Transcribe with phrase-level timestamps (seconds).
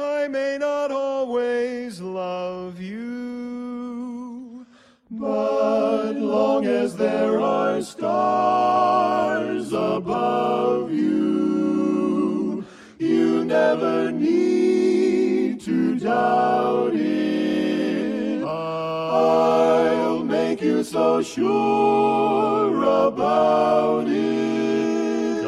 [0.00, 4.64] I may not always love you,
[5.10, 12.64] but long as there are stars above you,
[13.00, 18.44] you never need to doubt it.
[18.44, 25.42] I'll make you so sure about it.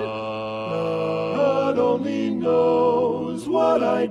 [1.71, 4.10] God only knows what I'd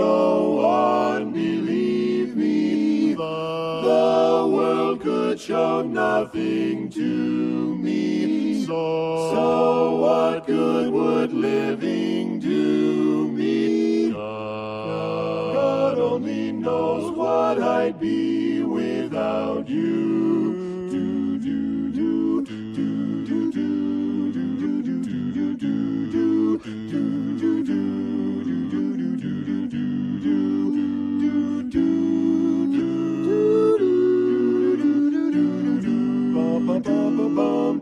[0.00, 8.64] go on, believe me, the world could show nothing to me.
[8.64, 14.10] So, so what good would living do me?
[14.12, 20.29] God only knows what I'd be without you.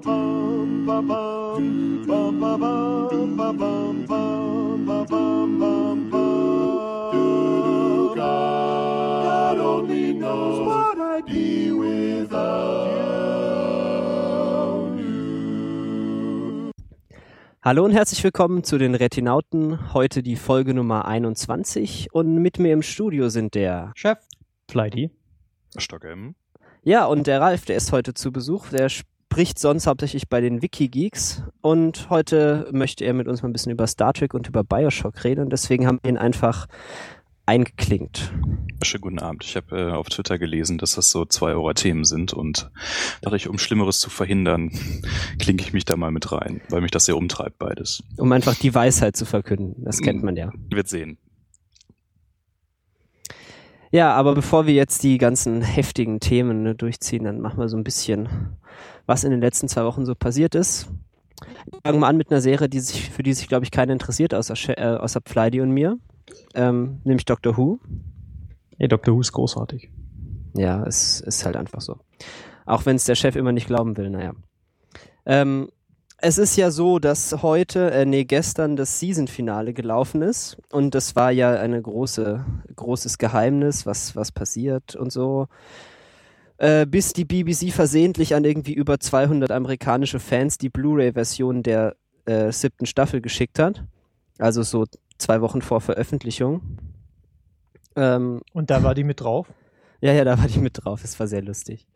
[0.01, 0.07] God
[9.59, 12.87] only knows what I'd be without
[14.99, 16.71] you.
[17.63, 19.93] Hallo und herzlich willkommen zu den Retinauten.
[19.95, 24.19] Heute die Folge Nummer 21 und mit mir im Studio sind der Chef.
[24.71, 25.11] Flighty.
[25.77, 26.37] Stockem.
[26.85, 28.69] Ja und der Ralf, der ist heute zu Besuch.
[28.69, 28.89] Der
[29.39, 33.71] spricht sonst hauptsächlich bei den Wikigeeks und heute möchte er mit uns mal ein bisschen
[33.71, 36.67] über Star Trek und über Bioshock reden und deswegen haben wir ihn einfach
[37.47, 38.33] eingeklinkt.
[38.83, 39.45] Schönen guten Abend.
[39.45, 42.73] Ich habe äh, auf Twitter gelesen, dass das so zwei eurer Themen sind und
[43.23, 44.73] dachte ich, um Schlimmeres zu verhindern,
[45.39, 48.03] klinke ich mich da mal mit rein, weil mich das sehr umtreibt beides.
[48.17, 49.85] Um einfach die Weisheit zu verkünden.
[49.85, 50.51] Das kennt man ja.
[50.69, 51.17] Wird sehen.
[53.91, 57.77] Ja, aber bevor wir jetzt die ganzen heftigen Themen ne, durchziehen, dann machen wir so
[57.77, 58.29] ein bisschen,
[59.07, 60.89] was in den letzten zwei Wochen so passiert ist.
[61.85, 64.35] Fangen wir an mit einer Serie, die sich, für die sich, glaube ich, keiner interessiert,
[64.35, 65.99] außer, äh, außer Flighty und mir.
[66.55, 67.79] Ähm, nämlich Doctor Who.
[68.79, 69.15] Ey, Dr.
[69.15, 69.91] Who ist großartig.
[70.55, 71.99] Ja, es ist halt einfach so.
[72.67, 74.35] Auch wenn es der Chef immer nicht glauben will, naja.
[75.25, 75.69] Ähm,
[76.21, 81.15] es ist ja so, dass heute, äh, nee, gestern das Season-Finale gelaufen ist und das
[81.15, 85.47] war ja eine große, großes Geheimnis, was, was passiert und so.
[86.57, 91.95] Äh, bis die BBC versehentlich an irgendwie über 200 amerikanische Fans die Blu-ray-Version der
[92.27, 93.85] äh, siebten Staffel geschickt hat.
[94.39, 94.87] Also so
[95.19, 96.79] zwei Wochen vor Veröffentlichung.
[97.95, 99.47] Ähm, Und da war die mit drauf.
[100.01, 101.05] ja, ja, da war die mit drauf.
[101.05, 101.87] Es war sehr lustig.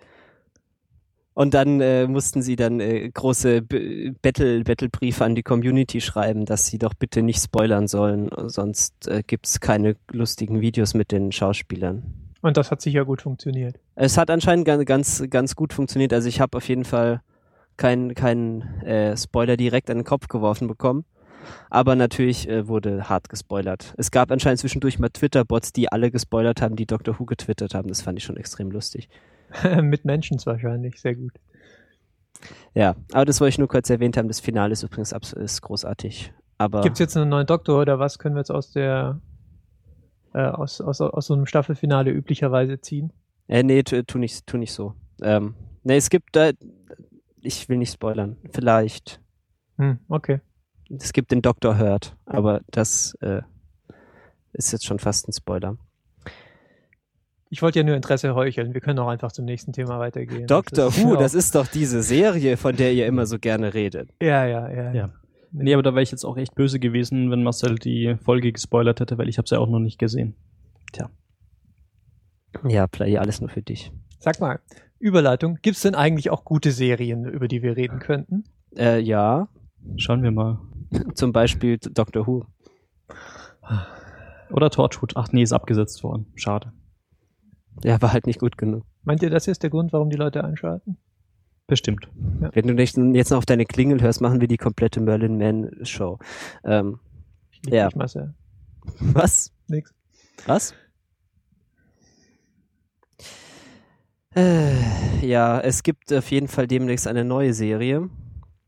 [1.35, 6.45] Und dann äh, mussten sie dann äh, große B Battle Battlebriefe an die Community schreiben,
[6.45, 11.33] dass sie doch bitte nicht spoilern sollen, sonst äh, gibt's keine lustigen Videos mit den
[11.33, 12.03] Schauspielern.
[12.43, 13.79] Und das hat sicher gut funktioniert.
[13.95, 16.13] Es hat anscheinend ganz, ganz, ganz gut funktioniert.
[16.13, 17.23] Also ich habe auf jeden Fall
[17.77, 21.05] keinen keinen äh, Spoiler direkt an den Kopf geworfen bekommen.
[21.71, 23.95] Aber natürlich äh, wurde hart gespoilert.
[23.97, 27.89] Es gab anscheinend zwischendurch mal Twitter-Bots, die alle gespoilert haben, die Doctor Who getwittert haben.
[27.89, 29.09] Das fand ich schon extrem lustig.
[29.83, 31.01] mit Menschen wahrscheinlich.
[31.01, 31.33] Sehr gut.
[32.75, 34.29] Ja, aber das wollte ich nur kurz erwähnt haben.
[34.29, 36.33] Das Finale ist übrigens ist großartig.
[36.59, 39.21] Aber Gibt's jetzt einen neuen Doktor oder was können wir jetzt aus der
[40.35, 43.13] äh, aus, aus, aus so einem Staffelfinale üblicherweise ziehen?
[43.49, 44.95] äh, nee, tu, nicht, tu nicht so.
[45.21, 46.51] Ähm, nee, es gibt da,
[47.41, 48.37] ich will nicht spoilern.
[48.51, 49.21] Vielleicht.
[49.77, 50.41] Hm, okay.
[50.89, 53.43] Es gibt den Doktor Hurt, aber das äh,
[54.53, 55.77] ist jetzt schon fast ein Spoiler.
[57.53, 58.73] Ich wollte ja nur Interesse heucheln.
[58.73, 60.47] Wir können auch einfach zum nächsten Thema weitergehen.
[60.47, 64.09] Doctor Das Who, das ist doch diese Serie, von der ihr immer so gerne redet.
[64.23, 64.93] Ja, ja, ja.
[64.95, 65.11] Ja.
[65.51, 69.01] Nee, aber da wäre ich jetzt auch echt böse gewesen, wenn Marcel die Folge gespoilert
[69.01, 70.35] hätte, weil ich habe sie ja auch noch nicht gesehen.
[72.67, 73.93] Ja, Play, alles nur für dich.
[74.19, 74.61] Sag mal,
[74.99, 75.59] Überleitung.
[75.61, 78.45] Gibt's denn eigentlich auch gute Serien, über die wir reden könnten?
[78.77, 79.49] Äh, ja,
[79.97, 80.59] Schauen wir mal.
[81.15, 82.47] zum Beispiel Doctor Who.
[84.51, 85.17] Oder Torchwood.
[85.17, 86.27] Ach nee, ist abgesetzt worden.
[86.35, 86.73] Schade.
[87.83, 88.85] Der war halt nicht gut genug.
[89.05, 90.97] Meint ihr, das ist der Grund, warum die Leute einschalten?
[91.67, 92.09] Bestimmt.
[92.53, 95.71] Wenn du nicht, jetzt noch auf deine Klingel hörst, machen wir die komplette Merlin Man
[95.85, 96.19] Show.
[96.65, 96.99] Ähm,
[97.67, 97.89] Ja.
[97.95, 98.35] Marcel.
[99.01, 99.53] was?
[99.69, 99.93] Nix.
[100.47, 100.75] Was?
[104.35, 108.09] Äh, ja, es gibt auf jeden Fall demnächst eine neue Serie.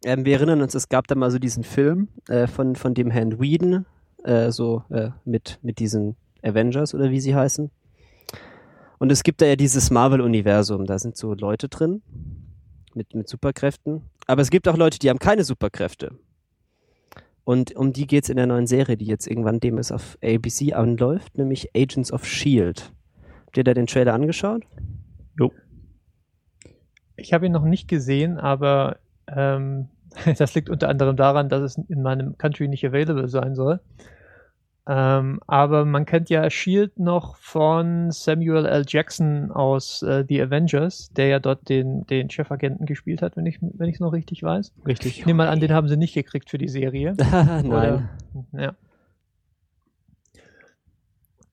[0.04, 3.10] Ähm, wir erinnern uns, es gab da mal so diesen Film äh, von, von dem
[3.10, 3.86] Herrn Whedon,
[4.24, 7.70] äh, so äh, mit, mit diesen Avengers oder wie sie heißen.
[9.04, 12.00] Und es gibt da ja dieses Marvel-Universum, da sind so Leute drin
[12.94, 14.00] mit, mit Superkräften.
[14.26, 16.12] Aber es gibt auch Leute, die haben keine Superkräfte.
[17.44, 20.72] Und um die geht's in der neuen Serie, die jetzt irgendwann dem es auf ABC
[20.72, 22.94] anläuft, nämlich Agents of Shield.
[23.44, 24.62] Habt ihr da den Trailer angeschaut?
[25.38, 25.52] Jo.
[27.16, 29.90] Ich habe ihn noch nicht gesehen, aber ähm,
[30.38, 33.80] das liegt unter anderem daran, dass es in meinem Country nicht available sein soll.
[34.86, 38.84] Ähm, aber man kennt ja Shield noch von Samuel L.
[38.86, 43.60] Jackson aus äh, The Avengers, der ja dort den, den Chefagenten gespielt hat, wenn ich
[43.62, 44.74] wenn ich es noch richtig weiß.
[44.86, 45.20] Richtig.
[45.20, 47.14] Ich nehme mal an, den haben sie nicht gekriegt für die Serie.
[47.18, 47.66] Nein.
[47.66, 48.10] Oder,
[48.52, 48.74] ja.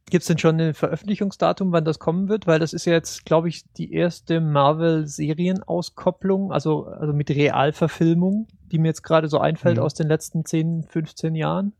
[0.10, 2.48] Gibt es denn schon ein Veröffentlichungsdatum, wann das kommen wird?
[2.48, 8.78] Weil das ist ja jetzt, glaube ich, die erste Marvel-Serienauskopplung, also, also mit Realverfilmung, die
[8.78, 9.84] mir jetzt gerade so einfällt Mhm.
[9.84, 11.72] aus den letzten 10, 15 Jahren.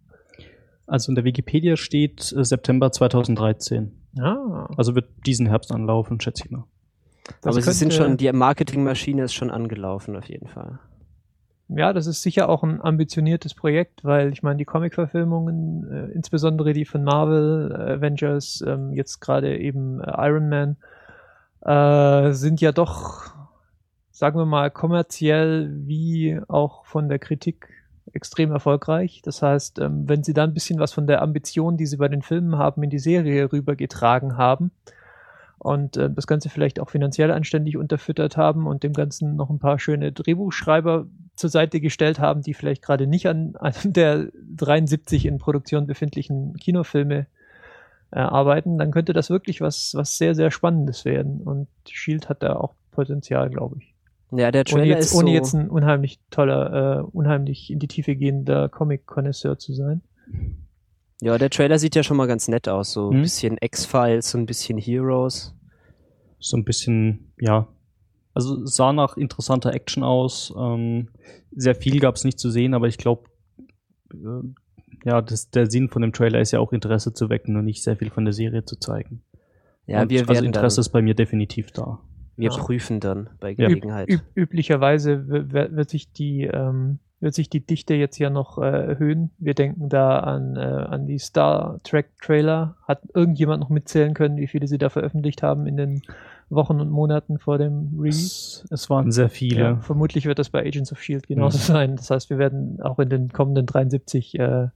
[0.92, 3.94] Also in der Wikipedia steht äh, September 2013.
[4.20, 6.66] Ah, Also wird diesen Herbst anlaufen, schätze ich mal.
[7.42, 10.80] das Aber sie sind schon, die Marketingmaschine ist schon angelaufen auf jeden Fall.
[11.70, 16.74] Ja, das ist sicher auch ein ambitioniertes Projekt, weil ich meine, die Comic-Verfilmungen, äh, insbesondere
[16.74, 20.76] die von Marvel, äh, Avengers, ähm, jetzt gerade eben äh, Iron Man,
[21.62, 23.34] äh, sind ja doch,
[24.10, 27.70] sagen wir mal, kommerziell wie auch von der Kritik
[28.16, 29.22] extrem erfolgreich.
[29.24, 32.08] Das heißt, ähm, wenn sie da ein bisschen was von der Ambition, die sie bei
[32.08, 34.72] den Filmen haben, in die Serie rübergetragen haben
[35.60, 39.60] und äh, das Ganze vielleicht auch finanziell anständig unterfüttert haben und dem Ganzen noch ein
[39.60, 41.06] paar schöne Drehbuchschreiber
[41.36, 46.56] zur Seite gestellt haben, die vielleicht gerade nicht an einem der 73 in Produktion befindlichen
[46.58, 47.28] Kinofilme
[48.12, 51.42] äh, arbeiten, dann könnte das wirklich was, was sehr, sehr Spannendes werden.
[51.42, 53.91] Und Shield hat da auch Potenzial, glaube ich.
[54.32, 57.80] Ja, der Ohne Trailer jetzt, ist ohne so, jetzt ein unheimlich toller, äh, unheimlich in
[57.80, 60.02] die Tiefe gehender Comic-Konnoisseur zu sein.
[61.22, 63.22] ja, der Trailer sieht ja schon mal ganz nett aus, so ein Hm?
[63.24, 65.54] bisschen X-Files, so ein bisschen Heroes.
[66.40, 67.68] So ein bisschen, ja.
[68.34, 70.54] Also es sah nach interessanter Action aus.
[70.58, 71.10] Ähm,
[71.52, 73.24] sehr viel gab es nicht zu sehen, aber ich glaube,
[74.14, 74.48] äh,
[75.04, 77.84] ja, das, der Sinn von dem Trailer ist ja auch Interesse zu wecken und nicht
[77.84, 79.24] sehr viel von der Serie zu zeigen.
[79.88, 82.00] Ja, Und wir also werden Interesse dann, ist bei mir definitiv da.
[82.38, 82.58] Wir Ja.
[82.58, 83.68] prüfen dann bei Ja.
[83.68, 84.10] Gelegenheit.
[84.10, 89.30] Üb üblicherweise wird sich die ähm, wird sich die Dichte jetzt ja noch äh, erhöhen.
[89.38, 92.78] Wir denken da an, äh, an die Star Trek Trailer.
[92.88, 96.02] Hat irgendjemand noch mitzählen können, wie viele sie da veröffentlicht haben in den
[96.50, 98.64] Wochen und Monaten vor dem Release?
[98.64, 99.60] Es, es waren sehr viele.
[99.62, 101.96] Ja, vermutlich wird das bei Agents of Shield E genauso sein.
[101.96, 104.70] Das heißt, wir werden auch in den kommenden 73 äh, äh,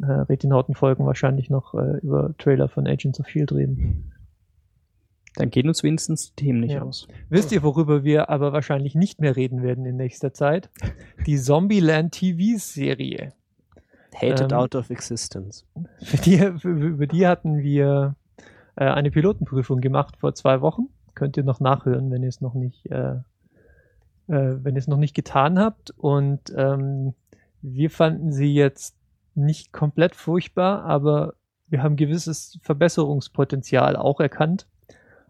[0.00, 4.10] Retinauten-Folgen wahrscheinlich noch äh, über Trailer von Agents of Shield reden.
[5.36, 6.82] Dann gehen uns wenigstens die Themen nicht Ja.
[6.82, 7.08] aus.
[7.30, 10.70] Wisst ihr, worüber wir aber wahrscheinlich nicht mehr reden werden in nächster Zeit?
[11.26, 13.32] Die Zombieland TV-Serie.
[14.14, 15.64] Hated ähm, out of existence.
[16.02, 18.14] Für die, für, über die hatten wir
[18.76, 20.88] äh, eine Pilotenprüfung gemacht vor zwei Wochen.
[21.14, 23.14] Könnt ihr noch nachhören, wenn ihr es noch nicht, äh,
[24.28, 25.92] äh, wenn ihr es noch nicht getan habt.
[25.96, 27.14] Und ähm,
[27.62, 28.96] wir fanden sie jetzt
[29.34, 31.34] nicht komplett furchtbar, aber
[31.68, 34.66] wir haben gewisses Verbesserungspotenzial auch erkannt.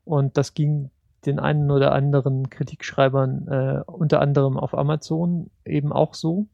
[0.05, 0.91] Und das ging
[1.27, 6.47] den einen oder anderen Kritikschreibern äh, unter anderem auf Amazon eben auch so.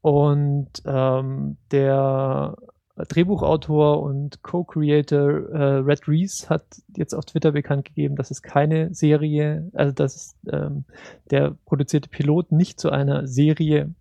[0.00, 2.56] Und ähm, der
[2.96, 6.64] Drehbuchautor und Co-Creator äh, Red Reese hat
[6.96, 10.84] jetzt auf Twitter bekannt gegeben, dass es keine Serie, also dass ähm,
[11.30, 13.94] der produzierte Pilot nicht zu einer Serie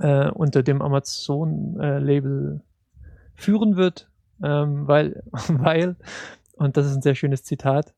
[0.00, 2.60] äh, unter dem Amazon-Label
[3.34, 4.08] führen wird,
[4.42, 5.96] ähm, weil, weil,
[6.58, 7.94] und das ist ein sehr schönes Zitat,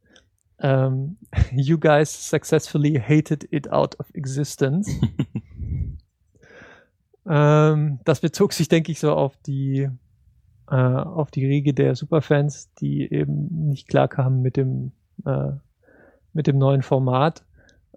[0.61, 1.19] ähm,
[1.52, 4.90] you guys successfully hated it out of existence.
[7.31, 9.88] Ähm, das bezog sich, denke ich, so auf die
[10.69, 14.93] äh, auf die Riege der Superfans, die eben nicht klarkamen mit dem
[15.25, 15.52] äh,
[16.33, 17.45] mit dem neuen Format.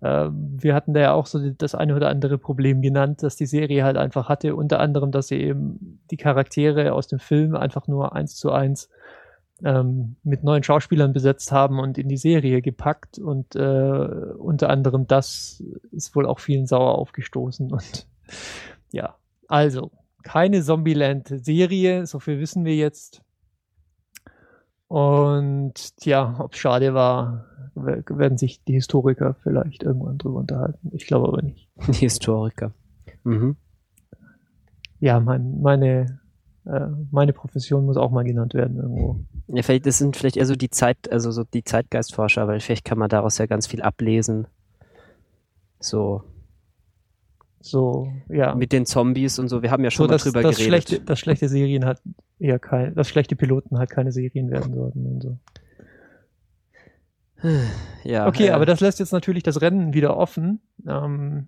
[0.02, 3.46] Ähm, wir hatten da ja auch so das eine oder andere Problem genannt, dass die
[3.46, 7.88] Serie halt einfach hatte, unter anderem, dass sie eben die Charaktere aus dem Film einfach
[7.88, 8.90] nur eins zu eins
[9.64, 13.60] ähm, mit neuen Schauspielern besetzt haben und in die Serie gepackt und äh,
[14.38, 18.08] unter anderem das ist wohl auch vielen sauer aufgestoßen und
[18.92, 19.16] ja,
[19.48, 19.92] also
[20.24, 23.22] keine Zombieland-Serie, so viel wissen wir jetzt.
[24.88, 25.74] Und
[26.06, 30.92] ja, ob es schade war, we- werden sich die Historiker vielleicht irgendwann drüber unterhalten.
[30.94, 31.68] Ich glaube aber nicht.
[31.88, 32.74] Die Historiker.
[33.24, 33.58] Mhm.
[35.00, 36.20] Ja, mein, meine,
[36.66, 39.20] äh, meine Profession muss auch mal genannt werden irgendwo.
[39.48, 42.86] Ja, vielleicht, das sind vielleicht eher so die Zeit, also so die Zeitgeistforscher, weil vielleicht
[42.86, 44.48] kann man daraus ja ganz viel ablesen.
[45.80, 46.24] So,
[47.60, 48.56] So, ja.
[48.56, 49.62] Mit den Zombies und so.
[49.62, 50.84] Wir haben ja schon so, mal dass, drüber dass geredet.
[50.84, 52.02] Schlechte, dass schlechte Serien halt
[52.38, 55.38] eher kein, dass schlechte Piloten halt keine Serien werden sollten und so.
[58.04, 60.62] ja, Okay, äh, aber das lässt jetzt natürlich das Rennen wieder offen.
[60.86, 61.48] Ähm,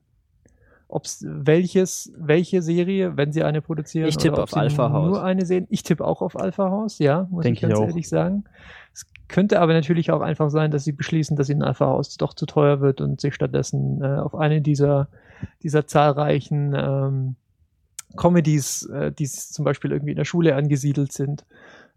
[0.87, 5.09] ob's welches, welche Serie, wenn sie eine produzieren, Ich tippe ob auf Alpha House.
[5.09, 5.67] Nur eine sehen.
[5.69, 8.43] Ich tippe auch auf Alpha House, ja, muss Denk ich ganz ich ehrlich sagen.
[8.93, 12.33] Es könnte aber natürlich auch einfach sein, dass sie beschließen, dass ihnen Alpha House doch
[12.33, 15.09] zu teuer wird und sich stattdessen äh, auf eine dieser,
[15.63, 17.35] dieser zahlreichen ähm,
[18.15, 21.45] Comedies, äh, die zum Beispiel irgendwie in der Schule angesiedelt sind,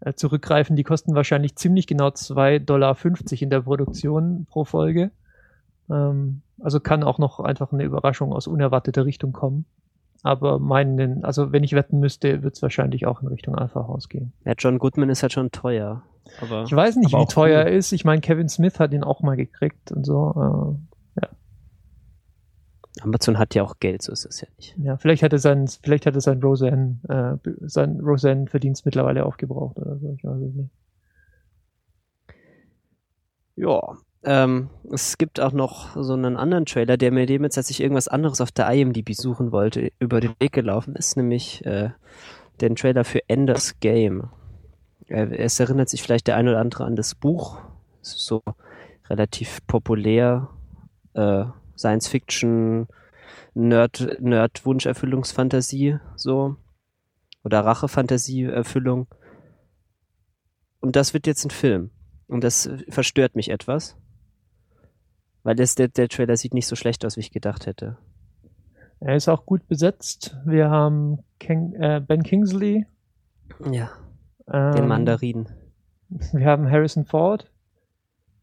[0.01, 0.75] äh, zurückgreifen.
[0.75, 2.97] Die kosten wahrscheinlich ziemlich genau 2,50 Dollar
[3.41, 5.11] in der Produktion pro Folge.
[5.89, 9.65] Ähm, also kann auch noch einfach eine Überraschung aus unerwarteter Richtung kommen.
[10.21, 14.09] Aber meinen, also wenn ich wetten müsste, wird es wahrscheinlich auch in Richtung Alpha House
[14.09, 14.33] gehen.
[14.45, 16.03] ja, John Goodman ist halt schon teuer.
[16.41, 17.67] Aber Ich weiß nicht, Aber wie teuer cool.
[17.67, 17.91] er ist.
[17.93, 20.77] Ich meine, Kevin Smith hat ihn auch mal gekriegt und so.
[23.01, 24.77] Amazon hat ja auch Geld, so ist es ja nicht.
[24.77, 29.25] Äh, ja, vielleicht hat er sein, vielleicht hat er sein Roseanne, äh, sein Roseanne-Verdienst mittlerweile
[29.25, 30.13] aufgebraucht oder so.
[30.17, 30.71] Ich weiß es nicht.
[33.55, 33.97] Ja.
[34.23, 37.81] Ähm, es gibt auch noch so einen anderen Trailer, der mir dem jetzt, als ich
[37.81, 41.91] irgendwas anderes auf der IMDb suchen wollte, über den Weg gelaufen ist, nämlich äh,
[42.59, 44.29] den Trailer für Ender's Game.
[45.07, 47.61] Äh, es erinnert sich vielleicht der ein oder andere an das Buch.
[48.01, 48.41] Es ist so
[49.09, 50.49] relativ populär.
[51.13, 51.45] Äh,
[51.77, 52.87] Science Fiction,
[53.53, 56.57] Nerd, Nerd Wunscherfüllungsfantasie, so.
[57.45, 59.07] Oder Rachefantasie-Erfüllung.
[60.81, 61.91] Und das wird jetzt ein Film.
[62.27, 63.97] Und das verstört mich etwas.
[65.43, 67.97] Weil das, der, der Trailer sieht nicht so schlecht aus, wie ich gedacht hätte.
[68.99, 70.35] Er ist auch gut besetzt.
[70.45, 72.85] Wir haben Ken, äh, Ben Kingsley.
[73.71, 73.91] Ja,
[74.51, 75.47] Ähm, den Mandarin.
[76.33, 77.49] Wir haben Harrison Ford.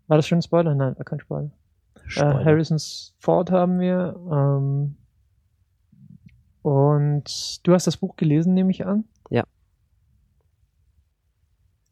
[0.06, 0.74] War das schon ein Spoiler?
[0.74, 1.50] Nein, war kein Spoiler.
[1.96, 2.44] Äh, Spoiler.
[2.44, 2.78] Harrison
[3.18, 4.16] Ford haben wir.
[4.30, 4.96] Ähm,
[6.62, 9.04] und du hast das Buch gelesen, nehme ich an?
[9.30, 9.44] Ja.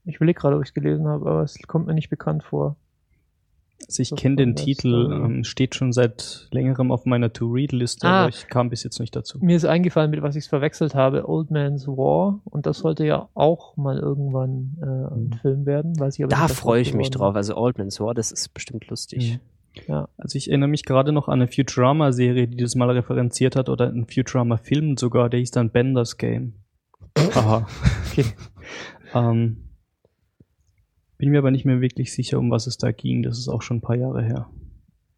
[0.04, 2.76] Ich überlege gerade, ob ich es gelesen habe, aber es kommt mir nicht bekannt vor.
[3.86, 8.20] Also ich kenne den Titel, ähm, steht schon seit längerem auf meiner To-Read-Liste, Ah.
[8.22, 9.38] aber ich kam bis jetzt nicht dazu.
[9.40, 12.40] Mir ist eingefallen, mit was ich es verwechselt habe, Old Man's War.
[12.44, 15.32] Und das sollte ja auch mal irgendwann äh, ein Mhm.
[15.42, 15.98] Film werden.
[16.00, 17.34] Weiß ich aber Da freue ich mich drauf.
[17.36, 19.38] Also Old Man's War, das ist bestimmt lustig.
[19.88, 20.08] Ja.
[20.16, 23.88] Also ich erinnere mich gerade noch an eine Futurama-Serie, die das mal referenziert hat, oder
[23.88, 26.54] einen Futurama-Film sogar, der hieß dann Bender's Game.
[27.34, 27.66] Aha.
[28.10, 28.24] Okay.
[29.14, 29.56] ähm,
[31.24, 33.22] bin mir aber nicht mehr wirklich sicher, um was es da ging.
[33.22, 34.46] Das ist auch schon ein paar Jahre her.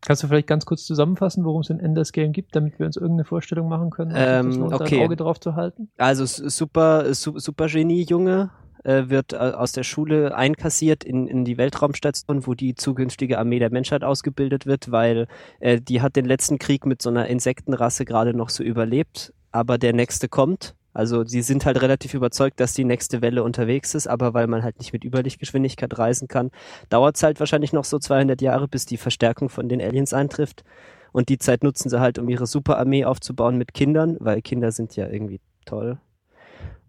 [0.03, 2.97] Kannst du vielleicht ganz kurz zusammenfassen, worum es in Enders Game gibt, damit wir uns
[2.97, 4.13] irgendeine Vorstellung machen können?
[4.15, 5.01] Ähm, da okay.
[5.01, 5.89] ein Auge drauf zu halten.
[5.99, 8.51] Also super, su super Genie-Junge
[8.85, 13.59] äh, wird äh, aus der Schule einkassiert in, in die Weltraumstation, wo die zukünftige Armee
[13.59, 15.27] der Menschheit ausgebildet wird, weil
[15.59, 19.77] äh, die hat den letzten Krieg mit so einer Insektenrasse gerade noch so überlebt, aber
[19.77, 20.77] der nächste kommt.
[20.97, 24.63] Also sie sind halt relativ überzeugt, dass die nächste Welle unterwegs ist, aber weil man
[24.63, 26.51] halt nicht mit Überlichtgeschwindigkeit reisen kann,
[26.89, 30.65] dauert es halt wahrscheinlich noch so 200 Jahre, bis die Verstärkung von den Aliens eintrifft.
[31.13, 34.97] Und die Zeit nutzen sie halt, um ihre Superarmee aufzubauen mit Kindern, weil Kinder sind
[34.97, 35.99] ja irgendwie toll.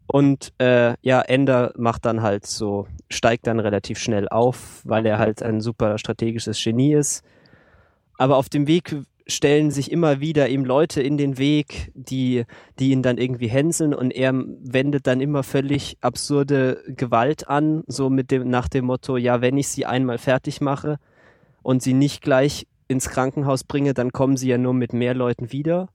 [0.06, 5.20] Und äh, ja, Ender macht dann halt so, steigt dann relativ schnell auf, weil er
[5.20, 7.26] halt ein super strategisches Genie ist.
[8.18, 8.96] Aber auf dem Weg
[9.28, 12.46] stellen sich immer wieder ihm Leute in den Weg, die,
[12.80, 18.10] die ihn dann irgendwie hänseln und er wendet dann immer völlig absurde Gewalt an, so
[18.10, 20.98] mit dem, nach dem Motto, ja, wenn ich sie einmal fertig mache
[21.62, 25.52] und sie nicht gleich ins Krankenhaus bringe, dann kommen sie ja nur mit mehr Leuten
[25.52, 25.90] wieder.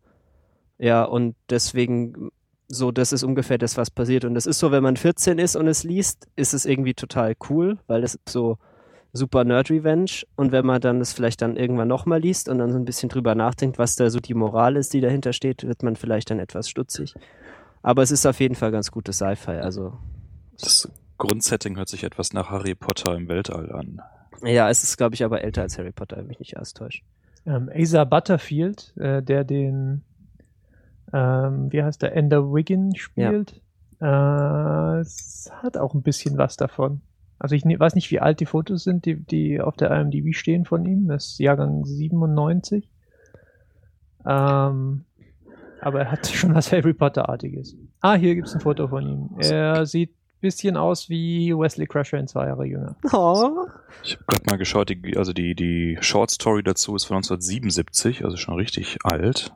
[0.78, 2.30] Ja, und deswegen
[2.68, 4.24] so, das ist ungefähr das, was passiert.
[4.24, 7.34] Und es ist so, wenn man 14 ist und es liest, ist es irgendwie total
[7.48, 8.58] cool, weil es so
[9.12, 10.22] super Nerd Revenge.
[10.36, 13.08] Und wenn man dann das vielleicht dann irgendwann nochmal liest und dann so ein bisschen
[13.08, 16.38] drüber nachdenkt, was da so die Moral ist, die dahinter steht, wird man vielleicht dann
[16.38, 17.14] etwas stutzig.
[17.82, 19.58] Aber es ist auf jeden Fall ganz gutes Sci-Fi.
[19.58, 19.98] Also,
[20.60, 24.00] Das Grundsetting hört sich etwas nach Harry Potter im Weltall an.
[24.44, 27.04] ja, es ist, glaube ich, aber älter als Harry Potter, wenn mich nicht alles täuscht.
[27.44, 30.02] Ähm, Asa Butterfield, äh, der den,
[31.12, 33.60] ähm, wie heißt der, Ender Wiggin spielt,
[34.00, 37.02] äh, es hat auch ein bisschen was davon.
[37.42, 40.32] Also ich ne, weiß nicht, wie alt die Fotos sind, die, die auf der IMDb
[40.32, 41.08] stehen von ihm.
[41.08, 42.88] Das ist Jahrgang 97.
[44.24, 45.04] Ähm,
[45.80, 47.74] aber er hat schon was Harry Potter-artiges.
[48.00, 49.30] Ah, hier gibt's ein Foto von ihm.
[49.40, 52.94] Er sieht ein bisschen aus wie Wesley Crusher in zwei Jahre jünger.
[53.12, 53.66] Oh.
[54.04, 58.24] Ich habe gerade mal geschaut, die, also die, die Short Story dazu ist von 1977,
[58.24, 59.52] also schon richtig alt.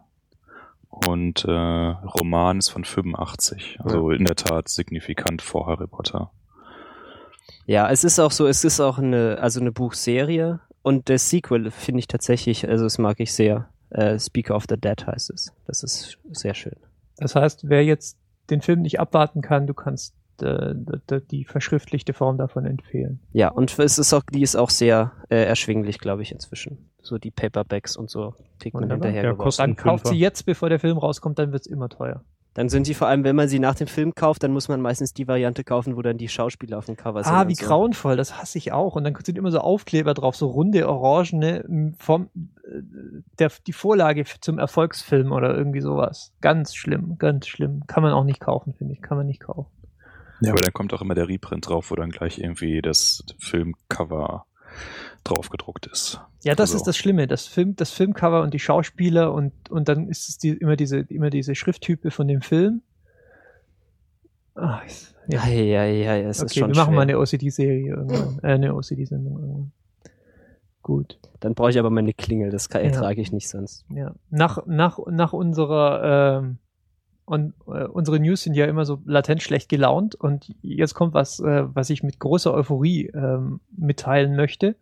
[0.89, 6.33] Und äh, Roman ist von 85, also in der Tat signifikant vor Harry Potter.
[7.67, 11.71] Ja, es ist auch so, es ist auch eine, also eine Buchserie und das Sequel
[11.71, 13.69] finde ich tatsächlich, also das mag ich sehr.
[13.91, 15.53] Äh, Speaker of the Dead heißt es.
[15.67, 16.77] Das ist sehr schön.
[17.19, 18.19] Das heißt, wer jetzt
[18.51, 20.75] den Film nicht abwarten kann, du kannst äh,
[21.31, 23.21] die verschriftlichte Form davon empfehlen.
[23.33, 26.91] Ja, und es ist auch, die ist auch sehr äh, erschwinglich, glaube ich, inzwischen.
[27.01, 29.11] So die Paperbacks und so kriegt man Wunderbar.
[29.11, 32.25] hinterher Ja, Dann kauft sie jetzt, bevor der Film rauskommt, dann wird's immer teuer.
[32.57, 34.81] Dann sind die vor allem, wenn man sie nach dem Film kauft, dann muss man
[34.81, 37.31] meistens die Variante kaufen, wo dann die Schauspieler auf dem Cover sind.
[37.31, 37.67] Ah, wie so.
[37.67, 38.97] grauenvoll, das hasse ich auch.
[38.97, 42.31] Und dann sind immer so Aufkleber drauf, so runde, orangene, vom,
[42.65, 42.81] äh,
[43.39, 46.33] der, die Vorlage zum Erfolgsfilm oder irgendwie sowas.
[46.41, 47.87] Ganz schlimm, ganz schlimm.
[47.89, 49.03] Kann man auch nicht kaufen, finde ich.
[49.03, 49.71] Kann man nicht kaufen.
[50.41, 54.47] Ja, aber dann kommt auch immer der Reprint drauf, wo dann gleich irgendwie das Filmcover
[55.29, 56.21] drauf gedruckt ist.
[56.45, 57.27] Ja, das Also- ist das Schlimme.
[57.27, 60.99] Das Film, das Filmcover und die Schauspieler und, und dann ist es die, immer diese,
[61.01, 62.83] immer diese Schrifttype von dem Film.
[64.87, 65.45] Ist- ja.
[65.47, 66.95] Ja, ja, ja, ja, es ist Okay, schon wir machen schwer.
[66.97, 68.39] mal eine OCD-Serie irgendwann.
[68.43, 69.73] Äh, eine OCD-Sendung irgendwann.
[70.83, 71.19] Gut.
[71.41, 72.89] Dann brauche ich aber meine Klingel, das kann, Ja.
[72.91, 73.85] ertrage ich nicht sonst.
[73.91, 74.15] Ja.
[74.31, 76.59] Nach, nach, nach unserer ähm,
[77.25, 81.41] und, äh, unsere News sind ja immer so latent schlecht gelaunt und jetzt kommt was,
[81.41, 84.77] äh, was ich mit großer Euphorie ähm, mitteilen möchte.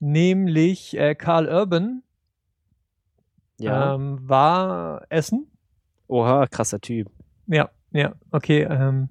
[0.00, 2.02] Nämlich äh, Karl Urban
[3.58, 3.94] Ja.
[3.94, 5.50] ähm, war Essen.
[6.06, 7.10] Oha, krasser Typ.
[7.46, 8.62] Ja, ja, okay.
[8.62, 9.08] Ähm,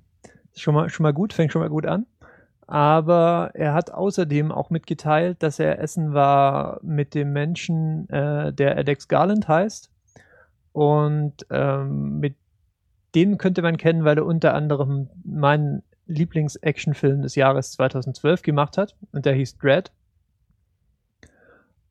[0.56, 2.06] schon mal, schon mal gut, fängt schon mal gut an.
[2.66, 8.76] Aber er hat außerdem auch mitgeteilt, dass er Essen war mit dem Menschen, äh, der
[8.76, 9.90] Alex Garland heißt.
[10.74, 12.36] Und ähm, mit
[13.16, 18.96] den könnte man kennen, weil er unter anderem meinen Lieblings-Actionfilm des Jahres 2012 gemacht hat.
[19.12, 19.92] Und der hieß Dread.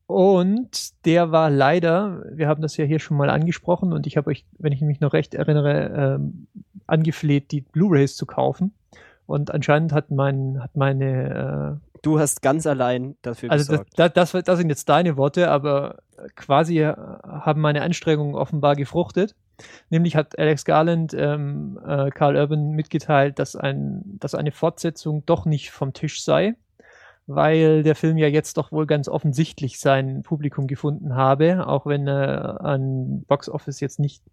[0.07, 4.29] Und der war leider, wir haben das ja hier schon mal angesprochen und ich habe
[4.29, 6.47] euch, wenn ich mich noch recht erinnere, ähm,
[6.87, 8.73] angefleht, die Blu-rays zu kaufen.
[9.25, 13.99] Und anscheinend hat mein, hat meine, Du hast ganz allein dafür äh, also das, gesorgt.
[14.17, 15.97] das, das, das sind jetzt deine Worte, aber
[16.35, 19.35] quasi äh, haben meine Anstrengungen offenbar gefruchtet.
[19.89, 25.45] Nämlich hat Alex Garland ähm, äh, Carl Urban mitgeteilt, dass, ein, dass eine Fortsetzung doch
[25.45, 26.55] nicht vom Tisch sei,
[27.27, 32.07] weil der Film ja jetzt doch wohl ganz offensichtlich sein Publikum gefunden habe, auch wenn
[32.07, 34.23] er an Box Office jetzt nicht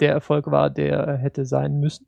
[0.00, 2.06] der Erfolg war, der er hätte sein müssen.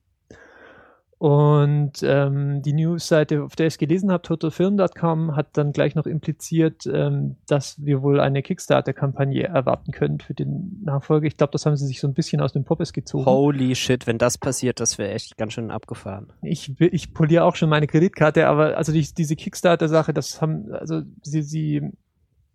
[1.19, 6.07] Und ähm, die Newsseite, auf der ich es gelesen habe, totalfilm.com, hat dann gleich noch
[6.07, 11.27] impliziert, ähm, dass wir wohl eine Kickstarter-Kampagne erwarten können für den Nachfolger.
[11.27, 13.25] Ich glaube, das haben sie sich so ein bisschen aus dem Poppes gezogen.
[13.27, 16.33] Holy shit, wenn das passiert, das wäre echt ganz schön abgefahren.
[16.43, 21.03] Ich, ich poliere auch schon meine Kreditkarte, aber also die, diese Kickstarter-Sache, das haben, also
[21.23, 21.93] sie, sie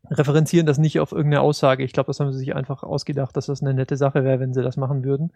[0.10, 1.84] referenzieren das nicht auf irgendeine Aussage.
[1.84, 4.54] Ich glaube, das haben sie sich einfach ausgedacht, dass das eine nette Sache wäre, wenn
[4.54, 5.32] sie das machen würden.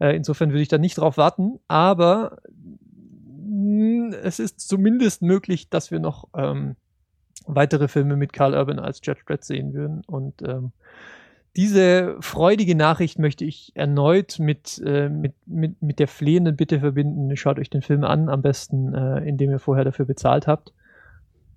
[0.00, 5.90] Äh, insofern würde ich da nicht drauf warten, aber mh, es ist zumindest möglich, dass
[5.90, 6.76] wir noch ähm,
[7.46, 10.72] weitere Filme mit Carl Urban als Judge Dredd sehen würden und ähm,
[11.58, 17.36] diese freudige Nachricht möchte ich erneut mit, äh, mit, mit, mit der flehenden Bitte verbinden.
[17.36, 20.72] Schaut euch den Film an, am besten, äh, indem ihr vorher dafür bezahlt habt.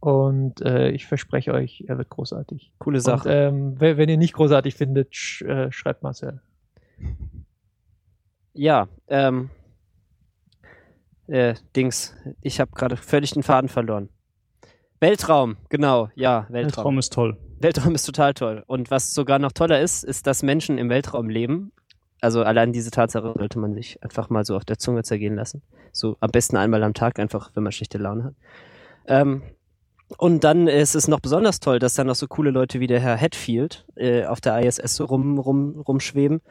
[0.01, 2.73] Und äh, ich verspreche euch, er wird großartig.
[2.79, 3.29] Coole Und, Sache.
[3.29, 6.41] ähm, wenn, wenn ihr nicht großartig findet, sch, äh, schreibt Marcel.
[8.53, 9.51] ja, ähm.
[11.27, 14.09] Äh, Dings, ich habe gerade völlig den Faden verloren.
[14.99, 16.63] Weltraum, genau, ja, Weltraum.
[16.65, 17.37] Weltraum ist toll.
[17.59, 18.63] Weltraum ist total toll.
[18.67, 21.71] Und was sogar noch toller ist, ist, dass Menschen im Weltraum leben.
[22.21, 25.61] Also allein diese Tatsache sollte man sich einfach mal so auf der Zunge zergehen lassen.
[25.91, 28.35] So am besten einmal am Tag, einfach wenn man schlechte Laune hat.
[29.07, 29.43] Ähm,
[30.17, 32.99] und dann ist es noch besonders toll, dass da noch so coole Leute wie der
[32.99, 36.41] Herr Hatfield äh, auf der ISS rum, rum, rumschweben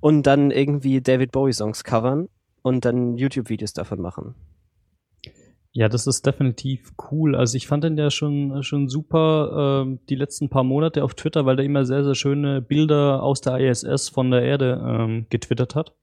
[0.00, 2.28] und dann irgendwie David Bowie-Songs covern
[2.62, 4.34] und dann YouTube-Videos davon machen.
[5.74, 7.34] Ja, das ist definitiv cool.
[7.34, 11.46] Also ich fand den ja schon, schon super ähm, die letzten paar Monate auf Twitter,
[11.46, 15.74] weil der immer sehr, sehr schöne Bilder aus der ISS von der Erde ähm, getwittert
[15.74, 15.94] hat.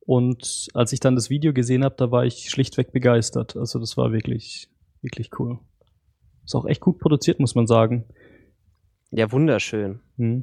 [0.00, 3.56] Und als ich dann das Video gesehen habe, da war ich schlichtweg begeistert.
[3.56, 4.68] Also das war wirklich,
[5.02, 5.60] wirklich cool.
[6.50, 8.06] Ist auch echt gut produziert, muss man sagen.
[9.12, 10.00] Ja, wunderschön.
[10.16, 10.42] Hm.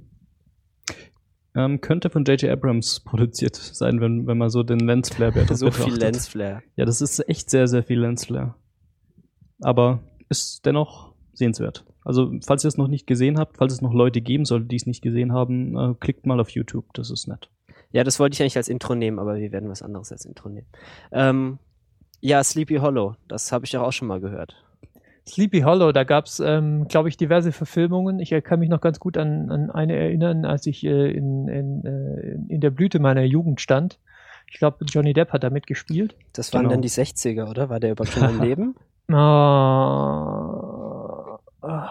[1.53, 2.49] Ähm, könnte von J.J.
[2.49, 6.63] Abrams produziert sein, wenn, wenn man so den Lensflare So viel Lensflare.
[6.77, 8.55] Ja, das ist echt sehr, sehr viel Lensflare.
[9.59, 11.83] Aber ist dennoch sehenswert.
[12.05, 14.77] Also, falls ihr es noch nicht gesehen habt, falls es noch Leute geben sollte, die
[14.77, 17.49] es nicht gesehen haben, äh, klickt mal auf YouTube, das ist nett.
[17.91, 20.47] Ja, das wollte ich eigentlich als Intro nehmen, aber wir werden was anderes als Intro
[20.47, 20.67] nehmen.
[21.11, 21.59] Ähm,
[22.21, 24.55] ja, Sleepy Hollow, das habe ich doch auch schon mal gehört.
[25.27, 28.19] Sleepy Hollow, da gab es, ähm, glaube ich, diverse Verfilmungen.
[28.19, 31.47] Ich äh, kann mich noch ganz gut an, an eine erinnern, als ich äh, in,
[31.47, 33.99] in, äh, in der Blüte meiner Jugend stand.
[34.49, 36.15] Ich glaube, Johnny Depp hat da mitgespielt.
[36.33, 36.71] Das waren Genau.
[36.75, 37.69] dann die 60er, oder?
[37.69, 38.75] War der überhaupt schon am Leben?
[39.67, 41.89] Ah, ah.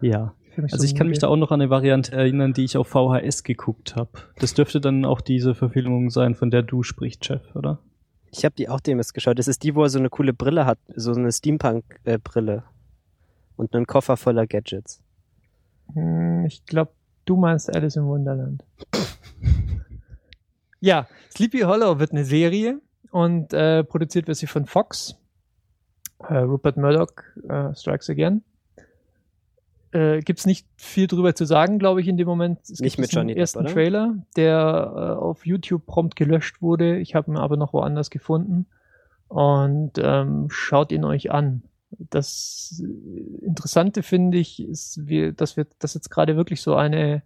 [0.00, 0.34] Ja.
[0.62, 2.88] Also so ich kann mich da auch noch an eine Variante erinnern, die ich auf
[2.88, 4.10] VHS geguckt habe.
[4.38, 7.78] Das dürfte dann auch diese Verfilmung sein, von der du sprichst, Chef, oder?
[8.36, 9.38] Ich habe die auch demnächst geschaut.
[9.38, 12.64] Das ist die, wo er so eine coole Brille hat, so eine Steampunk-Brille.
[13.56, 15.00] Und einen Koffer voller Gadgets.
[15.94, 16.92] Hm, Ich glaube,
[17.24, 18.62] du meinst Alice im Wunderland.
[20.80, 25.16] ja, Sleepy Hollow wird eine Serie und äh, produziert wird sie von Fox.
[26.28, 27.12] Äh, Rupert Murdoch
[27.48, 28.42] äh, strikes again.
[29.96, 32.60] Äh, Gibt es nicht viel drüber zu sagen, glaube ich, in dem Moment.
[32.64, 33.72] Es Nicht gibt mit Johnny Depp, ersten oder?
[33.72, 36.98] Trailer, der äh, auf YouTube prompt gelöscht wurde.
[36.98, 38.66] Ich habe ihn aber noch woanders gefunden.
[39.28, 41.62] Und ähm, schaut ihn euch an.
[41.90, 42.82] Das
[43.40, 47.22] Interessante finde ich, ist, wir, dass wir, dass jetzt gerade wirklich so eine,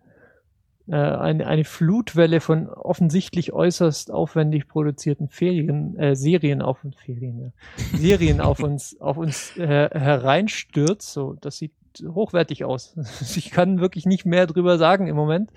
[0.87, 7.41] äh, eine, eine Flutwelle von offensichtlich äußerst aufwendig produzierten Ferien, äh, Serien auf uns, Ferien,
[7.41, 11.13] ja, Serien auf uns, auf uns äh, hereinstürzt.
[11.13, 11.73] So, das sieht
[12.07, 12.97] hochwertig aus.
[13.37, 15.51] Ich kann wirklich nicht mehr drüber sagen im Moment.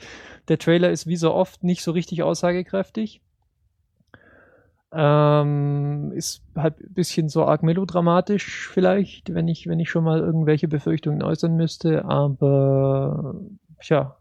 [0.48, 3.22] Der Trailer ist wie so oft nicht so richtig aussagekräftig.
[4.96, 10.20] Ähm, ist halt ein bisschen so arg melodramatisch vielleicht, wenn ich, wenn ich schon mal
[10.20, 13.34] irgendwelche Befürchtungen äußern müsste, aber
[13.82, 14.18] tja,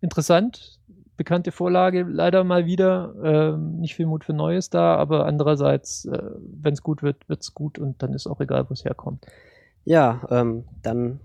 [0.00, 0.78] interessant.
[1.16, 3.12] Bekannte Vorlage, leider mal wieder.
[3.22, 7.52] Ähm, nicht viel Mut für Neues da, aber andererseits, äh, wenn es gut wird, wird's
[7.52, 9.26] gut und dann ist auch egal, wo es herkommt.
[9.84, 11.20] Ja, ähm, dann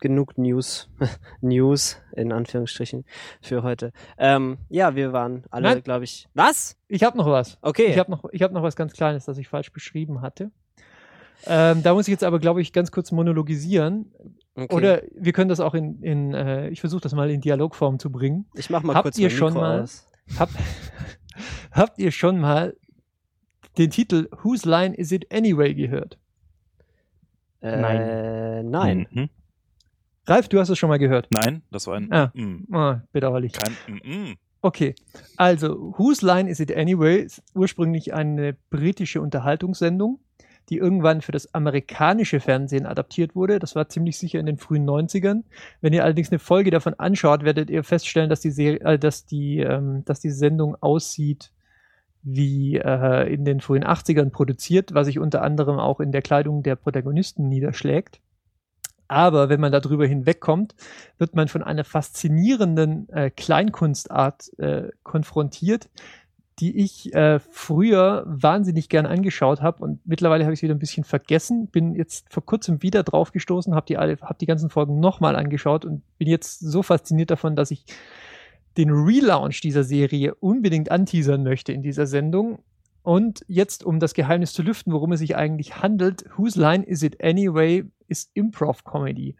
[0.00, 0.88] genug News,
[1.40, 3.04] News in Anführungsstrichen
[3.40, 3.92] für heute.
[4.16, 6.28] Ähm, ja, wir waren alle, glaube ich.
[6.34, 6.76] Was?
[6.88, 7.58] Ich habe noch was.
[7.62, 7.86] Okay.
[7.86, 10.50] Ich habe noch, ich hab noch was ganz Kleines, das ich falsch beschrieben hatte.
[11.46, 14.12] Ähm, da muss ich jetzt aber, glaube ich, ganz kurz monologisieren.
[14.56, 14.74] okay.
[14.74, 18.10] Oder wir können das auch in, in äh, ich versuche das mal in Dialogform zu
[18.10, 18.46] bringen.
[18.54, 20.06] ich mach mal habt kurz ihr schon Mikro mal- aus.
[20.38, 20.50] Hab,
[21.72, 22.76] habt ihr schon mal
[23.78, 26.18] den Titel Whose Line Is It Anyway gehört?
[27.60, 29.06] Äh, nein.
[29.10, 29.28] Mhm.
[30.26, 31.28] Ralf, du hast es schon mal gehört.
[31.30, 32.30] Nein, das war ein Ah.
[32.34, 32.74] Mm.
[32.74, 33.52] Ah, bedauerlich.
[33.52, 34.34] Kein Mm.
[34.60, 34.94] Okay,
[35.36, 40.18] also Whose Line Is It Anyway ist ursprünglich eine britische Unterhaltungssendung,
[40.68, 43.58] die irgendwann für das amerikanische Fernsehen adaptiert wurde.
[43.60, 45.44] Das war ziemlich sicher in den frühen 90ern.
[45.80, 49.24] Wenn ihr allerdings eine Folge davon anschaut, werdet ihr feststellen, dass die, Serie, äh, dass
[49.24, 51.52] die, ähm, dass die Sendung aussieht
[52.22, 56.62] wie äh, in den frühen 80ern produziert, was sich unter anderem auch in der Kleidung
[56.62, 58.20] der Protagonisten niederschlägt.
[59.08, 60.74] Aber wenn man darüber hinwegkommt,
[61.16, 65.88] wird man von einer faszinierenden äh, Kleinkunstart äh, konfrontiert,
[66.60, 70.80] die ich äh, früher wahnsinnig gern angeschaut habe und mittlerweile habe ich es wieder ein
[70.80, 71.68] bisschen vergessen.
[71.68, 75.36] Bin jetzt vor kurzem wieder drauf gestoßen, habe die alle, habe die ganzen Folgen nochmal
[75.36, 77.84] angeschaut und bin jetzt so fasziniert davon, dass ich
[78.78, 82.60] den Relaunch dieser Serie unbedingt anteasern möchte in dieser Sendung.
[83.02, 87.02] Und jetzt, um das Geheimnis zu lüften, worum es sich eigentlich handelt, Whose Line Is
[87.02, 89.36] It Anyway ist Improv-Comedy.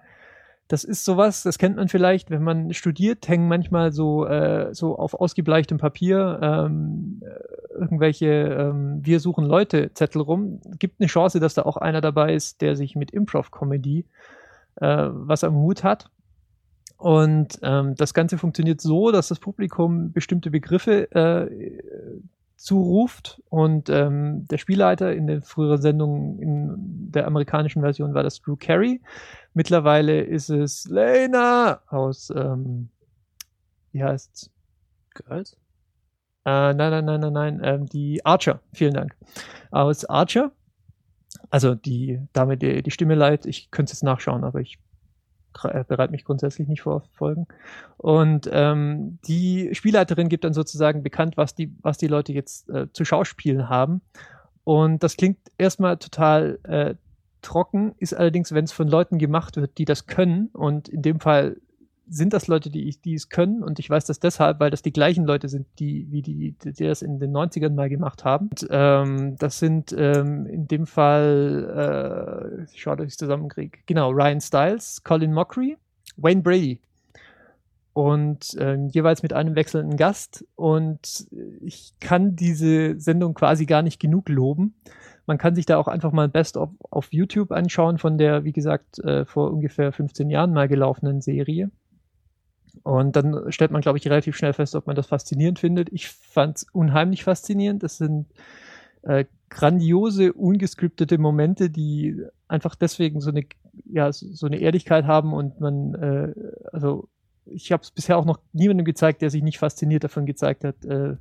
[0.68, 4.98] Das ist sowas, das kennt man vielleicht, wenn man studiert, hängen manchmal so, äh, so
[4.98, 10.60] auf ausgebleichtem Papier ähm, äh, irgendwelche ähm, Wir suchen Leute Zettel rum.
[10.78, 14.04] Gibt eine Chance, dass da auch einer dabei ist, der sich mit Improv-Comedy
[14.76, 16.10] äh, was am Hut hat.
[16.98, 21.80] Und ähm, das Ganze funktioniert so, dass das Publikum bestimmte Begriffe äh,
[22.56, 28.40] zuruft und ähm, der Spielleiter in den früheren Sendungen in der amerikanischen Version war das
[28.40, 29.00] Drew Carey.
[29.54, 32.88] Mittlerweile ist es Lena aus, ähm,
[33.92, 34.50] wie heißt's?
[35.14, 35.56] Girls?
[36.44, 39.16] Äh, nein, nein, nein, nein, nein, ähm, die Archer, vielen Dank.
[39.70, 40.50] Aus Archer.
[41.50, 44.78] Also die Dame, die die Stimme leiht, ich könnte es jetzt nachschauen, aber ich
[45.62, 47.46] bereite mich grundsätzlich nicht vor Folgen.
[47.96, 52.86] Und ähm, die Spielleiterin gibt dann sozusagen bekannt, was die, was die Leute jetzt äh,
[52.92, 54.02] zu Schauspielen haben.
[54.64, 56.94] Und das klingt erstmal total äh,
[57.42, 61.20] trocken, ist allerdings, wenn es von Leuten gemacht wird, die das können, und in dem
[61.20, 61.56] Fall
[62.10, 64.82] sind das Leute, die, ich- die es können, und ich weiß das deshalb, weil das
[64.82, 68.48] die gleichen Leute sind, die, wie die, die das in den 90ern mal gemacht haben.
[68.50, 73.82] Und, ähm, das sind ähm, in dem Fall, äh, schaut euch zusammenkrieg.
[73.86, 75.76] Genau, Ryan Stiles, Colin Mockery,
[76.16, 76.80] Wayne Brady.
[77.92, 80.46] Und ähm, jeweils mit einem wechselnden Gast.
[80.54, 81.26] Und
[81.60, 84.74] ich kann diese Sendung quasi gar nicht genug loben.
[85.26, 88.52] Man kann sich da auch einfach mal Best of auf YouTube anschauen von der, wie
[88.52, 91.70] gesagt, äh, vor ungefähr 15 Jahren mal gelaufenen Serie.
[92.82, 95.92] Und dann stellt man, glaube ich, relativ schnell fest, ob man das faszinierend findet.
[95.92, 97.82] Ich fand es unheimlich faszinierend.
[97.82, 98.26] Das sind
[99.02, 103.44] äh, grandiose, ungescriptete Momente, die einfach deswegen so eine,
[103.84, 106.34] ja, so eine Ehrlichkeit haben und man, äh,
[106.72, 107.08] also
[107.46, 110.84] ich habe es bisher auch noch niemandem gezeigt, der sich nicht fasziniert davon gezeigt hat,
[110.84, 111.16] äh,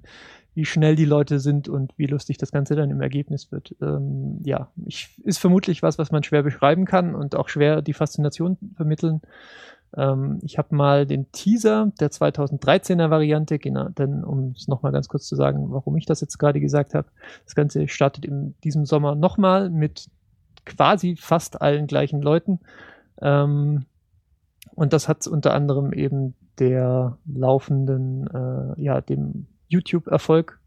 [0.53, 3.75] wie schnell die Leute sind und wie lustig das Ganze dann im Ergebnis wird.
[3.79, 7.93] Ähm, ja, ich, ist vermutlich was, was man schwer beschreiben kann und auch schwer die
[7.93, 9.21] Faszination vermitteln.
[9.95, 15.07] Ähm, ich habe mal den Teaser der 2013er Variante, genau, denn um es nochmal ganz
[15.07, 17.07] kurz zu sagen, warum ich das jetzt gerade gesagt habe,
[17.45, 20.09] das Ganze startet in diesem Sommer nochmal mit
[20.65, 22.59] quasi fast allen gleichen Leuten.
[23.21, 23.85] Ähm,
[24.75, 30.59] und das hat unter anderem eben der laufenden, äh, ja, dem YouTube-Erfolg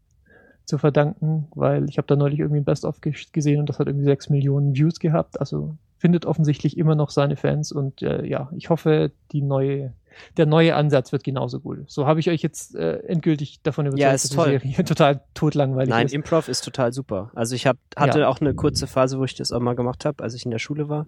[0.65, 4.05] zu verdanken, weil ich habe da neulich irgendwie ein Best-of gesehen und das hat irgendwie
[4.05, 5.39] sechs Millionen Views gehabt.
[5.39, 9.93] Also findet offensichtlich immer noch seine Fans und äh, ja, ich hoffe, die neue,
[10.35, 11.79] der neue Ansatz wird genauso gut.
[11.91, 14.59] So habe ich euch jetzt äh, endgültig davon überzeugt, Ja, ist dass toll.
[14.59, 16.13] die Serie total totlangweilig Nein, ist.
[16.13, 17.29] Improv ist total super.
[17.35, 18.27] Also ich hab, hatte Ja.
[18.29, 20.57] auch eine kurze Phase, wo ich das auch mal gemacht habe, als ich in der
[20.59, 21.05] Schule war.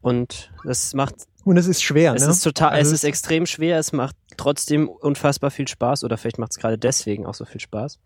[0.00, 2.30] Und das macht, Und es ist schwer, es ne?
[2.30, 6.38] ist total, Also es ist extrem schwer, es macht trotzdem unfassbar viel Spaß oder vielleicht
[6.38, 7.98] macht es gerade deswegen auch so viel Spaß.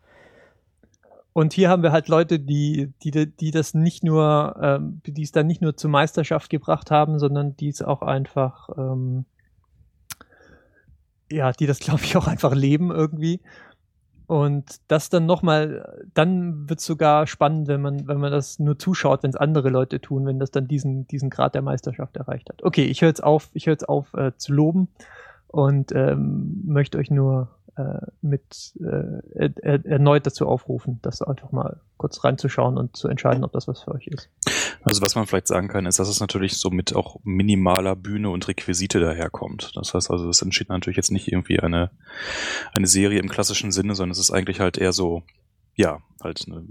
[1.34, 5.32] Und hier haben wir halt Leute, die, die, die das nicht nur, ähm, die es
[5.32, 9.24] dann nicht nur zur Meisterschaft gebracht haben, sondern die es auch einfach, ähm,
[11.30, 13.40] ja, die das, glaube ich, auch einfach leben irgendwie.
[14.26, 18.78] Und das dann nochmal, dann wird es sogar spannend, wenn man, wenn man das nur
[18.78, 22.48] zuschaut, wenn es andere Leute tun, wenn das dann diesen, diesen Grad der Meisterschaft erreicht
[22.48, 22.62] hat.
[22.62, 24.86] Okay, ich höre jetzt auf, ich höre jetzt auf äh, zu loben
[25.48, 31.52] und ähm, möchte euch nur äh, mit äh, er, er, erneut dazu aufrufen, das einfach
[31.52, 34.30] mal kurz reinzuschauen und zu entscheiden, ob das was für euch ist.
[34.82, 38.30] Also was man vielleicht sagen kann, ist, dass es natürlich so mit auch minimaler Bühne
[38.30, 39.72] und Requisite daherkommt.
[39.74, 41.90] Das heißt also, es entsteht natürlich jetzt nicht irgendwie eine,
[42.72, 45.22] eine Serie im klassischen Sinne, sondern es ist eigentlich halt eher so,
[45.74, 46.64] ja, halt eine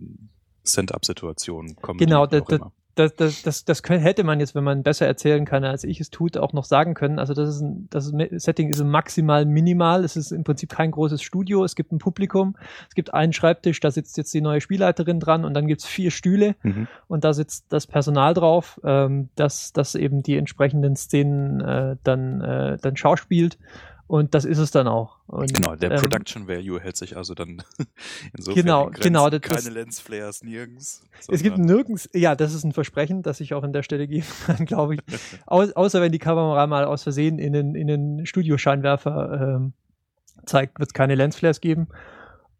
[0.65, 1.75] Stand-up-Situation.
[1.97, 2.71] Genau, auch immer.
[2.95, 5.99] Das, das, das, das könnt, hätte man jetzt, wenn man besser erzählen kann, als ich
[5.99, 7.17] es tut, auch noch sagen können.
[7.17, 8.11] Also das ist ein, das
[8.43, 10.03] Setting ist maximal minimal.
[10.03, 11.63] Es ist im Prinzip kein großes Studio.
[11.63, 12.55] Es gibt ein Publikum.
[12.87, 16.11] Es gibt einen Schreibtisch, da sitzt jetzt die neue Spielleiterin dran und dann gibt's vier
[16.11, 16.87] Stühle Mhm.
[17.07, 22.41] und da sitzt das Personal drauf, ähm, das, das eben die entsprechenden Szenen äh, dann,
[22.41, 23.57] äh, dann schauspielt.
[24.05, 25.17] Und das ist es dann auch.
[25.27, 27.63] Und, Genau, der ähm, Production Value hält sich also dann
[28.37, 29.01] insofern Genau, Grenzen.
[29.03, 31.03] genau, das- keine das- Lensflares nirgends.
[31.29, 34.25] Es gibt nirgends, ja, das ist ein Versprechen, das ich auch an der Stelle geben
[34.45, 35.01] kann, glaube ich.
[35.47, 39.73] Au, außer wenn die Kamera mal aus Versehen in den, in den Studioscheinwerfer ähm,
[40.45, 41.87] zeigt, wird es keine Lensflares geben.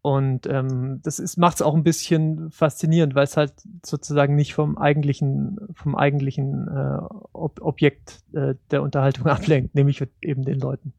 [0.00, 3.54] Und ähm, das macht es auch ein bisschen faszinierend, weil es halt
[3.84, 6.98] sozusagen nicht vom eigentlichen, vom eigentlichen äh,
[7.32, 10.92] Ob Objekt äh, der Unterhaltung ablenkt, nämlich eben den Leuten.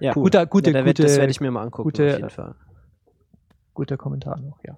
[0.00, 2.54] Ja, Guter, gute, ja, gute, das werde ich mir mal angucken, gute- auf jeden Fall.
[3.74, 4.76] guter Kommentar noch, ja.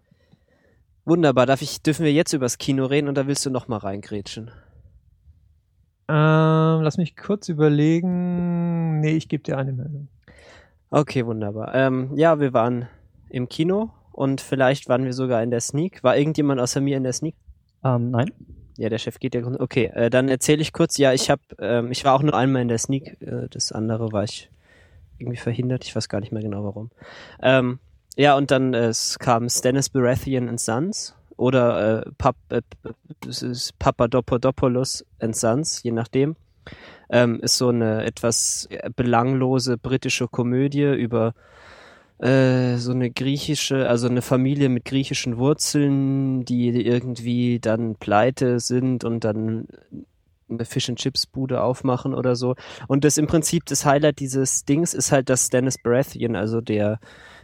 [1.05, 3.79] Wunderbar, darf ich, dürfen wir jetzt übers Kino reden und da willst du noch mal
[3.79, 4.51] reingrätschen?
[6.09, 9.01] Ähm, lass mich kurz überlegen.
[9.01, 10.09] Nee, ich gebe dir eine Meldung.
[10.91, 11.75] Okay, wunderbar.
[11.75, 12.89] Ähm, ja, wir waren
[13.31, 16.03] im Kino und vielleicht waren wir sogar in der Sneak.
[16.05, 17.35] War irgendjemand außer mir in der Sneak?
[17.85, 18.31] Ähm, nein.
[18.77, 19.43] Ja, der Chef geht ja.
[19.47, 20.99] Okay, äh, dann erzähle ich kurz.
[20.99, 23.21] Ja, ich habe, ähm, ich war auch nur einmal in der Sneak.
[23.23, 24.51] Äh, das andere war ich
[25.23, 25.85] irgendwie verhindert.
[25.85, 26.91] Ich weiß gar nicht mehr genau warum.
[27.43, 27.79] Ähm,
[28.17, 32.61] ja, und dann äh, es kam Stannis Baratheon and Sons oder äh, Pap äh,
[33.79, 36.37] Papadopoulos and Sons, je nachdem.
[37.11, 41.35] Ähm, ist so eine etwas äh, belanglose britische Komödie über
[42.19, 49.03] äh, so eine griechische, also eine Familie mit griechischen Wurzeln, die irgendwie dann pleite sind
[49.05, 49.67] und dann
[50.55, 52.55] eine Fish and Chips Bude aufmachen oder so.
[52.89, 56.99] Und das im Prinzip das Highlight dieses Dings ist halt, dass Dennis Baratheon, also der,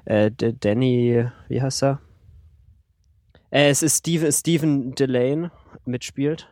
[0.05, 2.01] äh, der Danny, wie heißt er?
[3.51, 5.51] Äh, es ist Steven, Steven Delane
[5.85, 6.49] mitspielt.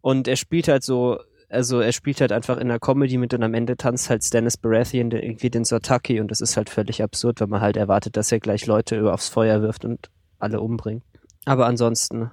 [0.00, 3.42] Und er spielt halt so, also er spielt halt einfach in einer Comedy mit und
[3.42, 7.40] am Ende tanzt halt Stannis Baratheon irgendwie den Sotaki und das ist halt völlig absurd,
[7.40, 11.04] weil man halt erwartet, dass er gleich Leute aufs Feuer wirft und alle umbringt.
[11.44, 12.30] Aber ansonsten,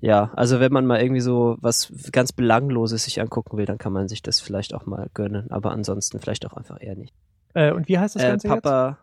[0.00, 3.92] ja, also wenn man mal irgendwie so was ganz Belangloses sich angucken will, dann kann
[3.92, 7.14] man sich das vielleicht auch mal gönnen, aber ansonsten vielleicht auch einfach eher nicht.
[7.54, 8.62] Äh, und wie heißt das Äh, Ganze jetzt?
[8.62, 8.98] Papa,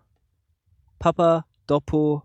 [0.99, 2.23] Papa Doppo,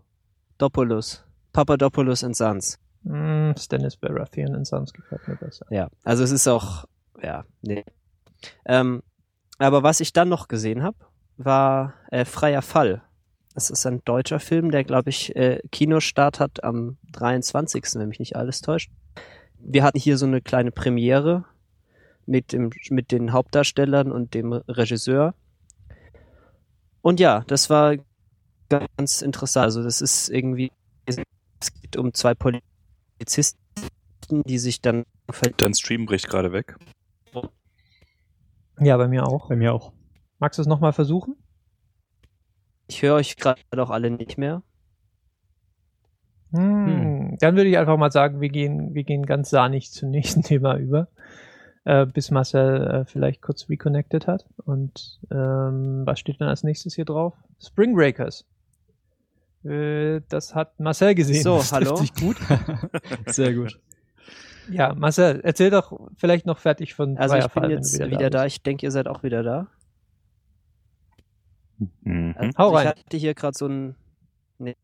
[0.57, 2.79] Dopoulos, Papadopoulos and Sons.
[3.03, 5.65] Mm, Stannis Baratheon und Sons gefällt mir besser.
[5.69, 6.85] Ja, also es ist auch,
[7.21, 7.83] ja, nee.
[8.65, 9.01] Ähm,
[9.57, 10.97] aber was ich dann noch gesehen habe,
[11.37, 13.01] war äh, Freier Fall.
[13.61, 18.17] Das ist ein deutscher Film, der, glaube ich, äh, Kinostart hat am 23., wenn mich
[18.17, 18.89] nicht alles täuscht.
[19.59, 21.45] Wir hatten hier so eine kleine Premiere
[22.25, 25.35] mit, dem, mit den Hauptdarstellern und dem Regisseur.
[27.03, 27.97] Und ja, das war
[28.67, 29.65] ganz interessant.
[29.65, 30.71] Also das ist irgendwie,
[31.05, 31.17] es
[31.81, 33.59] geht um zwei Polizisten,
[34.31, 35.03] die sich dann
[35.57, 36.77] Dein Stream bricht gerade weg.
[38.79, 39.49] Ja, bei mir auch.
[39.49, 39.93] Bei mir auch.
[40.39, 41.35] Magst du es nochmal versuchen?
[42.91, 44.63] Ich höre euch gerade auch alle nicht mehr.
[46.51, 47.37] Hm.
[47.39, 50.75] Dann würde ich einfach mal sagen, wir gehen, wir gehen ganz sahnig zum nächsten Thema
[50.75, 51.07] über,
[51.85, 54.45] äh, bis Marcel äh, vielleicht kurz reconnected hat.
[54.57, 57.33] Und ähm, was steht dann als nächstes hier drauf?
[57.65, 58.45] Spring Breakers.
[59.63, 61.43] Äh, das hat Marcel gesehen.
[61.43, 61.95] So, das hallo.
[61.95, 62.35] Sich gut.
[63.27, 63.79] Sehr gut.
[64.69, 68.43] Ja, Marcel, erzähl doch vielleicht noch fertig von Also ich bin jetzt du wieder, da.
[68.43, 68.57] bist.
[68.57, 69.67] Ich denke, ihr seid auch wieder da.
[72.01, 72.35] Mhm.
[72.37, 72.93] Also Hau rein.
[72.95, 73.95] Ich hatte hier gerade so ein.
[74.57, 74.75] Nee.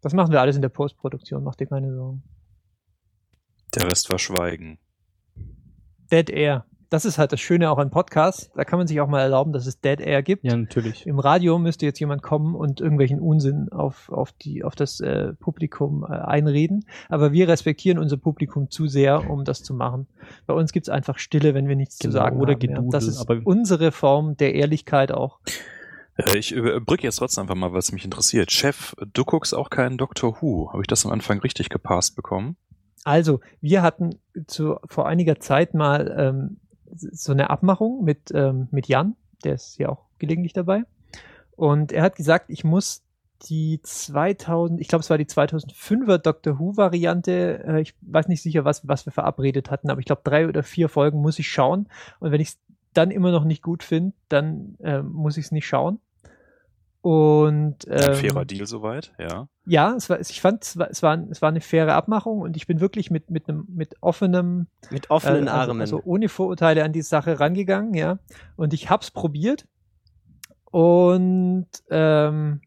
[0.00, 2.22] Das machen wir alles in der Postproduktion, mach dir keine Sorgen.
[3.74, 4.78] Der Rest war Schweigen.
[6.10, 6.67] Dead Air.
[6.90, 8.50] Das ist halt das Schöne auch an Podcasts.
[8.56, 10.44] Da kann man sich auch mal erlauben, dass es Dead Air gibt.
[10.44, 11.06] Ja, natürlich.
[11.06, 15.34] Im Radio müsste jetzt jemand kommen und irgendwelchen Unsinn auf, auf, die, auf das äh,
[15.34, 16.86] Publikum äh, einreden.
[17.10, 20.06] Aber wir respektieren unser Publikum zu sehr, um das zu machen.
[20.46, 22.60] Bei uns gibt's einfach Stille, wenn wir nichts zu Genau, sagen oder haben.
[22.62, 22.68] Ja.
[22.68, 25.40] Gedudel, Das ist aber- unsere Form der Ehrlichkeit auch.
[26.16, 28.50] Äh, Ich überbrücke jetzt trotzdem einfach mal, was mich interessiert.
[28.50, 30.70] Chef, du guckst auch keinen Doctor Who.
[30.72, 32.56] Habe ich das am Anfang richtig gepasst bekommen?
[33.04, 36.56] Also, wir hatten zu, vor einiger Zeit mal ähm,
[36.94, 40.84] so eine Abmachung mit, ähm, mit Jan, der ist ja auch gelegentlich dabei.
[41.56, 43.02] Und er hat gesagt, ich muss
[43.42, 47.64] die 2000, ich glaube, es war die 2005er Doctor Who Variante.
[47.66, 50.62] Äh, ich weiß nicht sicher, was, was wir verabredet hatten, aber ich glaube, drei oder
[50.62, 51.88] vier Folgen muss ich schauen.
[52.20, 52.58] Und wenn ich es
[52.94, 56.00] dann immer noch nicht gut finde, dann ähm, muss ich es nicht schauen.
[57.00, 59.48] Und Ein ähm, fairer Deal soweit, ja.
[59.66, 62.56] ja, es war, ich fand, es war, es war, es war eine faire Abmachung und
[62.56, 65.80] ich bin wirklich mit, mit einem, mit offenem, Mit offenen äh, also, Armen.
[65.80, 68.18] also ohne Vorurteile an die Sache rangegangen, ja.
[68.56, 69.66] Und ich hab's probiert
[70.70, 72.60] und ähm,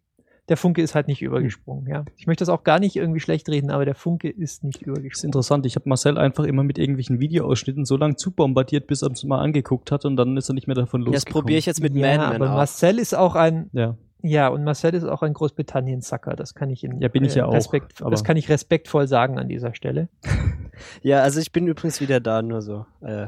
[0.49, 2.03] der Funke ist halt nicht übergesprungen, ja.
[2.17, 4.81] Ich möchte das auch gar nicht irgendwie schlecht reden, aber der Funke ist nicht Das
[4.81, 5.27] ist übergesprungen.
[5.29, 5.65] interessant.
[5.65, 9.39] Ich habe Marcel einfach immer mit irgendwelchen Videoausschnitten so lange zubombardiert, bis er es mal
[9.39, 11.41] angeguckt hat und dann ist er nicht mehr davon das losgekommen.
[11.43, 12.55] probiere ich jetzt mit ja, Madman aber auch.
[12.55, 16.83] Marcel ist auch ein, Ja, ja, und Marcel ist auch ein Großbritannien-Sacker, das kann ich
[16.83, 19.73] in Ja, bin ich ja auch, Respekt, aber- das kann ich respektvoll sagen an dieser
[19.73, 20.09] Stelle.
[21.03, 22.85] Ja, also ich bin übrigens wieder da, nur so.
[23.01, 23.27] Äh,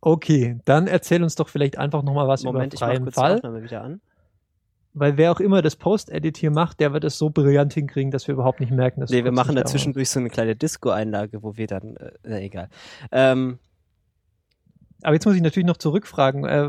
[0.00, 3.14] Okay, dann erzähl uns doch vielleicht einfach nochmal was Moment, ich über mach freien kurz
[3.16, 3.30] Fall.
[3.32, 4.00] die Aufnahme wieder an.
[4.94, 8.26] Weil wer auch immer das Post-Edit hier macht, der wird es so brillant hinkriegen, dass
[8.28, 9.70] wir überhaupt nicht merken, dass Nee, wir machen nicht da da war.
[9.72, 12.68] zwischendurch so eine kleine Disco-Einlage, wo wir dann, äh, na, egal.
[13.12, 13.58] Ähm,
[15.02, 16.44] Aber jetzt muss ich natürlich noch zurückfragen.
[16.44, 16.68] Äh,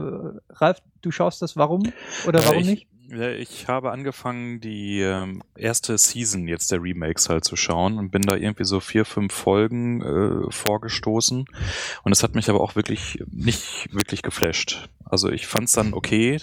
[0.49, 1.91] Ralf, du schaust das warum
[2.27, 2.87] oder warum Äh, ich, nicht?
[3.09, 8.11] Ja, ich habe angefangen, die ähm, erste Season jetzt der Remakes halt zu schauen und
[8.11, 11.45] bin da irgendwie so vier, fünf Folgen äh, vorgestoßen.
[12.03, 14.89] Und es hat mich aber auch wirklich nicht wirklich geflasht.
[15.05, 16.41] Also ich fand es dann okay,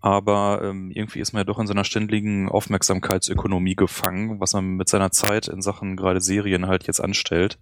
[0.00, 4.76] aber ähm, irgendwie ist man ja doch in so einer ständigen Aufmerksamkeitsökonomie gefangen, was man
[4.76, 7.58] mit seiner Zeit in Sachen gerade Serien halt jetzt anstellt.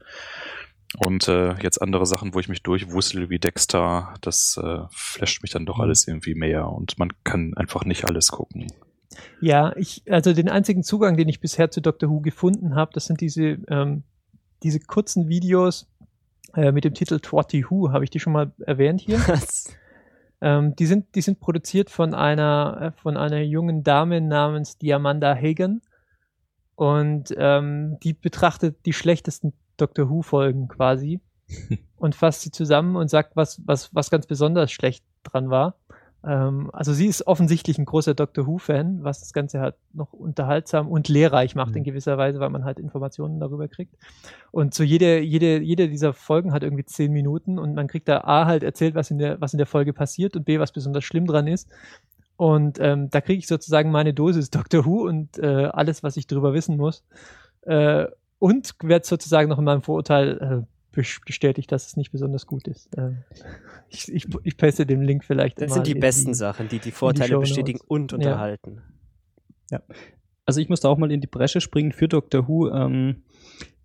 [1.05, 5.53] Und äh, jetzt andere Sachen, wo ich mich durchwussel wie Dexter, das äh, flasht mich
[5.53, 8.67] dann doch alles irgendwie mehr und man kann einfach nicht alles gucken.
[9.41, 13.07] Ja, ich, also den einzigen Zugang, den ich bisher zu Doctor Who gefunden habe, das
[13.07, 14.05] sind diese, ähm,
[14.63, 15.87] diese kurzen Videos
[16.55, 17.93] äh, mit dem Titel Twatty Who.
[17.93, 19.21] Habe ich die schon mal erwähnt hier?
[20.43, 25.35] Ähm, die sind, die sind produziert von einer, äh, von einer jungen Dame namens Diamanda
[25.35, 25.81] Hagen.
[26.75, 31.21] Und ähm, die betrachtet die schlechtesten Doctor Who-Folgen quasi
[31.97, 35.77] und fasst sie zusammen und sagt, was, was, was ganz besonders schlecht dran war.
[36.25, 40.89] Ähm, also sie ist offensichtlich ein großer Doctor Who-Fan, was das Ganze halt noch unterhaltsam
[40.89, 41.79] und lehrreich macht Mhm.
[41.79, 43.95] in gewisser Weise, weil man halt Informationen darüber kriegt.
[44.51, 48.23] Und so jede, jede, jede dieser Folgen hat irgendwie zehn Minuten und man kriegt da
[48.23, 51.05] A halt erzählt, was in der, was in der Folge passiert und B, was besonders
[51.05, 51.69] schlimm dran ist.
[52.37, 56.27] Und ähm, da kriege ich sozusagen meine Dosis Doctor Who und äh, alles, was ich
[56.27, 57.05] darüber wissen muss.
[57.62, 58.07] Äh,
[58.38, 62.68] und werde sozusagen noch in meinem Vorurteil äh, bes- bestätigt, dass es nicht besonders gut
[62.68, 62.94] ist.
[62.96, 63.12] Äh,
[63.88, 65.61] ich, ich, ich paste den Link vielleicht.
[65.61, 67.49] Das mal sind die besten Sachen, die die Vorteile Shownotes.
[67.51, 68.18] bestätigen und Ja.
[68.18, 68.83] unterhalten.
[70.44, 72.70] Also ich musste auch mal in die Bresche springen für Doctor Who.
[72.70, 73.22] Ähm,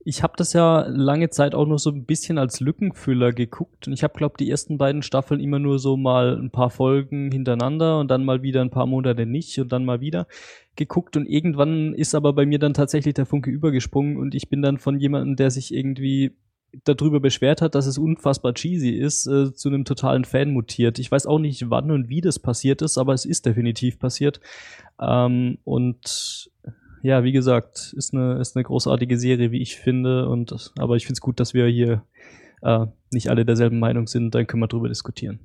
[0.04, 3.88] ich habe das ja lange Zeit auch nur so ein bisschen als Lückenfüller geguckt.
[3.88, 7.32] Und ich habe, glaube die ersten beiden Staffeln immer nur so mal ein paar Folgen
[7.32, 10.28] hintereinander und dann mal wieder ein paar Monate nicht und dann mal wieder
[10.76, 11.18] geguckt.
[11.18, 14.78] Und irgendwann ist aber bei mir dann tatsächlich der Funke übergesprungen und ich bin dann
[14.78, 16.36] von jemandem, der sich irgendwie
[16.86, 21.00] darüber beschwert hat, dass es unfassbar cheesy ist, äh, zu einem totalen Fan mutiert.
[21.00, 24.40] Ich weiß auch nicht, wann und wie das passiert ist, aber es ist definitiv passiert.
[25.00, 26.50] Ähm, und
[27.02, 30.28] ja, wie gesagt, ist eine, ist eine großartige Serie, wie ich finde.
[30.30, 32.04] Und aber ich finde es gut, dass wir hier
[32.62, 34.34] äh, nicht alle derselben Meinung sind.
[34.36, 35.40] Dann können wir drüber diskutieren.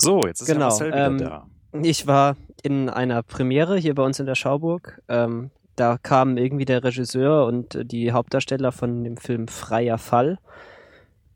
[0.00, 1.46] So, jetzt ist Genau, ja Marcel wieder ähm, da.
[1.82, 5.02] Ich war in einer Premiere hier bei uns in der Schauburg.
[5.08, 10.38] Ähm, da kam irgendwie der Regisseur und die Hauptdarsteller von dem Film Freier Fall.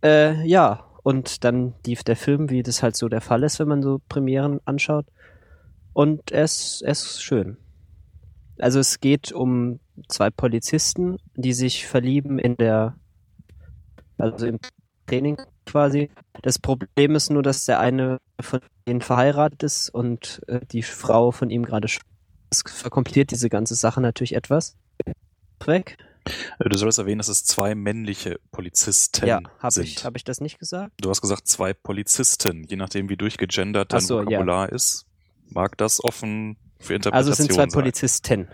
[0.02, 3.68] Äh, ja, und dann lief der Film, wie das halt so der Fall ist, wenn
[3.68, 5.06] man so Premieren anschaut.
[5.92, 7.56] Und ist, er ist schön.
[8.58, 12.96] Also es geht um zwei Polizisten, die sich verlieben in der,
[14.18, 14.58] also im
[15.06, 15.36] Training
[15.66, 16.10] quasi.
[16.42, 21.30] Das Problem ist nur, dass der eine von denen verheiratet ist und äh, die Frau
[21.32, 21.88] von ihm gerade
[22.50, 24.76] Das verkompliziert diese ganze Sache natürlich etwas.
[25.64, 25.96] Weg.
[26.58, 29.84] Äh, Du solltest erwähnen, dass es zwei männliche Polizisten Ja, habe sind.
[29.84, 30.92] ich, hab ich das nicht gesagt?
[31.00, 32.64] Du hast gesagt zwei Polizisten.
[32.64, 34.26] Je nachdem, wie durchgegendert dein so, ja.
[34.26, 35.06] Vokabular ist,
[35.54, 37.70] mag das offen für Interpretation Also es sind zwei sein.
[37.70, 38.48] Polizisten,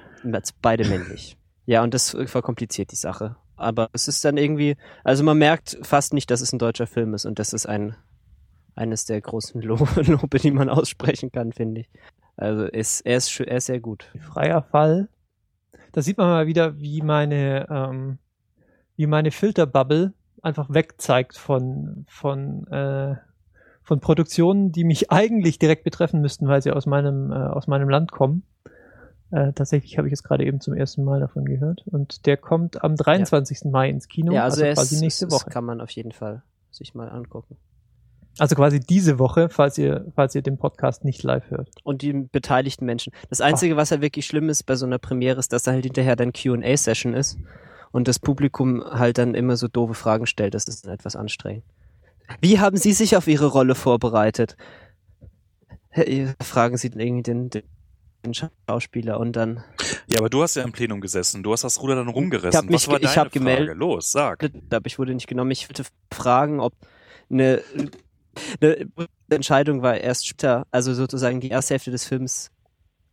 [0.62, 1.36] beide männlich.
[1.66, 3.36] Ja, und das verkompliziert die Sache.
[3.56, 7.12] Aber es ist dann irgendwie, also man merkt fast nicht, dass es ein deutscher Film
[7.12, 7.94] ist und das ist ein
[8.74, 11.90] eines der großen Lo Lobe, die man aussprechen kann, finde ich.
[12.36, 14.10] Also ist, er, ist, er ist sehr gut.
[14.32, 15.08] Freier Fall.
[15.92, 18.18] Da sieht man mal wieder, wie meine, ähm,
[18.96, 23.16] wie meine Filterbubble einfach wegzeigt von, von, äh,
[23.88, 27.88] von Produktionen, die mich eigentlich direkt betreffen müssten, weil sie aus meinem, äh, aus meinem
[27.88, 28.42] Land kommen.
[29.30, 31.82] Äh, tatsächlich habe ich jetzt gerade eben zum ersten Mal davon gehört.
[31.86, 33.64] Und der kommt am 23.
[33.70, 35.46] Mai ins Kino, ja, also, also quasi ist, nächste es- Woche.
[35.46, 37.56] Das kann man auf jeden Fall sich mal angucken.
[38.38, 41.70] Also quasi diese Woche, falls ihr, falls ihr den Podcast nicht live hört.
[41.82, 43.12] Und die beteiligten Menschen.
[43.30, 45.84] Das Einzige, was halt wirklich schlimm ist bei so einer Premiere, ist, dass da halt
[45.84, 47.38] hinterher dann Q&A-Session ist
[47.90, 50.54] und das Publikum halt dann immer so doofe Fragen stellt.
[50.54, 51.64] Das ist dann etwas anstrengend.
[52.40, 54.56] Wie haben Sie sich auf Ihre Rolle vorbereitet?
[55.90, 59.64] Äh, Fragen Sie irgendwie den, den Schauspieler und dann
[60.06, 61.42] Ja, aber du hast ja im Plenum gesessen.
[61.42, 62.50] Du hast das Ruder dann rumgerissen.
[62.50, 63.68] Ich hab mich Was ich hab gemeldet.
[63.68, 63.78] Frage?
[63.78, 64.50] Los, sag.
[64.84, 65.50] ich wurde nicht genommen.
[65.50, 66.74] Ich wollte fragen, ob
[67.30, 67.62] eine,
[68.60, 68.88] eine
[69.30, 72.50] Entscheidung war erst später, also sozusagen die erste Hälfte des Films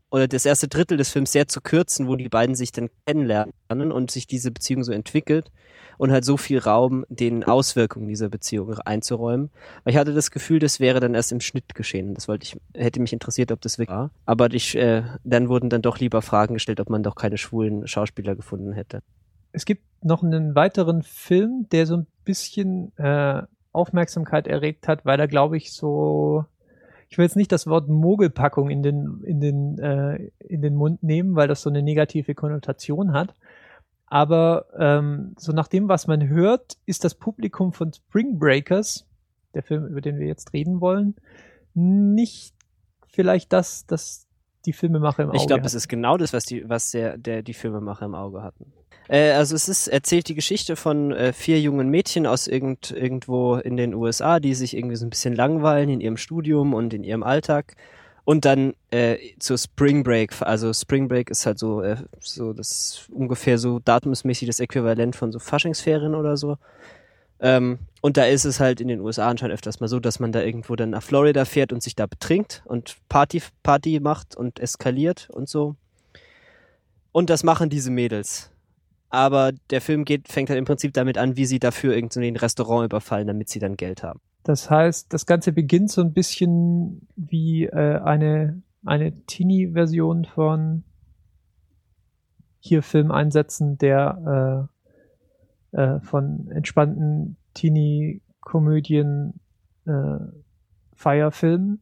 [0.09, 3.91] oder das erste Drittel des Films sehr zu kürzen, wo die beiden sich dann kennenlernen
[3.91, 5.51] und sich diese Beziehung so entwickelt
[5.97, 9.49] und halt so viel Raum den Auswirkungen dieser Beziehung einzuräumen.
[9.83, 12.13] Weil ich hatte das Gefühl, das wäre dann erst im Schnitt geschehen.
[12.13, 14.11] Das wollte ich, hätte mich interessiert, ob das wirklich war.
[14.25, 17.87] Aber ich, äh, dann wurden dann doch lieber Fragen gestellt, ob man doch keine schwulen
[17.87, 19.01] Schauspieler gefunden hätte.
[19.51, 25.19] Es gibt noch einen weiteren Film, der so ein bisschen äh, Aufmerksamkeit erregt hat, weil
[25.19, 26.45] er, glaube ich, so.
[27.15, 31.01] Ich will jetzt nicht das Wort Mogelpackung in den, in, den, äh, in den Mund
[31.01, 33.33] nehmen, weil das so eine negative Konnotation hat.
[34.07, 39.07] Aber ähm, so nach dem, was man hört, ist das Publikum von Spring Breakers,
[39.53, 41.15] der Film, über den wir jetzt reden wollen,
[41.73, 42.53] nicht
[43.07, 44.27] vielleicht das, das
[44.65, 47.43] die Filmemacher im Auge Ich glaube, es ist genau das, was die, was der, der
[47.43, 48.73] die Filmemacher im Auge hatten.
[49.07, 53.55] Äh, also es ist erzählt die Geschichte von äh, vier jungen Mädchen aus irgend, irgendwo
[53.55, 57.03] in den USA, die sich irgendwie so ein bisschen langweilen in ihrem Studium und in
[57.03, 57.75] ihrem Alltag
[58.25, 60.41] und dann äh, zur Spring Break.
[60.41, 65.31] Also Spring Break ist halt so äh, so das ungefähr so datumsmäßig das Äquivalent von
[65.31, 66.57] so Faschingsferien oder so.
[67.39, 70.31] Ähm, und da ist es halt in den USA anscheinend öfters mal so, dass man
[70.31, 74.59] da irgendwo dann nach Florida fährt und sich da betrinkt und Party, Party macht und
[74.59, 75.75] eskaliert und so.
[77.11, 78.51] Und das machen diese Mädels.
[79.15, 82.35] Aber der Film geht, fängt halt im Prinzip damit an, wie sie dafür irgendwie ein
[82.35, 84.19] Restaurant überfallen, damit sie dann Geld haben.
[84.43, 90.83] Das heißt, das Ganze beginnt so ein bisschen wie äh, eine, eine Teenie-Version von
[92.59, 94.67] hier Filmeinsätzen der
[95.73, 99.39] äh, äh, von entspannten Teenie-Komödien
[99.85, 100.17] äh,
[100.93, 101.81] Feierfilmen.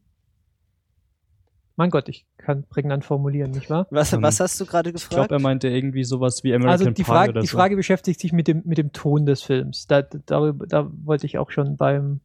[1.76, 3.86] Mein Gott, ich kann prägnant formulieren, nicht wahr?
[3.90, 5.14] Was, Ähm, was hast du gerade Ich gefragt?
[5.28, 7.56] glaube, er meinte irgendwie sowas wie American Also die Pie Frage, oder die so.
[7.56, 9.86] Frage beschäftigt sich mit dem, mit dem Ton des Films.
[9.88, 12.20] Da, darüber, da wollte ich auch schon beim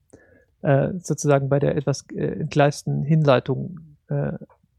[0.62, 3.80] äh, sozusagen bei der etwas äh, entgleisten Hinleitung
[4.10, 4.34] äh,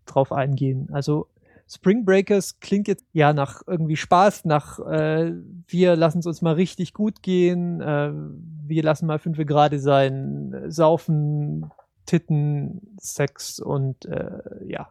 [0.06, 0.88] drauf eingehen.
[0.92, 1.26] Also
[1.68, 5.32] Spring Breakers klingt jetzt ja nach irgendwie Spaß, nach äh,
[5.68, 8.10] wir lassen es uns mal richtig gut gehen, äh,
[8.66, 11.70] wir lassen mal fünf gerade sein, äh, saufen,
[12.10, 14.90] Titten, Sex und äh, ja.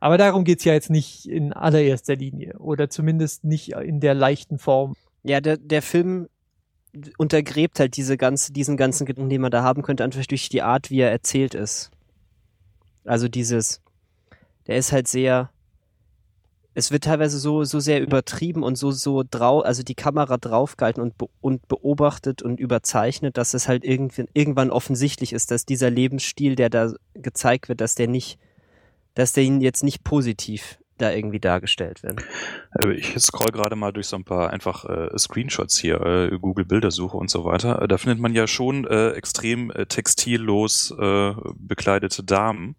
[0.00, 4.58] Aber darum geht's ja jetzt nicht in allererster Linie oder zumindest nicht in der leichten
[4.58, 4.94] Form.
[5.22, 6.28] Ja, der, der Film
[7.18, 10.62] untergräbt halt diese ganze, diesen ganzen Gedanken, den man da haben könnte, einfach durch die
[10.62, 11.90] Art, wie er erzählt ist.
[13.04, 13.82] Also dieses,
[14.66, 15.50] der ist halt sehr,
[16.78, 21.02] es wird teilweise so, so sehr übertrieben und so, so drau, also die Kamera draufgehalten
[21.02, 25.88] und, be und beobachtet und überzeichnet, dass es halt irgendwann, irgendwann offensichtlich ist, dass dieser
[25.88, 28.38] Lebensstil, der da gezeigt wird, dass der nicht,
[29.14, 32.18] dass der ihn jetzt nicht positiv da irgendwie dargestellt werden.
[32.78, 36.64] Äh, Ich scroll gerade mal durch so ein paar einfach äh, Screenshots hier, äh, Google
[36.64, 37.82] Bildersuche und so weiter.
[37.82, 42.76] Äh, Da findet man ja schon äh, extrem äh, textillos äh, bekleidete Damen.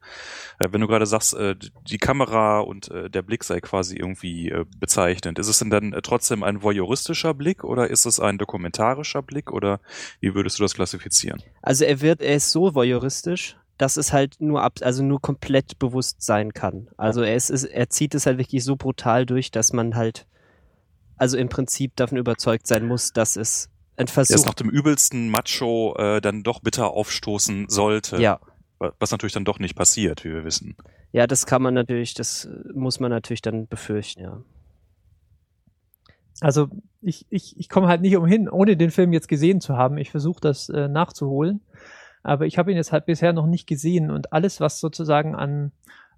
[0.60, 5.60] Wenn du gerade sagst, die Kamera und der Blick sei quasi irgendwie bezeichnend, ist es
[5.60, 9.80] denn dann trotzdem ein voyeuristischer Blick oder ist es ein dokumentarischer Blick oder
[10.20, 11.44] wie würdest du das klassifizieren?
[11.62, 15.78] Also er wird, er ist so voyeuristisch, dass es halt nur ab, also nur komplett
[15.80, 16.90] bewusst sein kann.
[16.98, 20.28] Also er ist, ist, er zieht es halt wirklich so brutal durch, dass man halt,
[21.16, 24.36] also im Prinzip davon überzeugt sein muss, dass es ein Versuch.
[24.36, 28.22] es nach dem übelsten Macho äh, dann doch bitter aufstoßen sollte.
[28.22, 28.40] ja,
[28.80, 30.76] Wa- Was natürlich dann doch nicht passiert, wie wir wissen.
[31.12, 34.42] ja, das kann man natürlich, das äh, muss man natürlich dann befürchten, ja.
[36.40, 36.68] Also
[37.02, 39.98] ich, ich, ich komme halt nicht umhin, ohne den Film jetzt gesehen zu haben.
[39.98, 41.62] Ich versuche das äh, nachzuholen.
[42.24, 45.72] Aber ich habe ihn jetzt halt bisher noch nicht gesehen und alles, was sozusagen an,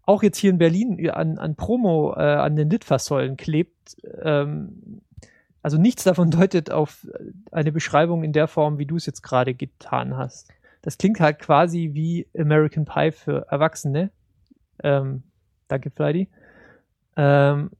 [0.05, 5.01] auch jetzt hier in Berlin, äh, an, an Promo, äh, an den Litfaßsäulen klebt, ähm,
[5.61, 7.07] also nichts davon deutet auf
[7.51, 10.49] eine Beschreibung in der Form, wie du es jetzt gerade getan hast.
[10.81, 14.11] Das klingt halt quasi wie American Pie für Erwachsene.
[14.81, 15.23] Ähm,
[15.67, 16.29] danke, Freddy.
[17.17, 17.71] Ähm,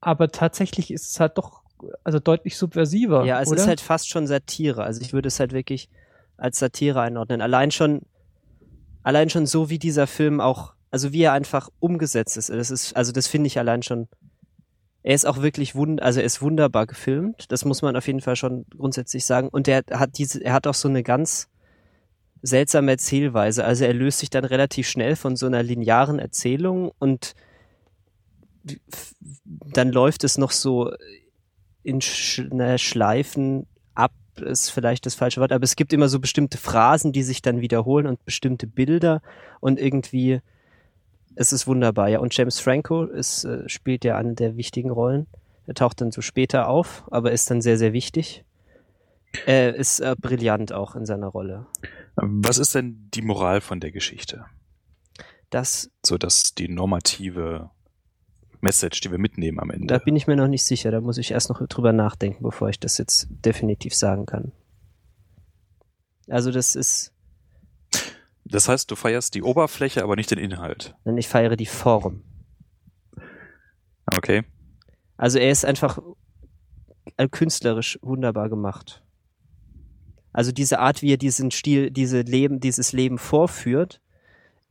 [0.00, 1.62] aber tatsächlich ist es halt doch
[2.04, 3.24] also deutlich subversiver.
[3.24, 3.60] Ja, es oder?
[3.60, 4.82] ist halt fast schon Satire.
[4.84, 5.88] Also ich würde es halt wirklich
[6.40, 7.40] als Satire einordnen.
[7.40, 8.02] Allein schon,
[9.02, 12.48] allein schon so wie dieser Film auch, also wie er einfach umgesetzt ist.
[12.48, 14.08] Das ist, also das finde ich allein schon.
[15.02, 17.50] Er ist auch wirklich wund, also er ist wunderbar gefilmt.
[17.52, 19.48] Das muss man auf jeden Fall schon grundsätzlich sagen.
[19.48, 21.48] Und er hat diese, er hat auch so eine ganz
[22.42, 23.64] seltsame Erzählweise.
[23.64, 27.34] Also er löst sich dann relativ schnell von so einer linearen Erzählung und
[29.72, 30.92] dann läuft es noch so
[31.82, 32.00] in
[32.50, 33.66] na, Schleifen
[34.38, 37.60] ist vielleicht das falsche Wort, aber es gibt immer so bestimmte Phrasen, die sich dann
[37.60, 39.22] wiederholen und bestimmte Bilder
[39.60, 40.40] und irgendwie,
[41.34, 42.18] es ist wunderbar, ja.
[42.20, 45.26] Und James Franco ist, äh, spielt ja eine der wichtigen Rollen.
[45.66, 48.44] Er taucht dann so später auf, aber ist dann sehr, sehr wichtig.
[49.46, 51.66] Er ist äh, brillant auch in seiner Rolle.
[52.16, 54.44] Was ist denn die Moral von der Geschichte?
[55.50, 57.70] Das, So dass die normative
[58.62, 59.86] Message, die wir mitnehmen am Ende.
[59.86, 60.90] da bin ich mir noch nicht sicher.
[60.90, 64.52] Da muss ich erst noch drüber nachdenken, bevor ich das jetzt definitiv sagen kann.
[66.28, 67.12] Also das ist,
[68.44, 70.94] Das heißt, du feierst die Oberfläche, aber nicht den Inhalt.
[71.04, 72.22] denn ich feiere die Form.
[74.16, 74.42] Okay.
[75.16, 75.98] Also er ist einfach
[77.16, 79.02] äh, künstlerisch wunderbar gemacht.
[80.32, 84.00] Also diese Art, wie er diesen Stil, diese Leben, dieses Leben vorführt,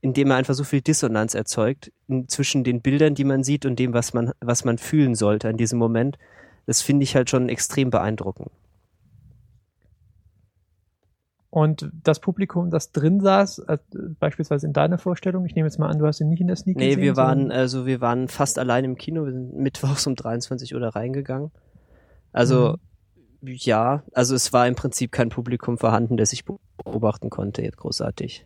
[0.02, 1.92] indem er einfach so viel Dissonanz erzeugt
[2.28, 5.58] zwischen den Bildern, die man sieht und dem, was man, was man fühlen sollte in
[5.58, 6.18] diesem Moment,
[6.66, 8.52] das finde ich halt schon extrem beeindruckend.
[11.52, 13.78] Und das Publikum, das drin saß, äh,
[14.20, 16.56] beispielsweise in deiner Vorstellung, ich nehme jetzt mal an, du hast ihn nicht in der
[16.56, 17.02] Sneak Nee, gesehen.
[17.02, 20.80] wir waren, also wir waren fast allein im Kino, wir sind mittwochs um 23 Uhr
[20.80, 21.50] da reingegangen.
[22.32, 22.78] Also,
[23.42, 28.46] ja, also es war im Prinzip kein Publikum vorhanden, das ich beobachten konnte, jetzt großartig.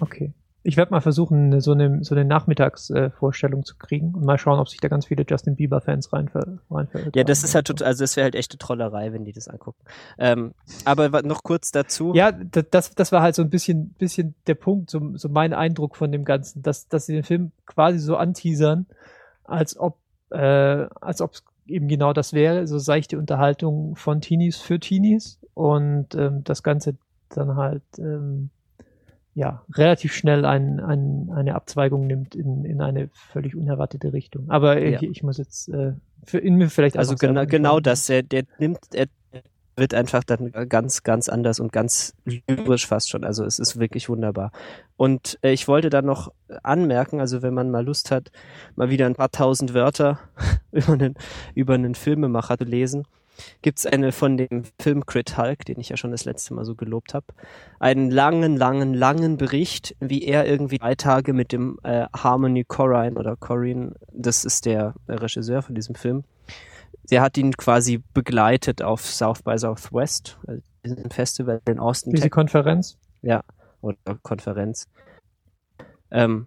[0.00, 0.32] Okay.
[0.64, 4.68] Ich werde mal versuchen, so eine, so eine Nachmittagsvorstellung zu kriegen und mal schauen, ob
[4.68, 8.16] sich da ganz viele Justin Bieber-Fans reinver reinverirrt Ja, das ist halt total, also das
[8.16, 9.78] wäre halt echte Trollerei, wenn die das angucken.
[10.18, 10.52] Ähm,
[10.84, 12.12] aber noch kurz dazu.
[12.14, 15.54] Ja, da- das, das war halt so ein bisschen, bisschen der Punkt, so, so mein
[15.54, 18.86] Eindruck von dem Ganzen, dass, dass sie den Film quasi so anteasern,
[19.44, 19.96] als ob,
[20.30, 20.38] äh,
[21.00, 26.14] als ob es eben genau das wäre, so seichte Unterhaltung von Teenies für Teenies und
[26.14, 26.96] ähm, das Ganze
[27.30, 28.50] dann halt ähm,
[29.38, 34.50] ja relativ schnell ein, ein, eine Abzweigung nimmt in, in eine völlig unerwartete Richtung.
[34.50, 35.00] Aber Ja.
[35.00, 35.92] ich muss jetzt äh,
[36.24, 38.06] für in mir vielleicht also genau, genau das.
[38.06, 39.06] Der, der nimmt, er
[39.76, 43.22] wird einfach dann ganz, ganz anders und ganz lyrisch fast schon.
[43.22, 44.50] Also es ist wirklich wunderbar.
[44.96, 46.32] Und äh, ich wollte dann noch
[46.64, 48.32] anmerken, also wenn man mal Lust hat,
[48.74, 50.18] mal wieder ein paar tausend Wörter
[50.72, 51.14] über einen,
[51.54, 53.04] über einen Filmemacher zu lesen,
[53.62, 56.74] gibt's eine von dem Film Crit Hulk, den ich ja schon das letzte Mal so
[56.74, 57.26] gelobt habe,
[57.78, 63.18] einen langen, langen, langen Bericht, wie er irgendwie drei Tage mit dem äh, Harmony Corrine
[63.18, 66.24] oder Corinne, das ist der Regisseur von diesem Film,
[67.10, 72.30] der hat ihn quasi begleitet auf South by Southwest, also diesem Festival in Austin, diese
[72.30, 72.98] Konferenz.
[73.80, 74.88] oder Konferenz.
[76.10, 76.46] Ähm,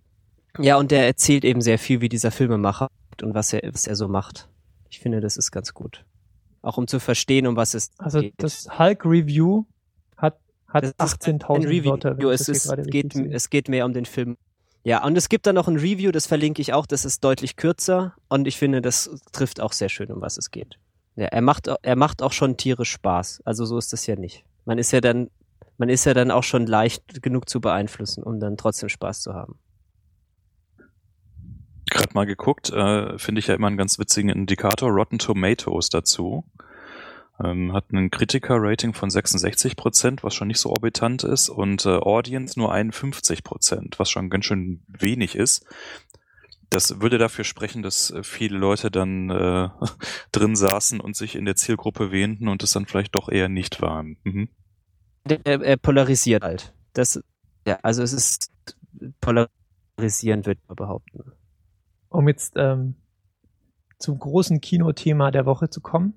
[0.59, 2.89] ja, und der erzählt eben sehr viel, wie dieser Filmemacher
[3.21, 4.49] und was er, was er so macht.
[4.89, 6.03] Ich finde, das ist ganz gut.
[6.61, 8.35] Auch um zu verstehen, um was es Also geht.
[8.37, 9.65] das Hulk Review
[10.17, 11.91] hat, hat Das ist ein 18.000 Review.
[11.91, 12.17] Wörter.
[12.29, 14.37] Es, ist, geht, es geht mehr um den Film.
[14.83, 17.55] Ja, und es gibt dann noch ein Review, das verlinke ich auch, das ist deutlich
[17.55, 20.79] kürzer und ich finde, das trifft auch sehr schön, um was es geht.
[21.15, 23.41] Ja, er macht, er macht auch schon tierisch Spaß.
[23.45, 24.43] Also so ist das ja nicht.
[24.65, 25.29] Man ist ja dann,
[25.77, 29.33] man ist ja dann auch schon leicht genug zu beeinflussen, um dann trotzdem Spaß zu
[29.33, 29.59] haben.
[31.91, 36.45] Gerade mal geguckt, äh, finde ich ja immer einen ganz witzigen Indikator, Rotten Tomatoes dazu.
[37.43, 41.97] Ähm, hat einen Kritiker-Rating von 66 Prozent, was schon nicht so orbitant ist, und äh,
[41.97, 45.65] Audience nur 51 Prozent, was schon ganz schön wenig ist.
[46.69, 49.67] Das würde dafür sprechen, dass äh, viele Leute dann äh,
[50.31, 53.81] drin saßen und sich in der Zielgruppe wähnten und es dann vielleicht doch eher nicht
[53.81, 54.15] waren.
[54.23, 54.47] Mhm.
[55.25, 56.73] Er, er polarisiert halt.
[56.93, 57.21] Das,
[57.67, 58.49] ja, also es ist
[59.19, 61.33] polarisierend, würde man behaupten.
[62.11, 62.95] Um jetzt ähm,
[63.97, 66.13] zum großen Kinothema der Woche zu kommen.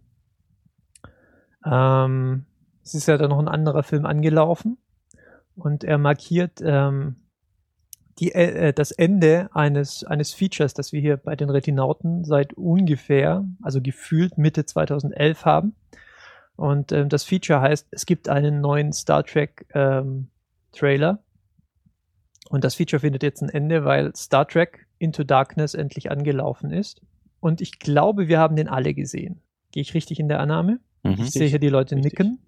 [1.64, 2.45] Ähm,
[2.82, 4.76] es ist ja dann noch ein anderer Film angelaufen
[5.57, 7.16] und er markiert ähm,
[8.18, 13.45] die, äh, das Ende eines, eines Features, das wir hier bei den Retinauten seit ungefähr,
[13.62, 15.74] also gefühlt Mitte 2011 haben.
[16.57, 20.28] Und ähm, das Feature heißt, es gibt einen neuen Star Trek ähm,
[20.72, 21.20] Trailer.
[22.51, 27.00] Und das Feature findet jetzt ein Ende, weil Star Trek Into Darkness endlich angelaufen ist.
[27.40, 29.40] Und ich glaube, wir haben den alle gesehen.
[29.70, 30.80] Gehe ich richtig in der Annahme?
[31.02, 31.16] Mhm.
[31.18, 32.18] Ich sehe hier die Leute Richtig.
[32.18, 32.38] nicken.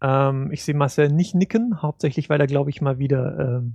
[0.00, 3.74] Ähm, ich sehe Marcel nicht nicken, hauptsächlich weil er, glaube ich, mal wieder ähm,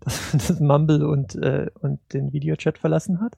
[0.00, 3.36] das, das Mumble und, äh, und den Videochat verlassen hat.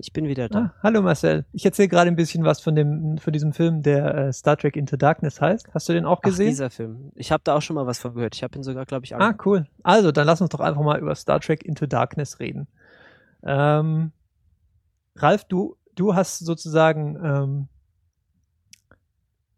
[0.00, 0.58] Ich bin wieder da.
[0.58, 1.44] Ah, hallo Marcel.
[1.50, 4.76] Ich erzähle gerade ein bisschen was von dem von diesem Film, der äh, Star Trek
[4.76, 5.74] Into Darkness heißt.
[5.74, 6.50] Hast du den auch Ach, gesehen?
[6.50, 7.10] dieser Film.
[7.16, 8.36] Ich habe da auch schon mal was von gehört.
[8.36, 9.66] Ich habe ihn sogar, glaube ich, Ah, cool.
[9.82, 12.68] Also, dann lass uns doch einfach mal über Star Trek Into Darkness reden.
[13.42, 14.12] Ähm,
[15.16, 17.68] Ralf, du, du hast sozusagen ähm,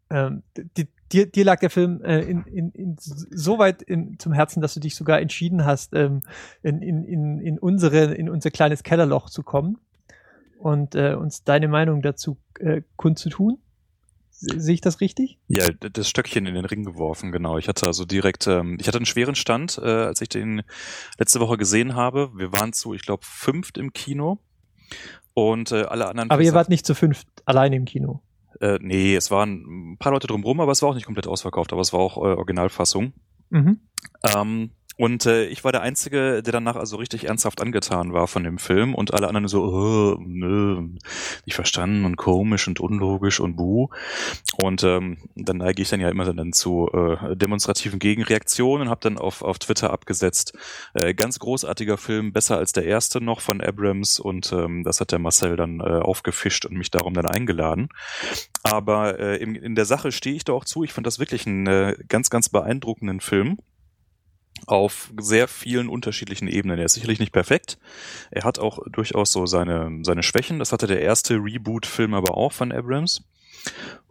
[0.09, 0.43] ähm,
[0.75, 4.59] di- dir, dir lag der Film äh, in, in, in so weit in, zum Herzen,
[4.59, 6.23] dass du dich sogar entschieden hast, ähm,
[6.63, 9.77] in, in, in, unsere, in unser kleines Kellerloch zu kommen
[10.61, 13.57] und äh, uns deine Meinung dazu äh, kundzutun.
[14.29, 15.39] Se- Sehe ich das richtig?
[15.47, 17.57] Ja, das Stöckchen in den Ring geworfen, genau.
[17.57, 20.63] Ich hatte also direkt, ähm, ich hatte einen schweren Stand, äh, als ich den
[21.17, 22.31] letzte Woche gesehen habe.
[22.35, 24.39] Wir waren zu, ich glaube, fünft im Kino.
[25.33, 26.29] Und äh, alle anderen.
[26.29, 28.21] Aber ihr wart nicht zu fünft alleine im Kino.
[28.59, 31.71] Äh, nee, es waren ein paar Leute drumrum, aber es war auch nicht komplett ausverkauft,
[31.71, 33.13] aber es war auch äh, Originalfassung.
[33.49, 33.79] Mhm.
[34.35, 34.71] Ähm,
[35.01, 38.59] und äh, ich war der Einzige, der danach also richtig ernsthaft angetan war von dem
[38.59, 40.89] Film und alle anderen so, oh, nö,
[41.43, 43.89] nicht verstanden und komisch und unlogisch und buh.
[44.61, 49.01] Und ähm, dann neige ich dann ja immer dann zu äh, demonstrativen Gegenreaktionen und habe
[49.01, 50.55] dann auf, auf Twitter abgesetzt,
[50.93, 55.11] äh, ganz großartiger Film, besser als der erste noch von Abrams und ähm, das hat
[55.11, 57.89] der Marcel dann äh, aufgefischt und mich darum dann eingeladen.
[58.61, 60.83] Aber äh, in, in der Sache stehe ich da auch zu.
[60.83, 63.57] Ich fand das wirklich einen äh, ganz, ganz beeindruckenden Film
[64.67, 66.79] auf sehr vielen unterschiedlichen Ebenen.
[66.79, 67.77] Er ist sicherlich nicht perfekt.
[68.31, 70.59] Er hat auch durchaus so seine, seine Schwächen.
[70.59, 73.23] Das hatte der erste Reboot-Film aber auch von Abrams.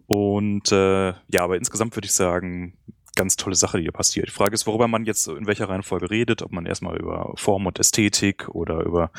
[0.06, 2.74] Und äh, ja, aber insgesamt würde ich sagen,
[3.14, 4.28] ganz tolle Sache, die hier passiert.
[4.28, 7.66] Die Frage ist, worüber man jetzt in welcher Reihenfolge redet, ob man erstmal über Form
[7.66, 9.10] und Ästhetik oder über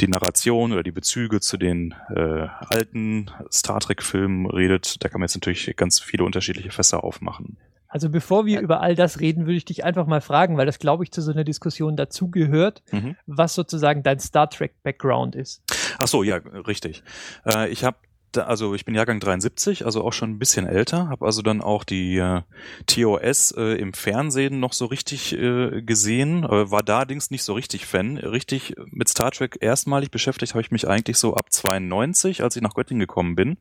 [0.00, 5.02] die Narration oder die Bezüge zu den äh, alten Star Trek-Filmen redet.
[5.04, 7.56] Da kann man jetzt natürlich ganz viele unterschiedliche Fässer aufmachen.
[7.94, 10.80] Also bevor wir über all das reden, würde ich dich einfach mal fragen, weil das,
[10.80, 13.14] glaube ich, zu so einer Diskussion dazugehört, Mhm.
[13.26, 15.62] was sozusagen dein Star Trek-Background ist.
[15.98, 17.04] Ach so, ja, richtig.
[17.46, 17.96] Äh, ich habe
[18.38, 21.84] also ich bin Jahrgang 73, also auch schon ein bisschen älter, habe also dann auch
[21.84, 22.42] die äh,
[22.86, 27.54] TOS äh, im Fernsehen noch so richtig äh, gesehen, äh, war da allerdings nicht so
[27.54, 28.16] richtig Fan.
[28.16, 32.62] Richtig mit Star Trek erstmalig beschäftigt habe ich mich eigentlich so ab 92, als ich
[32.62, 33.56] nach Göttingen gekommen bin.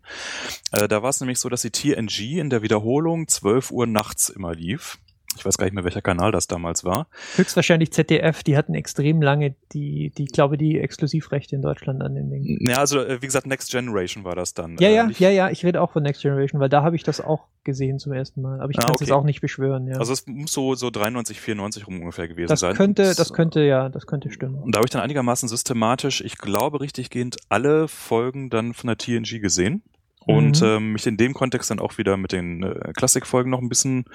[0.71, 4.30] Äh, da war es nämlich so, dass die TNG in der Wiederholung 12 Uhr nachts
[4.30, 4.97] immer lief.
[5.38, 7.07] Ich weiß gar nicht mehr, welcher Kanal das damals war.
[7.36, 12.29] Höchstwahrscheinlich ZDF, die hatten extrem lange die, die, glaube die Exklusivrechte in Deutschland an den
[12.29, 12.57] Dingen.
[12.67, 14.77] Ja, also äh, wie gesagt, Next Generation war das dann.
[14.79, 17.03] Ja, ja, nicht- ja, ja, ich rede auch von Next Generation, weil da habe ich
[17.03, 18.59] das auch gesehen zum ersten Mal.
[18.61, 19.05] Aber ich Ah, kann es okay.
[19.05, 19.97] jetzt auch nicht beschwören, ja.
[19.97, 22.75] Also es muss so, so 93, 94 rum ungefähr gewesen das sein.
[22.75, 24.55] könnte, das könnte, ja, das könnte stimmen.
[24.61, 28.97] Und da habe ich dann einigermaßen systematisch, ich glaube richtiggehend, alle Folgen dann von der
[28.97, 29.81] TNG gesehen.
[30.26, 30.67] Und Mhm.
[30.67, 34.05] ähm, mich in dem Kontext dann auch wieder mit den äh, Klassikfolgen noch ein bisschen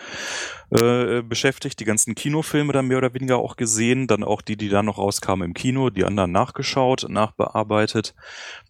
[0.70, 4.68] äh, beschäftigt, die ganzen Kinofilme dann mehr oder weniger auch gesehen, dann auch die, die
[4.68, 8.14] dann noch rauskamen im Kino, die anderen nachgeschaut, nachbearbeitet.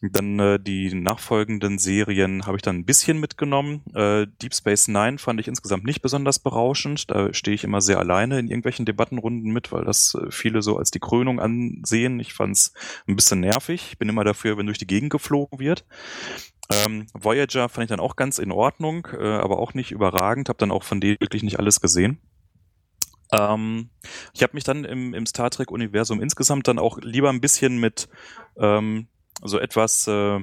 [0.01, 3.83] Dann äh, die nachfolgenden Serien habe ich dann ein bisschen mitgenommen.
[3.95, 7.11] Äh, Deep Space Nine fand ich insgesamt nicht besonders berauschend.
[7.11, 10.77] Da stehe ich immer sehr alleine in irgendwelchen Debattenrunden mit, weil das äh, viele so
[10.77, 12.21] als die Krönung ansehen.
[12.21, 12.73] Ich fand es
[13.07, 13.89] ein bisschen nervig.
[13.91, 15.85] Ich bin immer dafür, wenn durch die Gegend geflogen wird.
[16.71, 20.49] Ähm, Voyager fand ich dann auch ganz in Ordnung, äh, aber auch nicht überragend.
[20.49, 22.21] Habe dann auch von denen wirklich nicht alles gesehen.
[23.33, 23.91] Ähm,
[24.35, 28.09] ich habe mich dann im, im Star Trek-Universum insgesamt dann auch lieber ein bisschen mit
[28.59, 29.09] ähm,
[29.43, 30.41] so etwas äh,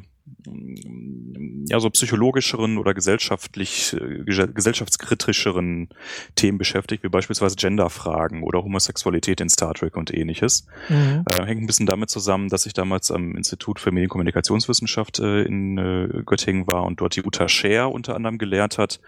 [1.68, 5.90] ja, so psychologischeren oder gesellschaftlich, äh, gesellschaftskritischeren
[6.36, 10.68] Themen beschäftigt, wie beispielsweise Genderfragen oder Homosexualität in Star Trek und ähnliches.
[10.90, 11.24] Mhm.
[11.26, 15.78] Äh, hängt ein bisschen damit zusammen, dass ich damals am Institut für Medienkommunikationswissenschaft äh, in
[15.78, 19.00] äh, Göttingen war und dort die Uta Scher unter anderem gelehrt hat,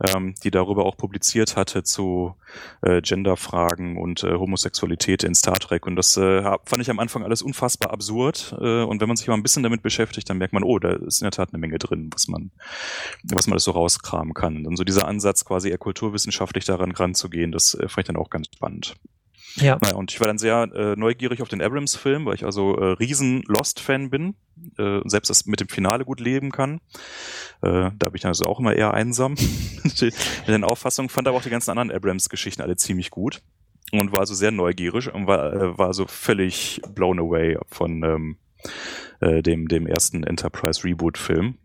[0.00, 2.34] ähm, die darüber auch publiziert hatte zu
[2.82, 5.86] äh, Genderfragen und äh, Homosexualität in Star Trek.
[5.86, 8.52] Und das fand ich am Anfang alles unfassbar absurd.
[8.52, 11.20] und wenn man sich mal ein bisschen damit beschäftigt, dann merkt man, oh, da ist
[11.20, 12.50] in der Tat eine Menge drin, was man,
[13.24, 14.66] was man das so rauskramen kann.
[14.66, 18.30] Und so dieser Ansatz, quasi eher kulturwissenschaftlich daran ranzugehen, das äh, fand ich dann auch
[18.30, 18.94] ganz spannend.
[19.56, 19.78] Ja.
[19.80, 22.92] Naja, und ich war dann sehr äh, neugierig auf den Abrams-Film, weil ich also äh,
[22.92, 24.36] riesen Lost-Fan bin,
[24.78, 26.80] äh, selbst das mit dem Finale gut leben kann.
[27.62, 29.34] Äh, da bin ich dann also auch immer eher einsam
[29.82, 30.12] mit
[30.46, 33.42] den Auffassungen, fand aber auch die ganzen anderen Abrams-Geschichten alle ziemlich gut
[33.92, 38.36] und war also sehr neugierig und war, äh, war so völlig blown away von ähm,
[39.20, 41.58] äh, dem, dem ersten Enterprise Reboot Film.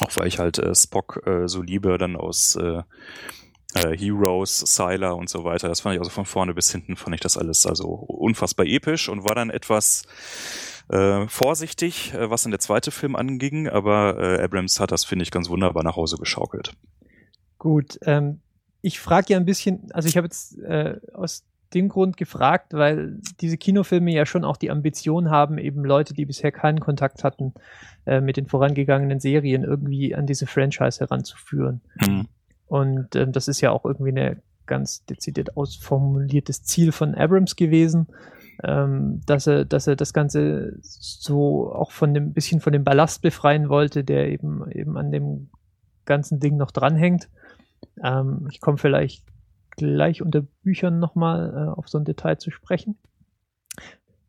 [0.00, 2.82] Auch weil ich halt äh, Spock äh, so liebe, dann aus äh,
[3.74, 5.68] äh, Heroes, Sylar und so weiter.
[5.68, 9.08] Das fand ich also von vorne bis hinten, fand ich das alles also unfassbar episch
[9.08, 10.04] und war dann etwas
[10.88, 15.22] äh, vorsichtig, äh, was dann der zweite Film anging, aber äh, Abrams hat das, finde
[15.22, 16.72] ich, ganz wunderbar nach Hause geschaukelt.
[17.58, 18.40] Gut, ähm,
[18.82, 23.18] ich frage ja ein bisschen, also ich habe jetzt äh, aus dem Grund gefragt, weil
[23.40, 27.54] diese Kinofilme ja schon auch die Ambition haben, eben Leute, die bisher keinen Kontakt hatten
[28.06, 31.80] äh, mit den vorangegangenen Serien, irgendwie an diese Franchise heranzuführen.
[32.06, 32.28] Mhm.
[32.66, 34.36] Und ähm, das ist ja auch irgendwie eine
[34.66, 38.06] ganz dezidiert ausformuliertes Ziel von Abrams gewesen,
[38.62, 43.22] ähm, dass er, dass er das Ganze so auch von dem bisschen von dem Ballast
[43.22, 45.50] befreien wollte, der eben eben an dem
[46.04, 47.28] ganzen Ding noch dranhängt.
[48.02, 49.24] Ähm, ich komme vielleicht
[49.76, 52.96] gleich unter Büchern nochmal äh, auf so ein Detail zu sprechen.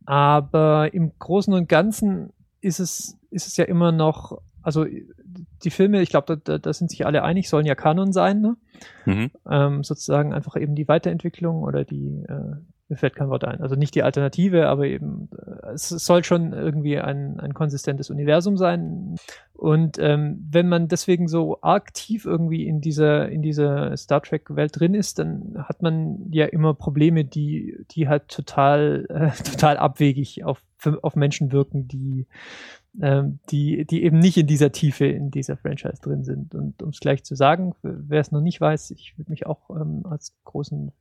[0.06, 2.32] Aber im Großen und Ganzen
[2.62, 4.86] ist es, ist es ja immer noch, also
[5.64, 8.58] die Filme, ich glaube, da, da sind sich alle einig, sollen ja Kanon sein, ne?
[9.06, 9.32] Mhm.
[9.50, 12.56] Ähm, sozusagen einfach eben die Weiterentwicklung oder die, äh,
[12.88, 13.62] mir fällt kein Wort ein.
[13.62, 18.58] Also nicht die Alternative, aber eben, äh, es soll schon irgendwie ein, ein konsistentes Universum
[18.58, 19.16] sein.
[19.54, 21.60] Und ähm, wenn man deswegen so
[21.94, 26.74] tief irgendwie in dieser, in dieser Star Trek-Welt drin ist, dann hat man ja immer
[26.76, 30.62] Probleme, die, die halt total, äh, total abwegig auf,
[31.02, 32.28] auf Menschen wirken, die,
[33.02, 36.54] ähm, die, die eben nicht in dieser Tiefe in dieser Franchise drin sind.
[36.54, 39.72] Und um es gleich zu sagen, wer es noch nicht weiß, ich würde mich auch
[39.72, 40.92] ähm, als großen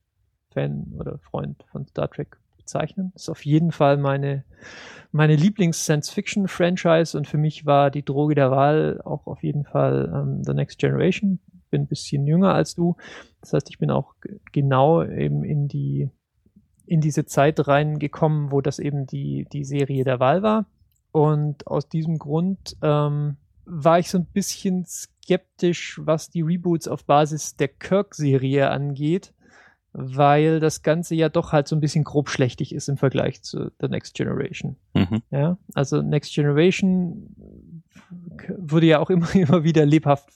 [0.55, 3.13] Fan oder Freund von Star Trek bezeichnen.
[3.15, 4.45] Ist auf jeden Fall meine,
[5.13, 10.43] meine Lieblings-Science-Fiction-Franchise und für mich war die Droge der Wahl auch auf jeden Fall ähm,
[10.45, 11.39] The Next Generation.
[11.71, 12.97] Bin ein bisschen jünger als du.
[13.41, 14.15] Das heißt, ich bin auch
[14.53, 16.09] genau eben in die,
[16.87, 20.67] in diese Zeit reingekommen, wo das eben die, die Serie der Wahl war.
[21.13, 23.37] Und aus diesem Grund ähm,
[23.67, 29.35] war ich so ein bisschen skeptisch, was die Reboots auf Basis der Kirk-Serie angeht
[29.95, 33.89] weil das Ganze ja doch halt so ein bisschen grobschlächtig ist im Vergleich zu The
[33.89, 34.77] Next Generation.
[34.95, 35.23] Mhm.
[35.31, 37.83] Ja, also Next Generation
[38.59, 40.29] wurde ja auch immer, immer wieder lebhaft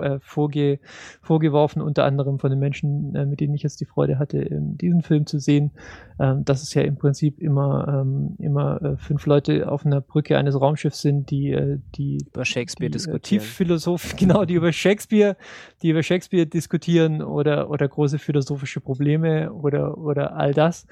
[0.00, 0.78] äh, vorge
[1.22, 5.02] vorgeworfen, unter anderem von den Menschen, äh, mit denen ich jetzt die Freude hatte, diesen
[5.02, 5.72] Film zu sehen,
[6.18, 10.38] ähm, dass es ja im Prinzip immer, ähm, immer äh, fünf Leute auf einer Brücke
[10.38, 13.42] eines Raumschiffs sind, die, die über Shakespeare die, diskutieren.
[13.42, 15.36] Tiefphilosoph, genau, die über Shakespeare,
[15.82, 20.86] die über Shakespeare diskutieren oder, oder große philosophische Probleme oder, oder all das.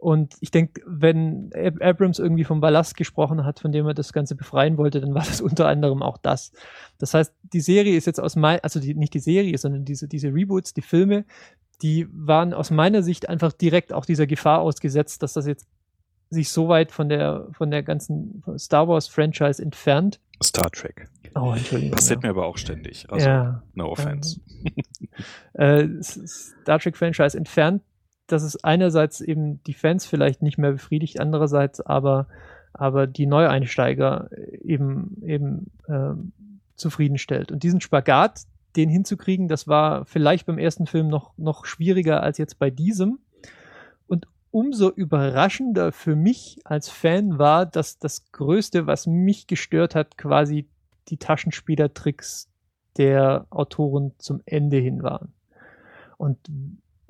[0.00, 4.34] Und ich denke, wenn Abrams irgendwie vom Ballast gesprochen hat, von dem er das Ganze
[4.34, 6.52] befreien wollte, dann war das unter anderem auch das.
[6.98, 10.08] Das heißt, die Serie ist jetzt aus mein, also die, nicht die Serie, sondern diese,
[10.08, 11.26] diese Reboots, die Filme,
[11.82, 15.68] die waren aus meiner Sicht einfach direkt auch dieser Gefahr ausgesetzt, dass das jetzt
[16.30, 20.18] sich so weit von der, von der ganzen Star Wars Franchise entfernt.
[20.42, 21.10] Star Trek.
[21.34, 21.94] Oh, Entschuldigung.
[21.94, 22.28] Passiert ja.
[22.28, 23.06] mir aber auch ständig.
[23.10, 23.62] Also, ja.
[23.74, 24.40] no offense.
[25.54, 27.82] Ähm, äh, Star Trek Franchise entfernt
[28.32, 32.28] dass es einerseits eben die Fans vielleicht nicht mehr befriedigt, andererseits aber,
[32.72, 34.30] aber die Neueinsteiger
[34.62, 36.14] eben, eben äh,
[36.76, 37.50] zufriedenstellt.
[37.52, 38.42] Und diesen Spagat,
[38.76, 43.18] den hinzukriegen, das war vielleicht beim ersten Film noch, noch schwieriger als jetzt bei diesem.
[44.06, 50.16] Und umso überraschender für mich als Fan war, dass das Größte, was mich gestört hat,
[50.16, 50.68] quasi
[51.08, 52.48] die Taschenspielertricks
[52.96, 55.32] der Autoren zum Ende hin waren.
[56.16, 56.38] Und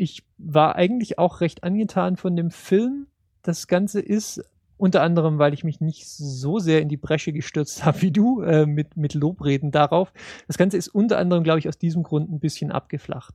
[0.01, 3.07] ich war eigentlich auch recht angetan von dem Film.
[3.43, 4.43] Das Ganze ist
[4.79, 8.41] unter anderem, weil ich mich nicht so sehr in die Bresche gestürzt habe wie du
[8.41, 10.13] äh, mit, mit Lobreden darauf.
[10.47, 13.35] Das Ganze ist unter anderem, glaube ich, aus diesem Grund ein bisschen abgeflacht.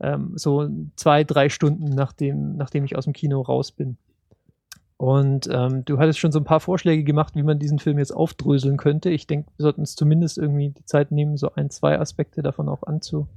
[0.00, 3.96] Ähm, so zwei, drei Stunden nachdem, nachdem ich aus dem Kino raus bin.
[4.96, 8.14] Und ähm, du hattest schon so ein paar Vorschläge gemacht, wie man diesen Film jetzt
[8.14, 9.10] aufdröseln könnte.
[9.10, 12.68] Ich denke, wir sollten uns zumindest irgendwie die Zeit nehmen, so ein, zwei Aspekte davon
[12.68, 13.28] auch anzu,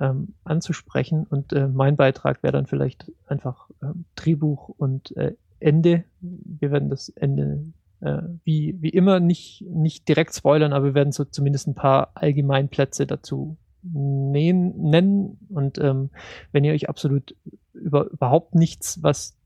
[0.00, 1.26] ähm, anzusprechen.
[1.28, 6.04] Und äh, mein Beitrag wäre dann vielleicht einfach ähm, Drehbuch und äh, Ende.
[6.20, 7.64] Wir werden das Ende
[8.00, 12.10] äh, wie, wie immer nicht, nicht direkt spoilern, aber wir werden so zumindest ein paar
[12.14, 15.38] Allgemeinplätze dazu nähen, nennen.
[15.48, 16.10] Und ähm,
[16.52, 17.34] wenn ihr euch absolut
[17.72, 19.36] über überhaupt nichts, was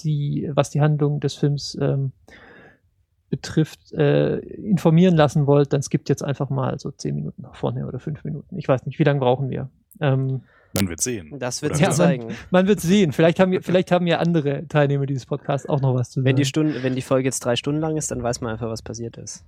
[0.00, 2.12] die, was die Handlung des Films ähm,
[3.30, 7.86] betrifft, äh, informieren lassen wollt, dann skippt jetzt einfach mal so zehn Minuten nach vorne
[7.86, 8.56] oder fünf Minuten.
[8.58, 9.70] Ich weiß nicht, wie lange brauchen wir.
[10.00, 10.42] Ähm,
[10.74, 11.38] Man wird sehen.
[11.38, 12.28] Das wird Ja, zeigen.
[12.50, 13.12] man wird sehen.
[13.12, 16.26] Vielleicht haben, wir, vielleicht haben ja andere Teilnehmer dieses Podcasts auch noch was zu sagen.
[16.26, 18.68] Wenn die, Stunde, wenn die Folge jetzt drei Stunden lang ist, dann weiß man einfach,
[18.68, 19.44] was passiert ist.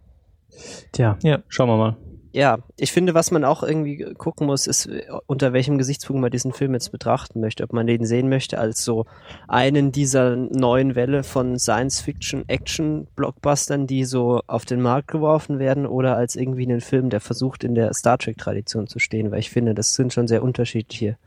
[0.93, 1.43] Tja, Ja.
[1.49, 1.97] schauen wir mal.
[2.35, 6.31] Ja, ich finde, was man auch irgendwie gucken muss, ist, äh, unter welchem Gesichtspunkt man
[6.31, 7.63] diesen Film jetzt betrachten möchte.
[7.63, 9.05] Ob man den sehen möchte als so
[9.49, 16.35] einen dieser neuen Welle von Science-Fiction-Action-Blockbustern, die so auf den Markt geworfen werden, oder als
[16.35, 19.93] irgendwie einen Film, der versucht, in der Star Trek-Tradition zu stehen, weil ich finde, das
[19.93, 21.19] sind schon sehr unterschiedliche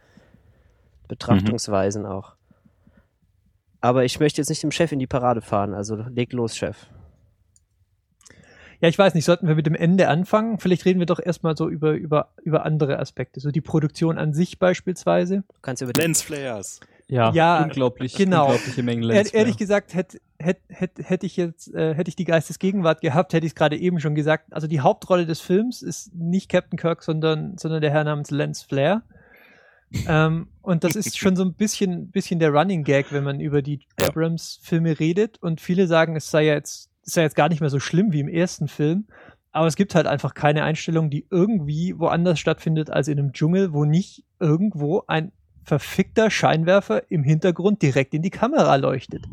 [1.08, 2.34] Betrachtungsweisen auch.
[3.80, 6.88] Aber ich möchte jetzt nicht dem Chef in die Parade fahren, also leg los, Chef.
[8.86, 10.60] Ja, ich weiß nicht, sollten wir mit dem Ende anfangen?
[10.60, 13.40] Vielleicht reden wir doch erstmal so über, über, über andere Aspekte.
[13.40, 15.38] So die Produktion an sich beispielsweise.
[15.38, 16.82] Du kannst über Lensflares.
[17.08, 18.46] Ja, Ja, unglaublich, genau.
[18.46, 19.40] unglaubliche Mengen Ehr, Lensflare.
[19.40, 23.48] ehrlich gesagt, hätte hätt, hätt, hätt ich jetzt, äh, hätte ich die Geistesgegenwart gehabt, hätte
[23.48, 24.54] ich es gerade eben schon gesagt.
[24.54, 28.68] Also die Hauptrolle des Films ist nicht Captain Kirk, sondern, sondern der Herr namens Lance
[28.68, 29.02] Flair.
[30.08, 33.64] ähm, und das ist schon so ein bisschen, bisschen der Running Gag, wenn man über
[33.64, 33.80] die.
[34.00, 35.42] Abrams-Filme redet.
[35.42, 38.12] Und viele sagen, es sei ja jetzt, es sei jetzt gar nicht mehr so schlimm
[38.12, 39.06] wie im ersten Film.
[39.52, 43.72] Aber es gibt halt einfach keine Einstellung, die irgendwie woanders stattfindet als in einem Dschungel,
[43.72, 45.32] wo nicht irgendwo ein
[45.64, 49.26] verfickter Scheinwerfer im Hintergrund direkt in die Kamera leuchtet.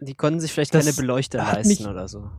[0.00, 2.30] Die konnten sich vielleicht Das keine Beleuchter leisten mich- oder so.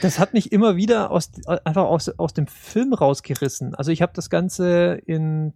[0.00, 3.74] Das hat mich immer wieder aus, einfach aus, aus dem Film rausgerissen.
[3.74, 5.52] Also ich habe das Ganze in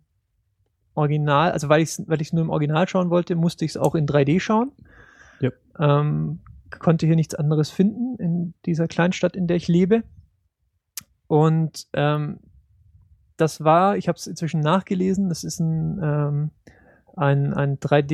[0.94, 3.76] Original, also weil ich es weil ich's nur im Original schauen wollte, musste ich es
[3.76, 4.72] auch in 3D schauen.
[5.40, 5.50] Ja.
[5.78, 6.40] Ähm,
[6.70, 10.02] konnte hier nichts anderes finden in dieser Kleinstadt, in der ich lebe.
[11.26, 12.40] Und ähm,
[13.36, 16.50] das war, ich habe es inzwischen nachgelesen, das ist ein, ähm,
[17.18, 18.12] ein, ein 3D,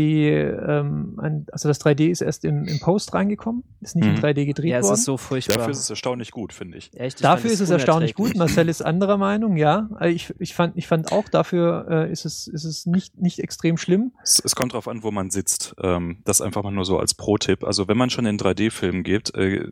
[0.69, 4.19] ähm, ein, also das 3D ist erst im, im Post reingekommen, ist nicht in Mhm.
[4.19, 4.95] 3D gedreht Ja, es worden.
[4.95, 5.57] ist so furchtbar.
[5.59, 6.91] Dafür ist es erstaunlich gut, finde ich.
[6.95, 8.37] Echt, ich Dafür ist es erstaunlich gut.
[8.37, 9.89] Marcel ist anderer Meinung, ja.
[9.95, 13.39] Also Ich, ich, fand, ich fand auch, dafür äh, ist es, ist es nicht, nicht
[13.41, 14.13] extrem schlimm.
[14.23, 15.75] Es, es kommt darauf an, wo man sitzt.
[15.83, 17.65] Ähm, das einfach mal nur so als Pro-Tipp.
[17.65, 19.69] Also wenn man schon in 3D-Filmen geht, äh,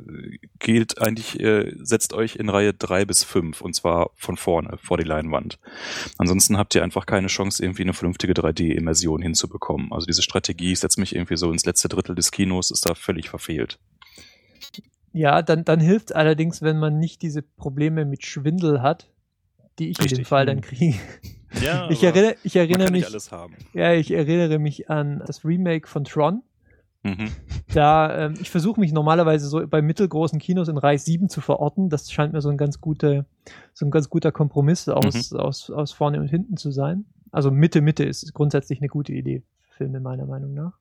[0.59, 4.99] gilt eigentlich, äh, setzt euch in Reihe drei bis fünf und zwar von vorne, vor
[4.99, 5.59] die Leinwand.
[6.18, 9.93] Ansonsten habt ihr einfach keine Chance, irgendwie eine vernünftige 3D-Immersion hinzubekommen.
[9.93, 12.95] Also diese Strategie, ich setze mich irgendwie so ins letzte Drittel des Kinos, ist da
[12.95, 13.79] völlig verfehlt.
[15.12, 19.11] Ja, dann, dann hilft allerdings, wenn man nicht diese Probleme mit Schwindel hat,
[19.79, 20.29] die ich in dem Richtig.
[20.29, 20.99] Fall dann kriege.
[21.62, 23.55] Ja, Ich erinnere, ich erinnere mich, alles haben.
[23.75, 26.43] ja, ich erinnere mich an das Remake von Tron.
[27.03, 27.31] Mhm.
[27.75, 31.89] Da, ähm, ich versuche mich normalerweise so bei mittelgroßen Kinos in Reihe 7 zu verorten.
[31.91, 33.27] Das scheint mir so ein ganz guter,
[33.75, 37.05] so ein ganz guter Kompromiss aus, aus, aus vorne und hinten zu sein.
[37.33, 40.78] Also Mitte, Mitte ist grundsätzlich eine gute Idee, für Filme meiner Meinung nach.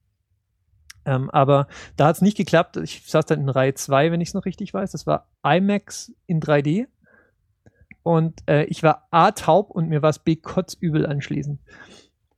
[1.06, 2.78] Ähm, aber da hat es nicht geklappt.
[2.78, 4.91] Ich saß dann in Reihe 2, wenn ich es noch richtig weiß.
[4.91, 6.88] Das war IMAX in 3D.
[8.04, 11.60] Und äh, ich war A taub und mir war es B kotzübel anschließend.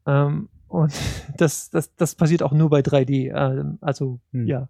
[0.06, 0.94] Ähm, und
[1.38, 3.34] das, das, das passiert auch nur bei 3D.
[3.34, 4.48] Ähm, also, Hm.
[4.48, 4.70] ja.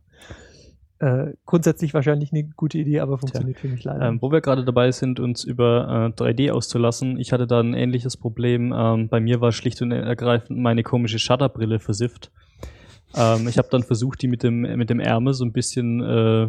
[1.03, 4.07] Äh, grundsätzlich wahrscheinlich eine gute Idee, aber funktioniert für mich leider.
[4.07, 7.73] Ähm, wo wir gerade dabei sind, uns über äh, 3D auszulassen, ich hatte da ein
[7.73, 8.73] ähnliches Problem.
[8.73, 12.31] Ähm, bei mir war schlicht und ergreifend meine komische Shutterbrille versifft.
[13.17, 16.47] Ähm, ich habe dann versucht, die mit dem, mit dem Ärmel so ein bisschen äh,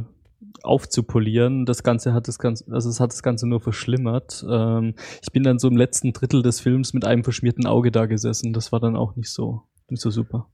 [0.63, 1.67] aufzupolieren.
[1.67, 4.47] Das Ganze hat das Ganze, also es hat das Ganze nur verschlimmert.
[4.49, 8.07] Ähm, ich bin dann so im letzten Drittel des Films mit einem verschmierten Auge da
[8.07, 8.53] gesessen.
[8.53, 10.47] Das war dann auch nicht so, nicht so super.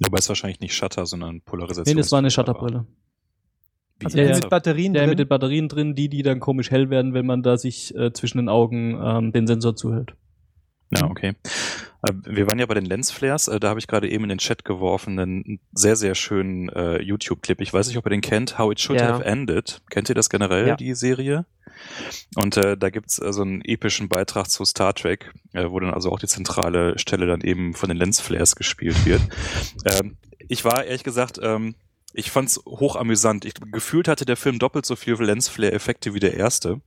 [0.00, 1.94] Wobei es wahrscheinlich nicht Shutter, sondern Polarisation.
[1.94, 2.86] Nee, das war eine Shutterbrille.
[4.04, 4.34] Also ja.
[4.34, 5.10] mit Batterien Ja, drin.
[5.10, 8.12] mit den Batterien drin, die, die dann komisch hell werden, wenn man da sich äh,
[8.12, 10.14] zwischen den Augen ähm, den Sensor zuhält.
[10.90, 11.34] Ja, okay.
[12.02, 14.38] Äh, Wir waren ja bei den Lensflares, äh, da habe ich gerade eben in den
[14.38, 17.60] Chat geworfen einen sehr, sehr schönen äh, YouTube-Clip.
[17.60, 19.08] Ich weiß nicht, ob ihr den kennt, How It Should Ja.
[19.08, 19.82] Have Ended.
[19.90, 20.76] Kennt ihr das generell, Ja.
[20.76, 21.46] die Serie?
[22.36, 25.92] Und äh, da gibt's äh, so einen epischen Beitrag zu Star Trek, äh, wo dann
[25.92, 29.20] also auch die zentrale Stelle dann eben von den Lensflares gespielt wird.
[29.84, 30.16] ähm,
[30.48, 31.74] ich war ehrlich gesagt ähm,
[32.12, 33.44] ich fand's hoch amüsant.
[33.44, 36.80] Ich, gefühlt hatte der Film doppelt so viel Lensflare-Effekte wie der erste.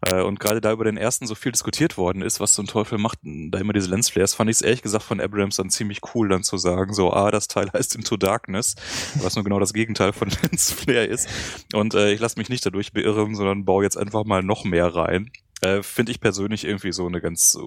[0.00, 2.98] Äh, und gerade da über den ersten so viel diskutiert worden ist, was ein Teufel
[2.98, 6.28] macht, da immer diese Lensflares, fand ich es ehrlich gesagt von Abrams dann ziemlich cool,
[6.28, 8.74] dann zu sagen, so, ah, das Teil heißt Into Darkness,
[9.22, 11.28] was nur genau das Gegenteil von Lensflare ist.
[11.72, 14.94] Und äh, ich lasse mich nicht dadurch beirren, sondern baue jetzt einfach mal noch mehr
[14.94, 15.30] rein.
[15.62, 17.58] Äh, Finde ich persönlich irgendwie so eine ganz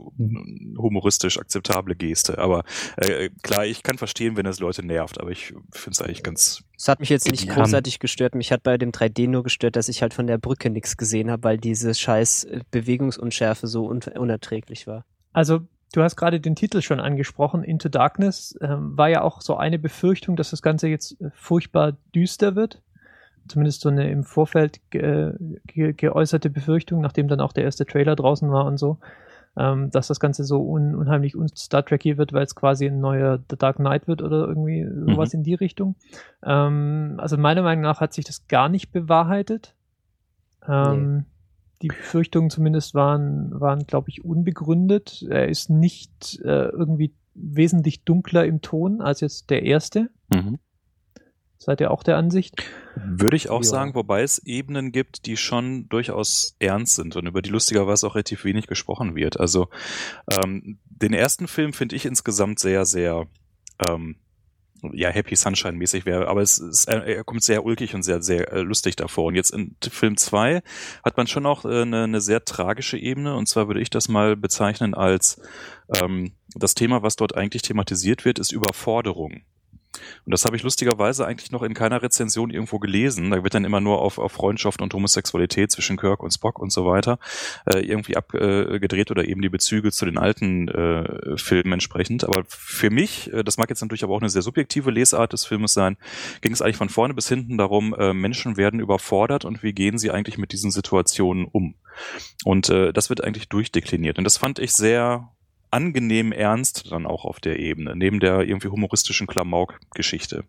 [0.78, 2.38] humoristisch akzeptable Geste.
[2.38, 2.64] Aber
[2.98, 6.64] äh, klar, ich kann verstehen, wenn es Leute nervt, aber ich finde es eigentlich ganz.
[6.78, 7.56] Es hat mich jetzt nicht Ja.
[7.56, 8.36] großartig gestört.
[8.36, 11.32] Mich hat bei dem 3D nur gestört, dass ich halt von der Brücke nichts gesehen
[11.32, 15.06] habe, weil diese scheiß äh, Bewegungsunschärfe so un unerträglich war.
[15.34, 15.62] Also,
[15.94, 18.56] du hast gerade den Titel schon angesprochen, Into Darkness.
[18.62, 22.82] Ähm, war ja auch so eine Befürchtung, dass das Ganze jetzt äh, furchtbar düster wird.
[23.50, 25.34] Zumindest so eine im Vorfeld ge
[25.66, 29.00] ge geäußerte Befürchtung, nachdem dann auch der erste Trailer draußen war und so,
[29.58, 33.40] ähm, dass das Ganze so un unheimlich un-Star Trekky wird, weil es quasi ein neuer
[33.50, 35.96] The Dark Knight wird oder irgendwie sowas in die Richtung.
[36.44, 39.74] Ähm, also meiner Meinung nach hat sich das gar nicht bewahrheitet.
[40.68, 41.26] Ähm,
[41.82, 45.26] Die Befürchtungen zumindest waren, waren glaube ich, unbegründet.
[45.30, 50.10] Er ist nicht äh, irgendwie wesentlich dunkler im Ton als jetzt der erste.
[50.34, 50.60] Mhm.
[51.62, 52.64] Seid ihr auch der Ansicht?
[52.96, 53.68] Würde ich auch Ja.
[53.70, 58.16] sagen, wobei es Ebenen gibt, die schon durchaus ernst sind und über die lustigerweise auch
[58.16, 59.38] relativ wenig gesprochen wird.
[59.42, 59.68] Also
[60.32, 63.28] ähm, den ersten Film finde ich insgesamt sehr, sehr
[63.86, 64.16] ähm,
[64.94, 68.22] ja, Happy Sunshine mäßig wäre, aber es ist, er, er kommt sehr ulkig und sehr,
[68.22, 69.26] sehr äh, lustig davor.
[69.26, 70.62] Und jetzt in Film 2
[71.04, 74.08] hat man schon auch äh, eine, eine sehr tragische Ebene und zwar würde ich das
[74.08, 75.42] mal bezeichnen als
[76.02, 79.42] ähm, das Thema, was dort eigentlich thematisiert wird, ist Überforderung.
[80.26, 83.32] Und das habe ich lustigerweise eigentlich noch in keiner Rezension irgendwo gelesen.
[83.32, 86.72] Da wird dann immer nur auf, auf Freundschaft und Homosexualität zwischen Kirk und Spock und
[86.72, 87.20] so weiter
[87.66, 92.24] äh, irgendwie abgedreht oder eben die Bezüge zu den alten äh, Filmen entsprechend.
[92.24, 95.46] Aber für mich, äh, das mag jetzt natürlich aber auch eine sehr subjektive Lesart des
[95.46, 95.98] Filmes sein,
[96.42, 99.98] ging es eigentlich von vorne bis hinten darum, äh, Menschen werden überfordert und wie gehen
[99.98, 101.76] sie eigentlich mit diesen Situationen um.
[102.46, 104.18] Und äh, das wird eigentlich durchdekliniert.
[104.18, 105.30] Und das fand ich sehr
[105.72, 110.46] angenehm ernst dann auch auf der Ebene, neben der irgendwie humoristischen Klamauk-Geschichte.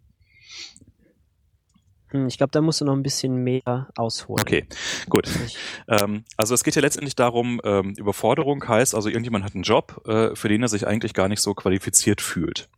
[2.11, 4.41] Hm, ich glaube, da musst du noch ein bisschen mehr ausholen.
[4.41, 4.67] Okay,
[5.09, 5.29] gut.
[5.89, 10.03] Ähm, also es geht ja letztendlich darum, ähm, Überforderung heißt, also irgendjemand hat einen Job,
[10.07, 12.69] äh, für den er sich eigentlich gar nicht so qualifiziert fühlt.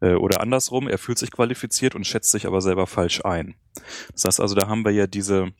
[0.00, 3.56] Äh, oder andersrum, er fühlt sich qualifiziert und schätzt sich aber selber falsch ein.
[4.12, 5.52] Das heißt also, da haben wir ja diese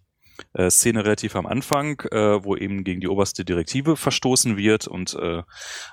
[0.55, 5.15] äh, Szene relativ am Anfang, äh, wo eben gegen die oberste Direktive verstoßen wird und
[5.15, 5.43] äh, äh,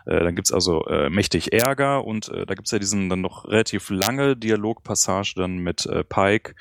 [0.05, 3.89] dann gibt's also äh, mächtig Ärger und äh, da gibt's ja diesen dann noch relativ
[3.89, 6.55] lange Dialogpassage dann mit äh, Pike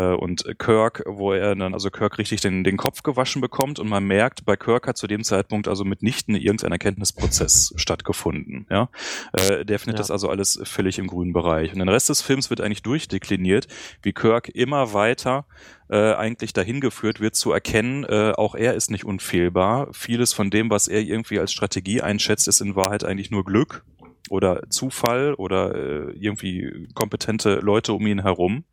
[0.00, 3.88] äh, und Kirk, wo er dann also Kirk richtig den, den Kopf gewaschen bekommt und
[3.88, 8.66] man merkt, bei Kirk hat zu dem Zeitpunkt also mitnichten irgendein Erkenntnisprozess stattgefunden.
[8.70, 8.88] Ja?
[9.32, 10.02] Äh, der findet Ja.
[10.02, 11.72] das also alles völlig im grünen Bereich.
[11.72, 13.68] Und den Rest des Films wird eigentlich durchdekliniert,
[14.02, 15.46] wie Kirk immer weiter
[15.88, 19.88] äh, eigentlich dahin geführt wird zu erkennen, äh, auch er ist nicht unfehlbar.
[19.92, 23.84] Vieles von dem, was er irgendwie als Strategie einschätzt, ist in Wahrheit eigentlich nur Glück
[24.28, 28.64] oder Zufall oder äh, irgendwie kompetente Leute um ihn herum.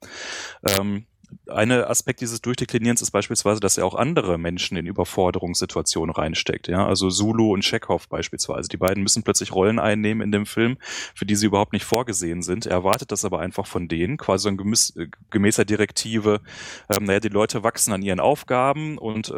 [0.67, 1.05] Ähm,
[1.47, 6.67] eine Aspekt dieses Durchdeklinierens ist beispielsweise, dass er auch andere Menschen in Überforderungssituationen reinsteckt.
[6.67, 8.69] Ja, also Zulu und Chekhov beispielsweise.
[8.69, 10.77] Die beiden müssen plötzlich Rollen einnehmen in dem Film,
[11.15, 12.65] für die sie überhaupt nicht vorgesehen sind.
[12.65, 16.41] Er erwartet das aber einfach von denen, quasi so ein gemäß, äh, gemäßer Direktive.
[16.89, 19.33] Ähm, naja, die Leute wachsen an ihren Aufgaben und äh,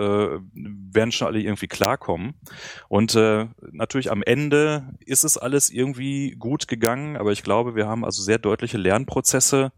[0.53, 2.33] werden schon alle irgendwie klarkommen.
[2.87, 7.87] Und äh, natürlich am Ende ist es alles irgendwie gut gegangen, aber ich glaube, wir
[7.87, 9.71] haben also sehr deutliche Lernprozesse,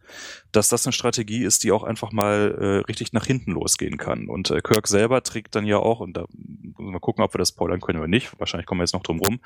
[0.51, 4.27] dass das eine Strategie ist, die auch einfach mal äh, richtig nach hinten losgehen kann.
[4.29, 7.33] Und äh, Kirk selber trägt dann ja auch, und da müssen wir mal gucken, ob
[7.33, 9.39] wir das spoilern können oder nicht, wahrscheinlich kommen wir jetzt noch drum rum,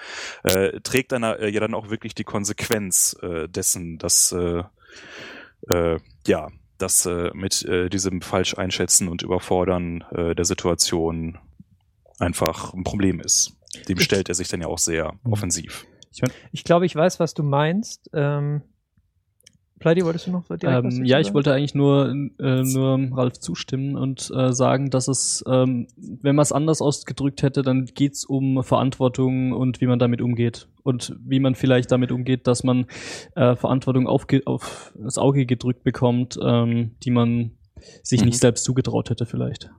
[0.43, 4.63] äh, trägt dann äh, ja dann auch wirklich die Konsequenz äh, dessen, dass äh,
[5.69, 11.37] äh, ja, dass äh, mit äh, diesem falsch einschätzen und überfordern äh, der Situation
[12.19, 13.57] einfach ein Problem ist.
[13.87, 15.33] Dem Ich- stellt er sich dann ja auch sehr Mhm.
[15.33, 15.85] offensiv.
[16.51, 18.09] Ich glaube, ich weiß, was du meinst.
[18.13, 18.63] Ähm,
[19.81, 21.33] Pleidi, wolltest du noch direkt Ähm, ja, ich sagen?
[21.35, 22.09] wollte eigentlich nur,
[22.39, 27.41] äh, nur Ralf zustimmen und äh, sagen, dass es, ähm, wenn man es anders ausgedrückt
[27.41, 30.67] hätte, dann geht's um Verantwortung und wie man damit umgeht.
[30.83, 32.85] Und wie man vielleicht damit umgeht, dass man
[33.35, 37.51] äh, Verantwortung aufge auf das Auge gedrückt bekommt, ähm, die man
[38.03, 38.27] sich Mhm.
[38.27, 39.71] nicht selbst zugetraut hätte vielleicht.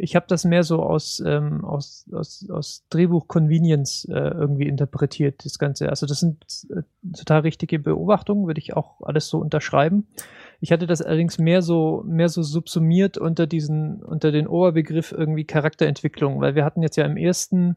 [0.00, 5.58] Ich habe das mehr so aus, ähm, aus, aus, aus Drehbuch-Convenience äh, irgendwie interpretiert, das
[5.58, 5.90] Ganze.
[5.90, 6.82] Also das sind äh,
[7.16, 10.06] total richtige Beobachtungen, würde ich auch alles so unterschreiben.
[10.60, 15.44] Ich hatte das allerdings mehr so, mehr so subsumiert unter diesen, unter den Oberbegriff irgendwie
[15.44, 17.76] Charakterentwicklung, weil wir hatten jetzt ja im ersten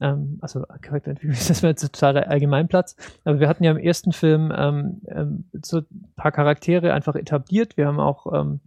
[0.00, 2.96] ähm, also Charakterentwicklung ist mal totaler Allgemeinplatz.
[3.24, 7.76] Aber wir hatten ja im ersten Film ähm, ähm, so ein paar Charaktere einfach etabliert.
[7.76, 8.60] Wir haben auch ähm,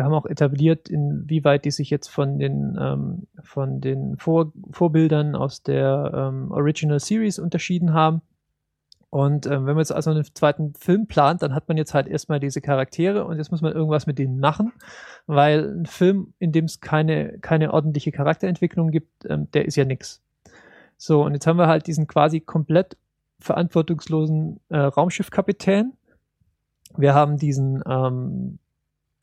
[0.00, 5.36] wir haben auch etabliert, inwieweit die sich jetzt von den, ähm, von den Vor Vorbildern
[5.36, 8.22] aus der ähm, Original Series unterschieden haben.
[9.10, 12.08] Und ähm, wenn man jetzt also einen zweiten Film plant, dann hat man jetzt halt
[12.08, 14.72] erstmal diese Charaktere und jetzt muss man irgendwas mit denen machen,
[15.26, 19.84] weil ein Film, in dem es keine, keine ordentliche Charakterentwicklung gibt, ähm, der ist ja
[19.84, 20.22] nix.
[20.96, 22.96] So, und jetzt haben wir halt diesen quasi komplett
[23.38, 25.92] verantwortungslosen äh, Raumschiffkapitän.
[26.96, 28.58] Wir haben diesen, ähm,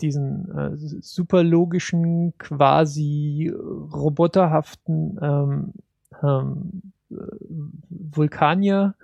[0.02, 5.74] diesen äh, super logischen, quasi roboterhaften ähm,
[6.24, 6.82] ähm,
[7.12, 7.16] äh,
[7.90, 8.96] Vulkanier,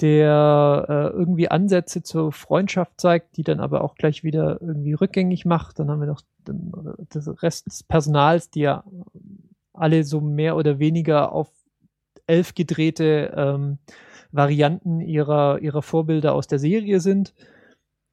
[0.00, 5.46] der äh, irgendwie Ansätze zur Freundschaft zeigt, die dann aber auch gleich wieder irgendwie rückgängig
[5.46, 5.78] macht.
[5.78, 6.72] Dann haben wir noch den,
[7.08, 8.84] das Rest des Personals, die ja
[9.72, 11.50] alle so mehr oder weniger auf
[12.26, 13.78] elf gedrehte ähm,
[14.32, 17.34] Varianten ihrer, ihrer Vorbilder aus der Serie sind.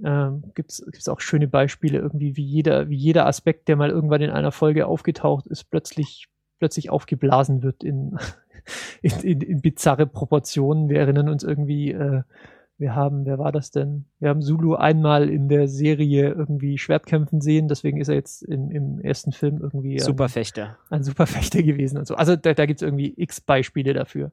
[0.04, 4.22] Ähm, Gibt es auch schöne Beispiele, irgendwie wie jeder, wie jeder Aspekt, der mal irgendwann
[4.22, 6.28] in einer Folge aufgetaucht ist, plötzlich,
[6.60, 8.18] plötzlich aufgeblasen wird in,
[9.02, 10.90] in, in, in bizarre Proportionen.
[10.90, 12.24] Wir erinnern uns irgendwie, äh,
[12.78, 14.06] wir haben, wer war das denn?
[14.20, 18.72] Wir haben Zulu einmal in der Serie irgendwie Schwertkämpfen sehen, deswegen ist er jetzt im,
[18.72, 20.78] im ersten Film irgendwie Superfechter.
[20.90, 22.16] Ein, ein Superfechter gewesen und so.
[22.16, 24.32] Also da, da gibt es irgendwie x Beispiele dafür.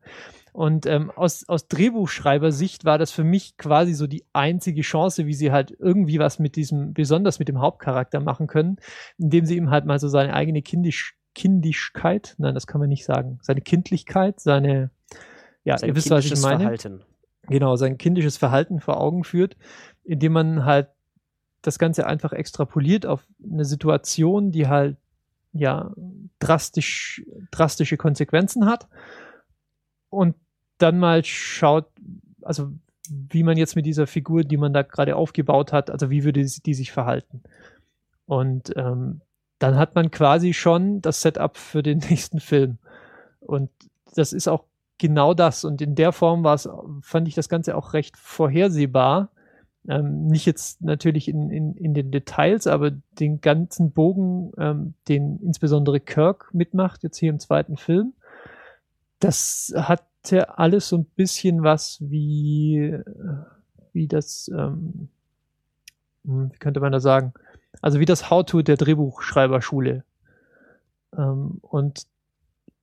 [0.53, 5.35] Und ähm, aus, aus Drehbuchschreibersicht war das für mich quasi so die einzige Chance, wie
[5.35, 8.77] sie halt irgendwie was mit diesem, besonders mit dem Hauptcharakter machen können,
[9.19, 13.05] indem sie ihm halt mal so seine eigene Kindisch, Kindischkeit, nein, das kann man nicht
[13.05, 14.91] sagen, seine Kindlichkeit, seine,
[15.65, 16.61] ja, Sein ihr wisst, was ich kindisches meine.
[16.61, 17.03] Verhalten.
[17.49, 19.57] Genau, sein kindisches Verhalten vor Augen führt,
[20.05, 20.89] indem man halt
[21.63, 24.97] das Ganze einfach extrapoliert auf eine Situation, die halt
[25.53, 25.93] ja
[26.39, 28.89] drastisch, drastische Konsequenzen hat
[30.11, 30.35] und
[30.79, 31.87] dann mal schaut,
[32.43, 32.73] also
[33.09, 36.45] wie man jetzt mit dieser Figur, die man da gerade aufgebaut hat, also wie würde
[36.45, 37.43] die sich verhalten.
[38.27, 39.23] Und ähm,
[39.59, 42.79] dann hat man quasi schon das Setup für den nächsten Film.
[43.41, 43.71] Und
[44.15, 44.65] das ist auch
[44.99, 45.65] genau das.
[45.65, 46.69] Und in der Form war es,
[47.01, 49.31] fand ich das Ganze auch recht vorhersehbar.
[49.89, 55.39] Ähm, nicht jetzt natürlich in, in, in den Details, aber den ganzen Bogen, ähm, den
[55.39, 58.13] insbesondere Kirk mitmacht, jetzt hier im zweiten Film,
[59.21, 62.99] das hatte alles so ein bisschen was wie,
[63.93, 65.09] wie das, ähm,
[66.25, 67.33] hm, wie könnte man da sagen?
[67.81, 70.05] Also wie das How-To der Drehbuchschreiberschule.
[71.17, 72.07] Ähm, und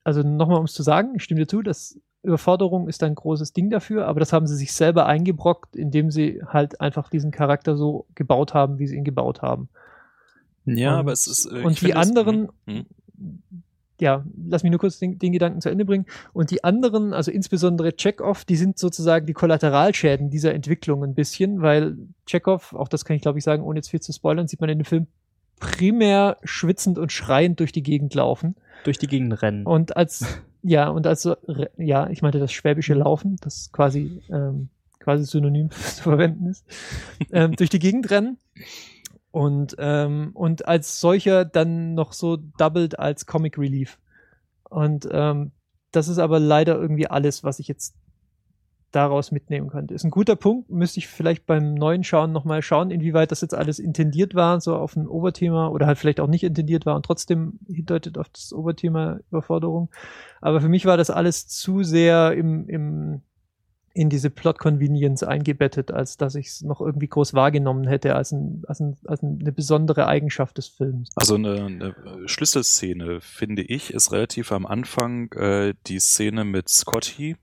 [0.03, 3.53] also nochmal, um es zu sagen, ich stimme dir zu, dass Überforderung ist ein großes
[3.53, 7.77] Ding dafür, aber das haben sie sich selber eingebrockt, indem sie halt einfach diesen Charakter
[7.77, 9.69] so gebaut haben, wie sie ihn gebaut haben.
[10.65, 11.45] Ja, und, aber es ist.
[11.45, 12.85] Äh, und die anderen, es, hm,
[13.99, 16.05] ja, lass mich nur kurz den, den, Gedanken zu Ende bringen.
[16.33, 21.61] Und die anderen, also insbesondere Chekhov, die sind sozusagen die Kollateralschäden dieser Entwicklung ein bisschen,
[21.61, 24.61] weil Chekhov, auch das kann ich glaube ich sagen, ohne jetzt viel zu spoilern, sieht
[24.61, 25.07] man in dem Film
[25.59, 28.55] primär schwitzend und schreiend durch die Gegend laufen.
[28.83, 29.65] Durch die Gegend rennen.
[29.65, 30.25] Und als,
[30.61, 31.27] ja, und als,
[31.77, 34.69] ja, ich meinte das schwäbische Laufen, das quasi, ähm,
[34.99, 36.65] quasi synonym zu verwenden ist,
[37.31, 38.37] ähm, durch die Gegend rennen.
[39.38, 43.99] Und, ähm, und als solcher dann noch so doubled als Comic Relief.
[44.67, 45.51] Und ähm,
[45.91, 47.93] das ist aber leider irgendwie alles, was ich jetzt
[48.91, 49.93] daraus mitnehmen könnte.
[49.93, 50.71] Ist ein guter Punkt.
[50.71, 54.75] Müsste ich vielleicht beim neuen Schauen nochmal schauen, inwieweit das jetzt alles intendiert war, so
[54.75, 58.51] auf ein Oberthema oder halt vielleicht auch nicht intendiert war und trotzdem hindeutet auf das
[58.53, 59.91] Oberthema Überforderung.
[60.41, 63.21] Aber für mich war das alles zu sehr im, im
[63.97, 68.63] in diese Plot-Convenience eingebettet, als dass ich es noch irgendwie groß wahrgenommen hätte als, ein,
[68.67, 71.09] als, ein, als eine besondere Eigenschaft des Films.
[71.15, 71.95] Also eine, eine
[72.27, 77.37] Schlüsselszene, finde ich, ist relativ am Anfang äh, die Szene mit Scotty,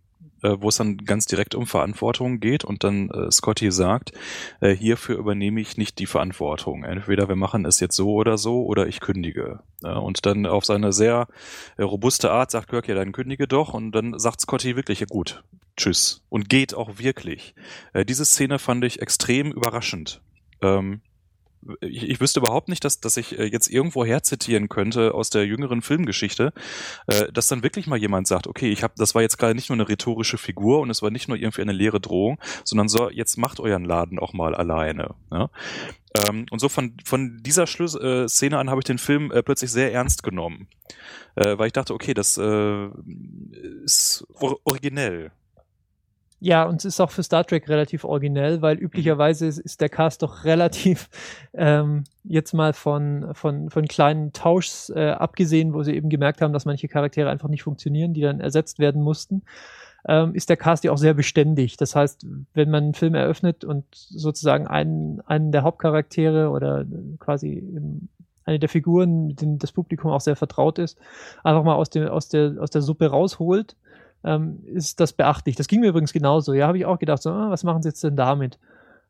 [0.45, 4.13] äh, wo es dann ganz direkt um Verantwortung geht und dann äh, Scotty sagt,
[4.61, 6.85] äh, hierfür übernehme ich nicht die Verantwortung.
[6.85, 9.61] Entweder wir machen es jetzt so oder so oder ich kündige.
[9.83, 11.27] Ja, und dann auf seine sehr
[11.77, 15.07] äh, robuste Art sagt Kirk, ja, dann kündige doch und dann sagt Scotty wirklich, ja
[15.07, 15.43] gut,
[15.77, 16.23] tschüss.
[16.29, 17.55] Und geht auch wirklich.
[17.95, 20.21] Äh, diese Szene fand ich extrem überraschend.
[20.61, 21.01] Ähm,
[21.81, 25.47] ich, ich wüsste überhaupt nicht, dass, dass ich äh, jetzt irgendwo herzitieren könnte aus der
[25.47, 26.53] jüngeren Filmgeschichte,
[27.07, 29.69] äh, dass dann wirklich mal jemand sagt, okay, ich habe, das war jetzt gerade nicht
[29.69, 33.11] nur eine rhetorische Figur und es war nicht nur irgendwie eine leere Drohung, sondern so,
[33.11, 35.15] jetzt macht euren Laden auch mal alleine.
[35.31, 35.51] Ja?
[36.29, 39.43] Ähm, und so von, von dieser Schluss, äh, Szene an habe ich den Film äh,
[39.43, 40.69] plötzlich sehr ernst genommen,
[41.35, 42.89] äh, weil ich dachte, okay, das äh,
[43.85, 45.33] ist or originell.
[46.45, 49.89] Ja, und es ist auch für Star Trek relativ originell, weil üblicherweise ist, ist der
[49.89, 51.09] Cast doch relativ
[51.55, 56.53] ähm, jetzt mal von, von, von kleinen Tauschs äh, abgesehen, wo sie eben gemerkt haben,
[56.53, 59.45] dass manche Charaktere einfach nicht funktionieren, die dann ersetzt werden mussten,
[60.07, 61.79] ähm, ist der Cast ja auch sehr beständig.
[61.79, 66.85] Das heißt, wenn man einen Film eröffnet und sozusagen einen, einen der Hauptcharaktere oder
[67.21, 68.11] quasi im,
[68.45, 70.99] eine der Figuren, mit denen das Publikum auch sehr vertraut ist,
[71.43, 73.77] einfach mal aus, dem, aus, der, aus der Suppe rausholt,
[74.25, 75.57] ähm, ist das beachtlich.
[75.57, 76.55] Das ging mir übrigens genauso.
[76.55, 78.59] Ja, habe ich auch gedacht, so, ah, was machen sie jetzt denn damit?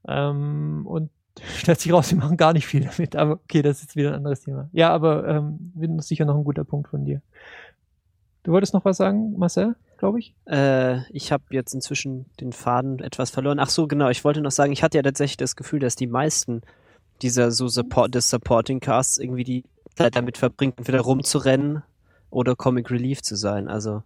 [0.07, 1.11] Ähm, und
[1.57, 3.17] stellt sich raus, sie machen gar nicht viel damit.
[3.17, 4.69] Aber okay, das ist jetzt wieder ein anderes Thema.
[4.73, 7.23] Ja, aber ähm, ist sicher noch ein guter Punkt von dir.
[8.43, 10.35] Du wolltest noch was sagen, Marcel, glaube ich?
[10.47, 13.59] Äh, ich habe jetzt inzwischen den Faden etwas verloren.
[13.59, 14.11] Ach so, genau.
[14.11, 16.61] Ich wollte noch sagen, ich hatte ja tatsächlich das Gefühl, dass die meisten
[17.23, 19.65] dieser so Support des Supporting Casts irgendwie die
[19.95, 21.83] Zeit damit verbringt, entweder rumzurennen
[22.31, 23.69] oder Comic Relief zu sein.
[23.69, 24.03] Also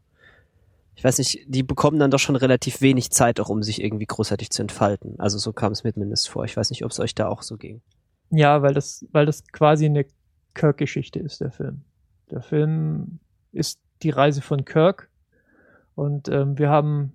[0.98, 4.04] ich weiß nicht, die bekommen dann doch schon relativ wenig Zeit auch, um sich irgendwie
[4.04, 5.14] großartig zu entfalten.
[5.20, 6.44] Also so kam es mir mindestens vor.
[6.44, 7.82] Ich weiß nicht, ob es euch da auch so ging.
[8.30, 10.06] Ja, weil das, weil das quasi eine
[10.54, 11.82] Kirk-Geschichte ist, der Film.
[12.32, 13.20] Der Film
[13.52, 15.08] ist die Reise von Kirk
[15.94, 17.12] und ähm, wir haben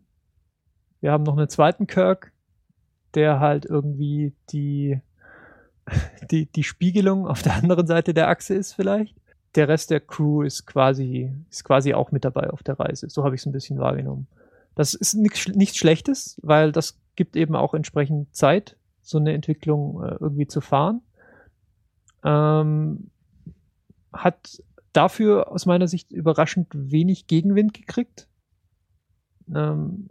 [1.01, 2.31] wir haben noch einen zweiten Kirk,
[3.15, 5.01] der halt irgendwie die
[6.31, 9.17] die, die Spiegelung auf der anderen Seite der Achse ist vielleicht.
[9.55, 13.09] Der Rest der Crew ist quasi, ist quasi auch mit dabei auf der Reise.
[13.09, 14.27] So habe ich es ein bisschen wahrgenommen.
[14.75, 20.03] Das ist nichts, nichts Schlechtes, weil das gibt eben auch entsprechend Zeit, so eine Entwicklung
[20.03, 21.01] äh, irgendwie zu fahren.
[22.23, 23.11] Ähm,
[24.11, 24.63] hat
[24.93, 28.27] dafür aus meiner Sicht überraschend wenig Gegenwind gekriegt.
[29.53, 30.07] Ähm,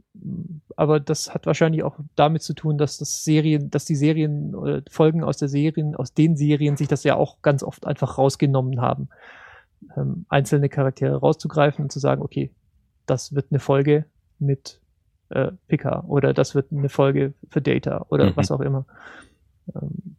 [0.77, 4.83] aber das hat wahrscheinlich auch damit zu tun, dass das Serien, dass die Serien oder
[4.91, 8.81] Folgen aus der Serien, aus den Serien sich das ja auch ganz oft einfach rausgenommen
[8.81, 9.09] haben,
[9.97, 12.51] ähm, einzelne Charaktere rauszugreifen und zu sagen, okay,
[13.07, 14.05] das wird eine Folge
[14.39, 14.81] mit
[15.31, 18.37] äh, Picard oder das wird eine Folge für Data oder mhm.
[18.37, 18.87] was auch immer.
[19.75, 20.17] Ähm,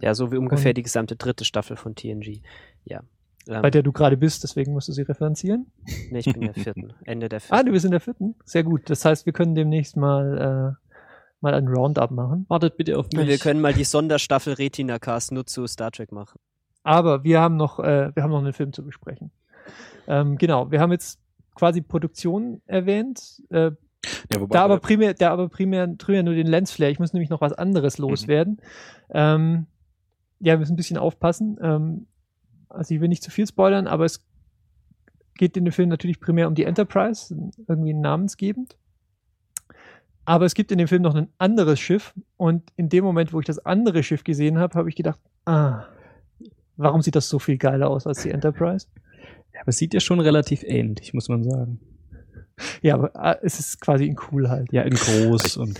[0.00, 2.40] ja, so wie ungefähr die gesamte dritte Staffel von TNG.
[2.84, 3.02] Ja.
[3.48, 5.66] Ähm, Bei der du gerade bist, deswegen musst du sie referenzieren.
[6.10, 6.94] Nee, ich bin in der vierten.
[7.04, 7.54] Ende der vierten.
[7.60, 8.34] Ah, du bist in der vierten?
[8.44, 8.88] Sehr gut.
[8.88, 10.86] Das heißt, wir können demnächst mal, äh,
[11.40, 12.46] mal ein Roundup machen.
[12.48, 13.26] Wartet bitte auf mich.
[13.26, 16.38] Wir können mal die Sonderstaffel Retina Cast nur zu Star Trek machen.
[16.82, 19.30] Aber wir haben noch, äh, wir haben noch einen Film zu besprechen.
[20.06, 21.18] Ähm, genau, wir haben jetzt
[21.54, 23.42] quasi Produktion erwähnt.
[23.50, 23.72] Äh,
[24.32, 26.90] ja, da aber primär, da aber primär, primär nur den Lensflare.
[26.90, 28.08] Ich muss nämlich noch was anderes mhm.
[28.08, 28.52] loswerden.
[28.54, 29.14] Mhm.
[29.14, 29.66] Ähm,
[30.40, 31.58] ja, wir müssen ein bisschen aufpassen.
[31.62, 32.06] Ähm,
[32.74, 34.24] also ich will nicht zu viel spoilern, aber es
[35.36, 37.34] geht in dem Film natürlich primär um die Enterprise,
[37.68, 38.76] irgendwie namensgebend.
[40.24, 43.40] Aber es gibt in dem Film noch ein anderes Schiff und in dem Moment, wo
[43.40, 45.84] ich das andere Schiff gesehen habe, habe ich gedacht, ah,
[46.76, 48.86] warum sieht das so viel geiler aus als die Enterprise?
[49.52, 51.80] Ja, aber es sieht ja schon relativ ähnlich, muss man sagen.
[52.82, 54.72] Ja, aber ah, es ist quasi in cool halt.
[54.72, 55.78] Ja, in groß und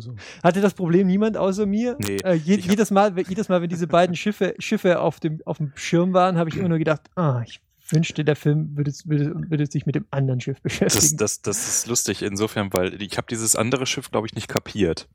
[0.00, 0.14] so.
[0.42, 1.96] Hatte das Problem niemand außer mir?
[1.98, 5.58] Nee, äh, je, jedes, Mal, jedes Mal, wenn diese beiden Schiffe, Schiffe auf, dem, auf
[5.58, 7.60] dem Schirm waren, habe ich immer nur gedacht, ah, ich
[7.92, 11.16] wünschte, der Film würde, würde, würde sich mit dem anderen Schiff beschäftigen.
[11.18, 14.48] Das, das, das ist lustig insofern, weil ich habe dieses andere Schiff, glaube ich, nicht
[14.48, 15.08] kapiert.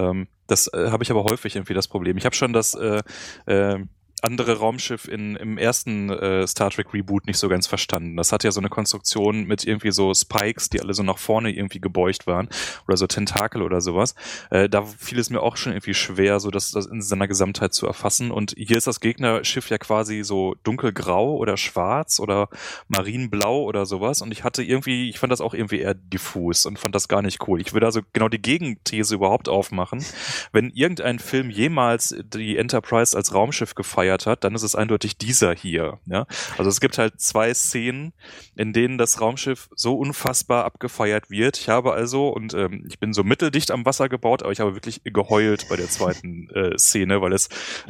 [0.00, 2.16] Ähm, das äh, habe ich aber häufig irgendwie das Problem.
[2.16, 3.02] Ich habe schon das äh,
[3.46, 3.78] äh,
[4.22, 8.16] andere Raumschiff in, im ersten äh, Star Trek Reboot nicht so ganz verstanden.
[8.16, 11.50] Das hat ja so eine Konstruktion mit irgendwie so Spikes, die alle so nach vorne
[11.50, 12.48] irgendwie gebeugt waren
[12.86, 14.14] oder so Tentakel oder sowas.
[14.50, 17.72] Äh, da fiel es mir auch schon irgendwie schwer, so das, das in seiner Gesamtheit
[17.72, 18.30] zu erfassen.
[18.30, 22.48] Und hier ist das Gegnerschiff ja quasi so dunkelgrau oder schwarz oder
[22.88, 24.22] marinblau oder sowas.
[24.22, 27.22] Und ich hatte irgendwie, ich fand das auch irgendwie eher diffus und fand das gar
[27.22, 27.60] nicht cool.
[27.60, 30.04] Ich würde also genau die Gegenthese überhaupt aufmachen.
[30.52, 35.16] Wenn irgendein Film jemals die Enterprise als Raumschiff gefeiert gefeiert hat, dann ist es eindeutig
[35.16, 35.98] dieser hier.
[36.06, 36.26] Ja?
[36.58, 38.12] Also es gibt halt zwei Szenen,
[38.56, 41.58] in denen das Raumschiff so unfassbar abgefeiert wird.
[41.58, 44.74] Ich habe also, und ähm, ich bin so mitteldicht am Wasser gebaut, aber ich habe
[44.74, 47.48] wirklich geheult bei der zweiten äh, Szene, weil es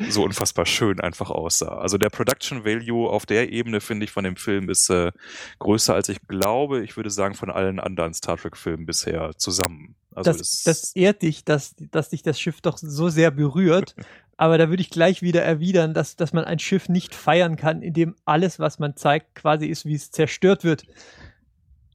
[0.09, 1.79] so unfassbar schön einfach aussah.
[1.79, 5.13] Also der Production Value auf der Ebene, finde ich, von dem Film ist äh,
[5.59, 9.95] größer als ich glaube, ich würde sagen, von allen anderen Star Trek-Filmen bisher zusammen.
[10.15, 13.95] Also das, das, das ehrt dich, dass, dass dich das Schiff doch so sehr berührt,
[14.41, 17.83] Aber da würde ich gleich wieder erwidern, dass, dass man ein Schiff nicht feiern kann,
[17.83, 20.85] indem alles, was man zeigt, quasi ist, wie es zerstört wird.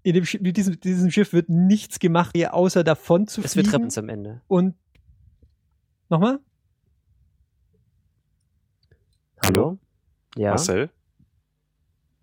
[0.04, 3.66] In dem, mit diesem, diesem Schiff wird nichts gemacht, außer davon zu es fliegen.
[3.66, 4.42] Es wird Rippens am Ende.
[4.46, 4.76] Und
[6.08, 6.38] nochmal?
[9.44, 9.80] Hallo?
[10.36, 10.50] Ja.
[10.50, 10.92] Marcel?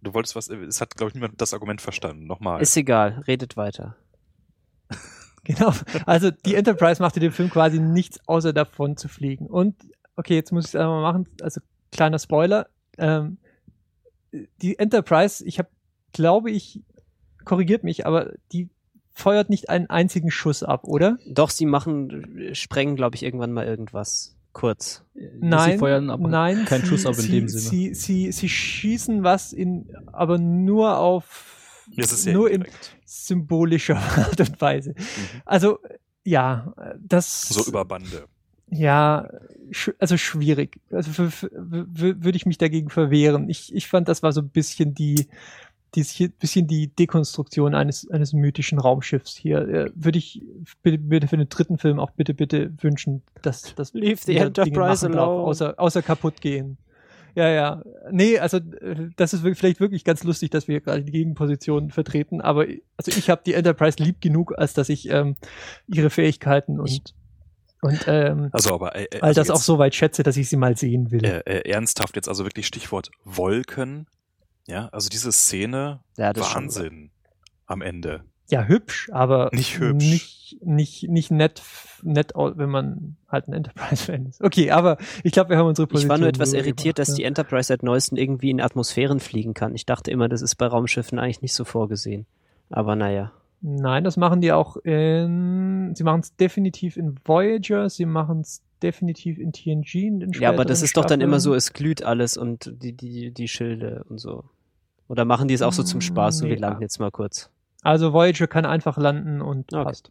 [0.03, 2.29] Du wolltest was, es hat, glaube ich, niemand das Argument verstanden.
[2.29, 2.63] Nochmal.
[2.63, 3.97] Ist egal, redet weiter.
[5.45, 5.73] Genau.
[6.07, 9.49] Also die Enterprise machte dem Film quasi nichts außer davon zu fliegen.
[9.49, 9.75] Und
[10.17, 11.61] okay, jetzt muss ich es einmal machen, also
[11.91, 12.69] kleiner Spoiler.
[12.99, 13.39] Ähm,
[14.61, 15.69] die Enterprise, ich habe,
[16.13, 16.83] glaube ich,
[17.45, 18.69] korrigiert mich, aber die
[19.13, 21.19] feuert nicht einen einzigen Schuss ab, oder?
[21.27, 24.37] Doch, sie machen, sprengen, glaube ich, irgendwann mal irgendwas.
[24.53, 25.03] Kurz.
[25.15, 27.63] Nein, sie feuern aber nein, keinen sie, Schuss ab in sie, dem Sinne.
[27.63, 32.67] Sie, sie, sie schießen was in, aber nur auf, Das ist sehr nur in
[33.05, 34.95] symbolischer Art und Weise.
[35.47, 35.79] Also,
[36.25, 37.49] ja, das.
[37.49, 38.27] So über Bande.
[38.75, 39.29] Ja,
[39.71, 40.81] sch also schwierig.
[40.91, 43.51] Also würde ich mich dagegen verwehren.
[43.51, 45.29] Ich, ich fand, das war so ein bisschen die,
[45.95, 49.59] die bisschen die Dekonstruktion eines, eines mythischen Raumschiffs hier.
[49.69, 50.43] Äh, Würde ich
[50.83, 55.07] bitte, bitte für den dritten Film auch bitte, bitte wünschen, dass das Leave the Enterprise
[55.07, 55.43] machen darf, alone.
[55.45, 56.79] außer, außer kaputt gehen.
[57.35, 57.83] Ja, ja.
[58.11, 58.59] Nee, also
[59.17, 62.67] das ist vielleicht wirklich ganz lustig, dass wir gerade die Gegenposition vertreten, aber
[62.97, 65.37] also ich habe die Enterprise lieb genug, als dass ich ähm,
[65.87, 67.15] ihre Fähigkeiten und,
[67.83, 70.49] und ähm, Also aber äh, äh, all also das auch so weit schätze, dass ich
[70.49, 71.25] sie mal sehen will.
[71.25, 74.07] äh, äh, ernsthaft jetzt also wirklich Stichwort Wolken.
[74.67, 77.11] Ja, also diese Szene, Ja, Wahnsinn
[77.67, 78.25] am Ende.
[78.49, 80.05] Ja, hübsch, aber Nicht hübsch.
[80.05, 81.63] Nicht, nicht, nicht nett,
[82.03, 84.43] nett, wenn man halt ein Enterprise-Fan ist.
[84.43, 86.11] Okay, aber ich glaube, wir haben unsere Ich Position.
[86.11, 87.15] war nur etwas irritiert, dass ja.
[87.15, 89.75] die Enterprise seit neuestem irgendwie in Atmosphären fliegen kann.
[89.75, 92.27] Ich dachte immer, das ist bei Raumschiffen eigentlich nicht so vorgesehen.
[92.71, 93.33] Aber naja.
[93.63, 95.93] Nein, das machen die auch in.
[95.95, 99.95] Sie machen es definitiv in Voyager, sie machen es definitiv in TNG.
[99.95, 102.93] In den Ja, aber das ist doch dann immer so, es glüht alles und die,
[102.93, 104.45] die, die Schilde und so.
[105.07, 106.83] Oder machen die es auch so zum Spaß, so Nee, wir landen ah.
[106.83, 107.51] jetzt mal kurz.
[107.83, 109.85] Also Voyager kann einfach landen und Okay.
[109.85, 110.11] passt.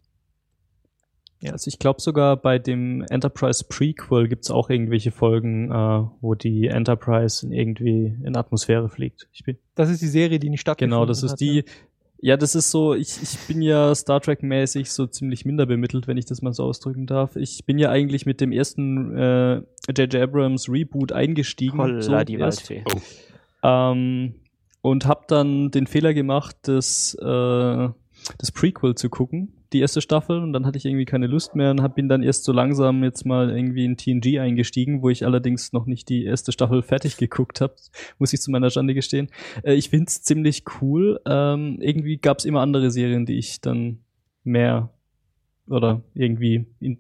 [1.42, 1.54] Ja.
[1.54, 6.68] Also ich glaube sogar bei dem Enterprise Prequel gibt's auch irgendwelche Folgen, äh, wo die
[6.68, 9.28] Enterprise in irgendwie in Atmosphäre fliegt.
[9.34, 11.66] Ich bin Das ist die Serie, die nicht stattgefunden genau, das ist hat, die.
[11.66, 11.74] Ja,
[12.38, 16.26] das ist so, ich, ich bin ja Star Trek-mäßig so ziemlich minder bemittelt, wenn ich
[16.26, 17.36] das mal so ausdrücken darf.
[17.36, 19.56] Ich bin ja eigentlich mit dem ersten äh,
[19.88, 20.16] J.J.
[20.16, 21.80] Abrams Reboot eingestiegen.
[21.80, 22.70] Holla so die erst.
[22.70, 22.84] Waldfee.
[23.64, 24.36] Ähm,
[24.82, 27.90] und habe dann den Fehler gemacht, das, äh,
[28.38, 30.40] das Prequel zu gucken, die erste Staffel.
[30.42, 33.04] Und dann hatte ich irgendwie keine Lust mehr und hab, bin dann erst so langsam
[33.04, 37.18] jetzt mal irgendwie in TNG eingestiegen, wo ich allerdings noch nicht die erste Staffel fertig
[37.18, 37.76] geguckt habe,
[38.20, 39.30] muss ich zu meiner Schande gestehen.
[39.64, 41.20] Äh, ich find's ziemlich cool.
[41.26, 44.00] Ähm, irgendwie gab's immer andere Serien, die ich dann
[44.44, 44.90] mehr
[45.68, 47.00] oder irgendwie, in,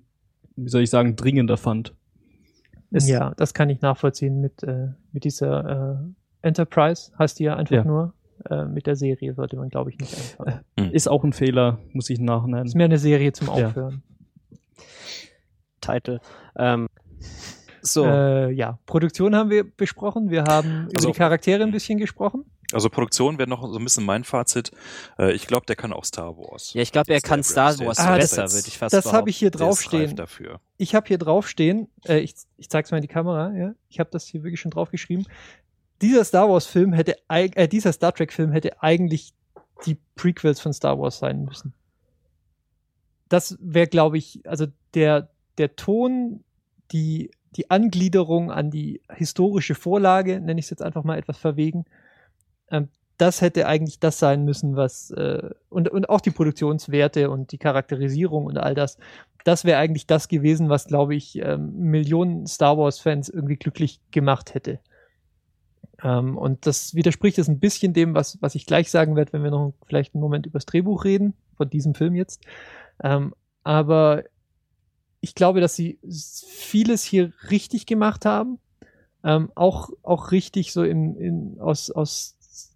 [0.55, 1.93] wie soll ich sagen, dringender fand.
[2.91, 7.11] Es- ja, das kann ich nachvollziehen mit, äh, mit dieser äh, Enterprise.
[7.17, 7.83] Heißt die ja einfach Ja.
[7.85, 8.13] nur.
[8.49, 10.91] Äh, mit der Serie sollte man, glaube ich, nicht anfangen.
[10.91, 12.65] Ist auch ein Fehler, muss ich nachnennen.
[12.65, 13.67] Ist mehr eine Serie zum Ja.
[13.67, 14.03] Aufhören.
[15.81, 16.19] Title.
[16.57, 16.87] Ähm,
[17.81, 18.05] so.
[18.05, 20.29] Äh, ja, Produktion haben wir besprochen.
[20.29, 22.45] Wir haben Also- über die Charaktere ein bisschen gesprochen.
[22.73, 24.71] Also Produktion wäre noch so ein bisschen mein Fazit.
[25.19, 26.73] Äh, ich glaube, der kann auch Star Wars.
[26.73, 29.35] ja, ich glaube, er kann Star Wars Ah, besser, würde ich fast Das habe ich
[29.35, 30.15] hier draufstehen.
[30.15, 30.61] dafür.
[30.77, 33.73] Ich habe hier draufstehen, äh, ich, ich zeig's mal in die Kamera, ja.
[33.89, 35.25] Ich habe das hier wirklich schon draufgeschrieben.
[36.01, 39.33] Dieser Star Wars Film hätte, äh, dieser Star Trek Film hätte eigentlich
[39.85, 41.73] die Prequels von Star Wars sein müssen.
[43.29, 46.43] Das wäre, glaube ich, also der, der Ton,
[46.91, 51.85] die, die Angliederung an die historische Vorlage, nenne ich es jetzt einfach mal etwas verwegen,
[52.69, 57.51] ähm, das hätte eigentlich das sein müssen, was äh, und, und auch die Produktionswerte und
[57.51, 58.97] die Charakterisierung und all das,
[59.43, 64.55] das wäre eigentlich das gewesen, was, glaube ich, ähm, Millionen Star Wars-Fans irgendwie glücklich gemacht
[64.55, 64.79] hätte.
[66.03, 69.43] Ähm, und das widerspricht jetzt ein bisschen dem, was, was ich gleich sagen werde, wenn
[69.43, 72.41] wir noch vielleicht einen Moment über das Drehbuch reden, von diesem Film jetzt.
[73.03, 73.33] Ähm,
[73.63, 74.23] aber
[75.19, 75.99] ich glaube, dass sie
[76.47, 78.59] vieles hier richtig gemacht haben.
[79.23, 82.35] Ähm, auch, auch richtig so in, in, aus, aus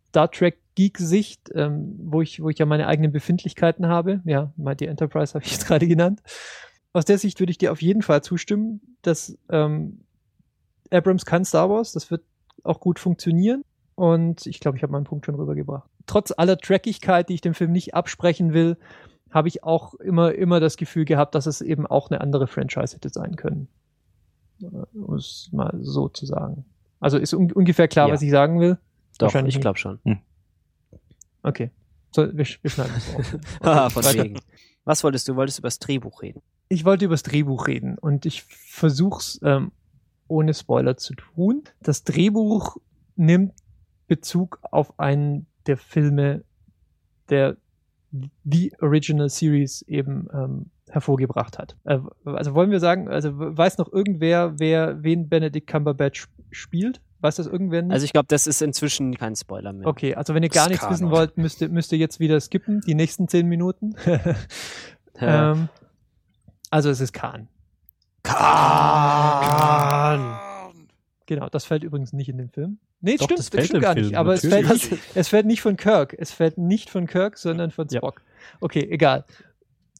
[0.09, 4.21] Star Trek Geek-Sicht, ähm, wo, ich, wo ich ja meine eigenen Befindlichkeiten habe.
[4.25, 6.21] Ja, Mighty Enterprise habe ich jetzt gerade genannt.
[6.93, 10.01] Aus der Sicht würde ich dir auf jeden Fall zustimmen, dass ähm,
[10.91, 12.23] Abrams kann Star Wars, das wird
[12.65, 13.63] auch gut funktionieren.
[13.95, 15.89] Und ich glaube, ich habe meinen Punkt schon rübergebracht.
[16.05, 18.77] Trotz aller Trackigkeit, die ich dem Film nicht absprechen will,
[19.31, 22.95] habe ich auch immer, immer das Gefühl gehabt, dass es eben auch eine andere Franchise
[22.95, 23.67] hätte sein können.
[24.61, 24.65] Äh,
[24.97, 26.65] Um es mal so zu sagen.
[26.99, 28.13] Also ist un ungefähr klar, Ja.
[28.13, 28.77] was ich sagen will.
[29.17, 29.99] Doch, wahrscheinlich ich glaube schon.
[31.43, 31.71] Okay.
[32.11, 33.37] So, wir, wir schneiden das raus.
[33.63, 34.39] Haha, von wegen.
[34.85, 35.33] Was wolltest du?
[35.33, 36.41] Du wolltest über das Drehbuch reden.
[36.69, 39.71] Ich wollte über das Drehbuch reden und ich versuch's ähm,
[40.27, 41.63] ohne Spoiler zu tun.
[41.81, 42.77] Das Drehbuch
[43.15, 43.53] nimmt
[44.07, 46.43] Bezug auf einen der Filme,
[47.29, 47.57] der
[48.43, 51.75] die Original Series eben ähm, hervorgebracht hat.
[51.83, 57.01] Äh, also wollen wir sagen, also weiß noch irgendwer, wer wen Benedict Cumberbatch spielt?
[57.19, 57.91] Weiß das irgendwer nicht?
[57.91, 59.87] Also ich glaube, das ist inzwischen kein Spoiler mehr.
[59.87, 62.39] Okay, also wenn ihr gar Das nichts wissen wollt, müsst ihr, müsst ihr jetzt wieder
[62.39, 63.95] skippen, die nächsten zehn Minuten.
[65.17, 65.69] Äh, ähm,
[66.71, 67.47] also es ist Khan.
[68.95, 70.37] Khan!
[71.27, 72.77] Genau, das fällt übrigens nicht in den Film.
[73.01, 74.17] Nee, Doch, stimmt, das fällt stimmt im gar Film, nicht.
[74.17, 76.15] Aber es fällt, es fällt nicht von Kirk.
[76.17, 77.99] Es fällt nicht von Kirk, sondern von Ja.
[77.99, 78.21] Spock.
[78.59, 79.25] Okay, egal.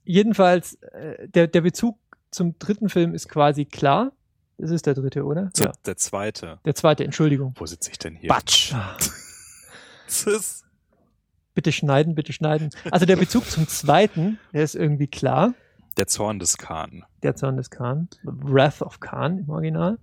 [0.03, 1.97] Jedenfalls, äh, der, der Bezug
[2.31, 4.11] zum dritten Film ist quasi klar.
[4.57, 5.49] Das ist der dritte, oder?
[5.55, 6.59] So, Der zweite.
[6.63, 7.53] Der zweite, Entschuldigung.
[7.57, 8.29] Wo sitze ich denn hier?
[8.29, 8.73] Batsch.
[10.07, 10.65] Das ist
[11.55, 12.69] bitte schneiden, bitte schneiden.
[12.91, 15.55] Also der Bezug zum zweiten, der ist irgendwie klar.
[15.97, 17.03] Der Zorn des Khan.
[17.23, 18.09] Der Zorn des Khan.
[18.23, 19.97] Wrath of Khan im Original.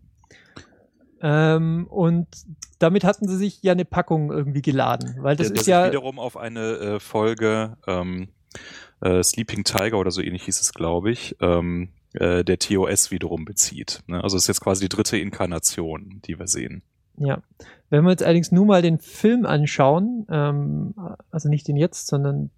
[1.20, 2.27] Ähm, und
[2.78, 5.73] damit hatten sie sich ja eine Packung irgendwie geladen, weil das der, der ist sich
[5.73, 8.28] ja wiederum auf eine äh, Folge ähm,
[9.01, 13.44] äh, Sleeping Tiger oder so ähnlich hieß es, glaube ich, ähm, äh, der TOS wiederum
[13.44, 14.01] bezieht.
[14.06, 14.23] Ne?
[14.23, 16.82] Also es ist jetzt quasi die dritte Inkarnation, die wir sehen.
[17.16, 17.43] Ja.
[17.89, 20.94] Wenn wir uns allerdings nur mal den Film anschauen, ähm,
[21.31, 22.51] also nicht den jetzt, sondern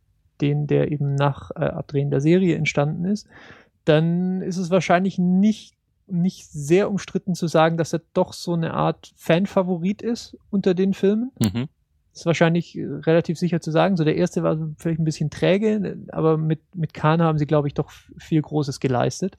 [0.45, 3.27] den, der eben nach äh, Abdrehen der Serie entstanden ist,
[3.85, 5.75] dann ist es wahrscheinlich nicht,
[6.07, 10.93] nicht sehr umstritten zu sagen, dass er doch so eine Art Fanfavorit ist unter den
[10.93, 11.33] Filmen.
[11.39, 11.69] Mhm.
[12.13, 13.97] ist wahrscheinlich äh, relativ sicher zu sagen.
[13.97, 17.69] So der erste war vielleicht ein bisschen träge, aber mit, mit Khan haben sie, glaube
[17.69, 19.39] ich, doch viel Großes geleistet.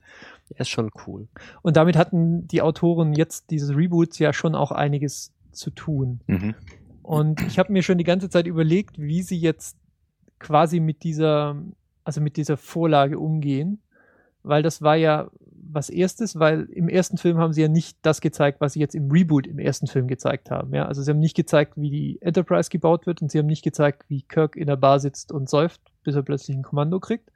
[0.55, 1.27] Er ist schon cool.
[1.61, 6.19] Und damit hatten die Autoren jetzt dieses Reboots ja schon auch einiges zu tun.
[6.25, 6.55] Mhm.
[7.01, 9.77] Und ich habe mir schon die ganze Zeit überlegt, wie sie jetzt
[10.39, 11.55] quasi mit dieser,
[12.03, 13.81] also mit dieser Vorlage umgehen,
[14.43, 15.29] weil das war ja
[15.75, 18.95] was erstes, weil im ersten Film haben sie ja nicht das gezeigt, was sie jetzt
[18.95, 20.73] im Reboot im ersten Film gezeigt haben.
[20.73, 23.63] Ja, also sie haben nicht gezeigt, wie die Enterprise gebaut wird und sie haben nicht
[23.63, 27.31] gezeigt, wie Kirk in der Bar sitzt und säuft, bis er plötzlich ein Kommando kriegt,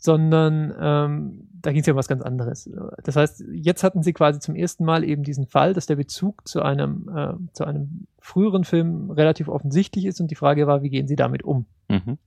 [0.00, 2.70] sondern ähm, da ging es ja um was ganz anderes.
[3.02, 6.46] Das heißt, jetzt hatten sie quasi zum ersten Mal eben diesen Fall, dass der Bezug
[6.46, 10.90] zu einem, äh, zu einem früheren Film relativ offensichtlich ist und die Frage war, wie
[10.90, 11.66] gehen sie damit um?
[11.88, 12.18] Mhm.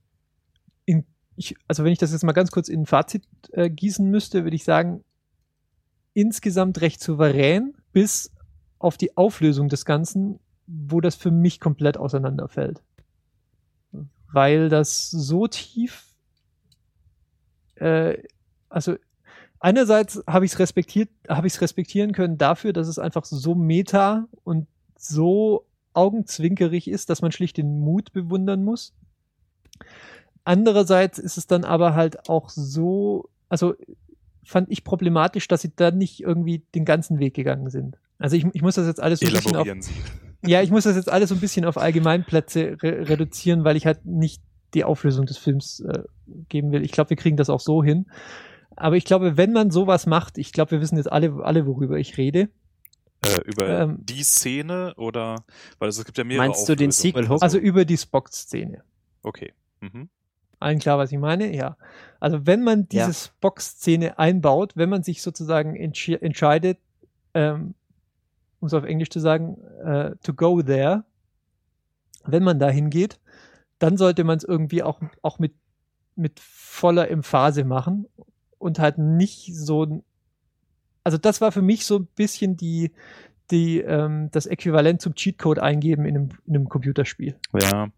[0.84, 1.04] in,
[1.36, 4.44] ich, also wenn ich das jetzt mal ganz kurz in ein Fazit äh, gießen müsste,
[4.44, 5.02] würde ich sagen,
[6.14, 8.32] insgesamt recht souverän bis
[8.78, 12.82] auf die Auflösung des Ganzen, wo das für mich komplett auseinanderfällt.
[14.32, 16.11] Weil das so tief,
[17.82, 18.22] äh,
[18.68, 18.96] also
[19.60, 23.54] einerseits habe ich es respektiert, habe ich es respektieren können dafür, dass es einfach so
[23.54, 28.94] meta und so augenzwinkerig ist, dass man schlicht den Mut bewundern muss.
[30.44, 33.74] Andererseits ist es dann aber halt auch so, also
[34.44, 37.98] fand ich problematisch, dass sie da nicht irgendwie den ganzen Weg gegangen sind.
[38.18, 39.66] Also ich, ich muss das jetzt alles so ein bisschen auf,
[40.44, 43.86] ja, ich muss das jetzt alles so ein bisschen auf Allgemeinplätze re reduzieren, weil ich
[43.86, 44.42] halt nicht
[44.74, 46.02] die Auflösung des Films äh,
[46.48, 46.82] geben will.
[46.82, 48.06] Ich glaube, wir kriegen das auch so hin.
[48.76, 51.98] Aber ich glaube, wenn man sowas macht, ich glaube, wir wissen jetzt alle, alle, worüber
[51.98, 52.48] ich rede.
[53.24, 53.98] Äh, über Ähm.
[54.00, 55.44] die Szene oder
[55.78, 56.90] weil es gibt ja mehrere Meinst du den.
[56.90, 57.42] Sequel Hook?
[57.42, 58.82] Also über die Spock-Szene.
[59.22, 59.52] okay.
[59.80, 60.08] Mhm.
[60.58, 61.52] Allen klar, was ich meine?
[61.54, 61.76] Ja.
[62.20, 63.12] Also wenn man diese Ja.
[63.12, 66.78] Spock-Szene einbaut, wenn man sich sozusagen entschi- entscheidet,
[67.34, 67.74] ähm,
[68.60, 71.04] um es auf Englisch zu sagen, äh, to go there,
[72.24, 73.18] wenn man da hingeht,
[73.82, 75.54] dann sollte man es irgendwie auch, auch mit,
[76.14, 78.06] mit voller Emphase machen
[78.58, 80.04] und halt nicht so,
[81.02, 82.92] also das war für mich so ein bisschen die,
[83.50, 87.34] die, ähm, das Äquivalent zum Cheatcode eingeben in einem, in einem Computerspiel.
[87.60, 87.88] Ja,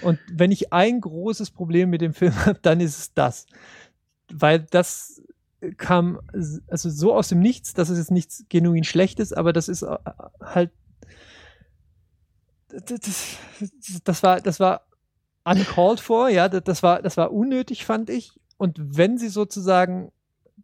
[0.00, 3.46] Und wenn ich ein großes Problem mit dem Film habe, dann ist es das.
[4.32, 5.22] Weil das
[5.76, 6.20] kam
[6.68, 9.96] also so aus dem Nichts, dass es jetzt nichts genuin Schlechtes, aber das ist äh,
[10.40, 10.70] halt
[12.84, 13.38] das,
[14.04, 14.86] das, war das war
[15.44, 18.32] uncalled for, ja, das, das war das war unnötig, fand ich.
[18.56, 20.12] Und wenn sie sozusagen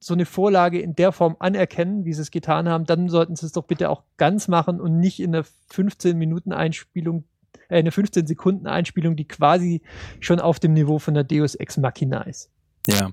[0.01, 3.47] so eine Vorlage in der Form anerkennen, wie sie es getan haben, dann sollten sie
[3.47, 7.25] es doch bitte auch ganz machen und nicht in einer 15 Minuten Einspielung
[7.69, 9.83] äh, eine 15 Sekunden Einspielung, die quasi
[10.21, 12.51] schon auf dem Niveau von der Deus Ex Machina ist.
[12.89, 13.13] Ja,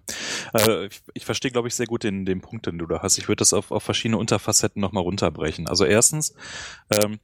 [0.54, 3.20] äh, ich, ich verstehe, glaube ich, sehr gut den, den Punkt, den du da hast.
[3.20, 5.68] Ich würde das auf, auf verschiedene Unterfacetten nochmal runterbrechen.
[5.68, 6.34] Also erstens
[6.90, 7.20] ähm,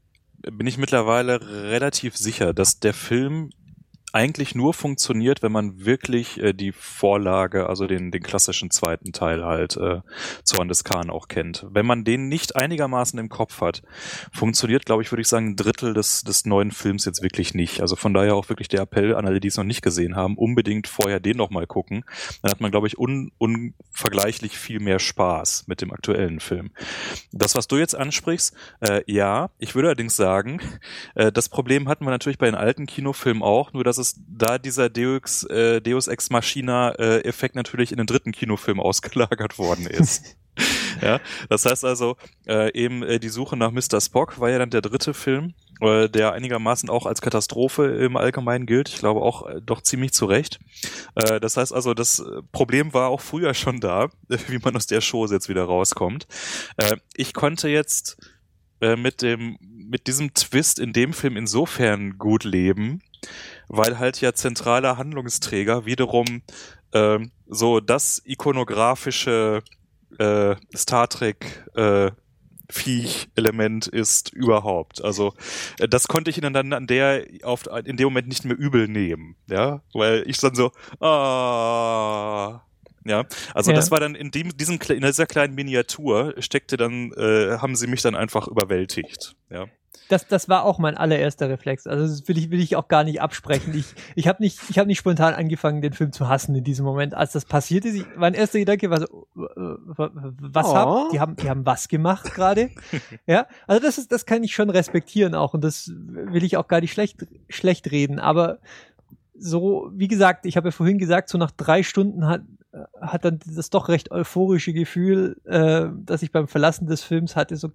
[0.51, 3.49] bin ich mittlerweile relativ sicher, dass der Film
[4.15, 9.43] eigentlich nur funktioniert, wenn man wirklich äh, die Vorlage, also den, den klassischen zweiten Teil
[9.43, 9.99] halt, äh,
[10.45, 11.67] Zorn des Khan auch kennt.
[11.69, 13.81] Wenn man den nicht einigermaßen im Kopf hat,
[14.31, 17.81] funktioniert, glaube ich, würde ich sagen, ein Drittel des, des neuen Films jetzt wirklich nicht.
[17.81, 20.37] Also von daher auch wirklich der Appell an alle, die es noch nicht gesehen haben,
[20.37, 22.05] unbedingt vorher den nochmal gucken.
[22.41, 26.71] Dann hat man, glaube ich, un, unvergleichlich viel mehr Spaß mit dem aktuellen Film.
[27.33, 30.61] Das, was du jetzt ansprichst, äh, ja, ich würde allerdings sagen,
[31.15, 34.57] äh, das Problem hatten wir natürlich bei den alten Kinofilmen auch, nur dass es da
[34.57, 39.87] dieser Deus, äh, Deus Ex Machina äh, Effekt natürlich in den dritten Kinofilm ausgelagert worden
[39.87, 40.37] ist.
[41.01, 41.19] ja,
[41.49, 42.17] das heißt also,
[42.47, 43.99] äh, eben äh, die Suche nach Mr.
[43.99, 48.65] Spock war ja dann der dritte Film, äh, der einigermaßen auch als Katastrophe im Allgemeinen
[48.65, 48.89] gilt.
[48.89, 50.59] Ich glaube auch äh, doch ziemlich zu Recht.
[51.15, 54.09] Äh, das heißt also, das äh, Problem war auch früher schon da,
[54.47, 56.27] wie man aus der Show jetzt wieder rauskommt.
[56.77, 58.17] Äh, ich konnte jetzt
[58.81, 63.01] äh, mit dem mit diesem Twist in dem Film insofern gut leben,
[63.67, 66.41] weil halt ja zentraler Handlungsträger wiederum
[66.93, 69.63] ähm, so das ikonografische
[70.17, 72.11] äh, Star Trek äh,
[72.69, 75.03] Viech-Element ist überhaupt.
[75.03, 75.33] Also
[75.79, 78.87] äh, das konnte ich ihnen dann an der auf in dem Moment nicht mehr übel
[78.87, 82.61] nehmen, ja, weil ich dann so ah
[83.05, 83.23] ja,
[83.53, 83.77] also Ja.
[83.77, 87.87] das war dann in dem diesem in dieser kleinen Miniatur steckte dann äh, haben sie
[87.87, 89.65] mich dann einfach überwältigt, ja.
[90.07, 91.87] Das, das war auch mein allererster Reflex.
[91.87, 93.73] Also das will ich, will ich auch gar nicht absprechen.
[93.75, 96.85] Ich, ich habe nicht, ich hab nicht spontan angefangen, den Film zu hassen in diesem
[96.85, 97.15] Moment.
[97.15, 99.77] Als das passierte, ich, mein erster Gedanke war so, äh, äh,
[100.41, 100.75] was Oh.
[100.75, 102.69] haben, die haben, die haben was gemacht gerade?
[103.25, 106.67] ja, also das ist, das kann ich schon respektieren auch und das will ich auch
[106.67, 108.19] gar nicht schlecht, schlecht reden.
[108.19, 108.59] Aber
[109.33, 112.41] so, wie gesagt, ich habe ja vorhin gesagt, so nach drei Stunden hat,
[112.99, 117.55] hat dann das doch recht euphorische Gefühl, äh, das ich beim Verlassen des Films hatte,
[117.55, 117.71] so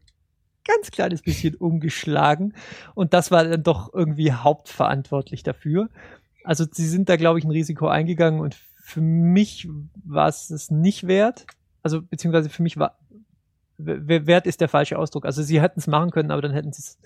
[0.66, 2.54] ganz kleines bisschen umgeschlagen.
[2.94, 5.88] Und das war dann doch irgendwie hauptverantwortlich dafür.
[6.44, 9.68] Also sie sind da, glaube ich, ein Risiko eingegangen und für mich
[10.04, 11.46] war es es nicht wert.
[11.82, 12.98] Also beziehungsweise für mich war
[13.78, 15.24] wert ist der falsche Ausdruck.
[15.24, 16.98] Also sie hätten es machen können, aber dann hätten sie es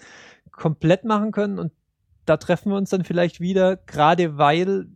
[0.51, 1.73] komplett machen können und
[2.27, 4.87] da treffen wir uns dann vielleicht wieder, gerade weil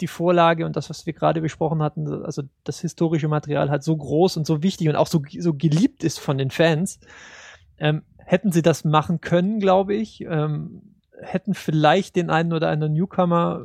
[0.00, 3.96] die Vorlage und das, was wir gerade besprochen hatten, also das historische Material halt so
[3.96, 6.98] groß und so wichtig und auch so, so geliebt ist von den Fans.
[7.78, 12.94] Ähm, hätten sie das machen können, glaube ich, ähm, hätten vielleicht den einen oder anderen
[12.94, 13.60] Newcomer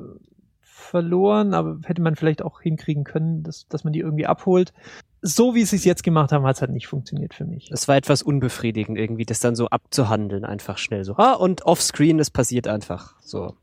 [0.62, 4.74] verloren, aber hätte man vielleicht auch hinkriegen können, dass, dass man die irgendwie abholt.
[5.22, 7.70] So wie sie es jetzt gemacht haben, hat es halt nicht funktioniert für mich.
[7.72, 11.16] Es war etwas unbefriedigend irgendwie, das dann so abzuhandeln, einfach schnell so.
[11.18, 13.16] Ah, und offscreen, es passiert einfach.
[13.22, 13.56] So.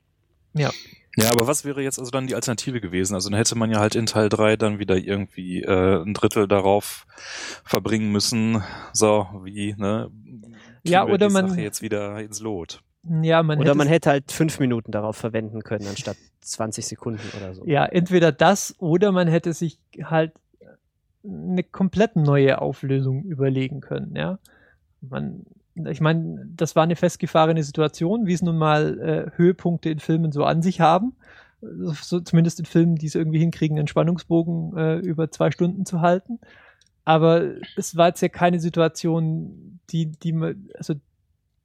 [0.53, 0.71] Ja,
[1.25, 3.15] aber was wäre jetzt also dann die Alternative gewesen?
[3.15, 6.47] Also dann hätte man ja halt in Teil 3 dann wieder irgendwie äh, ein Drittel
[6.47, 7.07] darauf
[7.65, 8.63] verbringen müssen.
[8.93, 10.11] So, wie, ne?
[10.83, 12.83] Ja, oder man- Sache jetzt wieder ins Lot.
[13.23, 17.23] Ja, man Oder hätte man hätte halt fünf Minuten darauf verwenden können, anstatt 20 Sekunden
[17.37, 17.65] oder so.
[17.65, 20.33] Ja, entweder das oder man hätte sich halt
[21.25, 24.39] eine komplett neue Auflösung überlegen können, ja.
[25.01, 25.47] Man,
[25.85, 30.33] ich meine, das war eine festgefahrene Situation, wie es nun mal äh, Höhepunkte in Filmen
[30.33, 31.17] so an sich haben.
[31.61, 36.01] So, zumindest in Filmen, die es irgendwie hinkriegen, einen Spannungsbogen äh, über zwei Stunden zu
[36.01, 36.39] halten.
[37.05, 40.35] Aber es war jetzt ja keine Situation, die, die,
[40.77, 40.95] also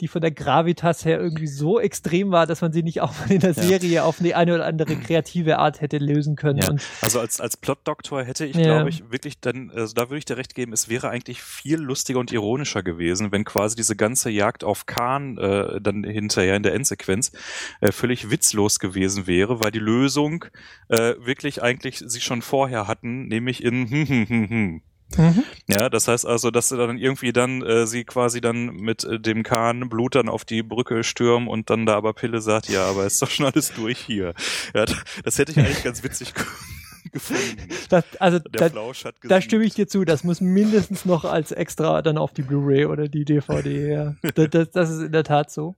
[0.01, 3.31] die von der Gravitas her irgendwie so extrem war, dass man sie nicht auch mal
[3.31, 3.63] in der Ja.
[3.63, 6.59] Serie auf eine, eine oder andere kreative Art hätte lösen können.
[6.59, 6.75] Ja.
[7.01, 8.63] Also als, als Plot-Doktor hätte ich, Ja.
[8.63, 11.79] glaube ich, wirklich dann, also da würde ich dir recht geben, es wäre eigentlich viel
[11.79, 16.63] lustiger und ironischer gewesen, wenn quasi diese ganze Jagd auf Khan äh, dann hinterher in
[16.63, 17.31] der Endsequenz
[17.79, 20.45] äh, völlig witzlos gewesen wäre, weil die Lösung
[20.89, 24.81] äh, wirklich eigentlich sie schon vorher hatten, nämlich in hm, hm, hm, hm.
[25.17, 25.43] Mhm.
[25.67, 29.19] Ja, das heißt also, dass sie dann irgendwie dann äh, sie quasi dann mit äh,
[29.19, 32.85] dem Kahn Blut dann auf die Brücke stürmen und dann da aber Pille sagt, ja,
[32.85, 34.33] aber ist doch schon alles durch hier.
[34.73, 34.85] Ja,
[35.23, 36.33] das hätte ich eigentlich ganz witzig
[37.11, 37.57] gefunden.
[37.89, 40.05] das, also Der da, Flausch hat da stimme ich dir zu.
[40.05, 43.91] Das muss mindestens noch als extra dann auf die Blu-ray oder die DVD.
[43.91, 44.15] Ja.
[44.35, 45.75] Das, das, das ist in der Tat so.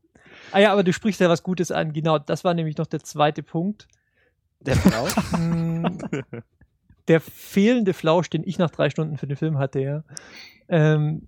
[0.51, 1.93] Ah ja, aber du sprichst ja was Gutes an.
[1.93, 3.87] Genau, das war nämlich noch der zweite Punkt.
[4.59, 5.07] Der Frau?
[7.07, 10.03] Der fehlende Flausch, den ich nach drei Stunden für den Film hatte, ja.
[10.69, 11.27] Ähm,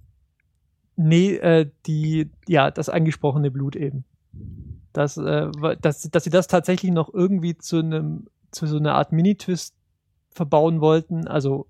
[0.95, 4.05] nee, äh, die, ja, das angesprochene Blut eben.
[4.93, 9.11] Das, äh, dass, dass sie das tatsächlich noch irgendwie zu einem, zu so einer Art
[9.11, 9.75] Mini-Twist
[10.31, 11.27] verbauen wollten.
[11.27, 11.67] Also,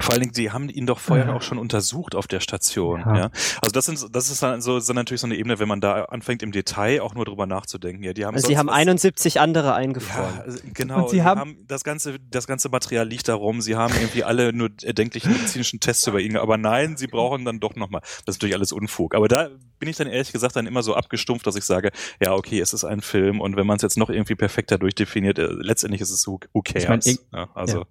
[0.00, 1.34] Vor allen Dingen, sie haben ihn doch vorher Ja.
[1.34, 3.00] auch schon untersucht auf der Station.
[3.00, 3.16] Ja.
[3.16, 3.30] Ja.
[3.62, 6.04] Also das sind, das ist dann so, so natürlich so eine Ebene, wenn man da
[6.04, 8.02] anfängt im Detail auch nur drüber nachzudenken.
[8.04, 10.40] Ja, die haben Also sie haben was- 71 andere Ja, eingefroren.
[10.44, 11.02] also genau.
[11.04, 13.60] Und sie haben- haben, das ganze, das ganze Material liegt darum.
[13.60, 17.60] Sie haben irgendwie alle nur erdenklichen medizinischen Tests über ihn, aber nein, sie brauchen dann
[17.60, 18.00] doch nochmal.
[18.24, 19.14] Das ist natürlich alles Unfug.
[19.14, 19.48] Aber da
[19.78, 21.90] bin ich dann ehrlich gesagt dann immer so abgestumpft, dass ich sage,
[22.22, 25.38] ja, okay, es ist ein Film und wenn man es jetzt noch irgendwie perfekter durchdefiniert,
[25.38, 26.24] äh, letztendlich ist es
[26.64, 27.06] cares.
[27.06, 27.84] Ich mein, ja, also ja.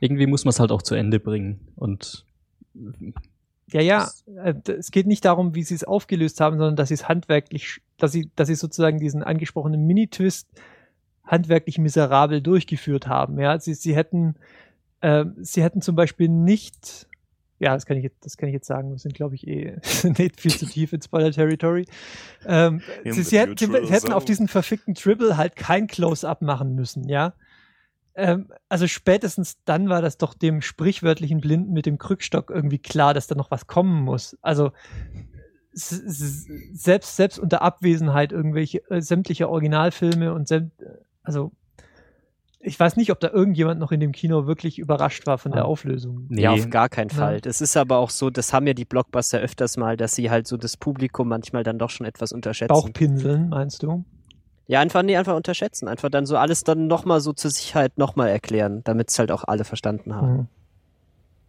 [0.00, 1.60] Irgendwie muss man es halt auch zu Ende bringen.
[1.76, 2.24] Und
[3.72, 6.94] ja, ja, äh, es geht nicht darum, wie sie es aufgelöst haben, sondern dass sie
[6.94, 10.48] es handwerklich, dass sie, dass sie sozusagen diesen angesprochenen Mini-Twist
[11.24, 13.40] handwerklich miserabel durchgeführt haben.
[13.40, 14.36] Ja, sie, sie hätten,
[15.00, 17.08] äh, sie hätten zum Beispiel nicht,
[17.58, 19.76] ja, das kann ich jetzt, das kann ich jetzt sagen, wir sind, glaube ich, eh
[20.18, 21.86] nicht viel zu tief in Spoiler-Territory.
[22.46, 26.76] Ähm, In sie, sie, hätten, sie hätten auf diesen verfickten Tribble halt kein Close-Up machen
[26.76, 27.34] müssen, ja.
[28.16, 33.12] Ähm, also spätestens dann war das doch dem sprichwörtlichen Blinden mit dem Krückstock irgendwie klar,
[33.12, 34.38] dass da noch was kommen muss.
[34.40, 34.72] Also
[35.74, 40.72] selbst, selbst unter Abwesenheit irgendwelche äh, sämtliche Originalfilme und sämt,
[41.22, 41.52] also
[42.58, 45.66] ich weiß nicht, ob da irgendjemand noch in dem Kino wirklich überrascht war von der.
[45.66, 46.26] Auflösung.
[46.30, 47.16] nee, Ja, auf gar keinen Ja.
[47.16, 47.40] Fall.
[47.42, 50.46] Das ist aber auch so, das haben ja die Blockbuster öfters mal, dass sie halt
[50.46, 52.72] so das Publikum manchmal dann doch schon etwas unterschätzen.
[52.72, 54.04] Bauchpinseln, meinst du?
[54.68, 55.88] Ja, einfach, nee, einfach unterschätzen.
[55.88, 59.44] Einfach dann so alles dann nochmal so zur Sicherheit nochmal erklären, damit es halt auch
[59.44, 60.32] alle verstanden haben.
[60.36, 60.48] Mhm.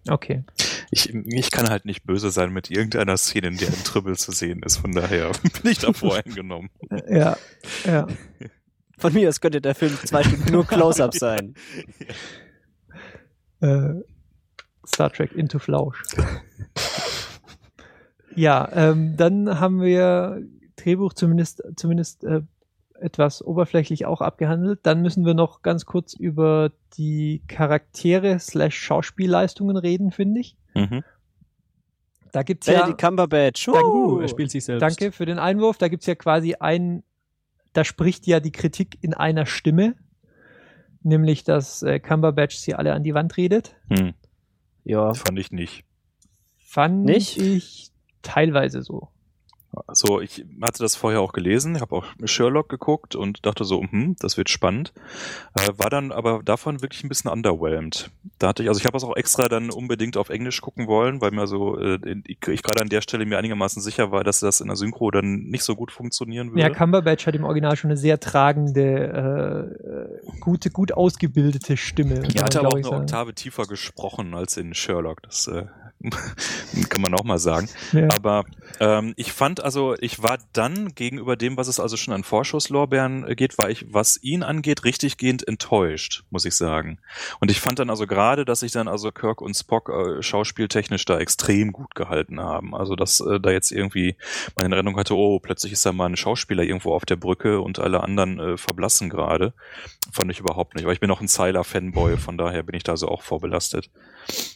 [0.09, 0.43] Okay.
[0.91, 4.31] Ich, ich kann halt nicht böse sein mit irgendeiner Szene, in der ein Tribble zu
[4.31, 4.77] sehen ist.
[4.77, 5.31] Von daher
[5.61, 6.69] bin ich da voreingenommen.
[7.09, 7.37] Ja,
[7.85, 8.07] ja.
[8.97, 11.55] Von mir aus könnte der Film zwei Stunden nur Close-Up sein.
[13.59, 14.03] Äh,
[14.85, 16.03] Star Trek Into Flausch.
[18.35, 20.43] ja, ähm, dann haben wir
[20.75, 22.41] Drehbuch zumindest, zumindest äh,
[23.01, 24.79] etwas oberflächlich auch abgehandelt.
[24.83, 30.55] Dann müssen wir noch ganz kurz über die Charaktere slash Schauspielleistungen reden, finde ich.
[30.75, 31.03] Mhm.
[32.31, 32.79] Da gibt's ja.
[32.81, 33.65] Benedict Cumberbatch.
[33.65, 34.81] Danke, Uh, er spielt sich selbst.
[34.81, 35.77] Danke für den Einwurf.
[35.77, 37.03] Da gibt's ja quasi ein,
[37.73, 39.95] da spricht ja die Kritik in einer Stimme,
[41.03, 43.75] nämlich dass äh, Cumberbatch sie alle an die Wand redet.
[43.89, 44.13] Hm,
[44.83, 45.13] Ja.
[45.13, 45.85] fand ich nicht.
[46.59, 47.37] Fand Nicht?
[47.37, 47.91] ich
[48.21, 49.07] teilweise so.
[49.93, 54.15] So, ich hatte das vorher auch gelesen, habe auch Sherlock geguckt und dachte so, hm,
[54.19, 54.93] das wird spannend.
[55.55, 58.11] Äh, war dann aber davon wirklich ein bisschen underwhelmed.
[58.39, 61.21] Da hatte ich, also ich habe es auch extra dann unbedingt auf Englisch gucken wollen,
[61.21, 64.39] weil mir so, äh, ich, ich gerade an der Stelle mir einigermaßen sicher war, dass
[64.39, 66.61] das in der Synchro dann nicht so gut funktionieren würde.
[66.61, 72.15] Ja, Cumberbatch hat im Original schon eine sehr tragende, äh, gute, gut ausgebildete Stimme.
[72.15, 73.01] Er hatte kann aber auch eine sagen.
[73.01, 75.21] Oktave tiefer gesprochen als in Sherlock.
[75.23, 75.65] Das äh,
[76.89, 77.67] kann man auch mal sagen.
[77.91, 78.07] Ja.
[78.15, 78.45] Aber
[78.79, 83.27] ähm, ich fand also, ich war dann gegenüber dem, was es also schon an Vorschusslorbeeren
[83.27, 86.99] äh, geht, war ich, was ihn angeht, richtiggehend enttäuscht, muss ich sagen.
[87.41, 91.03] Und ich fand dann also gerade, dass sich dann also Kirk und Spock äh, schauspieltechnisch
[91.03, 92.73] da extrem gut gehalten haben.
[92.73, 94.15] Also dass äh, da jetzt irgendwie
[94.55, 97.59] man in Erinnerung hatte, oh, plötzlich ist da mal ein Schauspieler irgendwo auf der Brücke
[97.59, 99.53] und alle anderen äh, verblassen gerade.
[100.13, 100.85] Fand ich überhaupt nicht.
[100.85, 103.89] Aber ich bin auch ein Sylar-Fanboy, von daher bin ich da so auch vorbelastet.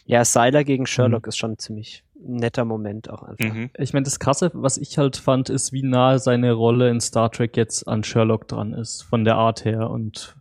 [0.06, 3.54] Ja, Sylar gegen Sherlock ist schon ziemlich netter Moment auch einfach.
[3.54, 3.70] Mhm.
[3.78, 7.30] Ich meine, das Krasse, was ich halt fand, ist, wie nah seine Rolle in Star
[7.30, 10.36] Trek jetzt an Sherlock dran ist, von der Art her und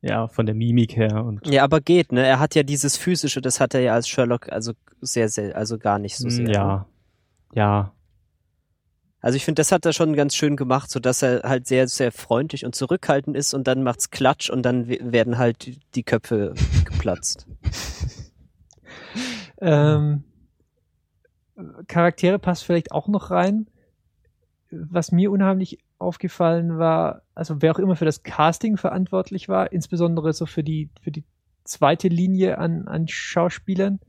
[0.00, 2.26] ja, von der Mimik her und Ja, aber geht, ne?
[2.26, 5.78] Er hat ja dieses physische, das hat er ja als Sherlock also sehr, sehr, also
[5.78, 6.48] gar nicht so sehr.
[6.48, 6.86] Mm, ja,
[7.54, 7.92] ja,
[9.20, 11.86] Also ich finde, das hat er schon ganz schön gemacht, so dass er halt sehr,
[11.86, 15.78] sehr freundlich und zurückhaltend ist und dann macht's Klatsch und dann we- werden halt die-
[15.94, 16.54] die Köpfe
[16.84, 17.46] geplatzt.
[19.60, 20.24] Ähm,
[21.86, 23.66] Charaktere passt vielleicht auch noch rein.
[24.70, 30.32] Was mir unheimlich aufgefallen war, also wer auch immer für das Casting verantwortlich war, insbesondere
[30.32, 31.24] so für die, für die
[31.64, 34.00] zweite Linie an, an Schauspielern,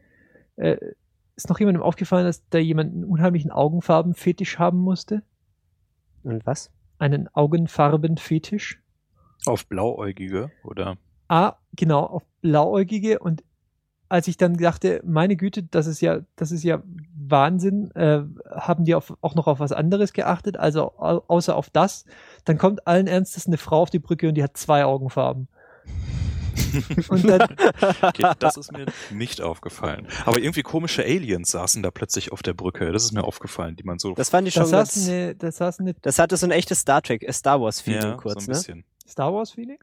[0.55, 0.77] äh,
[1.35, 5.23] ist noch jemandem aufgefallen, dass da jemand einen unheimlichen Augenfarbenfetisch haben musste?
[6.23, 6.71] Und was?
[6.97, 8.81] Einen Augenfarbenfetisch?
[9.45, 10.97] Auf Blauäugige oder?
[11.27, 13.43] Ah, genau, auf Blauäugige und
[14.09, 16.83] als ich dann dachte, meine Güte, das ist ja, das ist ja
[17.29, 18.21] Wahnsinn, äh,
[18.51, 22.05] haben die auf, auch noch auf was anderes geachtet, also au außer auf das,
[22.45, 25.47] dann kommt allen Ernstes eine Frau auf die Brücke und die hat zwei Augenfarben.
[27.09, 27.41] Und dann,
[28.01, 30.07] Okay, das ist mir nicht aufgefallen.
[30.25, 32.91] Aber irgendwie komische Aliens saßen da plötzlich auf der Brücke.
[32.91, 34.13] Das ist mir aufgefallen, die man so.
[34.13, 36.79] Das fand ich schon saß ganz, eine, da saß eine das hatte so ein echtes
[36.79, 38.57] Star Trek, äh, Star Wars Feeling ja, kurz, so ein ne?
[38.57, 38.83] bisschen.
[39.07, 39.77] Star Wars Feeling?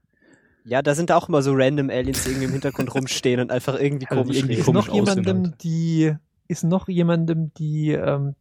[0.64, 3.78] Ja, da sind auch immer so random Aliens, die irgendwie im Hintergrund rumstehen und einfach
[3.78, 4.60] irgendwie Also komisch irgendwie reden.
[4.60, 6.14] Ist komisch noch jemandem aussehen die,
[6.50, 8.34] ist noch jemandem die ähm,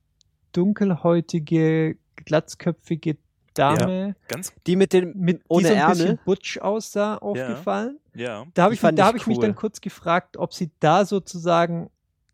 [0.51, 3.17] dunkelhäutige, glatzköpfige
[3.53, 5.95] Dame, Ganz, Die mit den mit, ohne die so ein Ärmel?
[5.97, 7.99] bisschen butsch aussah, aufgefallen?
[8.13, 8.45] ja.
[8.53, 11.89] Da habe ich, da ich hab ich mich dann kurz gefragt, ob sie da sozusagen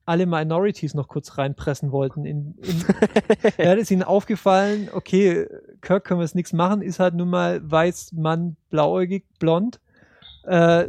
[0.06, 2.26] alle Minorities noch kurz reinpressen wollten.
[2.26, 2.84] In, in,
[3.58, 5.48] ja, ist ihnen aufgefallen, okay,
[5.82, 9.80] Kirk können wir jetzt nichts machen, ist halt nun mal weiß, Mann, blauäugig, blond.
[10.44, 10.86] Äh,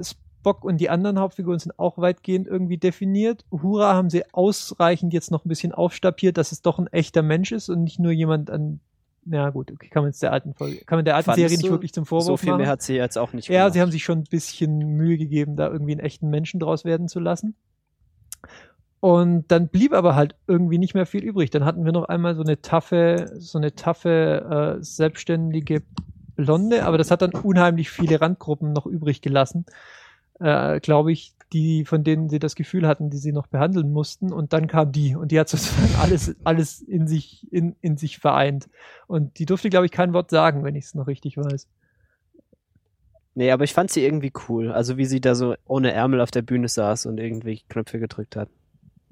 [0.46, 3.44] Spock und die anderen Hauptfiguren sind auch weitgehend irgendwie definiert.
[3.50, 7.50] Hura haben sie ausreichend jetzt noch ein bisschen aufstapiert, dass es doch ein echter Mensch
[7.50, 8.78] ist und nicht nur jemand an
[9.28, 11.58] ja gut, okay, kann man jetzt der alten Folge, kann man der alten Fandest Serie
[11.60, 12.60] nicht wirklich zum Vorwurf So viel machen.
[12.60, 13.72] mehr hat sie jetzt auch nicht Ja, gemacht.
[13.72, 17.08] sie haben sich schon ein bisschen Mühe gegeben, da irgendwie einen echten Menschen draus werden
[17.08, 17.56] zu lassen.
[19.00, 21.50] Und dann blieb aber halt irgendwie nicht mehr viel übrig.
[21.50, 25.82] Dann hatten wir noch einmal so eine taffe, so eine taffe, äh, selbstständige
[26.36, 29.64] Blonde, aber das hat dann unheimlich viele Randgruppen noch übrig gelassen,
[30.40, 34.32] äh, glaube ich, die, von denen sie das Gefühl hatten, die sie noch behandeln mussten.
[34.32, 38.18] Und dann kam die und die hat sozusagen alles, alles in sich, in, in sich
[38.18, 38.68] vereint.
[39.06, 41.68] Und die durfte, glaube ich, kein Wort sagen, wenn ich es noch richtig weiß.
[43.34, 44.72] Nee, aber ich fand sie irgendwie cool.
[44.72, 48.34] Also wie sie da so ohne Ärmel auf der Bühne saß und irgendwie Knöpfe gedrückt
[48.34, 48.48] hat.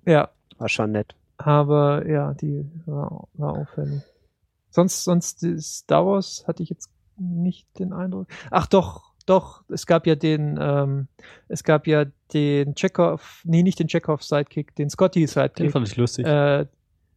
[0.07, 1.15] Ja, War schon nett.
[1.37, 4.03] Aber ja, die war, war auffällig.
[4.71, 8.29] Sonst, sonst die Star Wars hatte ich jetzt nicht den Eindruck.
[8.51, 11.09] Ach doch, doch, es gab ja den, ähm,
[11.49, 16.27] es gab ja den Chekhov, nee, nicht den Chekhov-Sidekick, den Den Scotty-Sidekick, fand ich lustig.
[16.27, 16.67] äh,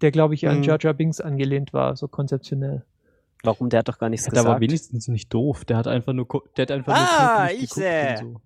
[0.02, 0.64] der, glaube ich, an Mhm.
[0.64, 2.86] Jar Jar Binks angelehnt war, so konzeptionell.
[3.44, 3.70] Warum?
[3.70, 4.48] Der hat doch gar nichts Der gesagt.
[4.48, 5.66] war wenigstens nicht doof.
[5.66, 8.24] Der hat einfach nur, der hat einfach Ah, nur ich geguckt seh.
[8.24, 8.42] und so.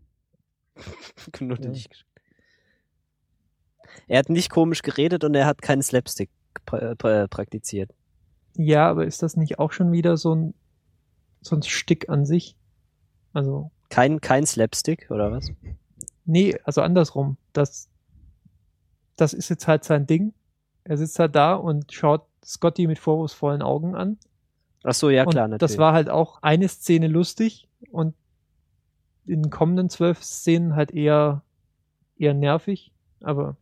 [1.31, 1.89] Knuddelig.
[4.07, 6.29] Er hat nicht komisch geredet und er hat keinen Slapstick
[6.65, 7.91] pra pra praktiziert.
[8.57, 10.53] Ja, aber ist das nicht auch schon wieder so ein,
[11.41, 12.55] so ein Stick an sich?
[13.33, 15.51] Also, Kein, kein Slapstick, oder was?
[16.25, 17.37] nee, also andersrum.
[17.53, 17.89] Das,
[19.15, 20.33] das ist jetzt halt sein Ding.
[20.83, 24.17] Er sitzt halt da und schaut Scotty mit vorwurfsvollen Augen an.
[24.83, 25.71] Ach so, ja klar, und natürlich.
[25.71, 28.15] das war halt auch eine Szene lustig und
[29.27, 31.43] in den kommenden zwölf Szenen halt eher,
[32.17, 32.91] eher nervig,
[33.21, 33.57] aber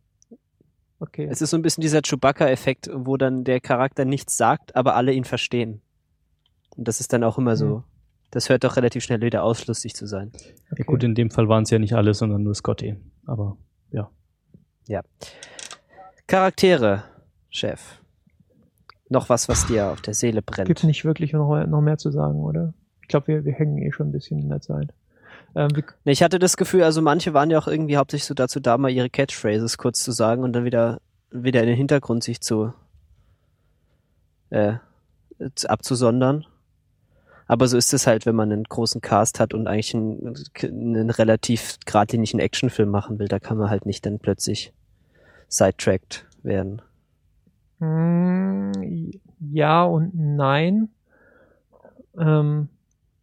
[0.98, 1.28] okay.
[1.30, 5.12] es ist so ein bisschen dieser Chewbacca-Effekt, wo dann der Charakter nichts sagt, aber alle
[5.12, 5.82] ihn verstehen.
[6.76, 7.84] Und das ist dann auch immer so.
[8.30, 10.30] Das hört doch relativ schnell wieder aus, lustig zu sein.
[10.76, 12.96] Ja gut, in dem Fall waren es ja nicht alle, sondern nur Scotty.
[13.26, 13.56] Aber
[14.86, 15.02] ja.
[16.26, 17.04] Charaktere,
[17.48, 18.00] Chef.
[19.08, 20.66] Noch was, was dir auf der Seele brennt.
[20.68, 22.74] gibt nicht wirklich noch, noch mehr zu sagen, oder?
[23.02, 24.92] Ich glaube, wir, wir hängen eh schon ein bisschen in der Zeit.
[25.56, 25.68] Ähm,
[26.04, 28.78] Nee, ich hatte das Gefühl, also manche waren ja auch irgendwie hauptsächlich so dazu da,
[28.78, 31.00] mal ihre Catchphrases kurz zu sagen und dann wieder,
[31.30, 32.72] wieder in den Hintergrund sich zu,
[34.50, 34.74] äh,
[35.56, 36.46] zu- abzusondern.
[37.50, 41.10] Aber so ist es halt, wenn man einen großen Cast hat und eigentlich einen, einen
[41.10, 44.72] relativ geradlinigen Actionfilm machen will, da kann man halt nicht dann plötzlich
[45.48, 46.80] sidetracked werden.
[47.80, 49.10] Mm,
[49.40, 50.90] Ja und nein.
[52.16, 52.68] Ähm,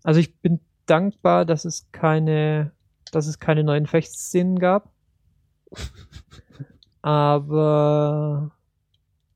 [0.03, 2.73] also ich bin dankbar, dass es keine,
[3.13, 4.91] dass es keine neuen Fechtszenen gab.
[7.01, 8.51] Aber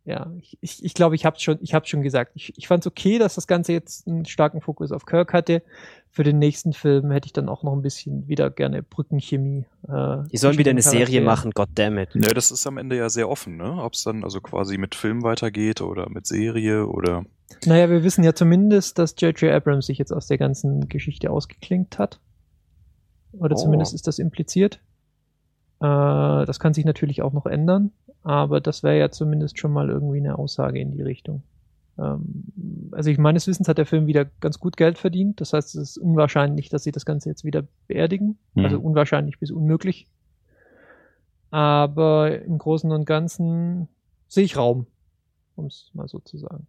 [0.03, 2.32] ja, ich, ich, ich glaube, ich habe schon, ich habe schon gesagt.
[2.36, 5.61] Ich, ich fand es okay, dass das Ganze jetzt einen starken Fokus auf Kirk hatte.
[6.10, 9.65] Für den nächsten Film hätte ich dann auch noch ein bisschen wieder gerne Brückenchemie.
[9.88, 11.23] Äh, Die sollen wieder eine Serie Charakteren.
[11.26, 12.10] machen, goddammit.
[12.15, 13.82] Ja, das ist am Ende ja sehr offen, ne?
[13.82, 17.23] Ob es dann also quasi mit Film weitergeht oder mit Serie oder.
[17.65, 19.52] Naja, wir wissen ja zumindest, dass J.J.
[19.53, 22.19] Abrams sich jetzt aus der ganzen Geschichte ausgeklinkt hat.
[23.34, 23.61] Oder Oh.
[23.61, 24.82] zumindest ist das impliziert.
[25.80, 25.86] Äh,
[26.45, 27.91] das kann sich natürlich auch noch ändern,
[28.23, 31.43] aber das wäre ja zumindest schon mal irgendwie eine Aussage in die Richtung.
[31.98, 35.41] Ähm, also ich meines Wissens hat der Film wieder ganz gut Geld verdient.
[35.41, 38.38] Das heißt, es ist unwahrscheinlich, dass sie das Ganze jetzt wieder beerdigen.
[38.53, 38.65] Mhm.
[38.65, 40.07] Also unwahrscheinlich bis unmöglich.
[41.49, 43.89] Aber im Großen und Ganzen
[44.27, 44.88] sehe ich Raum,
[45.56, 46.68] um es mal so zu sagen.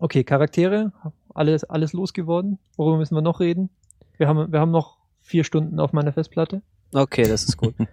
[0.00, 0.92] Okay, Charaktere,
[1.34, 2.58] alles, alles losgeworden.
[2.76, 3.68] Worüber müssen wir noch reden?
[4.16, 6.62] Wir haben, wir haben noch vier Stunden auf meiner Festplatte.
[6.94, 7.74] Okay, das ist gut.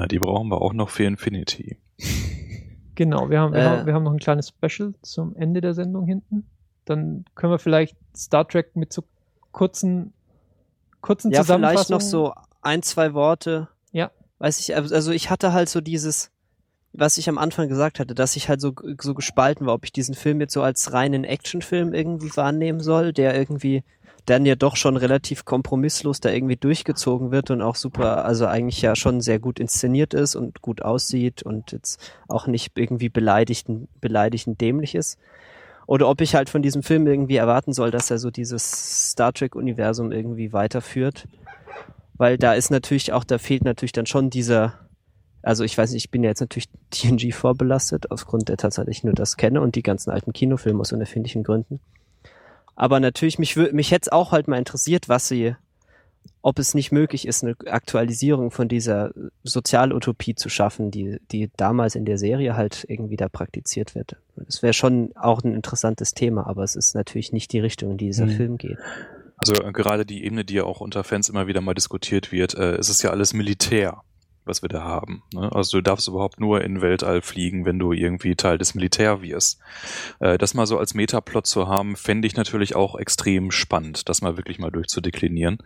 [0.00, 1.76] Na, die brauchen wir auch noch für Infinity.
[2.96, 3.64] Genau, wir haben, wir, Äh.
[3.64, 6.44] haben, wir haben noch ein kleines Special zum Ende der Sendung hinten.
[6.84, 9.04] Dann können wir vielleicht Star Trek mit so
[9.52, 10.12] kurzen,
[11.00, 11.46] kurzen Ja, vielleicht
[11.86, 11.98] Zusammenfassungen.
[11.98, 13.68] noch so ein, zwei Worte.
[13.92, 14.10] Ja.
[14.38, 16.30] Weiß ich, also ich hatte halt so dieses,
[16.92, 19.92] was ich am Anfang gesagt hatte, dass ich halt so, so gespalten war, ob ich
[19.92, 23.82] diesen Film jetzt so als reinen Actionfilm irgendwie wahrnehmen soll, der irgendwie
[24.30, 28.80] dann ja doch schon relativ kompromisslos da irgendwie durchgezogen wird und auch super, also eigentlich
[28.80, 33.88] ja schon sehr gut inszeniert ist und gut aussieht und jetzt auch nicht irgendwie beleidigend,
[34.00, 35.18] beleidigend dämlich ist.
[35.86, 39.32] Oder ob ich halt von diesem Film irgendwie erwarten soll, dass er so dieses Star
[39.32, 41.26] Trek-Universum irgendwie weiterführt.
[42.14, 44.74] Weil da ist natürlich auch, da fehlt natürlich dann schon dieser,
[45.42, 48.96] also ich weiß nicht, ich bin ja jetzt natürlich TNG vorbelastet, aufgrund der Tatsache, dass
[48.96, 51.80] ich nur das kenne und die ganzen alten Kinofilme aus unerfindlichen Gründen.
[52.80, 55.54] Aber natürlich, mich, mich hätte es auch halt mal interessiert, was sie,
[56.40, 59.10] ob es nicht möglich ist, eine Aktualisierung von dieser
[59.44, 64.16] Sozialutopie zu schaffen, die, die damals in der Serie halt irgendwie da praktiziert wird.
[64.36, 67.96] Das wäre schon auch ein interessantes Thema, aber es ist natürlich nicht die Richtung, in
[67.98, 68.36] die dieser Hm.
[68.36, 68.78] Film geht.
[69.36, 72.54] Also äh, gerade die Ebene, die ja auch unter Fans immer wieder mal diskutiert wird,
[72.54, 74.00] äh, es ist ja alles Militär,
[74.44, 75.22] was wir da haben.
[75.32, 75.50] Ne?
[75.52, 79.60] Also du darfst überhaupt nur in Weltall fliegen, wenn du irgendwie Teil des Militär wirst.
[80.18, 84.22] Äh, das mal so als Metaplot zu haben, fände ich natürlich auch extrem spannend, das
[84.22, 85.58] mal wirklich mal durchzudeklinieren.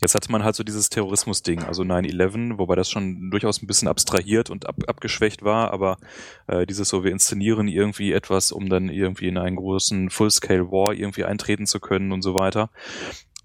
[0.00, 3.88] Jetzt hatte man halt so dieses Terrorismus-Ding, also 9-11, wobei das schon durchaus ein bisschen
[3.88, 5.98] abstrahiert und ab, abgeschwächt war, aber
[6.46, 11.24] äh, dieses so, wir inszenieren irgendwie etwas, um dann irgendwie in einen großen Full-Scale-War irgendwie
[11.24, 12.70] eintreten zu können und so weiter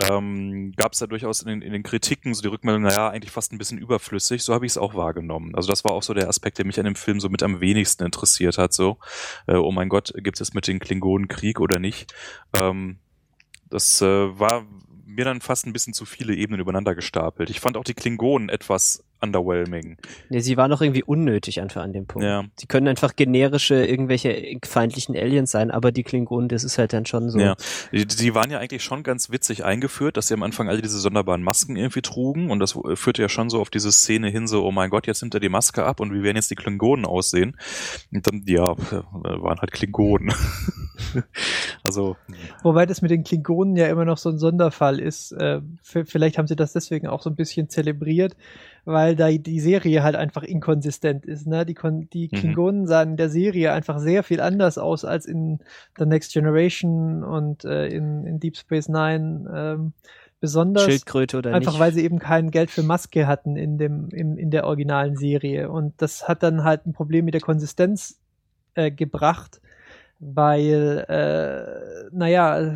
[0.03, 3.31] ähm, gab es da durchaus in den, in den Kritiken so die Rückmeldung, naja, eigentlich
[3.31, 4.43] fast ein bisschen überflüssig.
[4.43, 5.55] So habe ich es auch wahrgenommen.
[5.55, 7.61] Also das war auch so der Aspekt, der mich an dem Film so mit am
[7.61, 8.73] wenigsten interessiert hat.
[8.73, 8.97] So,
[9.47, 12.13] äh, oh mein Gott, gibt es mit den Klingonen Krieg oder nicht?
[12.61, 12.99] Ähm,
[13.69, 14.65] das äh, war
[15.05, 17.49] mir dann fast ein bisschen zu viele Ebenen übereinander gestapelt.
[17.49, 19.97] Ich fand auch die Klingonen etwas underwhelming.
[20.29, 22.25] Nee, sie waren auch irgendwie unnötig einfach an dem Punkt.
[22.25, 22.45] Ja.
[22.55, 27.05] Sie können einfach generische, irgendwelche feindlichen Aliens sein, aber die Klingonen, das ist halt dann
[27.05, 27.39] schon so.
[27.39, 27.55] Ja,
[27.91, 30.99] die, die waren ja eigentlich schon ganz witzig eingeführt, dass sie am Anfang alle diese
[30.99, 34.65] sonderbaren Masken irgendwie trugen und das führte ja schon so auf diese Szene hin, so,
[34.65, 37.05] oh mein Gott, jetzt nimmt er die Maske ab und wie werden jetzt die Klingonen
[37.05, 37.57] aussehen?
[38.11, 40.33] Und dann, ja, waren halt Klingonen.
[41.83, 42.15] also.
[42.63, 45.31] Wobei das mit den Klingonen ja immer noch so ein Sonderfall ist.
[45.31, 48.35] Äh, vielleicht haben sie das deswegen auch so ein bisschen zelebriert,
[48.87, 51.45] weil da die Serie halt einfach inkonsistent ist.
[51.45, 51.65] Ne?
[51.65, 52.37] Die, Kon die Mhm.
[52.37, 55.59] Klingonen sahen in der Serie einfach sehr viel anders aus als in
[55.99, 59.51] The Next Generation und äh, in, in Deep Space Nine.
[59.53, 59.93] Ähm,
[60.39, 61.79] besonders Schildkröte oder einfach nicht.
[61.81, 65.69] weil sie eben kein Geld für Maske hatten in dem im, in der originalen Serie
[65.69, 68.19] und das hat dann halt ein Problem mit der Konsistenz
[68.75, 69.59] äh, gebracht,
[70.19, 72.75] weil äh, naja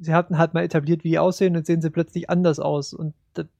[0.00, 3.14] sie hatten halt mal etabliert, wie die aussehen und sehen sie plötzlich anders aus und
[3.34, 3.44] da,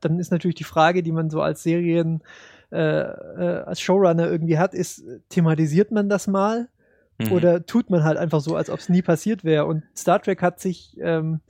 [0.00, 2.22] dann ist natürlich die Frage, die man so als Serien
[2.70, 6.68] äh, äh, als Showrunner irgendwie hat, ist thematisiert man das mal
[7.18, 7.32] Mhm.
[7.32, 9.66] oder tut man halt einfach so, als ob es nie passiert wäre.
[9.66, 11.40] Und Star Trek hat sich ähm,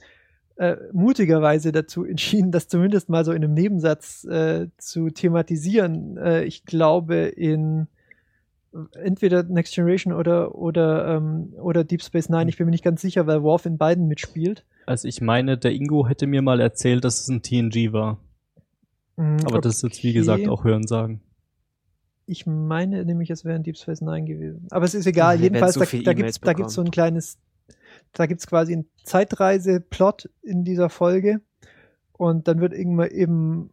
[0.57, 6.17] äh, mutigerweise dazu entschieden, das zumindest mal so in einem Nebensatz äh, zu thematisieren.
[6.17, 7.89] Äh, ich glaube in
[8.95, 12.49] entweder Next Generation oder oder ähm, oder Deep Space Nine.
[12.49, 14.65] Ich bin mir nicht ganz sicher, weil Worf in beiden mitspielt.
[14.87, 18.19] Also ich meine, der Ingo hätte mir mal erzählt, dass es ein TNG war.
[19.17, 20.19] Mm, Aber das ist jetzt, wie okay.
[20.19, 21.21] gesagt, auch Hörensagen.
[22.27, 24.67] Ich meine nämlich, es wäre in Deep Space Nine gewesen.
[24.71, 25.39] Aber es ist egal.
[25.39, 27.39] Wir Jedenfalls, so da, da da gibt's so ein kleines,
[28.13, 31.41] da gibt's quasi einen Zeitreise-Plot in dieser Folge.
[32.13, 33.71] Und dann wird irgendwann eben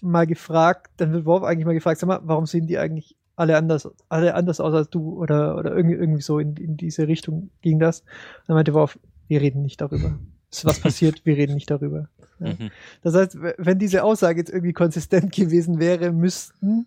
[0.00, 3.56] mal gefragt, dann wird Worf eigentlich mal gefragt, sag mal, warum sehen die eigentlich alle
[3.56, 5.18] anders, alle anders aus als du?
[5.18, 8.00] Oder, oder irgendwie, irgendwie so in, in diese Richtung ging das.
[8.00, 8.98] Und dann meinte Worf,
[9.28, 10.18] wir reden nicht darüber.
[10.50, 12.08] Ist was passiert, wir reden nicht darüber.
[12.40, 12.48] Ja.
[12.48, 12.70] Mhm.
[13.02, 16.86] Das heißt, wenn diese Aussage jetzt irgendwie konsistent gewesen wäre, müssten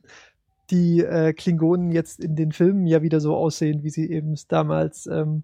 [0.72, 5.06] die äh, Klingonen jetzt in den Filmen ja wieder so aussehen, wie sie eben damals
[5.06, 5.44] ähm,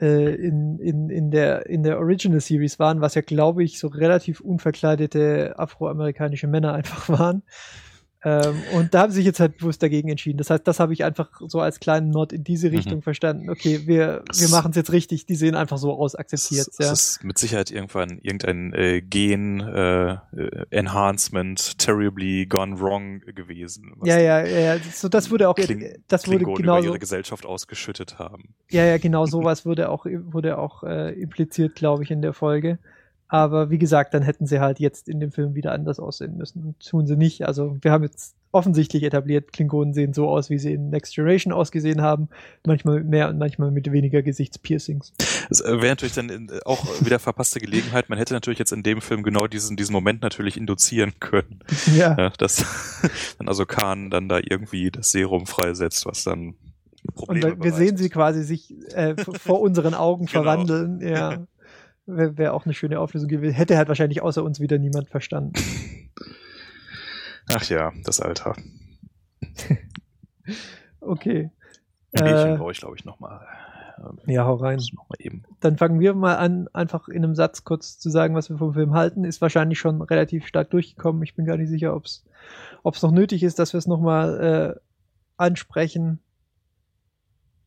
[0.00, 3.88] äh, in, in, in, der, in der Original Series waren, was ja, glaube ich, so
[3.88, 7.42] relativ unverkleidete afroamerikanische Männer einfach waren.
[8.22, 10.36] Ähm, und da haben sie sich jetzt halt bewusst dagegen entschieden.
[10.36, 13.48] Das heißt, das habe ich einfach so als kleinen Nod in diese Richtung verstanden.
[13.48, 15.24] Okay, wir, wir machen es jetzt richtig.
[15.24, 16.68] Die sehen einfach so aus, akzeptiert.
[16.68, 16.92] Es, Ja.
[16.92, 20.18] es ist mit Sicherheit irgendwann irgendein äh, Gen äh,
[20.70, 23.92] Enhancement terribly gone wrong gewesen.
[24.04, 24.78] Ja, ja, ja, ja.
[24.92, 28.54] So, das wurde auch, Kling- das wurde Klingonen über ihre Gesellschaft ausgeschüttet haben.
[28.70, 32.78] ja, ja, genau sowas wurde auch, wurde auch äh, impliziert, glaube ich, in der Folge.
[33.32, 36.64] Aber wie gesagt, dann hätten sie halt jetzt in dem Film wieder anders aussehen müssen.
[36.64, 37.46] Und tun sie nicht.
[37.46, 41.52] Also wir haben jetzt offensichtlich etabliert, Klingonen sehen so aus, wie sie in Next Generation
[41.52, 42.28] ausgesehen haben.
[42.66, 45.12] Manchmal mit mehr und manchmal mit weniger Gesichtspiercings.
[45.48, 48.08] Das äh, wäre natürlich dann äh, auch wieder verpasste Gelegenheit.
[48.08, 51.60] Man hätte natürlich jetzt in dem Film genau diesen, diesen Moment natürlich induzieren können.
[51.94, 52.16] Ja.
[52.18, 52.64] Ja, dass
[53.38, 56.54] dann also Khan dann da irgendwie das Serum freisetzt, was dann
[57.14, 57.98] Und Probleme wir, wir sehen bereitet.
[57.98, 60.42] sie quasi sich äh, vor unseren Augen Genau.
[60.42, 61.00] verwandeln.
[61.00, 61.46] Ja.
[62.16, 63.54] Wäre wär auch eine schöne Auflösung gewesen.
[63.54, 65.52] Hätte halt wahrscheinlich außer uns wieder niemand verstanden.
[67.52, 68.56] Ach ja, das Alter.
[71.00, 71.50] Okay.
[72.12, 73.40] Ein Bierchen Äh, brauche ich, glaube ich, nochmal.
[74.26, 74.80] Ja, hau rein.
[75.60, 78.74] Dann fangen wir mal an, einfach in einem Satz kurz zu sagen, was wir vom
[78.74, 79.24] Film halten.
[79.24, 81.22] Ist wahrscheinlich schon relativ stark durchgekommen.
[81.22, 84.80] Ich bin gar nicht sicher, ob es noch nötig ist, dass wir es nochmal äh,
[85.36, 86.20] ansprechen.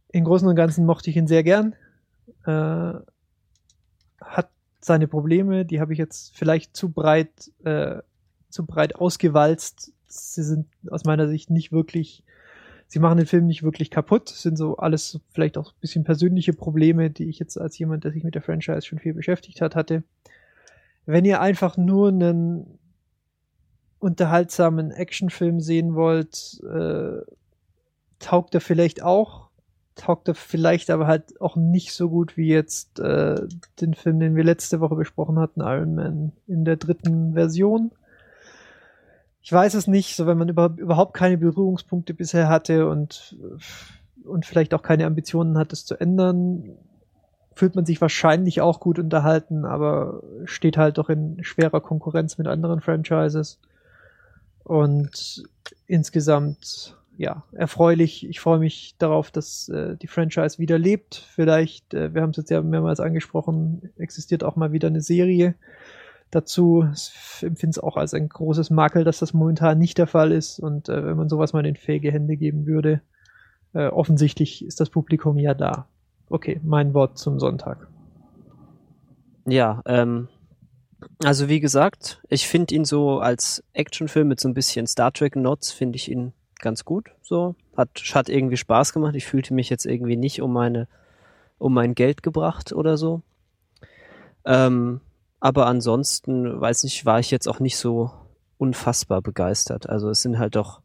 [0.10, 1.76] Im Großen und Ganzen mochte ich ihn sehr gern.
[2.46, 2.94] Äh,
[4.24, 4.50] hat
[4.82, 8.02] seine Probleme, die habe ich jetzt vielleicht zu breit, äh,
[8.50, 9.94] zu breit ausgewalzt.
[10.08, 12.24] Sie sind aus meiner Sicht nicht wirklich
[12.94, 14.30] sie machen den Film nicht wirklich kaputt.
[14.30, 18.04] Es sind so alles vielleicht auch ein bisschen persönliche Probleme, die ich jetzt als jemand,
[18.04, 20.04] der sich mit der Franchise schon viel beschäftigt hat, hatte.
[21.08, 22.78] Wenn ihr einfach nur einen
[23.98, 27.22] unterhaltsamen Actionfilm sehen wollt, äh,
[28.20, 29.50] taugt er vielleicht auch,
[29.96, 33.48] taugt er vielleicht aber halt auch nicht so gut wie jetzt äh,
[33.80, 37.92] den Film, den wir letzte Woche besprochen hatten, Iron Man in der dritten Version.
[39.42, 43.38] Ich weiß es nicht, so wenn man über, überhaupt keine Berührungspunkte bisher hatte und,
[44.24, 46.78] und vielleicht auch keine Ambitionen hat, es zu ändern,
[47.54, 52.48] fühlt man sich wahrscheinlich auch gut unterhalten, aber steht halt doch in schwerer Konkurrenz mit
[52.48, 53.60] anderen Franchises.
[54.64, 55.44] Und
[55.88, 58.28] insgesamt, ja, erfreulich.
[58.28, 61.16] Ich freue mich darauf, dass äh, die Franchise wieder lebt.
[61.16, 65.56] Vielleicht, äh, wir haben es jetzt ja mehrmals angesprochen, existiert auch mal wieder eine Serie
[66.32, 66.88] dazu.
[66.94, 70.60] Ich empfinde es auch als ein großes Makel, dass das momentan nicht der Fall ist.
[70.60, 73.02] Und äh, wenn man sowas mal in fähige Hände geben würde,
[73.74, 75.88] äh, offensichtlich ist das Publikum ja da.
[76.30, 77.88] Okay, mein Wort zum Sonntag.
[79.46, 80.30] Ja, ähm,
[81.24, 85.36] also wie gesagt, ich finde ihn so als Actionfilm mit so ein bisschen Star Trek
[85.36, 86.34] Nots finde ich ihn
[86.64, 87.12] ganz gut.
[87.22, 89.14] So hat hat irgendwie Spaß gemacht.
[89.16, 90.88] Ich fühlte mich jetzt irgendwie nicht um meine
[91.60, 93.22] um mein Geld gebracht oder so.
[94.46, 95.02] Ähm,
[95.40, 98.12] aber ansonsten weiß nicht, war ich jetzt auch nicht so
[98.58, 99.90] unfassbar begeistert.
[99.90, 100.82] Also es sind halt doch,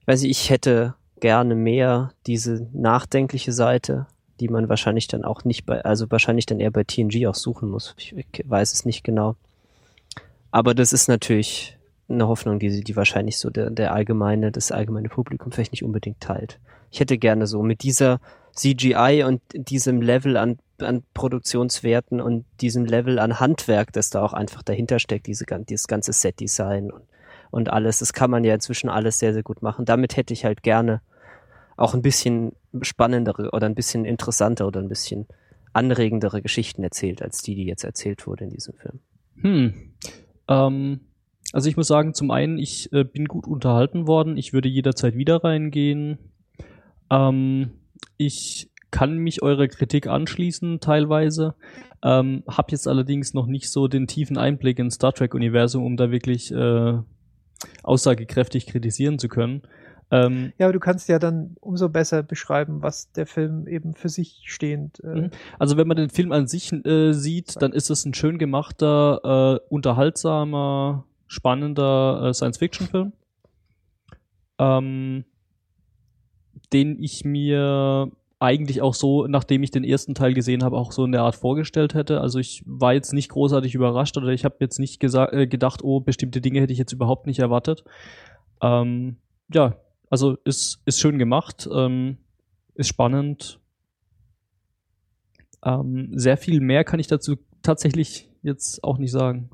[0.00, 4.06] ich weiß nicht, ich hätte gerne mehr diese nachdenkliche Seite,
[4.40, 7.68] die man wahrscheinlich dann auch nicht bei, also wahrscheinlich dann eher bei TNG auch suchen
[7.68, 7.94] muss.
[7.98, 9.36] Ich, ich weiß es nicht genau.
[10.50, 11.73] Aber das ist natürlich
[12.08, 16.20] eine Hoffnung, die, die wahrscheinlich so der, der allgemeine, das allgemeine Publikum vielleicht nicht unbedingt
[16.20, 16.60] teilt.
[16.90, 18.20] Ich hätte gerne so mit dieser
[18.54, 24.32] CGI und diesem Level an, an Produktionswerten und diesem Level an Handwerk, das da auch
[24.32, 27.04] einfach dahinter steckt, diese, dieses ganze Set-Design und,
[27.50, 27.98] und alles.
[27.98, 29.84] Das kann man ja inzwischen alles sehr, sehr gut machen.
[29.84, 31.00] Damit hätte ich halt gerne
[31.76, 32.52] auch ein bisschen
[32.82, 35.26] spannendere oder ein bisschen interessanter oder ein bisschen
[35.72, 39.00] anregendere Geschichten erzählt, als die, die jetzt erzählt wurde in diesem Film.
[39.40, 39.94] Hm.
[40.46, 41.00] Ähm,
[41.54, 44.36] also ich muss sagen, zum einen, ich äh, bin gut unterhalten worden.
[44.36, 46.18] Ich würde jederzeit wieder reingehen.
[47.10, 47.70] Ähm,
[48.16, 51.54] ich kann mich eurer Kritik anschließen, teilweise.
[52.02, 56.10] Ähm, hab jetzt allerdings noch nicht so den tiefen Einblick ins Star Trek-Universum, um da
[56.10, 56.98] wirklich äh,
[57.84, 59.62] aussagekräftig kritisieren zu können.
[60.10, 64.08] Ähm, Ja, aber du kannst ja dann umso besser beschreiben, was der Film eben für
[64.08, 64.98] sich stehend.
[65.04, 65.30] Äh, Mhm.
[65.60, 69.60] Also wenn man den Film an sich äh, sieht, dann ist es ein schön gemachter,
[69.62, 73.12] äh, unterhaltsamer, spannender äh, Science-Fiction-Film,
[74.58, 75.24] ähm,
[76.72, 81.04] den ich mir eigentlich auch so, nachdem ich den ersten Teil gesehen habe, auch so
[81.04, 82.20] in der Art vorgestellt hätte.
[82.20, 86.00] Also ich war jetzt nicht großartig überrascht oder ich habe jetzt nicht äh, gedacht, oh,
[86.00, 87.84] bestimmte Dinge hätte ich jetzt überhaupt nicht erwartet.
[88.60, 89.16] Ähm,
[89.52, 89.76] ja,
[90.10, 92.18] also ist, ist schön gemacht, ähm,
[92.74, 93.60] ist spannend.
[95.64, 99.48] Ähm, sehr viel mehr kann ich dazu tatsächlich jetzt auch nicht sagen.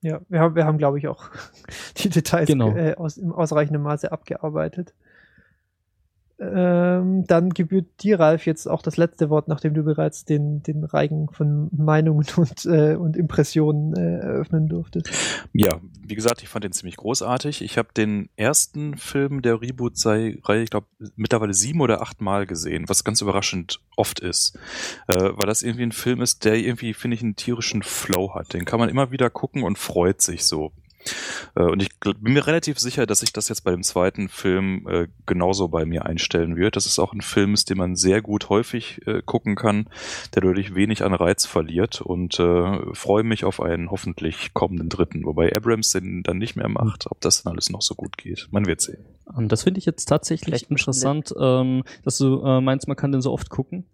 [0.00, 1.30] Ja, wir haben, wir haben glaube ich, auch
[1.96, 2.74] die Details Genau.
[2.76, 4.94] äh, aus, im ausreichenden Maße abgearbeitet.
[6.40, 10.84] Ähm, dann gebührt dir, Ralf, jetzt auch das letzte Wort, nachdem du bereits den, den
[10.84, 15.10] Reigen von Meinungen und, äh, und Impressionen äh, eröffnen durftest.
[15.52, 17.62] Ja, wie gesagt, ich fand den ziemlich großartig.
[17.62, 20.86] Ich habe den ersten Film der Reboot-Reihe, ich glaube,
[21.16, 24.56] mittlerweile sieben oder acht Mal gesehen, was ganz überraschend oft ist.
[25.08, 28.54] Äh, weil das irgendwie ein Film ist, der irgendwie, finde ich, einen tierischen Flow hat.
[28.54, 30.72] Den kann man immer wieder gucken und freut sich so.
[31.54, 34.86] Äh, Und ich bin mir relativ sicher, dass sich das jetzt bei dem zweiten Film
[34.88, 36.76] äh, genauso bei mir einstellen wird.
[36.76, 39.88] Das ist auch ein Film, ist, den man sehr gut häufig äh, gucken kann,
[40.34, 45.24] der dadurch wenig an Reiz verliert und äh, freue mich auf einen hoffentlich kommenden dritten,
[45.24, 48.48] wobei Abrams den dann nicht mehr macht, ob das dann alles noch so gut geht.
[48.50, 49.04] Man wird sehen.
[49.36, 53.12] Ähm, das finde ich jetzt tatsächlich Vielleicht interessant, ähm, dass du äh, meinst, man kann
[53.12, 53.84] den so oft gucken.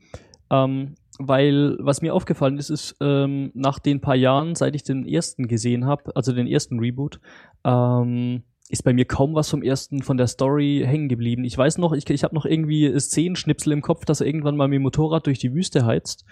[0.50, 5.06] Ähm, weil was mir aufgefallen ist, ist ähm, nach den paar Jahren, seit ich den
[5.06, 7.20] ersten gesehen habe, also den ersten Reboot,
[7.64, 11.44] ähm, ist bei mir kaum was vom ersten von der Story hängen geblieben.
[11.44, 14.68] Ich weiß noch, ich, ich habe noch irgendwie Szenenschnipsel im Kopf, dass er irgendwann mal
[14.68, 16.24] mit dem Motorrad durch die Wüste heizt.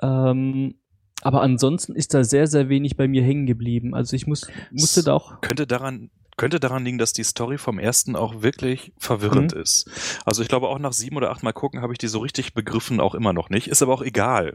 [0.00, 0.76] Ähm,
[1.22, 3.94] aber ansonsten ist da sehr, sehr wenig bei mir hängen geblieben.
[3.94, 5.40] Also ich muss, musste da auch.
[5.40, 9.60] Könnte daran könnte daran liegen, dass die Story vom ersten auch wirklich verwirrend Mhm.
[9.62, 9.88] ist.
[10.24, 12.54] Also ich glaube auch nach sieben oder acht Mal gucken habe ich die so richtig
[12.54, 13.68] begriffen auch immer noch nicht.
[13.68, 14.54] Ist aber auch egal,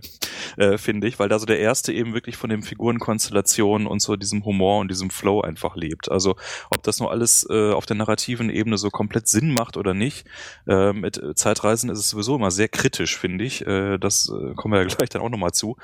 [0.57, 4.15] äh, finde ich, weil da so der erste eben wirklich von den Figurenkonstellationen und so
[4.15, 6.11] diesem Humor und diesem Flow einfach lebt.
[6.11, 6.35] Also
[6.69, 10.25] ob das nur alles äh, auf der narrativen Ebene so komplett Sinn macht oder nicht,
[10.67, 13.65] äh, mit Zeitreisen ist es sowieso immer sehr kritisch, finde ich.
[13.65, 15.77] Äh, das äh, kommen wir ja gleich dann auch nochmal zu.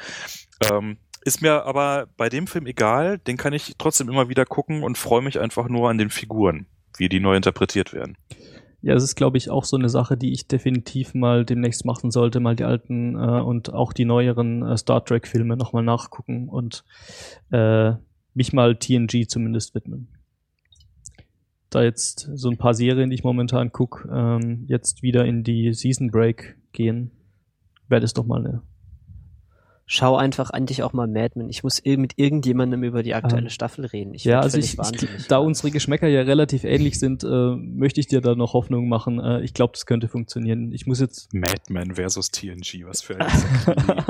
[0.71, 4.83] Ähm, ist mir aber bei dem Film egal, den kann ich trotzdem immer wieder gucken
[4.83, 8.15] und freue mich einfach nur an den Figuren, wie die neu interpretiert werden.
[8.81, 12.11] Ja, es ist, glaube ich, auch so eine Sache, die ich definitiv mal demnächst machen
[12.11, 16.85] sollte, mal die alten äh, und auch die neueren äh, Star Trek-Filme nochmal nachgucken und
[17.49, 17.93] äh,
[18.35, 20.09] mich mal TNG zumindest widmen.
[21.71, 25.73] Da jetzt so ein paar Serien, die ich momentan gucke, ähm, jetzt wieder in die
[25.73, 27.09] Season Break gehen,
[27.87, 28.61] wäre das doch mal eine.
[29.87, 31.49] Schau einfach eigentlich auch mal Mad Men.
[31.49, 34.15] Ich muss mit irgendjemandem über die aktuelle Ähm, Staffel reden.
[34.15, 35.27] Ich ja, also ich, ich, wahnsinnig.
[35.27, 39.19] da unsere Geschmäcker ja relativ ähnlich sind, äh, möchte ich dir da noch Hoffnung machen.
[39.19, 40.71] Äh, ich glaube, das könnte funktionieren.
[40.71, 43.27] Ich muss jetzt Madman versus TNG, was für ein.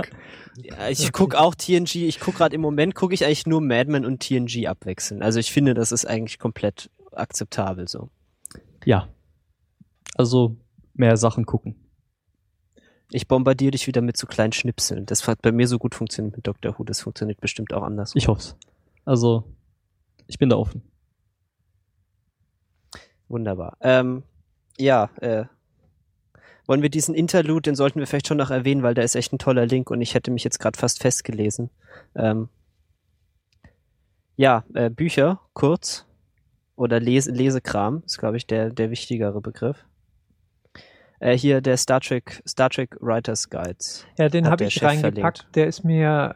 [0.57, 3.91] Ja, ich guck auch TNG, ich guck gerade im Moment, gucke ich eigentlich nur Mad
[3.91, 5.21] Men und TNG abwechseln.
[5.21, 8.09] Also ich finde, das ist eigentlich komplett akzeptabel so.
[8.85, 9.09] Ja.
[10.15, 10.55] Also
[10.93, 11.75] mehr Sachen gucken.
[13.11, 15.05] Ich bombardiere dich wieder mit so kleinen Schnipseln.
[15.05, 18.13] Das hat bei mir so gut funktioniert mit Doctor Who, das funktioniert bestimmt auch anders.
[18.15, 18.55] Ich hoff's.
[19.05, 19.43] Also,
[20.27, 20.81] ich bin da offen.
[23.27, 23.77] Wunderbar.
[23.81, 24.23] Ähm,
[24.77, 25.45] ja, äh,
[26.67, 29.31] Wollen wir diesen Interlude, den sollten wir vielleicht schon noch erwähnen, weil der ist echt
[29.33, 31.69] ein toller Link und ich hätte mich jetzt gerade fast festgelesen.
[32.15, 32.49] Ähm,
[34.35, 36.05] ja, äh, Bücher, kurz.
[36.75, 39.85] Oder Lese Lesekram ist, glaube ich, der, der wichtigere Begriff.
[41.19, 44.05] Äh, hier der Star Trek, Star Trek Writers Guides.
[44.17, 45.39] Ja, den habe ich Chef reingepackt.
[45.39, 45.55] verlinkt.
[45.55, 46.33] Der ist mir,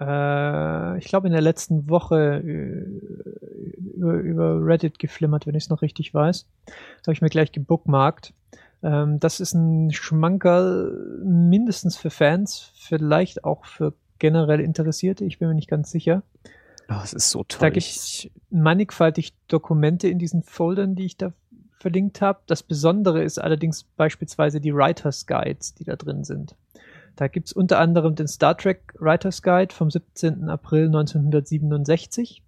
[0.96, 5.70] äh, ich glaube, in der letzten Woche äh, über, über Reddit geflimmert, wenn ich es
[5.70, 6.48] noch richtig weiß.
[6.66, 8.34] Das habe ich mir gleich gebookmarkt.
[8.82, 15.26] Ähm, das ist ein Schmankerl mindestens für Fans, vielleicht auch für generell Interessierte.
[15.26, 16.24] Ich bin mir nicht ganz sicher.
[16.90, 17.60] Oh, es ist so toll.
[17.62, 21.34] Da gibt's mannigfaltig Dokumente in diesen Foldern, die ich da
[21.80, 22.40] verlinkt habe.
[22.48, 26.56] Das Besondere ist allerdings beispielsweise die Writers Guides, die da drin sind.
[27.16, 30.50] Da gibt's unter anderem den Star Trek Writers Guide vom 17.
[30.50, 32.44] April 1967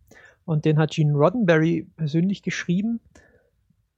[0.46, 3.00] und den hat Gene Roddenberry persönlich geschrieben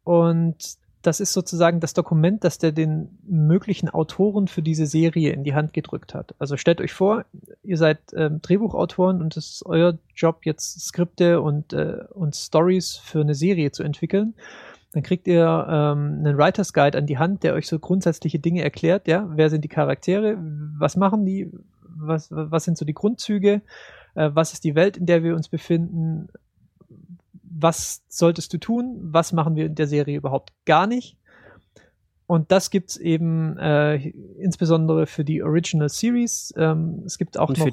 [0.04, 5.44] und das ist sozusagen das Dokument, das der den möglichen Autoren für diese Serie in
[5.44, 6.34] die Hand gedrückt hat.
[6.40, 7.26] Also stellt euch vor,
[7.62, 12.96] ihr seid ähm, Drehbuchautoren und es ist euer Job, jetzt Skripte und, äh, und Stories
[12.96, 14.34] für eine Serie zu entwickeln.
[14.94, 18.62] Dann kriegt ihr ähm, einen Writers Guide an die Hand, der euch so grundsätzliche Dinge
[18.62, 19.08] erklärt.
[19.08, 20.38] Ja, wer sind die Charaktere?
[20.78, 21.52] Was machen die?
[21.82, 23.62] Was, was sind so die Grundzüge?
[24.14, 26.30] Äh, was ist die Welt, in der wir uns befinden?
[27.44, 28.98] Was solltest du tun?
[29.02, 31.18] Was machen wir in der Serie überhaupt gar nicht?
[32.28, 33.96] Und das gibt's eben äh,
[34.40, 36.54] insbesondere für die Original Series.
[36.56, 37.66] Ähm, es gibt auch Und noch.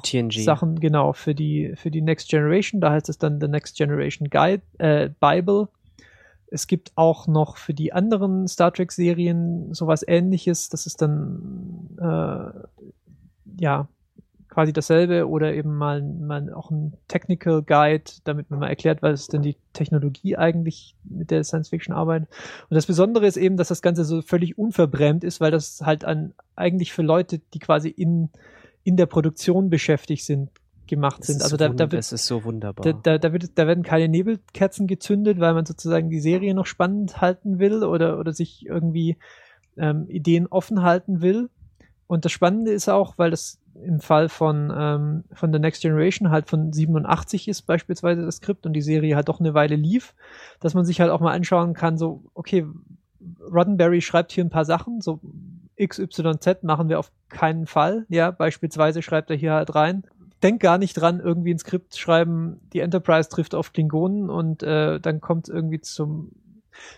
[0.43, 2.81] Sachen, genau, für die, für die Next Generation.
[2.81, 5.67] Da heißt es dann The Next Generation Guide, äh, Bible.
[6.51, 10.69] Es gibt auch noch für die anderen Star Trek-Serien sowas ähnliches.
[10.69, 12.67] Das ist dann äh,
[13.59, 13.87] ja
[14.51, 19.21] quasi dasselbe oder eben mal, mal auch ein Technical Guide, damit man mal erklärt, was
[19.21, 22.29] ist denn die Technologie eigentlich, mit der Science Fiction arbeitet.
[22.69, 26.03] Und das Besondere ist eben, dass das Ganze so völlig unverbrämt ist, weil das halt
[26.03, 28.29] an eigentlich für Leute, die quasi in,
[28.83, 30.49] in der Produktion beschäftigt sind,
[30.91, 31.41] gemacht sind.
[31.41, 32.83] Also da, da wird es ist so wunderbar.
[32.83, 36.65] da, da, da, wird, da werden keine Nebelkerzen gezündet, weil man sozusagen die Serie noch
[36.67, 39.17] spannend halten will oder, oder sich irgendwie
[39.77, 41.49] ähm, Ideen offen halten will.
[42.07, 46.29] Und das Spannende ist auch, weil das im Fall von, ähm, von The Next Generation
[46.29, 50.13] halt von 87 ist beispielsweise das Skript und die Serie halt doch eine Weile lief,
[50.59, 52.67] dass man sich halt auch mal anschauen kann, so, okay,
[53.49, 55.21] Roddenberry schreibt hier ein paar Sachen, so
[55.81, 58.05] XYZ machen wir auf keinen Fall.
[58.09, 60.03] Ja, beispielsweise schreibt er hier halt rein.
[60.43, 64.99] Denk gar nicht dran, irgendwie ein Skript schreiben, die Enterprise trifft auf Klingonen und äh,
[64.99, 66.31] dann kommt irgendwie zum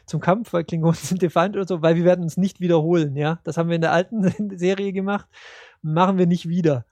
[0.05, 3.39] zum Kampf, weil Klingonen sind der oder so, weil wir werden uns nicht wiederholen, ja.
[3.43, 5.27] Das haben wir in der alten Serie gemacht,
[5.81, 6.85] machen wir nicht wieder.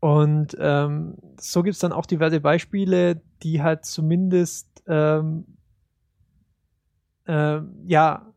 [0.00, 5.46] Und ähm, so gibt's dann auch diverse Beispiele, die halt zumindest ähm,
[7.26, 8.33] ähm, ja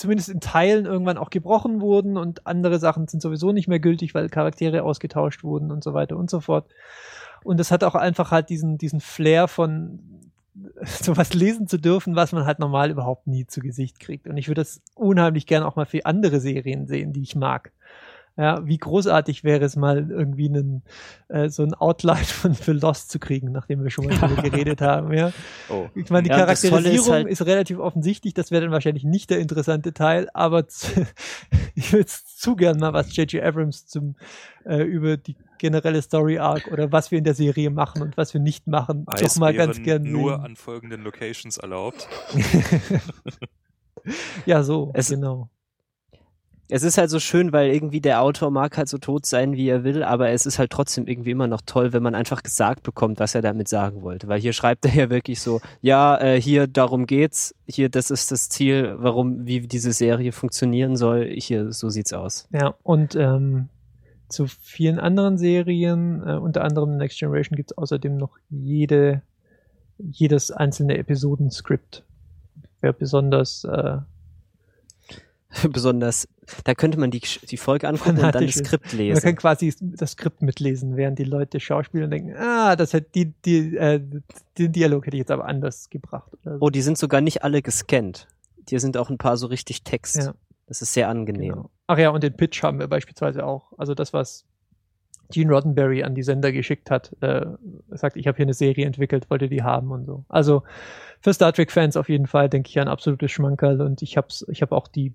[0.00, 4.14] zumindest in Teilen irgendwann auch gebrochen wurden und andere Sachen sind sowieso nicht mehr gültig,
[4.14, 6.66] weil Charaktere ausgetauscht wurden und so weiter und so fort.
[7.44, 10.00] Und das hat auch einfach halt diesen, diesen Flair von
[10.84, 14.26] sowas lesen zu dürfen, was man halt normal überhaupt nie zu Gesicht kriegt.
[14.26, 17.72] Und ich würde das unheimlich gerne auch mal für andere Serien sehen, die ich mag.
[18.40, 20.82] Ja, wie großartig wäre es mal irgendwie einen,
[21.28, 24.80] äh, so ein Outline von für Lost zu kriegen, nachdem wir schon mal darüber geredet
[24.80, 25.12] haben.
[25.12, 25.30] Ja.
[25.68, 25.88] Oh.
[25.94, 29.28] Ich meine, die Ja, ist Charakterisierung ist, halt- relativ offensichtlich, das wäre dann wahrscheinlich nicht
[29.28, 30.64] der interessante Teil, aber
[31.74, 33.42] ich würde zu gern mal was J.J.
[33.44, 34.16] Abrams zum
[34.64, 38.32] äh, über die generelle Story Arc oder was wir in der Serie machen und was
[38.32, 40.44] wir nicht machen, doch mal ganz gern nur sehen.
[40.46, 42.08] an folgenden Locations erlaubt.
[44.46, 45.50] ja, so, Es- genau.
[46.72, 49.68] Es ist halt so schön, weil irgendwie der Autor mag halt so tot sein, wie
[49.68, 52.84] er will, aber es ist halt trotzdem irgendwie immer noch toll, wenn man einfach gesagt
[52.84, 54.28] bekommt, was er damit sagen wollte.
[54.28, 58.30] Weil hier schreibt er ja wirklich so, ja, äh, hier darum geht's, hier das ist
[58.30, 61.26] das Ziel, warum, wie diese Serie funktionieren soll.
[61.26, 62.46] Hier, so sieht's aus.
[62.52, 63.68] Ja, und ähm,
[64.28, 69.22] zu vielen anderen Serien, äh, unter anderem Next Generation, gibt es außerdem noch jede,
[69.98, 72.04] jedes einzelne Episodenskript.
[72.80, 73.98] Wer besonders äh,
[75.70, 76.28] Besonders,
[76.64, 78.54] da könnte man die, die Folge angucken und dann das.
[78.54, 79.36] Skript Man kann lesen.
[79.36, 83.76] quasi das Skript mitlesen, während die Leute schauspielen und denken, ah, das hat die, die,
[83.76, 84.00] äh,
[84.58, 86.30] den Dialog hätte ich jetzt aber anders gebracht.
[86.44, 86.56] So.
[86.60, 88.28] Oh, die sind sogar nicht alle gescannt.
[88.68, 90.16] Hier sind auch ein paar so richtig Text.
[90.16, 90.34] Ja.
[90.66, 91.54] Das ist sehr angenehm.
[91.54, 91.70] Genau.
[91.88, 93.72] Ach ja, und den Pitch haben wir beispielsweise auch.
[93.76, 94.44] Also das, was
[95.30, 97.46] Gene Roddenberry an die Sender geschickt hat, äh,
[97.90, 100.24] sagt, ich habe hier eine Serie entwickelt, wollte die haben und so.
[100.28, 100.62] Also
[101.20, 104.62] für Star Trek-Fans auf jeden Fall, denke ich, ein absolutes Schmankerl und ich habe ich
[104.62, 105.12] hab auch die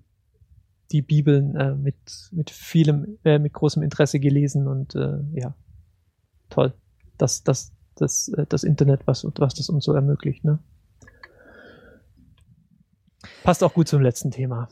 [0.92, 1.96] die Bibeln äh, mit
[2.32, 5.54] mit vielem äh, mit großem Interesse gelesen und äh, ja
[6.50, 6.72] toll
[7.18, 10.58] das das das äh, das Internet was was das uns so ermöglicht ne
[13.42, 14.68] passt auch gut zum letzten Thema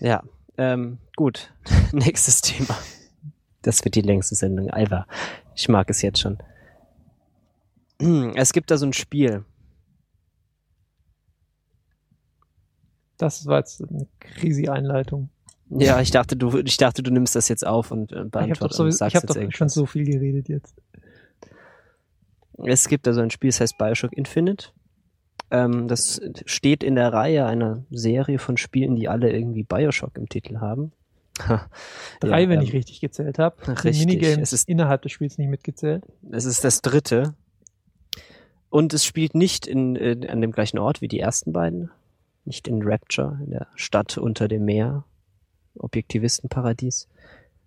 [0.00, 0.22] Ja,
[0.58, 1.52] ähm, gut.
[1.92, 2.76] Nächstes Thema.
[3.62, 5.06] Das wird die längste Sendung ever.
[5.54, 6.38] Ich mag es jetzt schon.
[8.34, 9.44] Es gibt da so ein Spiel.
[13.16, 14.06] Das war jetzt eine
[14.42, 15.30] riesige Einleitung.
[15.70, 18.30] Ja, ich dachte, du, ich dachte, du nimmst das jetzt auf und äh, Ich habe
[18.30, 19.74] doch, beantwortest so, ich hab jetzt doch schon irgendwas.
[19.74, 20.74] so viel geredet jetzt.
[22.64, 24.68] Es gibt da so ein Spiel, das heißt Bioshock Infinite.
[25.50, 30.28] Ähm, das steht in der Reihe einer Serie von Spielen, die alle irgendwie Bioshock im
[30.28, 30.92] Titel haben.
[32.20, 33.56] Drei, Ja, wenn ähm, ich richtig gezählt habe.
[33.84, 34.22] Richtig.
[34.22, 36.04] Es ist- innerhalb des Spiels nicht mitgezählt.
[36.30, 37.34] Es ist das dritte.
[38.70, 41.90] Und es spielt nicht in, äh, an dem gleichen Ort wie die ersten beiden.
[42.44, 45.04] Nicht in Rapture, in der Stadt unter dem Meer.
[45.80, 47.08] Objektivistenparadies.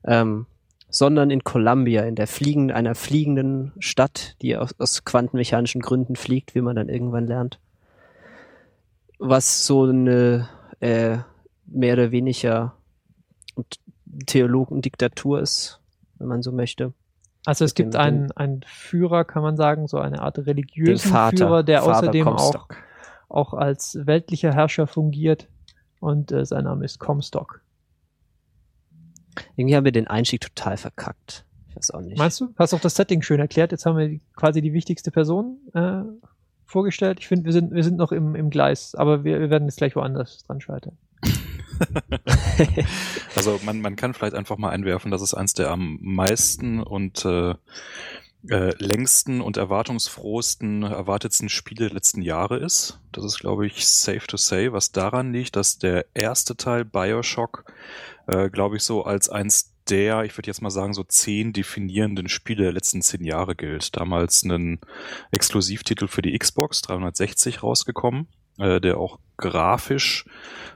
[0.04, 0.46] Ähm,
[0.92, 6.54] sondern in Columbia, in der fliegenden, einer fliegenden Stadt, die aus, aus quantenmechanischen Gründen fliegt,
[6.54, 7.60] wie man dann irgendwann lernt.
[9.18, 10.50] Was so eine
[10.82, 11.20] äh,
[11.66, 12.74] mehr oder weniger
[14.26, 15.80] Theologendiktatur ist,
[16.20, 16.94] wenn man so möchte.
[17.46, 21.64] Also es gibt einen, einen Führer, kann man sagen, so eine Art religiösen Vater, Führer,
[21.64, 22.68] der Father außerdem auch,
[23.30, 25.48] auch als weltlicher Herrscher fungiert.
[26.00, 27.62] Und äh, sein Name ist Comstock.
[29.56, 31.46] Irgendwie haben wir den Einstieg total verkackt.
[31.70, 32.18] Ich weiß auch nicht.
[32.18, 32.54] Meinst du?
[32.58, 33.72] Hast auch das Setting schön erklärt.
[33.72, 36.02] Jetzt haben wir quasi die wichtigste Person äh,
[36.66, 37.20] vorgestellt.
[37.20, 39.78] Ich finde, wir sind, wir sind noch im, im Gleis, aber wir, wir werden jetzt
[39.78, 40.98] gleich woanders dran scheitern.
[43.36, 47.26] Also man, man kann vielleicht einfach mal einwerfen, dass es eins der am meisten und
[47.26, 47.56] äh,
[48.50, 53.00] äh, längsten und erwartungsfrohsten, erwartetsten Spiele der letzten Jahre ist.
[53.12, 57.66] Das ist, glaube ich, safe to say, was daran liegt, dass der erste Teil Bioshock,
[58.28, 62.30] äh, glaube ich, so als eins der, ich würde jetzt mal sagen, so zehn definierenden
[62.30, 63.96] Spiele der letzten zehn Jahre gilt.
[63.98, 64.80] Damals einen
[65.32, 70.26] Exklusivtitel für die Xbox 360 rausgekommen, der auch grafisch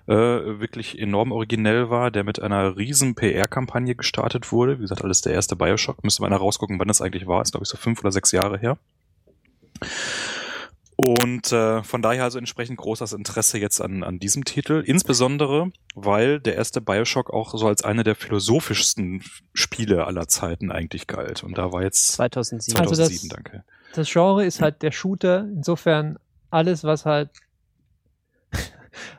[0.07, 4.77] äh, wirklich enorm originell war, der mit einer riesen PR-Kampagne gestartet wurde.
[4.77, 6.03] Wie gesagt, alles der erste Bioshock.
[6.03, 7.41] Müsste man rausgucken, wann das eigentlich war.
[7.41, 8.77] Ist, glaube ich, so fünf oder sechs Jahre her.
[10.97, 14.81] Und äh, von daher also entsprechend großes Interesse jetzt an, an diesem Titel.
[14.85, 19.21] Insbesondere, weil der erste Bioshock auch so als eine der philosophischsten
[19.53, 21.43] Spiele aller Zeiten eigentlich galt.
[21.43, 22.79] Und da war jetzt 2007.
[22.79, 23.63] Also das- 2007, danke.
[23.93, 25.41] Das Genre ist halt der Shooter.
[25.41, 26.17] Insofern
[26.49, 27.29] alles, was halt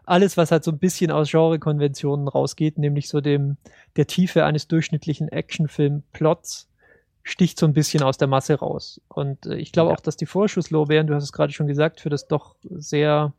[0.04, 3.56] alles, was halt so ein bisschen aus Genrekonventionen rausgeht, nämlich so dem
[3.96, 6.68] der Tiefe eines durchschnittlichen Actionfilm-Plots,
[7.22, 9.00] sticht so ein bisschen aus der Masse raus.
[9.08, 9.96] Und äh, ich glaube Ja.
[9.96, 13.32] auch, dass die Vorschusslorbeeren, du hast es gerade schon gesagt, für das doch sehr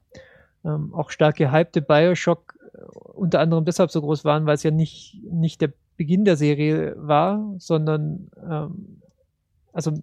[0.65, 2.81] ähm, auch stark gehypte Bioshock äh,
[3.13, 6.95] unter anderem deshalb so groß waren, weil es ja nicht, nicht der Beginn der Serie
[6.97, 9.01] war, sondern ähm,
[9.73, 9.93] also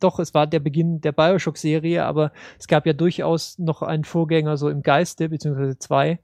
[0.00, 4.56] doch, es war der Beginn der Bioshock-Serie, aber es gab ja durchaus noch einen Vorgänger
[4.56, 6.18] so im Geiste, beziehungsweise zwei,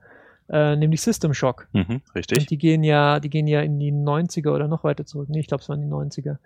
[0.49, 1.69] äh, nämlich System Shock.
[1.73, 2.39] Mhm, richtig.
[2.39, 5.29] Und die gehen ja, die gehen ja in die 90er oder noch weiter zurück.
[5.29, 6.39] Nee, ich glaube, es waren die 90er.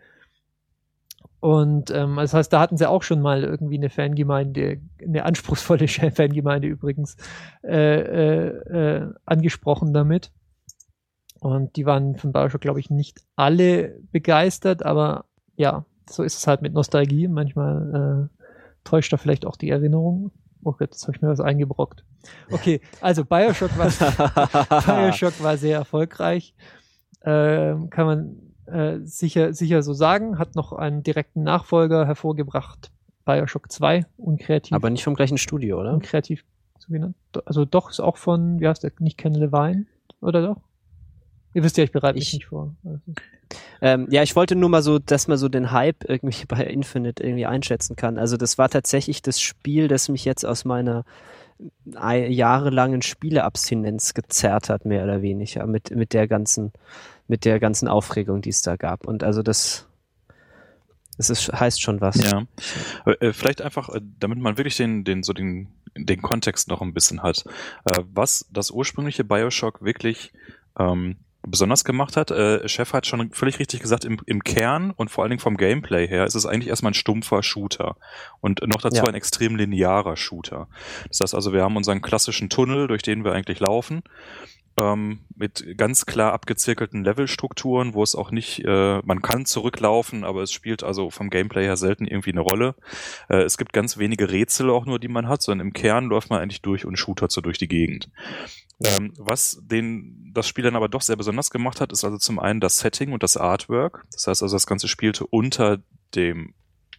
[1.40, 5.86] Und ähm, das heißt, da hatten sie auch schon mal irgendwie eine Fangemeinde, eine anspruchsvolle
[6.12, 7.16] Fangemeinde übrigens,
[7.62, 10.32] äh, äh, äh, angesprochen damit.
[11.40, 15.26] Und die waren von Bioshock, glaube ich, nicht alle begeistert, aber
[15.56, 17.28] ja, so ist es halt mit Nostalgie.
[17.28, 18.44] Manchmal äh,
[18.85, 20.30] täuscht da vielleicht auch die Erinnerung.
[20.64, 22.05] Oh Gott, jetzt habe ich mir was eingebrockt.
[22.51, 23.89] Okay, also Bioshock war,
[24.86, 26.55] Bioshock war sehr erfolgreich.
[27.24, 28.36] Ähm, kann man
[28.66, 30.39] äh, sicher, sicher so sagen.
[30.39, 32.90] Hat noch einen direkten Nachfolger hervorgebracht.
[33.24, 34.72] Bioshock 2, unkreativ.
[34.74, 35.93] Aber nicht vom gleichen Studio, oder?
[35.93, 36.44] unkreativ
[36.78, 37.14] so genannt.
[37.32, 39.86] Do- Also doch, ist auch von, wie heißt der, nicht Ken Levine,
[40.20, 40.56] oder doch?
[41.55, 42.75] Ihr wisst ja, ich bereite mich Ich- nicht vor.
[42.85, 43.01] Also,
[43.81, 47.23] Ähm, ja, ich wollte nur mal so, dass man so den Hype irgendwie bei Infinite
[47.23, 48.19] irgendwie einschätzen kann.
[48.19, 51.05] Also das war tatsächlich das Spiel, das mich jetzt aus meiner
[51.97, 56.73] ei- jahrelangen Spieleabstinenz gezerrt hat, mehr oder weniger, mit, mit der ganzen,
[57.27, 59.07] mit der ganzen Aufregung, die es da gab.
[59.07, 59.87] Und also das,
[61.16, 62.16] das ist, heißt schon was.
[62.31, 62.45] Ja.
[63.20, 66.93] Äh, Vielleicht einfach, äh, damit man wirklich den, den, so den, den Kontext noch ein
[66.95, 67.45] bisschen hat.
[67.87, 70.33] Äh, Was das ursprüngliche Bioshock wirklich
[70.79, 71.16] ähm,
[71.47, 75.24] besonders gemacht hat, äh, Chef hat schon völlig richtig gesagt, im, im Kern und vor
[75.24, 77.97] allen Dingen vom Gameplay her ist es eigentlich erstmal ein stumpfer Shooter.
[78.40, 79.09] Und noch dazu Ja.
[79.09, 80.69] ein extrem linearer Shooter.
[81.09, 84.02] Das heißt also, wir haben unseren klassischen Tunnel, durch den wir eigentlich laufen
[84.78, 90.43] ähm, mit ganz klar abgezirkelten Levelstrukturen, wo es auch nicht, äh, man kann zurücklaufen, aber
[90.43, 92.74] es spielt also vom Gameplay her selten irgendwie eine Rolle.
[93.28, 96.31] Äh, es gibt ganz wenige Rätsel auch nur, die man hat, sondern im Kern läuft
[96.31, 98.09] man eigentlich durch und shootert so durch die Gegend.
[98.84, 102.38] Ähm, was den, das Spiel dann aber doch sehr besonders gemacht hat, ist also zum
[102.38, 104.05] einen das Setting und das Artwork.
[104.12, 105.78] Das heißt also, das Ganze spielte unter
[106.14, 106.55] dem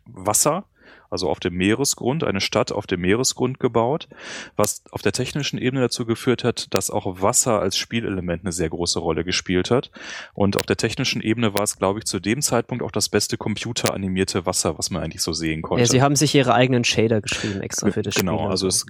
[0.06, 0.66] Wasser
[1.10, 4.08] also auf dem Meeresgrund, eine Stadt auf dem Meeresgrund gebaut,
[4.56, 8.70] was auf der technischen Ebene dazu geführt hat, dass auch Wasser als Spielelement eine sehr
[8.70, 9.92] große Rolle gespielt hat.
[10.34, 13.38] Und auf der technischen Ebene war es, glaube ich, zu dem Zeitpunkt auch das beste
[13.38, 15.82] computeranimierte Wasser, was man eigentlich so sehen konnte.
[15.82, 18.52] Ja, sie haben sich ihre eigenen Shader geschrieben extra für das genau, Spiel.
[18.52, 18.86] also es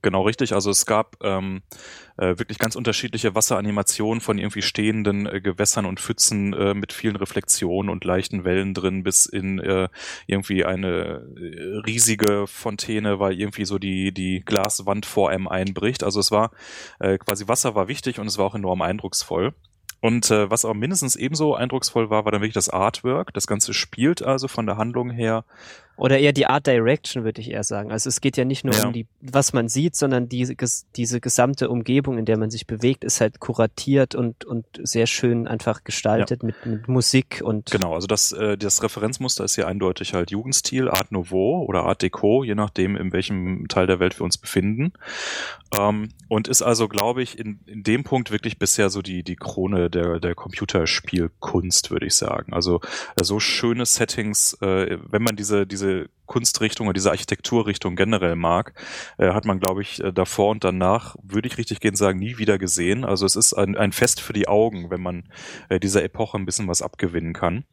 [0.00, 0.52] genau richtig.
[0.52, 1.62] Also es gab ähm,
[2.16, 7.16] äh, wirklich ganz unterschiedliche Wasseranimationen von irgendwie stehenden äh, Gewässern und Pfützen äh, mit vielen
[7.16, 9.88] Reflexionen und leichten Wellen drin bis in äh,
[10.26, 16.04] irgendwie eine äh, riesige Fontäne, weil irgendwie so die die Glaswand vor einem einbricht.
[16.04, 16.52] Also es war
[17.00, 19.54] äh, quasi Wasser war wichtig und es war auch enorm eindrucksvoll.
[20.04, 23.32] Und äh, was auch mindestens ebenso eindrucksvoll war, war dann wirklich das Artwork.
[23.32, 25.46] Das Ganze spielt also von der Handlung her
[25.96, 27.92] Oder eher die Art Direction, würde ich eher sagen.
[27.92, 28.86] Also es geht ja nicht nur Ja.
[28.86, 32.66] um die, was man sieht, sondern diese, ges- diese gesamte Umgebung, in der man sich
[32.66, 37.94] bewegt, ist halt kuratiert und, und sehr schön einfach gestaltet mit, mit Musik und Genau,
[37.94, 42.42] also das, äh, das Referenzmuster ist hier eindeutig halt Jugendstil, Art Nouveau oder Art Deco,
[42.42, 44.92] je nachdem, in welchem Teil der Welt wir uns befinden.
[45.78, 49.36] Ähm, und ist also, glaube ich, in, in dem Punkt wirklich bisher so die, die
[49.36, 52.52] Krone der, der Computerspielkunst, würde ich sagen.
[52.52, 52.80] Also
[53.16, 55.83] äh, so schöne Settings, äh, wenn man diese, diese
[56.26, 58.74] Kunstrichtung oder diese Architekturrichtung generell mag,
[59.18, 62.38] äh, hat man, glaube ich, äh, davor und danach, würde ich richtig gehen sagen, nie
[62.38, 63.04] wieder gesehen.
[63.04, 65.24] Also es ist ein, ein Fest für die Augen, wenn man
[65.68, 67.64] äh, dieser Epoche ein bisschen was abgewinnen kann.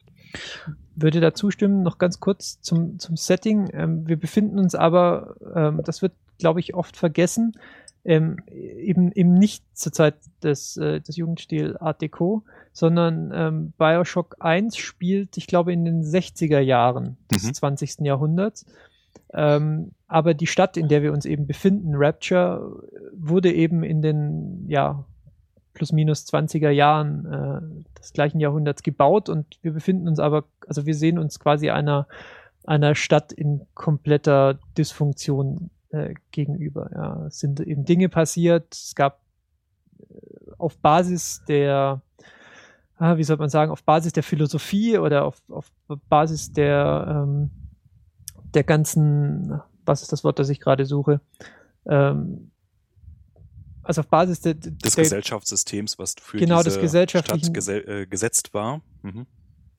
[0.94, 3.70] würde da zustimmen, noch ganz kurz zum, zum Setting.
[3.72, 7.52] Ähm, wir befinden uns aber, ähm, das wird, glaube ich, oft vergessen,
[8.04, 12.42] ähm, eben, eben nicht zur Zeit des, äh, des Jugendstil Art Deco,
[12.72, 17.54] sondern ähm, Bioshock 1 spielt, ich glaube, in den 60er Jahren des Mhm.
[17.54, 18.00] 20.
[18.00, 18.66] Jahrhunderts.
[19.32, 22.82] Ähm, aber die Stadt, in der wir uns eben befinden, Rapture,
[23.14, 25.04] wurde eben in den, ja,
[25.74, 30.84] plus minus 20er Jahren äh, des gleichen Jahrhunderts gebaut und wir befinden uns aber, also
[30.86, 32.06] wir sehen uns quasi einer,
[32.64, 36.90] einer Stadt in kompletter Dysfunktion äh, gegenüber.
[36.94, 37.26] Ja.
[37.26, 39.20] Es sind eben Dinge passiert, es gab
[40.00, 42.02] äh, auf Basis der,
[42.96, 45.70] ah, wie soll man sagen, auf Basis der Philosophie oder auf, auf
[46.08, 47.50] Basis der, ähm,
[48.54, 51.20] der ganzen, was ist das Wort, das ich gerade suche?
[51.86, 52.50] Ähm,
[53.82, 58.54] also auf Basis der, des der, Gesellschaftssystems, was für Genau, diese Stadt gesell, äh, gesetzt
[58.54, 58.80] war.
[59.02, 59.26] Mhm.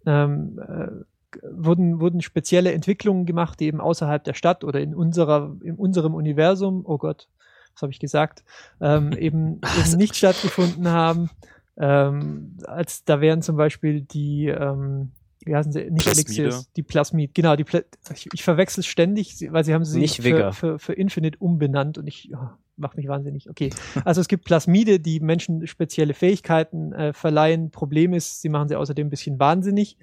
[0.05, 5.55] ähm, äh, wurden, wurden spezielle Entwicklungen gemacht, die eben außerhalb der Stadt oder in unserer,
[5.63, 7.27] in unserem Universum, oh Gott,
[7.73, 8.43] was habe ich gesagt,
[8.81, 11.29] ähm, eben, eben nicht stattgefunden haben.
[11.77, 15.11] Ähm, als da wären zum Beispiel die, ähm,
[15.45, 16.41] wie heißen sie, nicht Plasmide.
[16.43, 17.81] Elixirs, die Plasmid, genau, die Pla
[18.13, 22.07] ich, ich verwechsel ständig, weil sie haben sie Nicht für, für, für Infinite umbenannt und
[22.07, 23.49] ich oh, macht mich wahnsinnig.
[23.49, 23.71] Okay,
[24.05, 27.71] also es gibt Plasmide, die Menschen spezielle Fähigkeiten äh, verleihen.
[27.71, 29.97] Problem ist, sie machen sie außerdem ein bisschen wahnsinnig.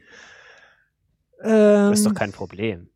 [1.43, 2.89] Ähm, das ist doch kein Problem.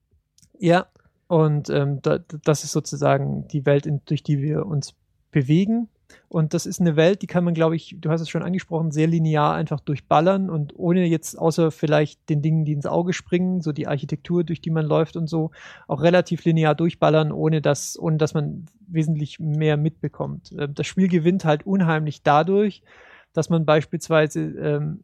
[0.58, 0.86] ja,
[1.26, 4.94] und ähm, da, das ist sozusagen die Welt, in, durch die wir uns
[5.30, 5.88] bewegen.
[6.28, 8.90] Und das ist eine Welt, die kann man, glaube ich, du hast es schon angesprochen,
[8.90, 13.62] sehr linear einfach durchballern und ohne jetzt außer vielleicht den Dingen, die ins Auge springen,
[13.62, 15.50] so die Architektur, durch die man läuft und so,
[15.88, 20.54] auch relativ linear durchballern, ohne dass, ohne dass man wesentlich mehr mitbekommt.
[20.58, 22.82] Ähm, Das Spiel gewinnt halt unheimlich dadurch,
[23.32, 25.00] dass man beispielsweise ähm,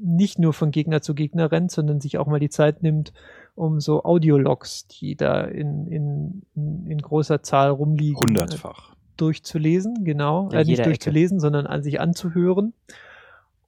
[0.00, 3.12] nicht nur von Gegner zu Gegner rennt, sondern sich auch mal die Zeit nimmt,
[3.54, 8.94] um so Audiologs, die da in, in, in, großer Zahl rumliegen, Hundertfach.
[9.16, 10.50] durchzulesen, genau.
[10.50, 10.90] Äh, nicht jeder Ecke.
[10.90, 12.72] durchzulesen, sondern an sich anzuhören.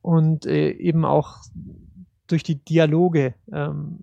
[0.02, 1.38] Und äh, eben auch
[2.26, 3.34] durch die Dialoge.
[3.52, 3.98] Ähm,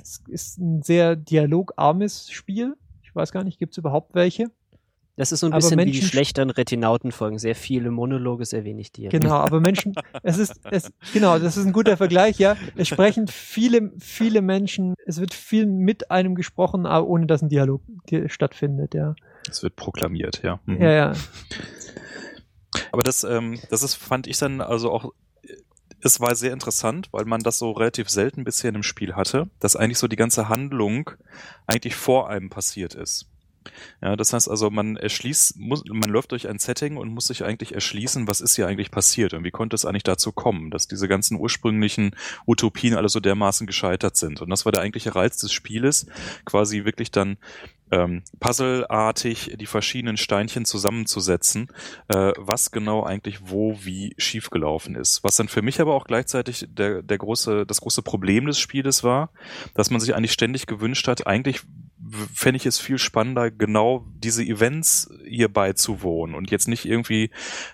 [0.00, 2.76] es ist ein sehr dialogarmes Spiel.
[3.02, 4.50] Ich weiß gar nicht, gibt es überhaupt welche?
[5.16, 7.38] Das ist so ein Aber bisschen wie die Menschen- schlechteren Retinautenfolgen.
[7.38, 9.12] Sehr viele Monologe, sehr wenig Dialog.
[9.12, 12.56] Genau, aber Menschen, es ist, es, genau, das ist ein guter Vergleich, ja.
[12.76, 17.48] Es sprechen viele, viele Menschen, es wird viel mit einem gesprochen, aber ohne dass ein
[17.48, 17.80] Dialog
[18.26, 19.14] stattfindet, ja.
[19.50, 20.60] Es wird proklamiert, ja.
[20.66, 20.82] Mhm.
[20.82, 21.12] Ja, ja.
[22.92, 25.12] Aber das, ähm, das ist, fand ich dann also auch,
[26.02, 29.48] es war sehr interessant, weil man das so relativ selten bisher in einem Spiel hatte,
[29.60, 31.10] dass eigentlich so die ganze Handlung
[31.66, 33.26] eigentlich vor einem passiert ist.
[34.02, 37.44] Ja, das heißt also, man erschließt, muss, man läuft durch ein Setting und muss sich
[37.44, 40.88] eigentlich erschließen, was ist hier eigentlich passiert und wie konnte es eigentlich dazu kommen, dass
[40.88, 42.16] diese ganzen ursprünglichen
[42.46, 44.42] Utopien alle so dermaßen gescheitert sind.
[44.42, 46.06] Und das war der eigentliche Reiz des Spieles,
[46.44, 47.38] quasi wirklich dann
[47.90, 51.68] ähm, puzzleartig die verschiedenen Steinchen zusammenzusetzen,
[52.08, 55.22] äh, was genau eigentlich wo wie schiefgelaufen ist.
[55.22, 59.04] Was dann für mich aber auch gleichzeitig der, der große, das große Problem des Spieles
[59.04, 59.30] war,
[59.74, 61.60] dass man sich eigentlich ständig gewünscht hat, eigentlich
[62.34, 67.30] fände ich es viel spannender, genau diese Events hier beizuwohnen und jetzt nicht irgendwie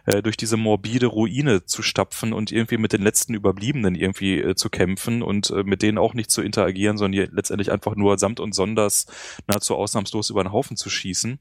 [0.06, 4.54] äh, durch diese morbide Ruine zu stapfen und irgendwie mit den letzten Überbliebenen irgendwie äh,
[4.54, 8.40] zu kämpfen und äh, mit denen auch nicht zu interagieren, sondern letztendlich einfach nur samt
[8.40, 9.06] und sonders
[9.46, 11.38] nahezu ausnahmslos über den Haufen zu schießen.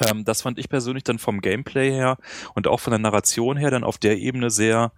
[0.00, 2.18] Ähm, das fand ich persönlich dann vom Gameplay her
[2.54, 4.92] und auch von der Narration her dann auf der Ebene sehr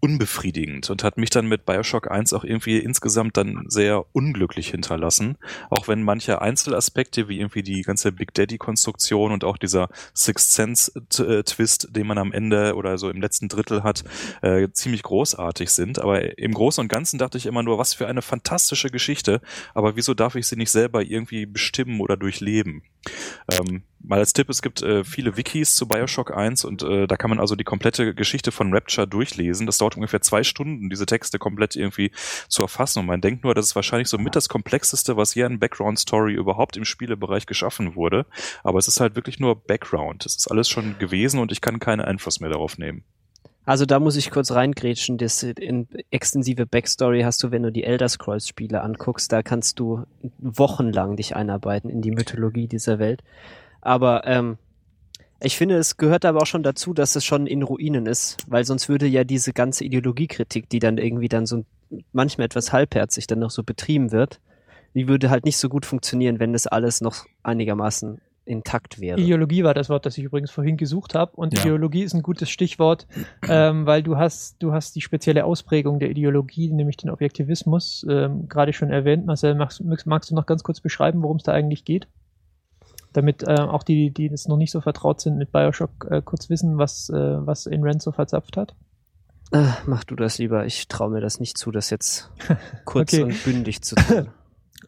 [0.00, 5.36] unbefriedigend und hat mich dann mit Bioshock 1 auch irgendwie insgesamt dann sehr unglücklich hinterlassen.
[5.68, 11.88] Auch wenn manche Einzelaspekte, wie irgendwie die ganze Big Daddy-Konstruktion und auch dieser Sixth Sense-Twist,
[11.90, 14.04] den man am Ende oder so im letzten Drittel hat,
[14.42, 15.98] äh, ziemlich großartig sind.
[15.98, 19.40] Aber im Großen und Ganzen dachte ich immer nur, was für eine fantastische Geschichte.
[19.74, 22.82] Aber wieso darf ich sie nicht selber irgendwie bestimmen oder durchleben?
[23.50, 27.16] Ähm, mal als Tipp, es gibt äh, viele Wikis zu Bioshock 1 und äh, da
[27.16, 29.66] kann man also die komplette Geschichte von Rapture durchlesen.
[29.66, 32.10] Das dauert ungefähr zwei Stunden, diese Texte komplett irgendwie
[32.48, 33.00] zu erfassen.
[33.00, 36.34] Und man denkt nur, das ist wahrscheinlich so mit das Komplexeste, was hier an Background-Story
[36.34, 38.26] überhaupt im Spielebereich geschaffen wurde.
[38.64, 40.26] Aber es ist halt wirklich nur Background.
[40.26, 43.04] Es ist alles schon gewesen und ich kann keinen Einfluss mehr darauf nehmen.
[43.66, 45.18] Also da muss ich kurz reingrätschen.
[45.18, 49.78] Das in extensive Backstory hast du, wenn du die Elder Scrolls Spiele anguckst, da kannst
[49.78, 50.04] du
[50.38, 53.22] wochenlang dich einarbeiten in die Mythologie dieser Welt.
[53.80, 54.58] Aber ähm,
[55.42, 58.64] ich finde, es gehört aber auch schon dazu, dass es schon in Ruinen ist, weil
[58.64, 61.64] sonst würde ja diese ganze Ideologiekritik, die dann irgendwie dann so
[62.12, 64.40] manchmal etwas halbherzig dann noch so betrieben wird,
[64.94, 69.20] die würde halt nicht so gut funktionieren, wenn das alles noch einigermaßen intakt wäre.
[69.20, 71.32] Ideologie war das Wort, das ich übrigens vorhin gesucht habe.
[71.36, 71.60] Und Ja.
[71.60, 73.06] Ideologie ist ein gutes Stichwort,
[73.48, 78.48] ähm, weil du hast, du hast die spezielle Ausprägung der Ideologie, nämlich den Objektivismus, ähm,
[78.48, 79.26] gerade schon erwähnt.
[79.26, 82.08] Marcel, magst, magst du noch ganz kurz beschreiben, worum es da eigentlich geht?
[83.12, 86.48] Damit äh, auch die, die jetzt noch nicht so vertraut sind mit Bioshock, äh, kurz
[86.48, 87.14] wissen, was, äh,
[87.46, 88.76] was Ayn Rand so verzapft hat.
[89.52, 90.64] Äh, mach du das lieber.
[90.66, 92.30] Ich traue mir das nicht zu, das jetzt
[92.84, 93.24] kurz Okay.
[93.24, 94.28] und bündig zu tun.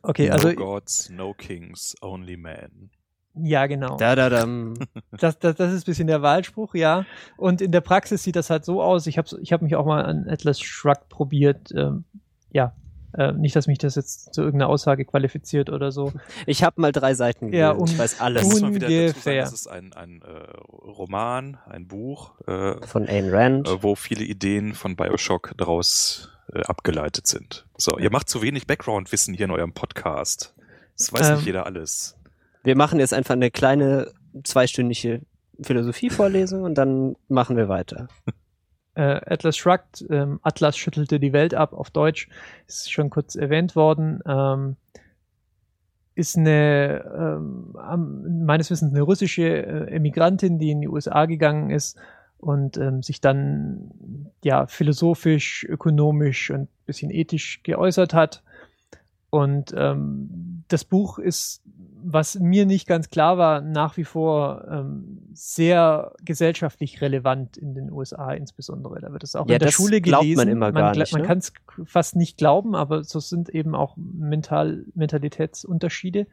[0.05, 2.91] Okay, also no gods, no kings, only man.
[3.35, 3.97] ja, genau.
[3.99, 4.75] da, da, dam.
[5.13, 7.05] Das, das, das ist ein bisschen der Wahlspruch, ja.
[7.37, 9.07] Und in der Praxis sieht das halt so aus.
[9.07, 11.71] Ich habe ich hab mich auch mal an Atlas Shrugged probiert.
[11.77, 12.05] Ähm,
[12.51, 12.75] ja,
[13.15, 16.13] äh, nicht, dass mich das jetzt zu irgendeiner Aussage qualifiziert oder so.
[16.47, 17.95] Ich habe mal drei Seiten Ja, gelesen.
[17.95, 18.45] ich weiß alles.
[18.45, 19.43] muss man wieder dazu sagen, Ungefähr.
[19.43, 20.27] das ist ein, ein äh,
[20.71, 23.69] Roman, ein Buch, äh, Von Ayn Rand.
[23.69, 27.67] äh, wo viele Ideen von Bioshock daraus äh, abgeleitet sind.
[27.77, 30.55] So, ihr macht zu wenig Background-Wissen hier in eurem Podcast.
[30.99, 32.17] Das weiß Ähm, nicht jeder alles.
[32.65, 34.13] Wir machen jetzt einfach eine kleine
[34.45, 35.23] zweistündige
[35.63, 38.09] Philosophievorlesung und dann machen wir weiter.
[38.95, 42.29] Äh, Atlas Shrugged, ähm, Atlas schüttelte die Welt ab auf Deutsch,
[42.67, 44.21] ist schon kurz erwähnt worden.
[44.27, 44.77] Ähm,
[46.15, 51.97] ist eine, ähm, meines Wissens eine russische äh, Emigrantin, die in die USA gegangen ist
[52.39, 53.93] und ähm, sich dann
[54.45, 58.43] ja philosophisch, ökonomisch und ein bisschen ethisch geäußert hat.
[59.35, 61.63] Und ähm, das Buch ist,
[62.05, 67.91] was mir nicht ganz klar war, nach wie vor ähm, sehr gesellschaftlich relevant in den
[67.91, 69.01] USA insbesondere.
[69.01, 70.37] Da wird es auch Ja, in der Schule glaubt gelesen.
[70.37, 71.29] man immer gar gla- nicht, Man ne?
[71.29, 71.55] kann es
[71.87, 76.27] fast nicht glauben, aber so sind eben auch mental, Mentalitätsunterschiede.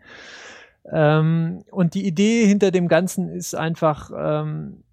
[0.91, 4.83] Ähm, und die Idee hinter dem Ganzen ist einfach, ähm,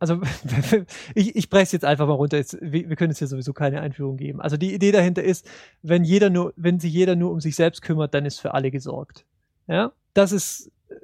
[0.00, 0.20] also
[1.14, 2.36] ich, ich breche es jetzt einfach mal runter.
[2.38, 4.40] Jetzt, wir, wir können es ja sowieso keine Einführung geben.
[4.40, 5.48] Also die Idee dahinter ist,
[5.82, 8.70] wenn jeder nur, wenn sich jeder nur um sich selbst kümmert, dann ist für alle
[8.72, 9.24] gesorgt.
[9.68, 10.94] Ja, das ist äh,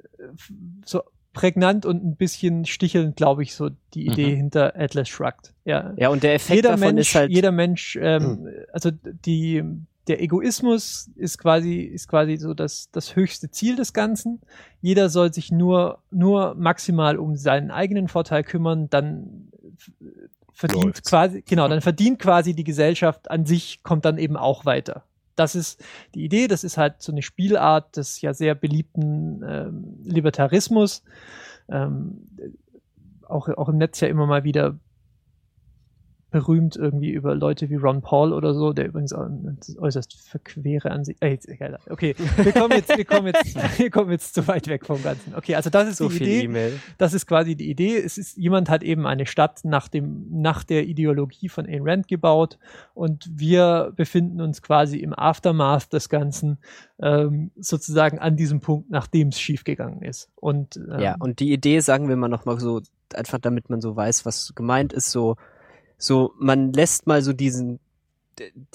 [0.83, 1.01] so
[1.33, 4.37] prägnant und ein bisschen stichelnd, glaube ich, so die Idee Mhm.
[4.37, 5.53] hinter Atlas Shrugged.
[5.65, 7.31] Ja, Ja, und der Effekt jeder davon Mensch, ist halt.
[7.31, 9.63] jeder Mensch, ähm, also die,
[10.07, 14.41] der Egoismus ist quasi, ist quasi so das, das höchste Ziel des Ganzen.
[14.81, 19.51] Jeder soll sich nur, nur maximal um seinen eigenen Vorteil kümmern, dann
[20.53, 21.09] verdient Läuft's.
[21.09, 25.03] quasi, genau, dann verdient quasi die Gesellschaft an sich, kommt dann eben auch weiter.
[25.35, 25.83] Das ist
[26.15, 31.03] die Idee, das ist halt so eine Spielart des ja sehr beliebten ähm, Libertarismus.
[31.69, 32.25] Ähm,
[33.27, 34.79] auch, auch im Netz ja immer mal wieder
[36.29, 41.23] berühmt irgendwie über Leute wie Ron Paul oder so, der übrigens äußerst verquere Ansicht.
[41.23, 41.79] Äh, jetzt, egal.
[41.89, 45.35] Okay, wir kommen jetzt, wir kommen jetzt, wir kommen jetzt zu weit weg vom Ganzen.
[45.35, 46.41] Okay, also das ist so die Idee.
[46.43, 46.79] E-Mail.
[46.97, 47.97] Das ist quasi die Idee.
[47.97, 52.09] Es ist, jemand hat eben eine Stadt nach dem, nach der Ideologie von Ayn Rand
[52.09, 52.59] gebaut
[52.93, 56.57] und wir befinden uns quasi im Aftermath des Ganzen,
[56.99, 60.29] ähm, sozusagen an diesem Punkt, nachdem es schiefgegangen ist.
[60.35, 62.81] Und, ähm, Ja, und die Idee, sagen wir mal nochmal so,
[63.13, 65.37] einfach damit man so weiß, was gemeint ist, so,
[65.97, 67.79] so, man lässt mal so diesen,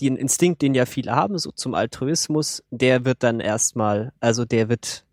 [0.00, 4.68] den Instinkt, den ja viele haben, so zum Altruismus, der wird dann erstmal, also der
[4.68, 5.04] wird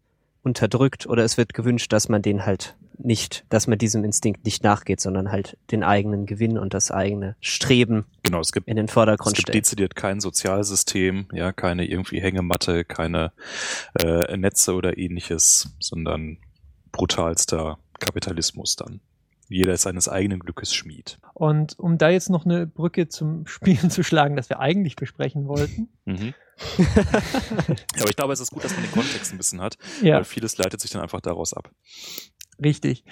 [0.42, 4.64] unterdrückt oder es wird gewünscht, dass man den halt nicht, dass man diesem Instinkt nicht
[4.64, 8.86] nachgeht, sondern halt den eigenen Gewinn und das eigene Streben Genau, es gibt in den
[8.86, 9.56] Es Vordergrund gibt stellt.
[9.56, 13.32] dezidiert kein Sozialsystem, ja, keine irgendwie Hängematte, keine
[14.00, 16.38] äh, Netze oder ähnliches, sondern
[16.92, 19.02] brutalster Kapitalismus dann.
[19.50, 21.18] Jeder ist seines eigenen Glückes Schmied.
[21.34, 25.48] Und um da jetzt noch eine Brücke zum Spielen zu schlagen, das wir eigentlich besprechen
[25.48, 25.90] wollten.
[26.06, 26.34] Mhm.
[26.78, 30.16] ja, aber ich glaube, es ist gut, dass man den Kontext ein bisschen hat, Ja,
[30.18, 31.72] weil vieles leitet sich dann einfach daraus ab.
[32.64, 33.04] richtig.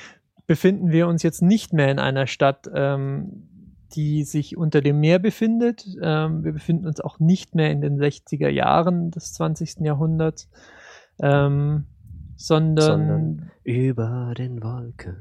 [0.48, 3.50] Befinden wir uns jetzt nicht mehr in einer Stadt, ähm,
[3.96, 5.86] die sich unter dem Meer befindet.
[6.02, 9.82] Ähm, wir befinden uns auch nicht mehr in den 60er Jahren des 20.
[9.86, 10.50] Jahrhunderts,
[11.22, 11.86] ähm,
[12.38, 15.18] sondern, Sondern- Über den Wolken.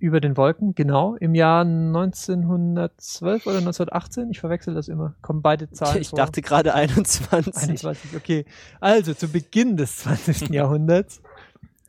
[0.00, 4.30] Über den Wolken, genau, im Jahr 1912 oder 1918.
[4.30, 5.14] Ich verwechsel das immer.
[5.22, 6.16] Kommen beide Zahlen Ich vor.
[6.16, 7.54] dachte gerade 21.
[7.54, 8.44] 21, okay.
[8.80, 10.48] Also zu Beginn des 20.
[10.50, 11.20] Jahrhunderts.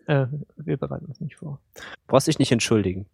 [0.07, 0.27] Äh,
[0.57, 1.59] wir bereiten uns nicht vor.
[2.07, 3.05] Brauchst dich nicht entschuldigen.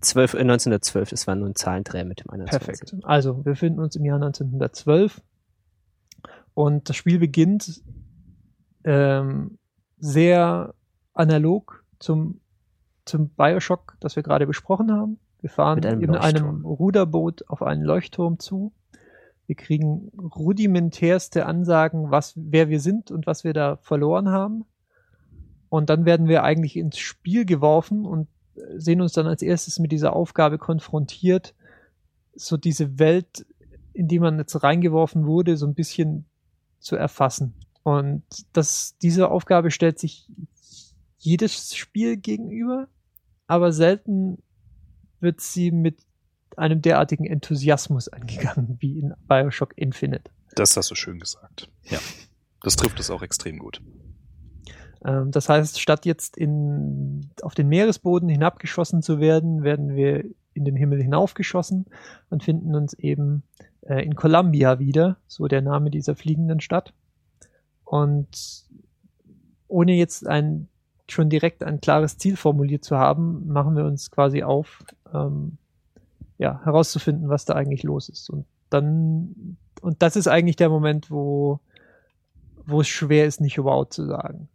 [0.00, 2.66] 12, äh, 1912, das war nur ein Zahlendreher mit dem 21.
[2.66, 3.04] Perfekt.
[3.04, 5.20] Also, wir befinden uns im Jahr 1912
[6.54, 7.82] und das Spiel beginnt
[8.84, 9.58] ähm,
[9.98, 10.74] sehr
[11.14, 12.40] analog zum,
[13.08, 15.18] zum Bioshock, das wir gerade besprochen haben.
[15.40, 16.64] Wir fahren einem in einem.
[16.64, 18.72] Ruderboot auf einen Leuchtturm zu.
[19.46, 24.64] Wir kriegen rudimentärste Ansagen, was, wer wir sind und was wir da verloren haben.
[25.68, 29.78] Und dann werden wir eigentlich ins Spiel geworfen und äh, sehen uns dann als erstes
[29.78, 31.54] mit dieser Aufgabe konfrontiert,
[32.34, 33.46] so diese Welt,
[33.92, 36.26] in die man jetzt reingeworfen wurde, so ein bisschen
[36.78, 37.54] zu erfassen.
[37.82, 38.22] Und
[38.52, 40.28] das, diese Aufgabe stellt sich
[41.18, 42.88] jedes Spiel gegenüber,
[43.48, 44.40] aber selten
[45.18, 46.02] wird sie mit
[46.56, 50.30] einem derartigen Enthusiasmus angegangen wie in Bioshock Infinite.
[50.54, 51.68] Das hast du schön gesagt.
[51.84, 51.98] Ja.
[52.62, 53.80] Das trifft es auch extrem gut.
[55.04, 60.64] Ähm, das heißt, statt jetzt in, auf den Meeresboden hinabgeschossen zu werden, werden wir in
[60.64, 61.86] den Himmel hinaufgeschossen
[62.30, 63.44] und finden uns eben
[63.82, 66.92] äh, in Columbia wieder, so der Name dieser fliegenden Stadt.
[67.84, 68.64] Und
[69.68, 70.68] ohne jetzt ein
[71.12, 75.58] schon direkt ein klares Ziel formuliert zu haben, machen wir uns quasi auf, ähm,
[76.38, 78.30] ja, herauszufinden, was da eigentlich los ist.
[78.30, 81.60] Und dann, und das ist eigentlich der Moment, wo,
[82.66, 84.48] wo es schwer ist, nicht wow zu sagen.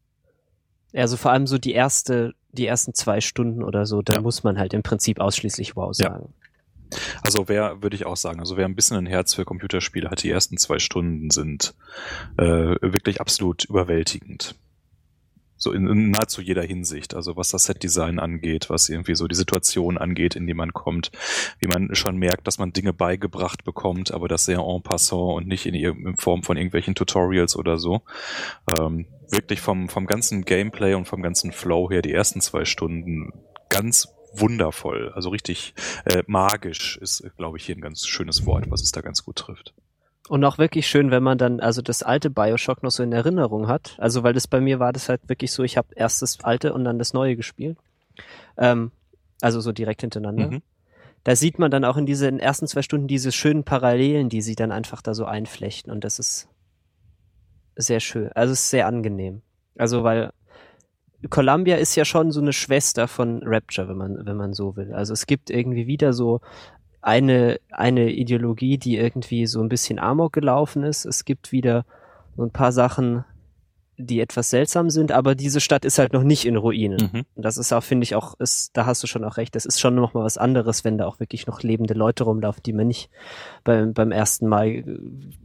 [0.94, 4.22] Also vor allem so die erste, die ersten zwei Stunden oder so, da Ja.
[4.22, 6.10] muss man halt im Prinzip ausschließlich wow Ja.
[6.12, 6.34] sagen.
[7.24, 10.22] Also wer, würde ich auch sagen, also wer ein bisschen ein Herz für Computerspiele hat,
[10.22, 11.74] die ersten zwei Stunden sind
[12.38, 12.44] äh,
[12.82, 14.56] wirklich absolut überwältigend.
[15.58, 17.14] So in, in nahezu jeder Hinsicht.
[17.14, 21.12] Also was das Setdesign angeht, was irgendwie so die Situation angeht, in die man kommt,
[21.60, 25.48] wie man schon merkt, dass man Dinge beigebracht bekommt, aber das sehr en passant und
[25.48, 28.02] nicht in, in Form von irgendwelchen Tutorials oder so.
[28.80, 33.34] Ähm, wirklich vom, vom ganzen Gameplay und vom ganzen Flow her, die ersten zwei Stunden
[33.70, 35.74] ganz wundervoll, also richtig
[36.06, 39.38] äh, magisch ist, glaube ich, hier ein ganz schönes Wort, was es da ganz gut
[39.38, 39.74] trifft.
[40.30, 43.68] Und auch wirklich schön, wenn man dann also das alte Bioshock noch so in Erinnerung
[43.68, 43.96] hat.
[44.00, 46.74] Also weil das bei mir war das halt wirklich so, ich habe erst das alte
[46.74, 47.78] und dann das neue gespielt.
[48.58, 48.92] Ähm,
[49.42, 50.52] also so direkt hintereinander.
[50.52, 50.62] Mhm.
[51.26, 54.56] Da sieht man dann auch in diesen ersten zwei Stunden diese schönen Parallelen, die sie
[54.56, 55.92] dann einfach da so einflechten.
[55.92, 56.48] Und das ist
[57.76, 58.32] sehr schön.
[58.34, 59.42] Also es ist sehr angenehm.
[59.78, 60.32] Also weil
[61.30, 64.94] Columbia ist ja schon so eine Schwester von Rapture, wenn man, wenn man so will.
[64.94, 66.42] Also es gibt irgendwie wieder so
[67.04, 71.06] eine, eine Ideologie, die irgendwie so ein bisschen amok gelaufen ist.
[71.06, 71.86] Es gibt wieder
[72.36, 73.26] so ein paar Sachen,
[73.98, 77.12] die etwas seltsam sind, aber diese Stadt ist halt noch nicht in Ruinen.
[77.14, 77.24] Mhm.
[77.36, 79.66] Und das ist auch, finde ich, auch, ist, da hast du schon auch recht, das
[79.66, 82.74] ist schon noch mal was anderes, wenn da auch wirklich noch lebende Leute rumlaufen, die
[82.74, 83.10] man nicht
[83.64, 85.00] beim, beim ersten Mal äh,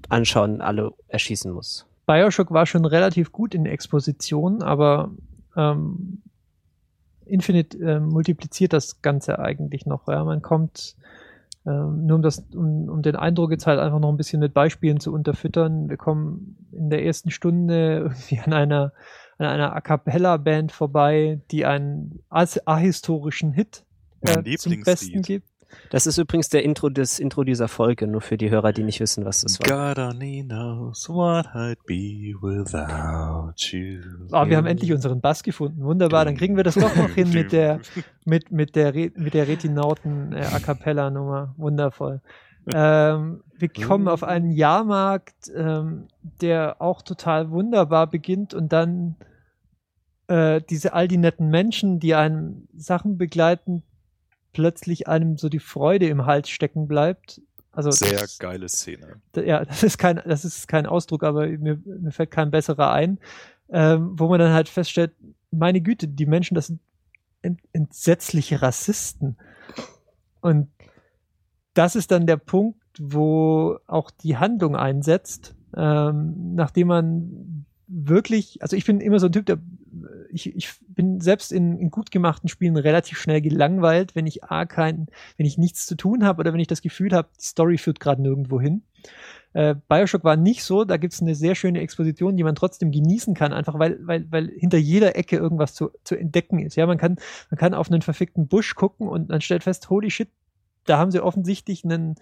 [0.09, 1.87] anschauen alle erschießen muss.
[2.07, 5.11] Bioshock war schon relativ gut in Exposition, aber
[5.57, 6.23] ähm,
[7.27, 10.09] Infinite äh, multipliziert das Ganze eigentlich noch.
[10.09, 10.25] Ja?
[10.25, 10.97] Man kommt,
[11.67, 14.55] ähm, nur um, das, um, um den Eindruck jetzt halt einfach noch ein bisschen mit
[14.55, 15.89] Beispielen zu unterfüttern.
[15.89, 18.93] Wir kommen in der ersten Stunde irgendwie an einer,
[19.39, 23.85] an einer A Cappella-Band vorbei, die einen ahistorischen Hit
[24.23, 24.83] äh, zum.
[24.83, 25.49] Besten gibt.
[25.91, 29.01] Das ist übrigens der Intro des Intro dieser Folge, nur für die Hörer, die nicht
[29.01, 29.95] wissen, was das war.
[29.95, 34.01] God only knows what I'd be without you.
[34.33, 35.83] Ah, wir haben endlich unseren Bass gefunden.
[35.83, 37.81] Wunderbar, dann kriegen wir das doch noch hin mit der,
[38.25, 41.55] mit, mit der, Re mit der Retinauten äh, A Cappella Nummer.
[41.57, 42.21] Wundervoll.
[42.75, 46.09] Ähm, wir kommen auf einen Jahrmarkt, ähm,
[46.41, 49.17] der auch total wunderbar beginnt und dann
[50.29, 53.83] äh, diese all die netten Menschen, die einem Sachen begleiten,
[54.59, 57.41] plötzlich einem so die Freude im Hals stecken bleibt.
[57.71, 59.21] Also Sehr das, geile Szene.
[59.37, 63.21] ja, das ist kein, das ist kein Ausdruck, aber mir, mir fällt kein besserer ein,
[63.69, 65.13] ähm, wo man dann halt feststellt,
[65.53, 66.81] meine Güte, die Menschen, das sind
[67.41, 69.37] ent entsetzliche Rassisten.
[70.41, 70.67] Und
[71.75, 78.75] das ist dann der Punkt, wo auch die Handlung einsetzt, ähm, nachdem man wirklich, also
[78.75, 79.61] ich bin immer so ein Typ, der
[80.31, 84.67] ich, ich bin selbst in, in gut gemachten Spielen relativ schnell gelangweilt, wenn ich A
[84.67, 85.07] kein,
[85.37, 88.01] wenn ich nichts zu tun habe oder wenn ich das Gefühl habe, die Story führt
[88.01, 88.83] gerade nirgendwo hin.
[89.55, 93.35] Äh, Bioshock war nicht so, da gibt's eine sehr schöne Exposition, die man trotzdem genießen
[93.35, 96.77] kann, einfach weil, weil, weil hinter jeder Ecke irgendwas zu, zu entdecken ist.
[96.77, 97.17] Ja, man kann,
[97.51, 100.29] man kann auf einen verfickten Busch gucken und man stellt fest, holy shit,
[100.89, 102.15] da haben sie offensichtlich einen,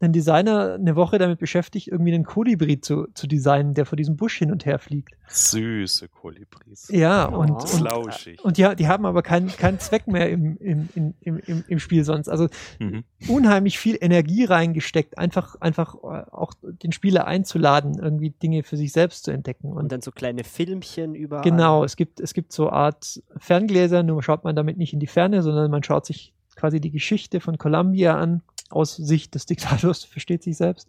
[0.00, 4.16] einen Designer eine Woche damit beschäftigt, irgendwie einen Kolibri zu, zu designen, der vor diesem
[4.16, 5.14] Busch hin und her fliegt.
[5.28, 6.88] Süße Kolibris.
[6.90, 7.54] Ja, und, Oh.
[7.54, 8.44] und, Flauschig.
[8.44, 12.04] und die, die haben aber keinen keinen Zweck mehr im, im, im, im, im Spiel
[12.04, 12.28] sonst.
[12.28, 12.48] Also
[12.78, 13.04] Mhm.
[13.28, 18.92] unheimlich viel Energie reingesteckt, einfach, einfach äh, auch den Spieler einzuladen, irgendwie Dinge für sich
[18.92, 19.68] selbst zu entdecken.
[19.72, 21.42] Und Und dann so kleine Filmchen überall.
[21.44, 25.06] genau, es gibt, es gibt so Art Ferngläser, nur schaut man damit nicht in die
[25.06, 30.04] Ferne, sondern man schaut sich quasi die Geschichte von Columbia an, aus Sicht des Diktators,
[30.12, 30.88] versteht sich selbst.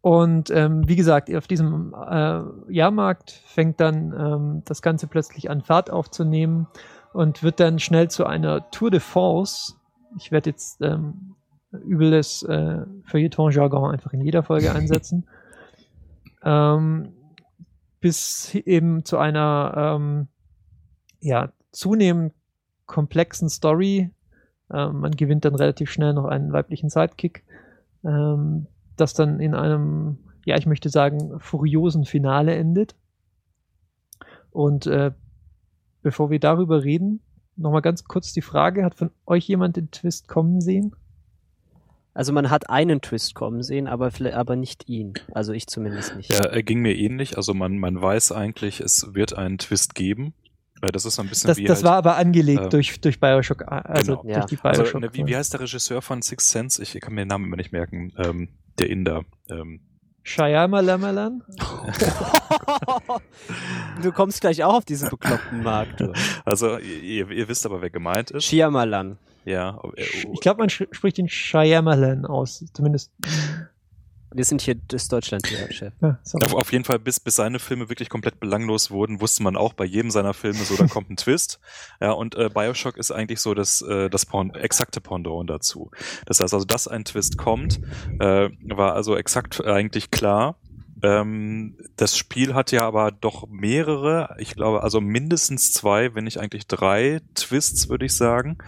[0.00, 2.40] Und ähm, wie gesagt, auf diesem äh,
[2.72, 6.68] Jahrmarkt fängt dann ähm, das Ganze plötzlich an Fahrt aufzunehmen
[7.12, 9.74] und wird dann schnell zu einer Tour de France.
[10.16, 11.34] Ich werde jetzt ähm,
[11.72, 15.26] übles äh, Feuilleton-Jargon einfach in jeder Folge einsetzen.
[16.42, 17.12] ähm,
[18.00, 20.28] bis eben zu einer ähm,
[21.20, 22.32] ja, zunehmend
[22.88, 24.10] komplexen Story.
[24.72, 27.44] Ähm, man gewinnt dann relativ schnell noch einen weiblichen Sidekick,
[28.04, 28.66] ähm,
[28.96, 32.96] das dann in einem, ja, ich möchte sagen, furiosen Finale endet.
[34.50, 35.12] Und äh,
[36.02, 37.20] bevor wir darüber reden,
[37.56, 40.94] nochmal ganz kurz die Frage, hat von euch jemand den Twist kommen sehen?
[42.14, 45.14] Also man hat einen Twist kommen sehen, aber, vielleicht- aber nicht ihn.
[45.32, 46.32] Also ich zumindest nicht.
[46.32, 47.36] Ja, er ging mir ähnlich.
[47.36, 50.34] Also man, man weiß eigentlich, es wird einen Twist geben.
[50.80, 53.20] Das ist so ein bisschen Das, wie das halt, war aber angelegt äh, durch, durch
[53.20, 54.22] Bioshock, äh, also Genau.
[54.22, 54.46] durch Ja.
[54.46, 55.00] die also, Bioshock.
[55.00, 56.82] ne, wie, wie heißt der Regisseur von Six Sense?
[56.82, 58.12] Ich kann mir den Namen immer nicht merken.
[58.16, 58.48] Ähm,
[58.78, 59.22] der Inder.
[59.50, 59.80] Ähm,
[60.22, 61.42] Shyamalan?
[64.02, 66.02] du kommst gleich auch auf diesen bekloppten Markt.
[66.44, 68.44] also ihr, ihr wisst aber, wer gemeint ist.
[68.44, 69.18] Shyamalan.
[69.44, 69.80] Ja.
[69.96, 73.10] äh, Ich glaube, man spricht den Shyamalan aus, zumindest.
[74.32, 75.92] Wir sind hier das Deutschland-Chef.
[76.00, 76.44] Ja, sorry.
[76.44, 79.72] Auf, auf jeden Fall, bis, bis seine Filme wirklich komplett belanglos wurden, wusste man auch
[79.72, 81.60] bei jedem seiner Filme so, da kommt ein Twist.
[82.00, 85.90] Ja, und äh, Bioshock ist eigentlich so das, äh, das Pond exakte Pendant dazu.
[86.26, 87.80] Das heißt also, dass ein Twist kommt,
[88.20, 90.56] äh, war also exakt eigentlich klar.
[91.02, 96.38] Ähm, das Spiel hat ja aber doch mehrere, ich glaube also mindestens zwei, wenn nicht
[96.38, 98.58] eigentlich drei Twists, würde ich sagen.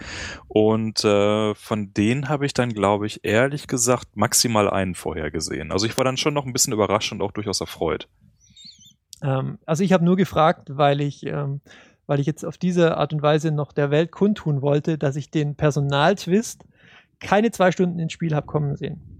[0.47, 5.71] Und äh, von denen habe ich dann, glaube ich, ehrlich gesagt maximal einen vorher gesehen.
[5.71, 8.07] Also ich war dann schon noch ein bisschen überrascht und auch durchaus erfreut.
[9.21, 11.61] Ähm, also ich habe nur gefragt, weil ich, ähm,
[12.07, 15.31] weil ich jetzt auf diese Art und Weise noch der Welt kundtun wollte, dass ich
[15.31, 16.65] den Personaltwist
[17.19, 19.10] keine zwei Stunden ins Spiel habe kommen sehen.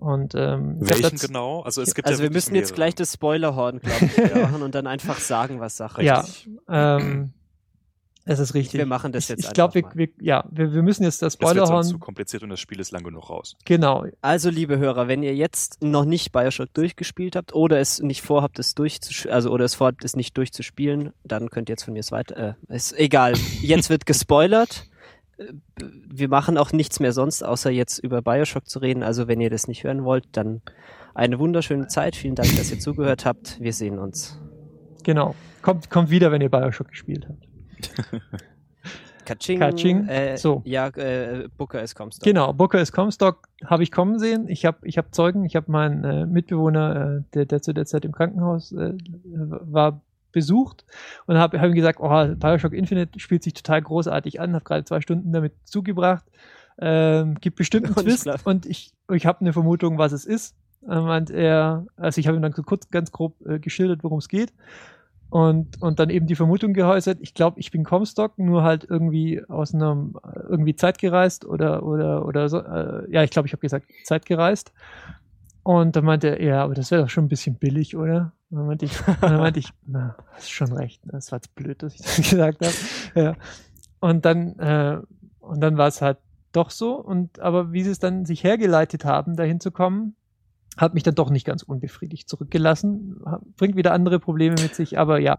[0.00, 1.60] Und ähm, Welchen dazu- genau?
[1.60, 2.74] Also es gibt Also ja wir müssen jetzt mehrere.
[2.76, 6.48] gleich das Spoilerhorn, glaube ich, machen und dann einfach sagen, was Sache Ja, ist.
[6.68, 7.32] ähm,
[8.24, 8.78] es ist richtig.
[8.78, 11.36] Wir machen das jetzt Ich, ich glaube, wir, wir, ja, wir, wir müssen jetzt das
[11.36, 11.84] Das wird sonst Spoilerhorn.
[11.86, 13.56] zu kompliziert und das Spiel ist lang genug raus.
[13.64, 14.06] Genau.
[14.22, 18.58] Also, liebe Hörer, wenn ihr jetzt noch nicht Bioshock durchgespielt habt oder es nicht vorhabt,
[18.58, 22.00] es durchzuspielen, also oder es vorhabt, es nicht durchzuspielen, dann könnt ihr jetzt von mir
[22.00, 22.56] es weiter.
[22.68, 23.34] Äh, ist egal.
[23.62, 24.86] Jetzt wird gespoilert.
[26.08, 29.02] Wir machen auch nichts mehr sonst, außer jetzt über Bioshock zu reden.
[29.02, 30.62] Also, wenn ihr das nicht hören wollt, dann
[31.14, 32.16] eine wunderschöne Zeit.
[32.16, 33.60] Vielen Dank, dass ihr zugehört habt.
[33.60, 34.38] Wir sehen uns.
[35.02, 35.34] Genau.
[35.62, 38.22] Kommt, kommt wieder, wenn ihr Bioshock gespielt habt.
[39.30, 39.58] Katsching.
[39.60, 40.08] Katsching.
[40.08, 40.62] Äh, So.
[40.64, 44.48] Ja, äh, Booker ist kommst Genau, Booker ist Comstock habe ich kommen sehen.
[44.48, 47.86] Ich habe ich hab Zeugen, ich habe meinen äh, Mitbewohner, äh, der, der zu der
[47.86, 48.94] Zeit im Krankenhaus äh,
[49.24, 50.00] war,
[50.32, 50.84] besucht
[51.26, 54.84] und habe hab ihm gesagt, oh, Bioshock Infinite spielt sich total großartig an, habe gerade
[54.84, 56.24] zwei Stunden damit zugebracht,
[56.78, 60.24] ähm, gibt bestimmt einen Und Twist glaub- und ich, ich habe eine Vermutung, was es
[60.24, 60.56] ist.
[60.88, 64.18] Äh, meint er, also ich habe ihm dann so kurz ganz grob äh, geschildert, worum
[64.18, 64.52] es geht.
[65.30, 69.42] Und, und dann eben die Vermutung geäußert, ich glaube, ich bin Comstock, nur halt irgendwie
[69.48, 70.16] aus einem,
[70.48, 72.58] irgendwie zeitgereist oder, oder, oder so.
[72.58, 74.72] Äh, ja, ich glaube, ich habe gesagt, zeitgereist.
[75.62, 78.32] Und dann meinte er, ja, aber das wäre doch schon ein bisschen billig, oder?
[78.50, 81.12] Und dann meinte ich, dann meinte ich na, hast schon recht, ne?
[81.12, 82.74] das war jetzt blöd, dass ich das gesagt habe.
[83.14, 83.36] Ja.
[84.00, 85.00] Und dann, äh,
[85.38, 86.18] und dann war es halt
[86.52, 86.94] doch so.
[86.94, 90.16] Und aber wie sie es dann sich hergeleitet haben, dahin zu kommen,
[90.76, 93.22] hat mich dann doch nicht ganz unbefriedigt zurückgelassen.
[93.56, 95.36] Bringt wieder andere Probleme mit sich, aber ja.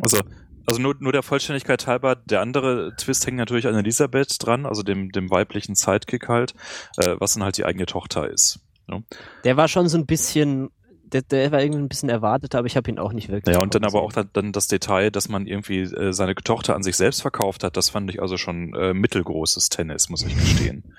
[0.00, 0.18] Also,
[0.66, 4.82] also nur, nur der Vollständigkeit halber, der andere Twist hängt natürlich an Elisabeth dran, also
[4.82, 6.54] dem, dem weiblichen Sidekick halt,
[6.98, 8.60] äh, was dann halt die eigene Tochter ist.
[8.86, 9.02] Ne?
[9.44, 10.70] Der war schon so ein bisschen
[11.12, 13.54] der, der war irgendwie ein bisschen erwartet, aber ich habe ihn auch nicht wirklich.
[13.54, 16.74] Ja, und dann aber auch dann, dann das Detail, dass man irgendwie äh, seine Tochter
[16.74, 20.34] an sich selbst verkauft hat, das fand ich also schon äh, mittelgroßes Tennis, muss ich
[20.34, 20.94] gestehen.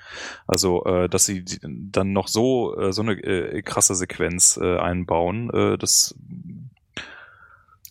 [0.46, 4.78] Also, äh, dass sie die, dann noch so äh, so eine äh, krasse Sequenz äh,
[4.78, 6.14] einbauen, äh, das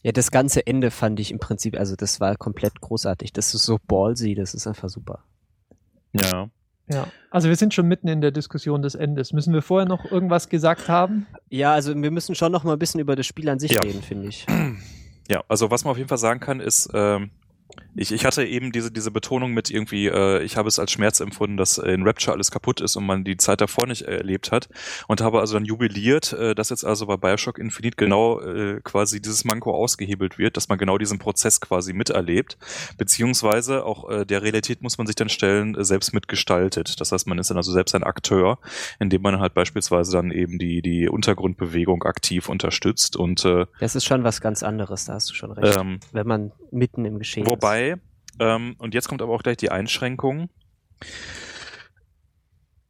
[0.01, 3.33] Ja, das ganze Ende fand ich im Prinzip, also das war komplett großartig.
[3.33, 5.23] Das ist so ballsy, das ist einfach super.
[6.13, 6.49] ja.
[6.87, 7.07] Ja.
[7.31, 9.31] Also wir sind schon mitten in der Diskussion des Endes.
[9.33, 11.25] Müssen wir vorher noch irgendwas gesagt haben?
[11.49, 13.81] Ja, also wir müssen schon noch mal ein bisschen über das Spiel an sich Ja.
[13.81, 14.45] reden, finde ich.
[15.29, 17.31] Ja, also was man auf jeden Fall sagen kann, ist, ähm,
[17.95, 21.19] ich, ich hatte eben diese, diese Betonung mit irgendwie, äh, ich habe es als Schmerz
[21.19, 24.51] empfunden, dass in Rapture alles kaputt ist und man die Zeit davor nicht äh, erlebt
[24.51, 24.69] hat
[25.07, 29.21] und habe also dann jubiliert, äh, dass jetzt also bei Bioshock Infinite genau äh, quasi
[29.21, 32.57] dieses Manko ausgehebelt wird, dass man genau diesen Prozess quasi miterlebt,
[32.97, 36.99] beziehungsweise auch äh, der Realität muss man sich dann stellen, äh, selbst mitgestaltet.
[36.99, 38.57] Das heißt, man ist dann also selbst ein Akteur,
[38.99, 44.05] indem man halt beispielsweise dann eben die, die Untergrundbewegung aktiv unterstützt und äh, Das ist
[44.05, 45.77] schon was ganz anderes, da hast du schon recht.
[45.77, 47.82] ähm, wenn man mitten im Geschehen Wobei,
[48.39, 50.49] ähm, und jetzt kommt aber auch gleich die Einschränkung.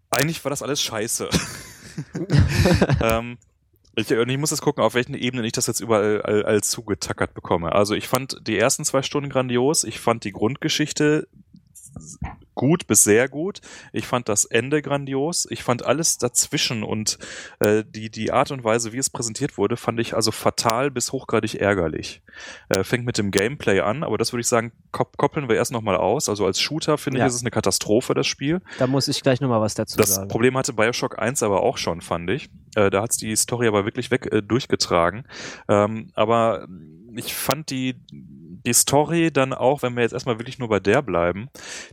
[0.10, 1.30] Eigentlich war das alles scheiße.
[3.02, 3.38] ähm,
[3.96, 6.64] ich, und ich muss jetzt gucken, auf welchen Ebenen ich das jetzt überall all, all
[6.64, 7.72] zugetackert bekomme.
[7.74, 9.84] Also ich fand die ersten zwei Stunden grandios.
[9.84, 11.28] Ich fand die Grundgeschichte
[12.56, 13.62] gut bis sehr gut.
[13.92, 15.48] Ich fand das Ende grandios.
[15.50, 17.18] Ich fand alles dazwischen und
[17.60, 21.12] äh, die, die Art und Weise, wie es präsentiert wurde, fand ich also fatal bis
[21.12, 22.22] hochgradig ärgerlich.
[22.70, 25.72] Äh, fängt mit dem Gameplay an, aber das würde ich sagen, kop koppeln wir erst
[25.72, 26.30] nochmal aus.
[26.30, 27.26] Also als Shooter finde Ja.
[27.26, 28.62] ich, ist es eine Katastrophe, das Spiel.
[28.80, 30.28] Da muss ich gleich nochmal was dazu Das sagen.
[30.28, 32.50] Problem hatte Bioshock 1 aber auch schon, fand ich.
[32.76, 35.26] Äh, da hat's die Story aber wirklich weg äh, durchgetragen.
[35.68, 36.68] Ähm, aber
[37.16, 37.96] ich fand die,
[38.66, 41.50] die Story dann auch, wenn wir jetzt erstmal wirklich nur bei der bleiben,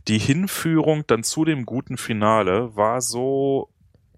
[0.07, 3.69] die Hinführung dann zu dem guten Finale war so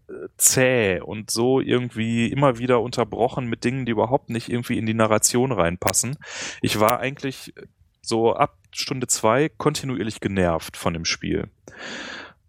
[0.08, 4.86] äh, zäh und so irgendwie immer wieder unterbrochen mit Dingen, die überhaupt nicht irgendwie in
[4.86, 6.18] die Narration reinpassen.
[6.62, 7.54] Ich war eigentlich
[8.02, 11.50] so ab Stunde zwei kontinuierlich genervt von dem Spiel.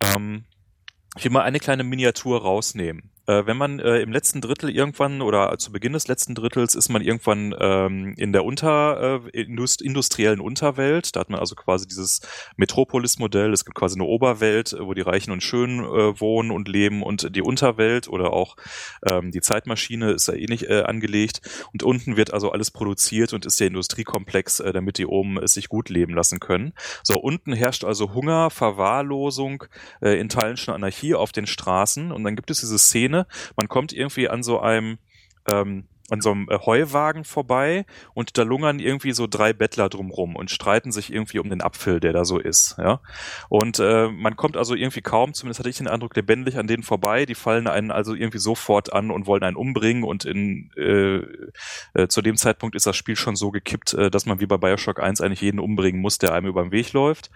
[0.00, 0.44] Ähm,
[1.16, 3.13] ich will mal eine kleine Miniatur rausnehmen.
[3.26, 6.88] Äh, wenn man äh, im letzten Drittel irgendwann oder zu Beginn des letzten Drittels ist
[6.88, 11.16] man irgendwann ähm, in der unter äh, indust industriellen Unterwelt.
[11.16, 12.20] Da hat man also quasi dieses
[12.56, 13.52] Metropolis-Modell.
[13.52, 17.34] Es gibt quasi eine Oberwelt, wo die Reichen und Schönen äh, wohnen und leben und
[17.34, 18.56] die Unterwelt oder auch
[19.08, 21.40] ähm, die Zeitmaschine ist da ähnlich äh, angelegt.
[21.72, 25.54] Und unten wird also alles produziert und ist der Industriekomplex, äh, damit die oben es
[25.54, 26.72] sich gut leben lassen können.
[27.02, 29.64] So, unten herrscht also Hunger, Verwahrlosung,
[30.02, 32.12] äh, in Teilen schon Anarchie auf den Straßen.
[32.12, 33.13] Und dann gibt es diese Szene,
[33.56, 34.98] man kommt irgendwie an so einem
[35.46, 40.36] ähm, an so einem äh, Heuwagen vorbei und da lungern irgendwie so drei Bettler drumrum
[40.36, 43.00] und streiten sich irgendwie um den Apfel, der da so ist, ja.
[43.48, 46.82] Und äh, man kommt also irgendwie kaum, zumindest hatte ich den Eindruck, lebendig an denen
[46.82, 47.24] vorbei.
[47.26, 51.20] Die fallen einen also irgendwie sofort an und wollen einen umbringen und in äh,
[51.94, 54.56] äh, zu dem Zeitpunkt ist das Spiel schon so gekippt, äh, dass man wie bei
[54.56, 57.30] Bioshock 1 eigentlich jeden umbringen muss, der einem über den Weg läuft.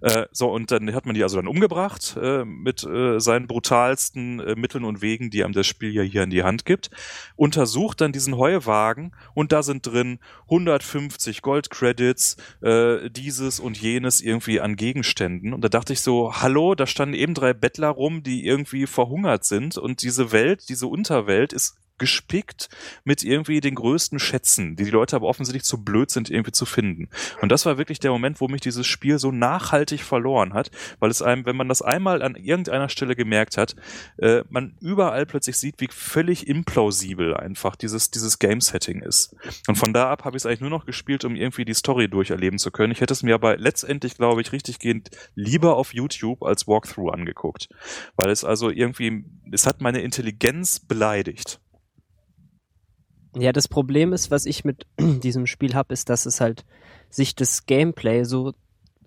[0.00, 4.40] Äh, so, und dann hat man die also dann umgebracht äh, mit äh, seinen brutalsten
[4.40, 6.90] äh, Mitteln und Wegen, die einem das Spiel ja hier in die Hand gibt.
[7.36, 14.60] Untersucht dann diesen Heuwagen und da sind drin 150 Goldcredits, äh, dieses und jenes irgendwie
[14.60, 15.52] an Gegenständen.
[15.52, 19.44] Und da dachte ich so, hallo, da standen eben drei Bettler rum, die irgendwie verhungert
[19.44, 22.68] sind und diese Welt, diese Unterwelt ist gespickt
[23.04, 26.66] mit irgendwie den größten Schätzen, die die Leute aber offensichtlich zu blöd sind, irgendwie zu
[26.66, 27.08] finden.
[27.40, 31.10] Und das war wirklich der Moment, wo mich dieses Spiel so nachhaltig verloren hat, weil
[31.10, 33.76] es einem, wenn man das einmal an irgendeiner Stelle gemerkt hat,
[34.18, 39.36] äh, man überall plötzlich sieht, wie völlig implausibel einfach dieses, dieses Game-Setting ist.
[39.68, 42.08] Und von da ab habe ich es eigentlich nur noch gespielt, um irgendwie die Story
[42.08, 42.92] durcherleben zu können.
[42.92, 47.12] Ich hätte es mir aber letztendlich, glaube ich, richtig gehend lieber auf YouTube als Walkthrough
[47.12, 47.68] angeguckt.
[48.16, 51.60] Weil es also irgendwie, es hat meine Intelligenz beleidigt.
[53.36, 56.64] Ja, das Problem ist, was ich mit diesem Spiel habe, ist, dass es halt
[57.10, 58.54] sich das Gameplay so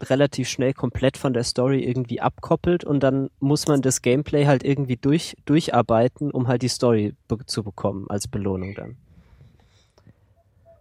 [0.02, 4.64] relativ schnell komplett von der Story irgendwie abkoppelt und dann muss man das Gameplay halt
[4.64, 8.98] irgendwie durch, durcharbeiten, um halt die Story be zu bekommen als Belohnung dann.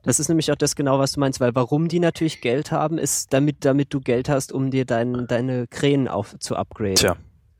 [0.02, 2.98] Das ist nämlich auch das genau, was du meinst, weil warum die natürlich Geld haben,
[2.98, 6.96] ist damit, damit du Geld hast, um dir dein, deine Krähen auf, zu upgraden.
[6.96, 7.16] Tja,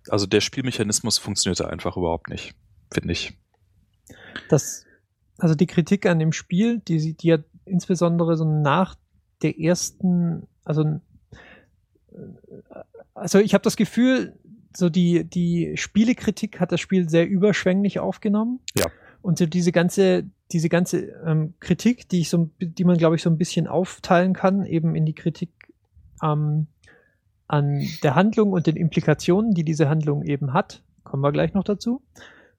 [0.09, 2.55] also der Spielmechanismus funktionierte einfach überhaupt nicht,
[2.93, 3.39] finde ich.
[4.49, 4.85] Das,
[5.39, 8.97] also die Kritik an dem Spiel, die, sie- die ja insbesondere so nach
[9.43, 11.01] der ersten, also,
[13.15, 14.35] also ich habe das Gefühl,
[14.77, 18.61] so die, die Spielekritik hat das Spiel sehr überschwänglich aufgenommen.
[18.77, 18.87] Ja.
[19.21, 23.23] Und so diese ganze, diese ganze ähm, Kritik, die ich so, die man, glaube ich,
[23.23, 25.51] so ein bisschen aufteilen kann, eben in die Kritik
[26.23, 26.67] ähm,
[27.47, 31.65] an der Handlung und den Implikationen, die diese Handlung eben hat, kommen wir gleich noch
[31.65, 32.03] dazu.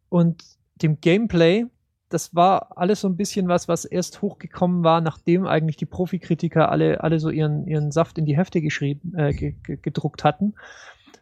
[0.10, 0.44] Und
[0.76, 1.66] dem Gameplay,
[2.14, 6.70] das war alles so ein bisschen was, was erst hochgekommen war, nachdem eigentlich die Profikritiker
[6.70, 10.54] alle, alle so ihren, ihren Saft in die Hefte geschrieben, äh, gedruckt hatten.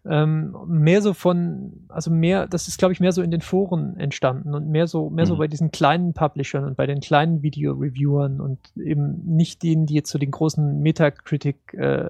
[0.04, 3.96] Ähm, mehr so von, also mehr, das ist, glaube ich, mehr so in den Foren
[3.98, 5.30] entstanden und mehr so, mehr mhm.
[5.30, 9.94] so bei diesen kleinen Publishern und bei den kleinen Video-Reviewern und eben nicht denen, die
[9.94, 12.10] jetzt so den großen Metacritic, äh,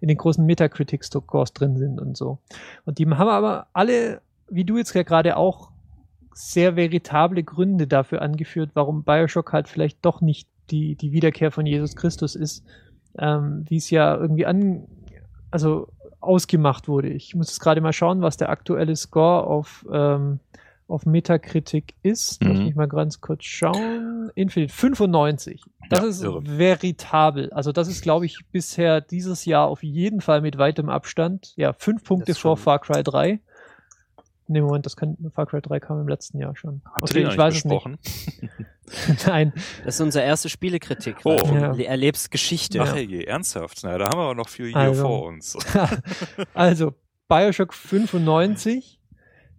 [0.00, 2.38] in den großen Metacritic-Scores drin sind und so.
[2.84, 5.70] Und die haben aber alle, wie du jetzt ja gerade auch,
[6.38, 11.66] sehr veritable Gründe dafür angeführt, warum Bioshock halt vielleicht doch nicht die, die Wiederkehr von
[11.66, 12.64] Jesus Christus ist,
[13.18, 14.86] ähm, wie es ja irgendwie an,
[15.50, 15.88] also
[16.20, 17.08] ausgemacht wurde.
[17.08, 20.38] Ich muss jetzt gerade mal schauen, was der aktuelle Score auf, ähm,
[20.86, 22.40] auf Metacritic ist.
[22.40, 22.48] Mhm.
[22.48, 24.30] Lass mich mal ganz kurz schauen.
[24.36, 25.60] Infinite 95.
[25.90, 26.42] Das ja, ist irre.
[26.46, 27.52] veritabel.
[27.52, 31.52] Also das ist, glaube ich, bisher dieses Jahr auf jeden Fall mit weitem Abstand.
[31.56, 33.40] Ja, fünf Punkte vor Far Cry 3.
[34.50, 36.80] Nee, Moment, das kann, Far Cry 3 kam im letzten Jahr schon.
[36.86, 37.98] Habt okay, ich weiß besprochen?
[38.02, 39.26] es nicht.
[39.26, 39.52] Nein.
[39.84, 41.16] Das ist unsere erste Spielekritik.
[41.24, 41.36] Oh.
[41.52, 41.74] Ja.
[41.74, 42.80] Du erlebst Geschichte.
[42.80, 43.80] Ach je, ernsthaft.
[43.82, 45.02] Na, da haben wir aber noch viel hier also.
[45.02, 45.58] vor uns.
[46.54, 46.94] also,
[47.28, 48.98] Bioshock 95.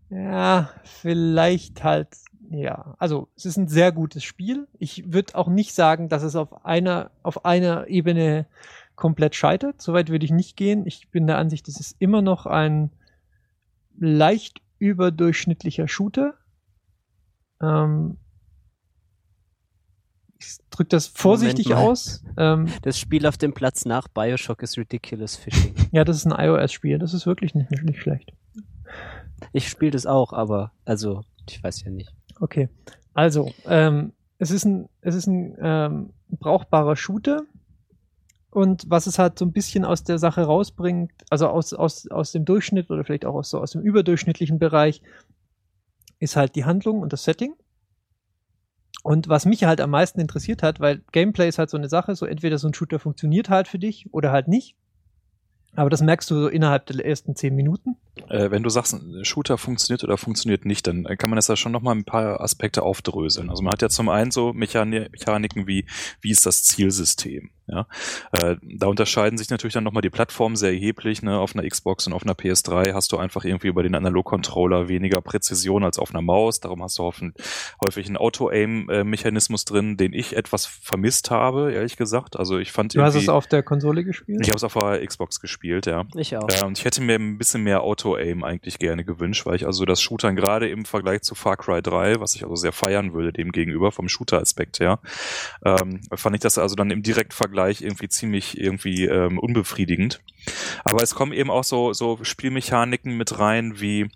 [0.10, 2.08] Ja, vielleicht halt,
[2.50, 2.96] ja.
[2.98, 4.68] Also, es ist ein sehr gutes Spiel.
[4.80, 8.48] Ich würde auch nicht sagen, dass es auf einer, auf einer Ebene
[8.96, 9.84] komplett scheitert.
[9.84, 10.88] Soweit würde ich nicht gehen.
[10.88, 12.90] Ich bin der Ansicht, es ist immer noch ein
[14.00, 16.36] leicht überdurchschnittlicher Shooter.
[17.62, 18.18] Ähm,
[20.40, 22.24] ich drücke das vorsichtig aus.
[22.38, 25.76] Ähm, das Spiel auf dem Platz nach Bioshock ist Ridiculous Fishing.
[25.92, 26.98] ja, das ist ein iOS-Spiel.
[26.98, 28.32] Das ist wirklich nicht, nicht schlecht.
[29.52, 32.14] Ich spiele das auch, aber also ich weiß ja nicht.
[32.40, 32.70] Okay,
[33.14, 37.44] also ähm, es ist ein es ist ein ähm, brauchbarer Shooter
[38.52, 42.32] und was es halt so ein bisschen aus der Sache rausbringt, also aus, aus, aus
[42.32, 45.02] dem Durchschnitt oder vielleicht auch aus, so aus dem überdurchschnittlichen Bereich,
[46.20, 47.54] ist halt die Handlung und das Setting.
[49.04, 52.16] Und was mich halt am meisten interessiert hat, weil Gameplay ist halt so eine Sache,
[52.16, 54.76] so entweder so ein Shooter funktioniert halt für dich oder halt nicht.
[55.76, 57.96] Aber das merkst du so innerhalb der ersten zehn Minuten.
[58.28, 61.56] Äh, wenn du sagst, ein Shooter funktioniert oder funktioniert nicht, dann kann man das ja
[61.56, 63.52] schon nochmal ein paar Aspekte aufdröseln.
[63.52, 65.86] Also man hat ja zum einen so Mechaniken wie,
[66.22, 67.52] wie ist das Zielsystem?
[67.72, 67.88] Ja,
[68.32, 71.22] äh, da unterscheiden sich natürlich dann nochmal die Plattformen sehr erheblich.
[71.22, 71.38] Ne?
[71.38, 75.22] Auf einer Xbox und auf einer PS3 hast du einfach irgendwie über den Analog-Controller weniger
[75.22, 76.60] Präzision als auf einer Maus.
[76.60, 77.12] Darum hast du
[77.82, 82.38] häufig einen Auto-Aim-Mechanismus drin, den ich etwas vermisst habe, ehrlich gesagt.
[82.38, 84.40] Also ich fand Du hast es auf der Konsole gespielt?
[84.42, 86.06] Ich habe es auf der Xbox gespielt, ja.
[86.16, 86.48] Ich auch.
[86.50, 89.86] Äh, und ich hätte mir ein bisschen mehr Auto-Aim eigentlich gerne gewünscht, weil ich also
[89.86, 93.32] das Shootern gerade im Vergleich zu Far Cry 3, was ich also sehr feiern würde
[93.32, 95.00] dem gegenüber vom Shooter-Aspekt her,
[95.64, 100.22] ähm, fand ich das also dann im Direktvergleich Vergleich irgendwie ziemlich irgendwie ähm, unbefriedigend.
[100.86, 104.10] Aber es kommen eben auch so, so Spielmechaniken mit rein wie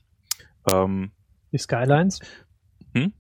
[0.72, 1.12] ähm,
[1.52, 2.22] die Skylines.
[2.94, 3.12] Hm?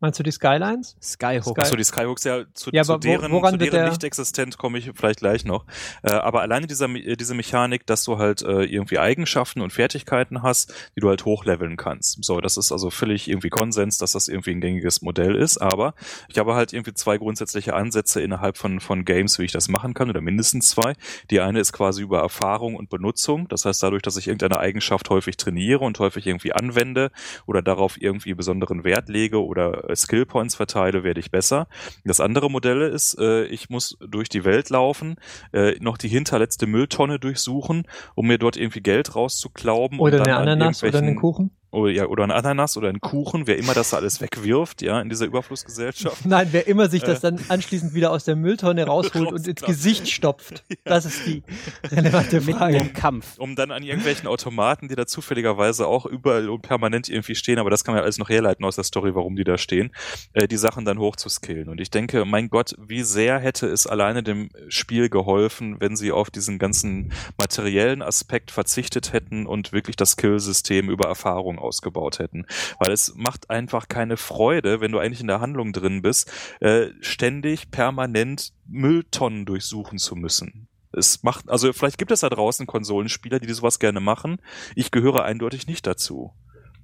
[0.00, 0.96] Meinst du die Skylines?
[1.00, 1.54] Skyhook.
[1.56, 4.78] Sky Achso, die Skyhooks, ja, zu, ja, zu deren, woran zu deren nicht existent komme
[4.78, 5.64] ich vielleicht gleich noch.
[6.02, 10.42] Äh, aber alleine dieser, äh, diese Mechanik, dass du halt äh, irgendwie Eigenschaften und Fertigkeiten
[10.42, 12.22] hast, die du halt hochleveln kannst.
[12.24, 15.58] So, das ist also völlig irgendwie Konsens, dass das irgendwie ein gängiges Modell ist.
[15.58, 15.94] Aber
[16.28, 19.94] ich habe halt irgendwie zwei grundsätzliche Ansätze innerhalb von, von Games, wie ich das machen
[19.94, 20.94] kann, oder mindestens zwei.
[21.30, 23.48] Die eine ist quasi über Erfahrung und Benutzung.
[23.48, 27.10] Das heißt, dadurch, dass ich irgendeine Eigenschaft häufig trainiere und häufig irgendwie anwende
[27.46, 31.68] oder darauf irgendwie besonderen Wert lege oder Skillpoints verteile, werde ich besser.
[32.04, 35.16] Das andere Modell ist, äh, ich muss durch die Welt laufen,
[35.52, 39.98] äh, noch die hinterletzte Mülltonne durchsuchen, um mir dort irgendwie Geld rauszuklauben.
[39.98, 43.58] Oder eine Ananas oder einen Kuchen oder, ja, oder ein Ananas oder ein Kuchen, wer
[43.58, 46.24] immer das alles wegwirft, ja, in dieser Überflussgesellschaft.
[46.24, 47.30] Nein, wer immer sich das äh.
[47.30, 50.64] dann anschließend wieder aus der Mülltonne rausholt und ins Gesicht stopft.
[50.84, 51.42] Das ist die
[51.90, 52.76] relevante Frage.
[52.76, 53.38] Im Kampf.
[53.38, 57.70] Um dann an irgendwelchen Automaten, die da zufälligerweise auch überall und permanent irgendwie stehen, aber
[57.70, 59.92] das kann man ja alles noch herleiten aus der Story, warum die da stehen,
[60.34, 61.68] äh, die Sachen dann hochzuskillen.
[61.68, 66.12] Und ich denke, mein Gott, wie sehr hätte es alleine dem Spiel geholfen, wenn sie
[66.12, 72.46] auf diesen ganzen materiellen Aspekt verzichtet hätten und wirklich das Skillsystem über Erfahrung ausgebaut hätten.
[72.78, 76.88] Weil es macht einfach keine Freude, wenn du eigentlich in der Handlung drin bist, äh,
[77.00, 80.68] ständig permanent Mülltonnen durchsuchen zu müssen.
[80.92, 84.36] Es macht, also vielleicht gibt es da draußen Konsolenspieler, die sowas gerne machen.
[84.76, 86.32] Ich gehöre eindeutig nicht dazu.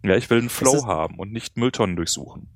[0.02, 2.49] Ja, ich will einen Flow haben und nicht Mülltonnen durchsuchen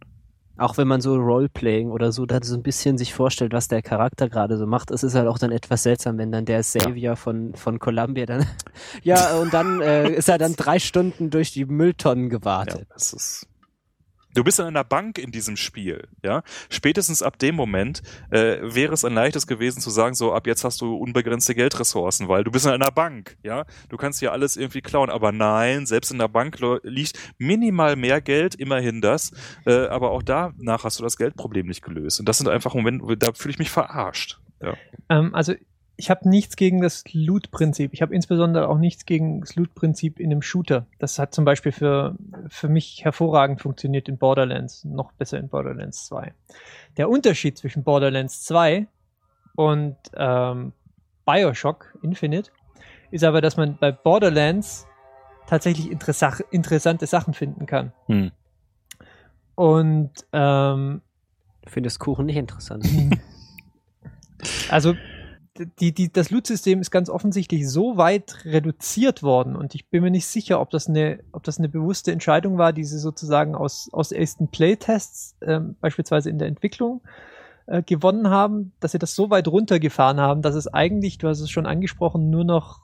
[0.56, 3.82] auch wenn man so Roleplaying oder so dann so ein bisschen sich vorstellt, was der
[3.82, 7.16] Charakter gerade so macht, es ist halt auch dann etwas seltsam, wenn dann der Savior
[7.16, 8.46] von, von Columbia dann,
[9.02, 12.80] ja, und dann äh, ist er dann drei Stunden durch die Mülltonnen gewartet.
[12.80, 13.46] Ja, das ist
[14.34, 16.42] Du bist in einer Bank in diesem Spiel, ja.
[16.68, 20.64] Spätestens ab dem Moment äh, wäre es ein leichtes gewesen zu sagen, so ab jetzt
[20.64, 23.64] hast du unbegrenzte Geldressourcen, weil du bist in einer Bank, ja.
[23.88, 28.20] Du kannst hier alles irgendwie klauen, aber nein, selbst in der Bank liegt minimal mehr
[28.20, 29.32] Geld, immerhin das,
[29.66, 32.20] äh, aber auch danach hast du das Geldproblem nicht gelöst.
[32.20, 34.40] Und das sind einfach Momente, da fühle ich mich verarscht.
[34.60, 34.74] Ja.
[35.08, 35.54] Ähm, also
[35.96, 37.92] ich habe nichts gegen das Loot-Prinzip.
[37.92, 40.86] Ich habe insbesondere auch nichts gegen das Loot-Prinzip in einem Shooter.
[40.98, 42.16] Das hat zum Beispiel für,
[42.48, 46.34] für mich hervorragend funktioniert in Borderlands, noch besser in Borderlands 2.
[46.96, 48.88] Der Unterschied zwischen Borderlands 2
[49.54, 50.72] und ähm,
[51.24, 52.50] Bioshock Infinite
[53.10, 54.86] ist aber, dass man bei Borderlands
[55.46, 57.92] tatsächlich interessa interessante Sachen finden kann.
[58.06, 58.32] Hm.
[59.54, 61.02] Und ähm,
[61.62, 62.84] du findest Kuchen nicht interessant.
[64.68, 64.94] also
[65.56, 70.10] die, die, das Loot-System ist ganz offensichtlich so weit reduziert worden und ich bin mir
[70.10, 73.88] nicht sicher, ob das eine, ob das eine bewusste Entscheidung war, die sie sozusagen aus,
[73.92, 77.02] aus ersten Playtests, ähm, beispielsweise in der Entwicklung,
[77.66, 81.40] äh, gewonnen haben, dass sie das so weit runtergefahren haben, dass es eigentlich, du hast
[81.40, 82.80] es schon angesprochen, nur noch,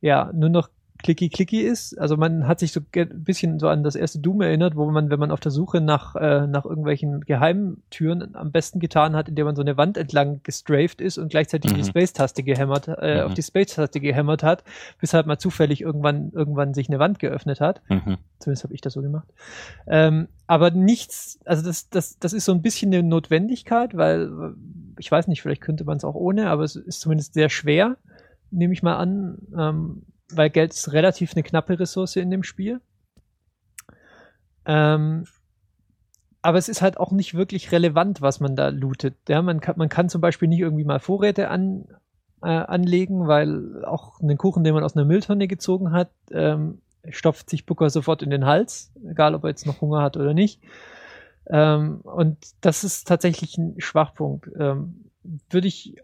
[0.00, 0.70] ja, nur noch
[1.02, 1.98] clicky-clicky ist.
[1.98, 5.10] Also man hat sich so ein bisschen so an das erste Doom erinnert, wo man,
[5.10, 9.46] wenn man auf der Suche nach, äh, nach irgendwelchen Geheimtüren am besten getan hat, indem
[9.46, 11.76] man so eine Wand entlang gestrafed ist und gleichzeitig mhm.
[11.76, 13.26] die Space-Taste gehämmert, äh, mhm.
[13.26, 14.64] auf die Space-Taste gehämmert hat,
[15.00, 17.82] bis halt mal zufällig irgendwann, irgendwann sich eine Wand geöffnet hat.
[17.88, 18.18] Mhm.
[18.38, 19.28] Zumindest habe ich das so gemacht.
[19.86, 24.54] Ähm, aber nichts, also das, das, das ist so ein bisschen eine Notwendigkeit, weil
[24.98, 27.96] ich weiß nicht, vielleicht könnte man es auch ohne, aber es ist zumindest sehr schwer,
[28.50, 29.38] nehme ich mal an.
[29.56, 30.02] Ähm,
[30.36, 32.80] weil Geld ist relativ eine knappe Ressource in dem Spiel.
[34.64, 35.24] Ähm,
[36.42, 39.16] aber es ist halt auch nicht wirklich relevant, was man da lootet.
[39.28, 41.86] Ja, man kann, man kann zum Beispiel nicht irgendwie mal Vorräte an,
[42.42, 47.48] äh, anlegen, weil auch einen Kuchen, den man aus einer Mülltonne gezogen hat, ähm, stopft
[47.48, 50.60] sich Booker sofort in den Hals, egal ob er jetzt noch Hunger hat oder nicht.
[51.46, 54.50] Ähm, und das ist tatsächlich ein Schwachpunkt.
[54.58, 55.10] Ähm,
[55.50, 55.96] würde ich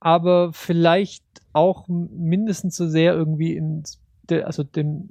[0.00, 3.82] aber vielleicht auch mindestens so sehr irgendwie in
[4.44, 5.08] also dem,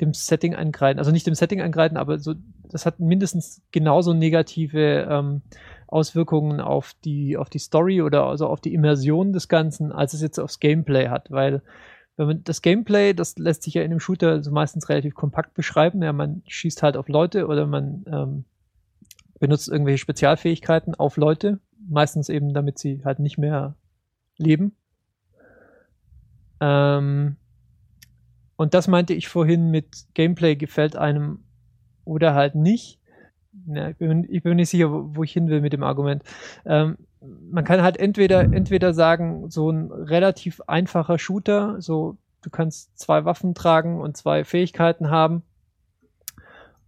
[0.00, 0.98] dem Setting angreifen.
[0.98, 2.34] Also nicht dem Setting angreifen, aber so,
[2.70, 5.42] das hat mindestens genauso negative ähm,
[5.88, 10.22] Auswirkungen auf die, auf die Story oder also auf die Immersion des Ganzen, als es
[10.22, 11.62] jetzt aufs Gameplay hat, weil
[12.16, 15.54] wenn man das Gameplay, das lässt sich ja in dem Shooter so meistens relativ kompakt
[15.54, 16.02] beschreiben.
[16.02, 18.44] Ja, man schießt halt auf Leute oder man ähm,
[19.38, 23.76] benutzt irgendwelche Spezialfähigkeiten auf Leute, meistens eben, damit sie halt nicht mehr
[24.38, 24.74] leben.
[26.60, 27.36] Ähm,
[28.56, 31.44] und das meinte ich vorhin mit Gameplay gefällt einem
[32.04, 32.98] oder halt nicht.
[33.66, 36.22] Ja, ich, bin, ich bin nicht sicher, wo, ich hin will mit dem Argument.
[36.64, 42.98] Ähm, man kann halt entweder, entweder sagen, so ein relativ einfacher Shooter, so du kannst
[42.98, 45.42] zwei Waffen tragen und zwei Fähigkeiten haben.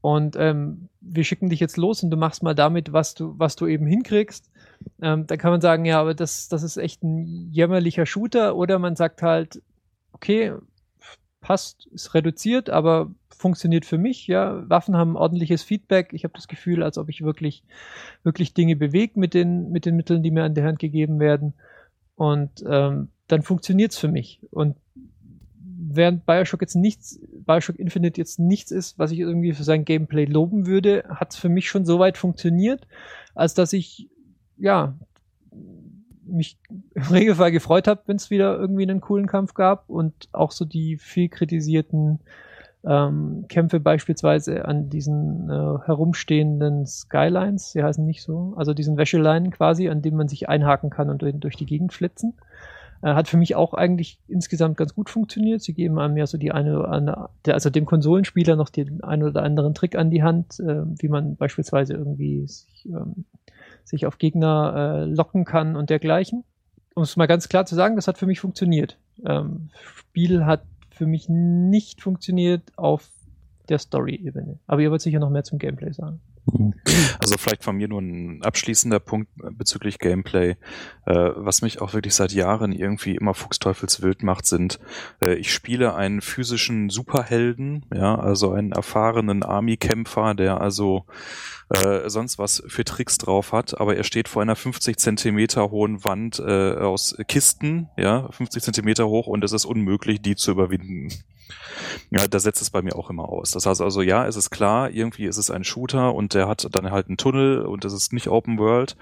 [0.00, 3.56] Und ähm, wir schicken dich jetzt los und du machst mal damit, was du, was
[3.56, 4.50] du eben hinkriegst.
[5.02, 8.56] Ähm, da kann man sagen, ja, aber das, das ist echt ein jämmerlicher Shooter.
[8.56, 9.62] Oder man sagt halt,
[10.12, 10.52] okay,
[11.40, 14.26] passt, ist reduziert, aber funktioniert für mich.
[14.26, 16.12] Ja, Waffen haben ordentliches Feedback.
[16.12, 17.64] Ich habe das Gefühl, als ob ich wirklich,
[18.22, 21.54] wirklich Dinge bewege mit den, mit den Mitteln, die mir an der Hand gegeben werden.
[22.14, 24.40] Und ähm, dann funktioniert es für mich.
[24.50, 24.76] Und
[25.64, 30.26] während Bioshock jetzt nichts, Bioshock Infinite jetzt nichts ist, was ich irgendwie für sein Gameplay
[30.26, 32.86] loben würde, hat es für mich schon so weit funktioniert,
[33.34, 34.08] als dass ich
[34.60, 34.94] ja,
[36.24, 36.58] mich
[36.94, 40.64] im Regelfall gefreut habe, wenn es wieder irgendwie einen coolen Kampf gab und auch so
[40.64, 42.20] die viel kritisierten
[42.82, 49.50] ähm, Kämpfe beispielsweise an diesen äh, herumstehenden Skylines, sie heißen nicht so, also diesen Wäscheleinen
[49.50, 52.34] quasi, an denen man sich einhaken kann und durch die Gegend flitzen.
[53.02, 55.62] Äh, hat für mich auch eigentlich insgesamt ganz gut funktioniert.
[55.62, 59.22] Sie geben einem ja so die eine oder andere, also dem Konsolenspieler noch den einen
[59.24, 63.24] oder anderen Trick an die Hand, äh, wie man beispielsweise irgendwie sich, ähm,
[63.90, 66.44] sich auf Gegner äh, locken kann und dergleichen.
[66.94, 68.98] Um es mal ganz klar zu sagen, das hat für mich funktioniert.
[69.26, 73.08] Ähm, Spiel hat für mich nicht funktioniert auf
[73.68, 74.58] der Story-Ebene.
[74.66, 76.20] Aber ihr wollt sicher noch mehr zum Gameplay sagen.
[77.22, 80.56] Also vielleicht von mir nur ein abschließender Punkt bezüglich Gameplay.
[81.06, 84.80] Äh, was mich auch wirklich seit Jahren irgendwie immer fuchsteufelswild macht, sind,
[85.22, 91.04] äh, ich spiele einen physischen Superhelden, ja, also einen erfahrenen Army-Kämpfer, der also
[91.68, 96.04] äh, sonst was für Tricks drauf hat, aber er steht vor einer 50 Zentimeter hohen
[96.04, 101.10] Wand äh, aus Kisten, ja, 50 Zentimeter hoch und es ist unmöglich, die zu überwinden.
[102.10, 103.50] Ja, da setzt es bei mir auch immer aus.
[103.50, 106.66] Das heißt also, ja, es ist klar, irgendwie ist es ein Shooter und der hat
[106.72, 108.96] dann halt einen Tunnel und es ist nicht Open World,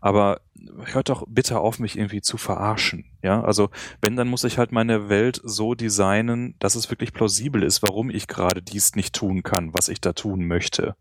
[0.00, 0.40] aber
[0.84, 3.04] hört doch bitte auf, mich irgendwie zu verarschen.
[3.22, 7.62] Ja, also wenn, dann muss ich halt meine Welt so designen, dass es wirklich plausibel
[7.62, 10.96] ist, warum ich gerade dies nicht tun kann, was ich da tun möchte.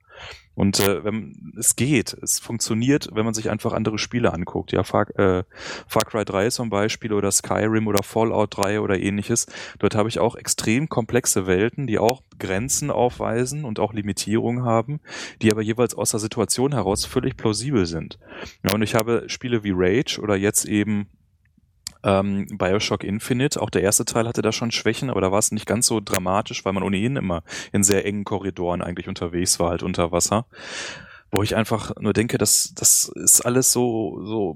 [0.53, 4.71] Und äh, wenn, es geht, es funktioniert, wenn man sich einfach andere Spiele anguckt.
[4.71, 5.43] Ja, Far, äh,
[5.87, 9.47] Far Cry 3 zum Beispiel oder Skyrim oder Fallout 3 oder ähnliches.
[9.79, 14.99] Dort habe ich auch extrem komplexe Welten, die auch Grenzen aufweisen und auch Limitierungen haben,
[15.41, 18.19] die aber jeweils aus der Situation heraus völlig plausibel sind.
[18.63, 21.07] Ja, und ich habe Spiele wie Rage oder jetzt eben
[22.03, 25.51] ähm, Bioshock Infinite, auch der erste Teil hatte da schon Schwächen, aber da war es
[25.51, 29.69] nicht ganz so dramatisch, weil man ohnehin immer in sehr engen Korridoren eigentlich unterwegs war,
[29.69, 30.45] halt unter Wasser.
[31.33, 34.53] Wo ich einfach nur denke, das, das ist alles so, so,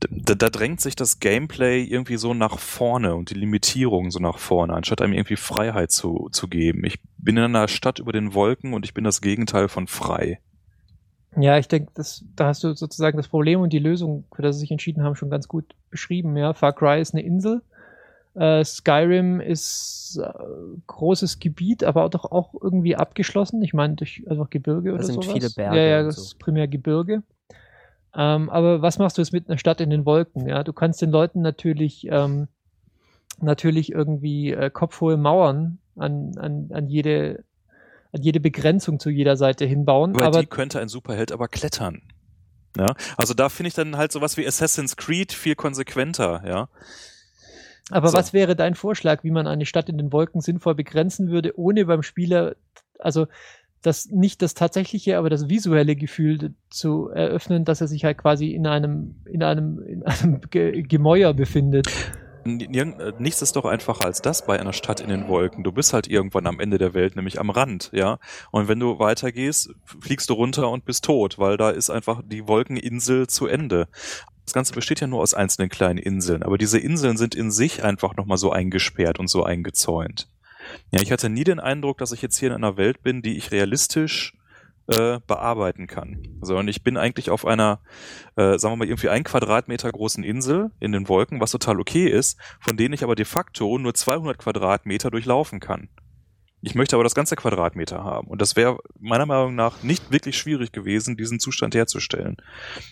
[0.00, 4.38] da, da drängt sich das Gameplay irgendwie so nach vorne und die Limitierung so nach
[4.38, 6.84] vorne, anstatt einem irgendwie Freiheit zu, zu geben.
[6.84, 10.40] Ich bin in einer Stadt über den Wolken und ich bin das Gegenteil von frei.
[11.36, 11.92] Ja, ich denke,
[12.36, 15.14] da hast du sozusagen das Problem und die Lösung, für das sie sich entschieden haben,
[15.14, 16.36] schon ganz gut beschrieben.
[16.36, 17.62] Ja, Far Cry ist eine Insel.
[18.34, 20.28] Äh, Skyrim ist äh,
[20.86, 23.62] großes Gebiet, aber doch auch irgendwie abgeschlossen.
[23.62, 25.32] Ich meine, durch einfach Gebirge Das oder sind sowas.
[25.32, 26.22] viele Berge Ja, ja, das so.
[26.22, 27.22] ist primär Gebirge.
[28.14, 30.48] Ähm, aber was machst du jetzt mit einer Stadt in den Wolken?
[30.48, 32.48] Ja, du kannst den Leuten natürlich ähm,
[33.40, 37.44] natürlich irgendwie äh, kopfhohe Mauern an, an, an jede
[38.12, 40.14] an jede Begrenzung zu jeder Seite hinbauen.
[40.14, 42.02] Über aber die könnte ein Superheld aber klettern.
[42.76, 46.68] Ja, also da finde ich dann halt sowas wie Assassin's Creed viel konsequenter, ja.
[47.90, 48.16] Aber So.
[48.16, 51.86] was wäre dein Vorschlag, wie man eine Stadt in den Wolken sinnvoll begrenzen würde, ohne
[51.86, 52.54] beim Spieler,
[53.00, 53.26] also
[53.82, 58.50] das nicht das tatsächliche, aber das visuelle Gefühl zu eröffnen, dass er sich halt quasi
[58.52, 61.88] in einem, in einem, in einem Ge Gemäuer befindet.
[62.44, 65.64] Nichts ist doch einfacher als das bei einer Stadt in den Wolken.
[65.64, 68.18] Du bist halt irgendwann am Ende der Welt, nämlich am Rand, ja.
[68.50, 72.48] Und wenn du weitergehst, fliegst du runter und bist tot, weil da ist einfach die
[72.48, 73.88] Wolkeninsel zu Ende.
[74.46, 77.84] Das Ganze besteht ja nur aus einzelnen kleinen Inseln, aber diese Inseln sind in sich
[77.84, 80.28] einfach nochmal so eingesperrt und so eingezäunt.
[80.90, 83.36] Ja, ich hatte nie den Eindruck, dass ich jetzt hier in einer Welt bin, die
[83.36, 84.34] ich realistisch
[84.86, 86.22] äh, bearbeiten kann.
[86.40, 87.80] Sondern ich bin eigentlich auf einer,
[88.36, 92.06] äh, sagen wir mal, irgendwie ein Quadratmeter großen Insel in den Wolken, was total okay
[92.06, 95.88] ist, von denen ich aber de facto nur 200 Quadratmeter durchlaufen kann.
[96.62, 98.28] Ich möchte aber das ganze Quadratmeter haben.
[98.28, 102.36] Und das wäre meiner Meinung nach nicht wirklich schwierig gewesen, diesen Zustand herzustellen.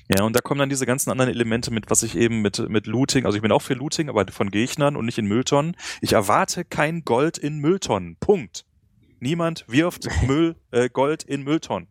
[0.08, 2.86] Ja, und da kommen dann diese ganzen anderen Elemente mit, was ich eben mit, mit
[2.86, 5.76] Looting, also ich bin auch für Looting, aber von Gegnern und nicht in Mülltonnen.
[6.00, 8.16] Ich erwarte kein Gold in Mülltonnen.
[8.20, 8.64] Punkt.
[9.20, 11.88] Niemand wirft Müll, äh, Gold in Mülltonnen.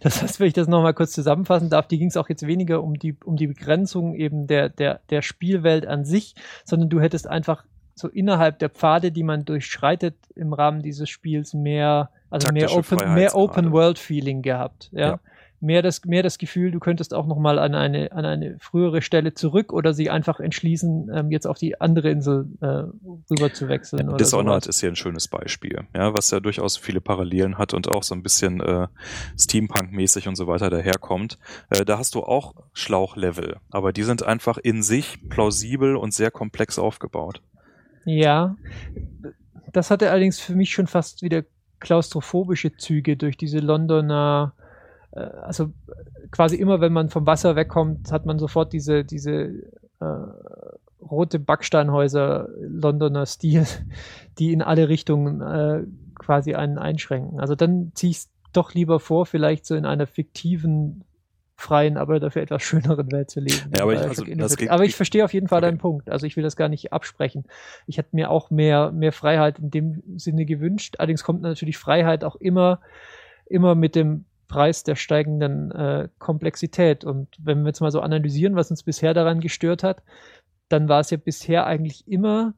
[0.00, 2.82] Das heißt, wenn ich das nochmal kurz zusammenfassen darf, die ging es auch jetzt weniger
[2.82, 7.28] um die, um die Begrenzung eben der, der, der Spielwelt an sich, sondern du hättest
[7.28, 7.64] einfach
[7.94, 13.14] so innerhalb der Pfade, die man durchschreitet im Rahmen dieses Spiels, mehr, also mehr Open,
[13.14, 13.36] mehr.
[13.36, 14.90] Open World Feeling gehabt.
[14.92, 15.00] Ja.
[15.00, 15.20] Ja.
[15.60, 19.34] Mehr das, mehr das Gefühl, du könntest auch nochmal an eine, an eine frühere Stelle
[19.34, 22.84] zurück oder sie einfach entschließen, ähm, jetzt auf die andere Insel äh,
[23.30, 24.08] rüber zu wechseln.
[24.08, 24.76] oder Dishonored sowas.
[24.76, 28.14] ist hier ein schönes Beispiel, ja, was ja durchaus viele Parallelen hat und auch so
[28.14, 28.86] ein bisschen äh,
[29.36, 31.38] Steampunk-mäßig und so weiter daherkommt.
[31.70, 36.30] Äh, da hast du auch Schlauchlevel, aber die sind einfach in sich plausibel und sehr
[36.30, 37.42] komplex aufgebaut.
[38.04, 38.56] Ja,
[39.72, 41.42] das hatte allerdings für mich schon fast wieder
[41.80, 44.54] klaustrophobische Züge durch diese Londoner,
[45.18, 45.70] äh, also
[46.30, 49.32] quasi immer, wenn man vom Wasser wegkommt, hat man sofort diese, diese
[50.00, 50.04] äh,
[51.00, 53.66] rote Backsteinhäuser Londoner Stil,
[54.38, 55.84] die in alle Richtungen äh,
[56.16, 57.40] quasi einen einschränken.
[57.40, 61.04] Also dann ziehe ich es doch lieber vor, vielleicht so in einer fiktiven,
[61.60, 63.72] freien, aber dafür etwas schöneren Welt zu leben.
[63.76, 64.04] Ja, aber ich- Äh,
[64.38, 65.66] also, geht- aber ich verstehe auf jeden Fall Okay.
[65.66, 66.08] deinen Punkt.
[66.08, 67.44] Also ich will das gar nicht absprechen.
[67.86, 70.96] Ich hätte mir auch mehr, mehr Freiheit in dem Sinne gewünscht.
[70.98, 72.80] Allerdings kommt natürlich Freiheit auch immer,
[73.46, 77.04] immer mit dem Preis der steigenden äh, Komplexität.
[77.04, 80.02] Und wenn wir jetzt mal so analysieren, was uns bisher daran gestört hat,
[80.68, 82.54] dann war es ja bisher eigentlich immer,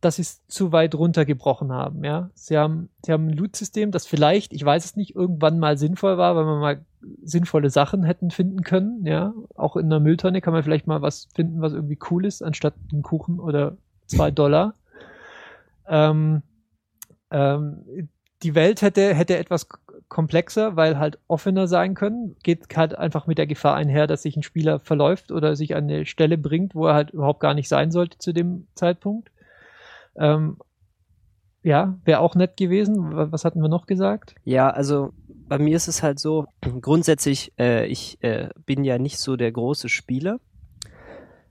[0.00, 2.04] dass sie es zu weit runtergebrochen haben.
[2.04, 5.78] Ja, sie haben, sie haben ein Loot-System, das vielleicht, ich weiß es nicht, irgendwann mal
[5.78, 6.84] sinnvoll war, weil man mal
[7.22, 9.06] sinnvolle Sachen hätten finden können.
[9.06, 12.42] Ja, auch in einer Mülltonne kann man vielleicht mal was finden, was irgendwie cool ist,
[12.42, 13.76] anstatt einen Kuchen oder
[14.06, 14.74] zwei Dollar.
[15.86, 16.42] Ähm,
[17.30, 18.08] ähm,
[18.42, 19.68] die Welt hätte, hätte etwas
[20.08, 22.36] komplexer, weil halt offener sein können.
[22.42, 25.84] Geht halt einfach mit der Gefahr einher, dass sich ein Spieler verläuft oder sich an
[25.84, 29.30] eine Stelle bringt, wo er halt überhaupt gar nicht sein sollte zu dem Zeitpunkt.
[30.16, 30.58] Ähm,
[31.62, 33.14] ja, wäre auch nett gewesen.
[33.16, 34.34] Wa- Was hatten wir noch gesagt?
[34.44, 35.12] Ja, also
[35.48, 36.46] bei mir ist es halt so,
[36.80, 40.40] grundsätzlich, äh, ich äh, bin ja nicht so der große Spieler.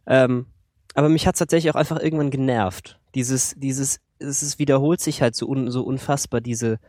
[0.05, 0.47] Ähm,
[0.93, 2.99] aber mich hat tatsächlich auch einfach irgendwann genervt.
[3.15, 6.79] Dieses, dieses, es wiederholt sich halt so, un, so unfassbar, diese,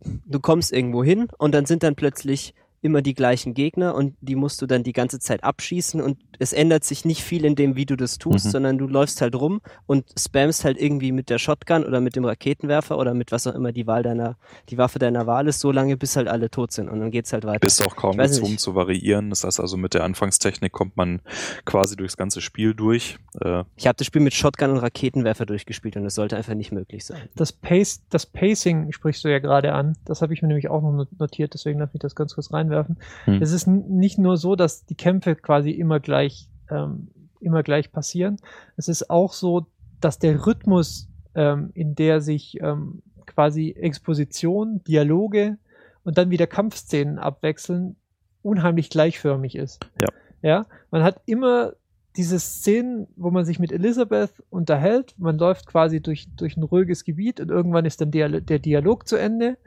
[0.00, 4.36] du kommst irgendwo hin und dann sind dann plötzlich immer die gleichen Gegner und die
[4.36, 7.76] musst du dann die ganze Zeit abschießen und es ändert sich nicht viel in dem,
[7.76, 8.50] wie du das tust, Mhm.
[8.50, 12.24] sondern du läufst halt rum und spammst halt irgendwie mit der Shotgun oder mit dem
[12.24, 14.36] Raketenwerfer oder mit was auch immer die Wahl deiner,
[14.68, 17.32] die Waffe deiner Wahl ist, so lange bis halt alle tot sind und dann geht's
[17.32, 17.60] halt weiter.
[17.60, 18.60] Bist auch kaum Ich gezwungen nicht.
[18.60, 19.30] zu variieren.
[19.30, 21.20] Das heißt also, mit der Anfangstechnik kommt man
[21.64, 23.18] quasi durchs ganze Spiel durch.
[23.40, 26.72] Äh, Ich habe das Spiel mit Shotgun und Raketenwerfer durchgespielt und das sollte einfach nicht
[26.72, 27.28] möglich sein.
[27.34, 29.96] Das, Pace, das Pacing sprichst du ja gerade an.
[30.04, 32.50] Das habe ich mir nämlich auch noch not- notiert, deswegen lass mich das ganz kurz
[32.66, 32.98] reinwerfen.
[33.24, 33.42] Hm.
[33.42, 37.08] Es ist nicht nur so, dass die Kämpfe quasi immer gleich, ähm,
[37.40, 38.36] immer gleich passieren.
[38.76, 39.66] Es ist auch so,
[40.00, 45.58] dass der Rhythmus, ähm, in der sich ähm, quasi Exposition, Dialoge
[46.04, 47.96] und dann wieder Kampfszenen abwechseln,
[48.42, 49.80] unheimlich gleichförmig ist.
[50.00, 50.08] Ja.
[50.42, 51.72] Ja, man hat immer
[52.16, 57.04] diese Szenen, wo man sich mit Elizabeth unterhält, man läuft quasi durch, durch ein ruhiges
[57.04, 59.58] Gebiet und irgendwann ist dann der, der Dialog zu Ende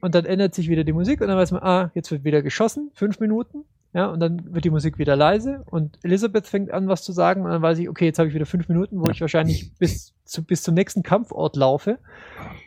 [0.00, 2.42] und dann ändert sich wieder die Musik und dann weiß man, ah, jetzt wird wieder
[2.42, 6.86] geschossen, fünf Minuten, ja, und dann wird die Musik wieder leise und Elizabeth fängt an,
[6.88, 9.10] was zu sagen und dann weiß ich, okay, jetzt habe ich wieder fünf Minuten, wo
[9.10, 11.98] ich wahrscheinlich bis, zu, bis zum nächsten Kampfort laufe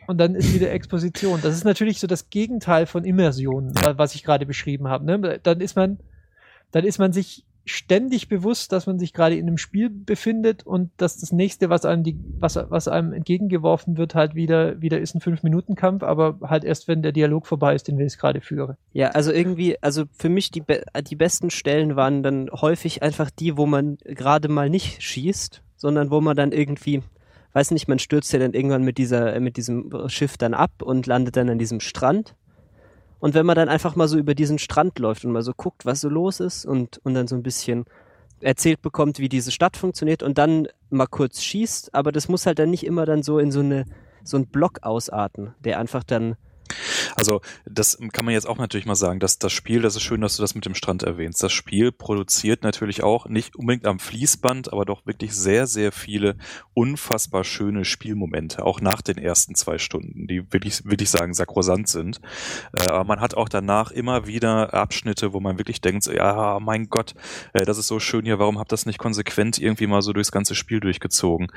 [0.06, 1.40] und dann ist wieder Exposition.
[1.42, 5.06] Das ist natürlich so das Gegenteil von Immersion, wa- was ich gerade beschrieben habe.
[5.06, 5.40] Ne?
[5.42, 5.98] Dann ist man,
[6.72, 10.90] dann ist man sich ständig bewusst, dass man sich gerade in einem Spiel befindet und
[10.98, 15.14] dass das nächste, was einem die, was, was einem entgegengeworfen wird, halt wieder, wieder ist
[15.14, 18.76] ein Fünf-Minuten-Kampf, aber halt erst, wenn der Dialog vorbei ist, den wir jetzt gerade führen.
[18.92, 20.62] Ja, also irgendwie, also für mich die,
[21.08, 26.10] die besten Stellen waren dann häufig einfach die, wo man gerade mal nicht schießt, sondern
[26.10, 27.02] wo man dann irgendwie,
[27.54, 31.06] weiß nicht, man stürzt ja dann irgendwann mit dieser, mit diesem Schiff dann ab und
[31.06, 32.34] landet dann an diesem Strand.
[33.24, 35.86] Und wenn man dann einfach mal so über diesen Strand läuft und mal so guckt,
[35.86, 37.86] was so los ist und, und dann so ein bisschen
[38.40, 42.58] erzählt bekommt, wie diese Stadt funktioniert und dann mal kurz schießt, aber das muss halt
[42.58, 43.86] dann nicht immer dann so in so eine,
[44.24, 46.36] so einen Block ausarten, der einfach dann
[47.16, 50.20] Also, das kann man jetzt auch natürlich mal sagen, dass das Spiel, das ist schön,
[50.20, 51.42] dass du das mit dem Strand erwähnst.
[51.42, 56.36] Das Spiel produziert natürlich auch nicht unbedingt am Fließband, aber doch wirklich sehr, sehr viele
[56.74, 62.20] unfassbar schöne Spielmomente, auch nach den ersten zwei Stunden, die wirklich, wirklich sagen, sakrosant sind.
[62.72, 66.88] Äh, aber man hat auch danach immer wieder Abschnitte, wo man wirklich denkt, ja, mein
[66.88, 67.14] Gott,
[67.52, 70.32] äh, das ist so schön hier, warum habt das nicht konsequent irgendwie mal so durchs
[70.32, 71.48] ganze Spiel durchgezogen?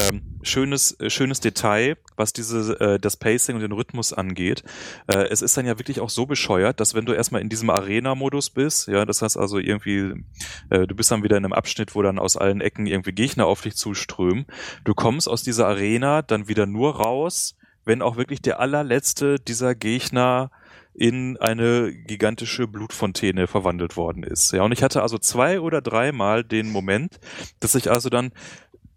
[0.00, 4.62] Ähm, schönes, äh, schönes Detail, was diese, das Pacing und den Rhythmus angeht.
[5.06, 7.70] Äh, es ist dann ja wirklich auch so bescheuert, dass wenn du erstmal in diesem
[7.70, 10.24] Arena-Modus bist, ja, das heißt also irgendwie,
[10.70, 13.46] äh, du bist dann wieder in einem Abschnitt, wo dann aus allen Ecken irgendwie Gegner
[13.46, 14.46] auf dich zuströmen.
[14.84, 19.74] Du kommst aus dieser Arena dann wieder nur raus, wenn auch wirklich der allerletzte dieser
[19.74, 20.50] Gegner
[20.96, 24.52] in eine gigantische Blutfontäne verwandelt worden ist.
[24.52, 27.20] Ja, und ich hatte also zwei oder dreimal den Moment,
[27.60, 28.32] dass ich also dann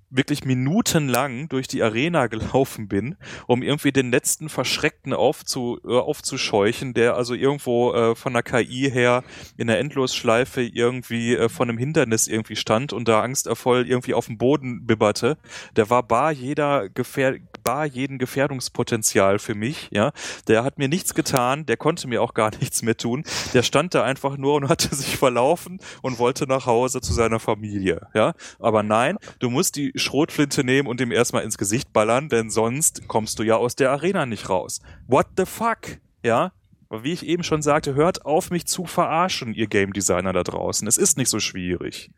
[0.10, 3.16] wirklich minutenlang durch die Arena gelaufen bin,
[3.48, 8.90] um irgendwie den letzten Verschreckten aufzu, äh, aufzuscheuchen, der also irgendwo äh, von der KI
[8.92, 9.24] her
[9.58, 14.26] in der Endlosschleife irgendwie äh, von einem Hindernis irgendwie stand und da angstervoll irgendwie auf
[14.26, 15.38] dem Boden bibberte.
[15.76, 20.12] Der war bar jeder Gefähr bar jeden Gefährdungspotenzial für mich, ja.
[20.48, 23.24] Der hat mir nichts getan, der konnte mir auch gar nichts mehr tun.
[23.54, 27.40] Der stand da einfach nur und hatte sich verlaufen und wollte nach Hause zu seiner
[27.40, 28.34] Familie, ja.
[28.60, 33.08] Aber nein, du musst die Schrotflinte nehmen und ihm erstmal ins Gesicht ballern, denn sonst
[33.08, 34.82] kommst du ja aus der Arena nicht raus.
[35.08, 36.00] What the fuck?
[36.24, 36.52] Ja?
[36.90, 40.88] Wie ich eben schon sagte, hört auf mich zu verarschen, ihr Game Designer da draußen.
[40.88, 42.10] Es ist nicht so schwierig.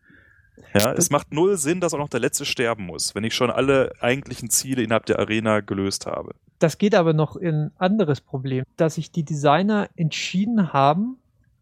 [0.74, 3.50] Ja, es macht null Sinn, dass auch noch der Letzte sterben muss, wenn ich schon
[3.50, 6.35] alle eigentlichen Ziele innerhalb der Arena gelöst habe.
[6.60, 11.18] Das geht aber noch in ein anderes Problem, dass sich die Designer entschieden haben,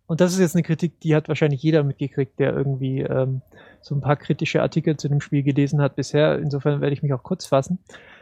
[0.09, 3.43] und das ist jetzt eine Kritik, die hat wahrscheinlich jeder mitgekriegt, der irgendwie ähm,
[3.81, 6.39] so ein paar kritische Artikel zu dem Spiel gelesen hat bisher.
[6.39, 7.79] Insofern werde ich mich auch kurz fassen.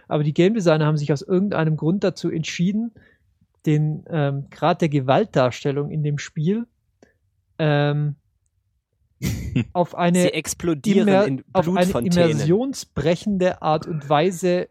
[0.07, 2.91] Aber die Game Designer haben sich aus irgendeinem Grund dazu entschieden,
[3.65, 6.65] den ähm, Grad der Gewaltdarstellung in dem Spiel
[7.59, 8.15] ähm,
[9.73, 14.69] auf sie eine explodieren immer, in auf eine immersionsbrechende Art und Weise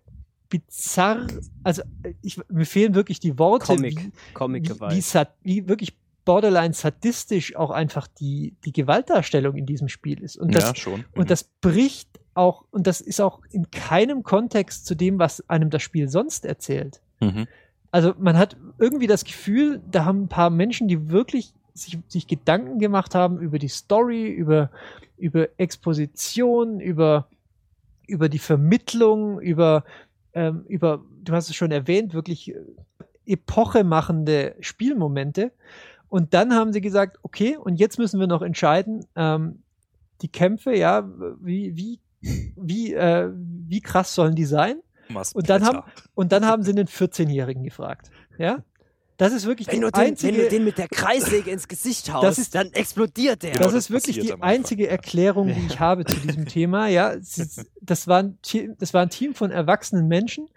[0.48, 1.26] bizarr,
[1.64, 1.82] also
[2.22, 4.94] ich, mir fehlen wirklich die Worte, Comic, wie, wie, Comic-Gewalt.
[4.94, 10.36] wie, sad- wie wirklich borderline sadistisch auch einfach die, die Gewaltdarstellung in diesem Spiel ist.
[10.36, 11.04] Und das, ja, schon.
[11.14, 15.70] und das bricht auch, und das ist auch in keinem Kontext zu dem, was einem
[15.70, 17.00] das Spiel sonst erzählt.
[17.20, 17.46] Mhm.
[17.90, 22.26] Also man hat irgendwie das Gefühl, da haben ein paar Menschen, die wirklich sich, sich
[22.26, 24.70] Gedanken gemacht haben über die Story, über,
[25.16, 27.28] über Exposition, über,
[28.06, 29.84] über die Vermittlung, über,
[30.34, 32.60] ähm, über, du hast es schon erwähnt, wirklich äh,
[33.26, 35.52] epochemachende Spielmomente.
[36.08, 39.62] Und dann haben sie gesagt, okay, und jetzt müssen wir noch entscheiden, ähm,
[40.22, 41.08] die Kämpfe, ja,
[41.40, 42.00] wie, wie,
[42.56, 44.76] wie, äh, wie krass sollen die sein?
[45.34, 45.82] Und dann haben,
[46.14, 48.10] und dann haben sie einen 14-Jährigen gefragt.
[48.38, 48.62] Ja?
[49.18, 50.36] das ist wirklich Wenn die den, einzige.
[50.36, 53.52] wenn du den mit der Kreissäge ins Gesicht haust, Das ist- dann explodiert der.
[53.52, 54.88] Genau, das das ist wirklich die einzige.
[54.88, 56.88] Erklärung, die ich habe zu diesem Thema.
[56.88, 58.38] Ja, es ist, das war ein
[58.78, 60.48] das war ein Team von erwachsenen Menschen.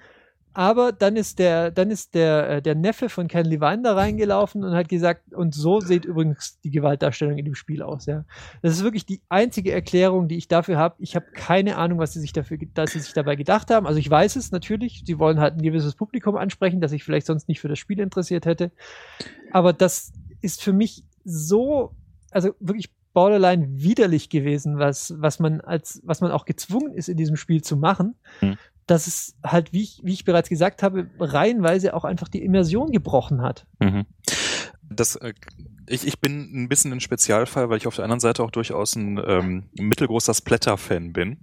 [0.54, 4.64] Aber dann ist der, dann ist der, äh, der Neffe von Ken Levine da reingelaufen
[4.64, 8.26] und hat gesagt, und so sieht übrigens die Gewaltdarstellung in dem Spiel aus, ja.
[8.62, 10.96] Das ist wirklich die einzige Erklärung, die ich dafür habe.
[11.00, 13.86] Ich habe keine Ahnung, was sie sich dafür, dass sie sich dabei gedacht haben.
[13.86, 15.04] Also ich weiß es natürlich.
[15.06, 18.00] Sie wollen halt ein gewisses Publikum ansprechen, das sich vielleicht sonst nicht für das Spiel
[18.00, 18.72] interessiert hätte.
[19.52, 21.96] Aber das ist für mich so,
[22.32, 27.18] also wirklich borderline widerlich gewesen, was, was man als, was man auch gezwungen ist, in
[27.18, 28.16] diesem Spiel zu machen.
[28.40, 28.58] Hm.
[28.90, 32.92] Dass es halt, wie ich, wie ich bereits gesagt habe, reihenweise auch einfach die Immersion
[32.92, 33.68] gebrochen hat.
[33.80, 34.08] Mhm.
[34.90, 35.34] Das, äh,
[35.90, 38.96] ich, ich bin ein bisschen ein Spezialfall, weil ich auf der anderen Seite auch durchaus
[38.96, 41.40] ein ähm, mittelgroßer Splatter-Fan bin,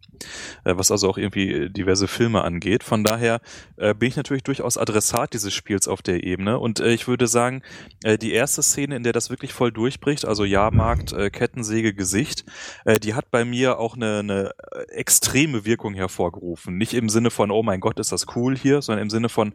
[0.64, 2.84] äh, was also auch irgendwie diverse Filme angeht.
[2.84, 3.40] Von daher
[3.76, 6.58] äh, bin ich natürlich durchaus Adressat dieses Spiels auf der Ebene.
[6.58, 7.62] Und äh, ich würde sagen,
[8.04, 12.44] äh, die erste Szene, in der das wirklich voll durchbricht, also Jahrmarkt, äh, Kettensäge, Gesicht,
[12.84, 16.76] äh, die hat bei mir auch eine, eine äh, extreme Wirkung hervorgerufen.
[16.76, 19.54] Nicht im Sinne von, oh mein Gott, ist das cool hier, sondern im Sinne von,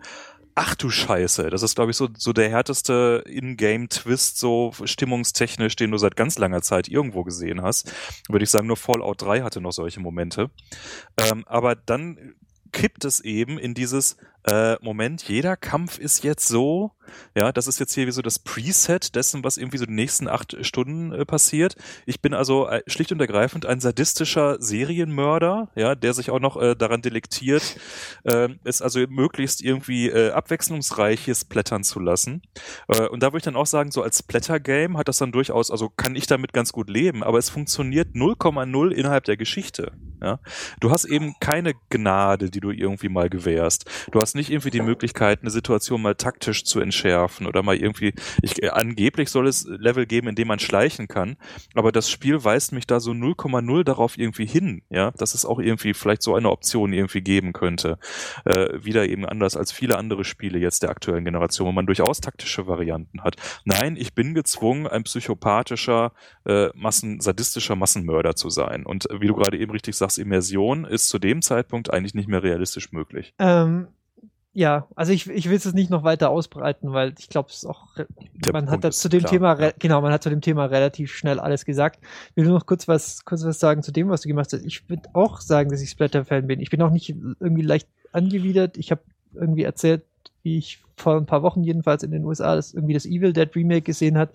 [0.55, 5.91] Ach du Scheiße, das ist, glaube ich, so, so der härteste In-Game-Twist, so stimmungstechnisch, den
[5.91, 7.93] du seit ganz langer Zeit irgendwo gesehen hast.
[8.27, 10.49] Würde ich sagen, nur Fallout 3 hatte noch solche Momente.
[11.17, 12.35] Ähm, aber dann
[12.71, 16.91] kippt es eben in dieses äh, Moment, jeder Kampf ist jetzt so,
[17.35, 20.27] ja, das ist jetzt hier wie so das Preset dessen, was irgendwie so die nächsten
[20.27, 21.75] acht Stunden äh, passiert.
[22.05, 26.61] Ich bin also äh, schlicht und ergreifend ein sadistischer Serienmörder, ja, der sich auch noch
[26.61, 27.77] äh, daran delektiert,
[28.23, 32.41] äh, es also möglichst irgendwie äh, abwechslungsreiches plättern zu lassen.
[32.87, 35.71] Äh, und da würde ich dann auch sagen, so als Splatter-Game hat das dann durchaus,
[35.71, 39.91] also kann ich damit ganz gut leben, aber es funktioniert 0,0 innerhalb der Geschichte.
[40.21, 40.39] Ja?
[40.79, 43.89] Du hast eben keine Gnade, die du irgendwie mal gewährst.
[44.11, 48.13] Du hast nicht irgendwie die Möglichkeit, eine Situation mal taktisch zu entschärfen oder mal irgendwie,
[48.41, 51.37] ich, äh, angeblich soll es Level geben, in dem man schleichen kann,
[51.73, 55.59] aber das Spiel weist mich da so 0,0 darauf irgendwie hin, ja, dass es auch
[55.59, 57.97] irgendwie vielleicht so eine Option irgendwie geben könnte.
[58.45, 62.21] Äh, wieder eben anders als viele andere Spiele jetzt der aktuellen Generation, wo man durchaus
[62.21, 63.35] taktische Varianten hat.
[63.65, 66.13] Nein, ich bin gezwungen, ein psychopathischer,
[66.45, 68.85] äh, Massen, sadistischer Massenmörder zu sein.
[68.85, 72.27] Und äh, wie du gerade eben richtig sagst, Immersion ist zu dem Zeitpunkt eigentlich nicht
[72.27, 73.33] mehr realistisch möglich.
[73.39, 73.87] Ähm,
[74.53, 77.65] ja, also ich, ich will es jetzt nicht noch weiter ausbreiten, weil ich glaube, es
[77.65, 77.95] auch,
[78.33, 79.71] Der man Punkt hat zu dem klar, Thema, ja.
[79.79, 81.99] genau, man hat zu dem Thema relativ schnell alles gesagt.
[82.31, 84.65] Ich will nur noch kurz was, kurz was sagen zu dem, was du gemacht hast.
[84.65, 86.59] Ich würde auch sagen, dass ich Splatter-Fan bin.
[86.59, 88.77] Ich bin auch nicht irgendwie leicht angewidert.
[88.77, 89.01] Ich habe
[89.33, 90.03] irgendwie erzählt,
[90.43, 93.55] wie ich vor ein paar Wochen jedenfalls in den USA das irgendwie das Evil Dead
[93.55, 94.31] Remake gesehen hat.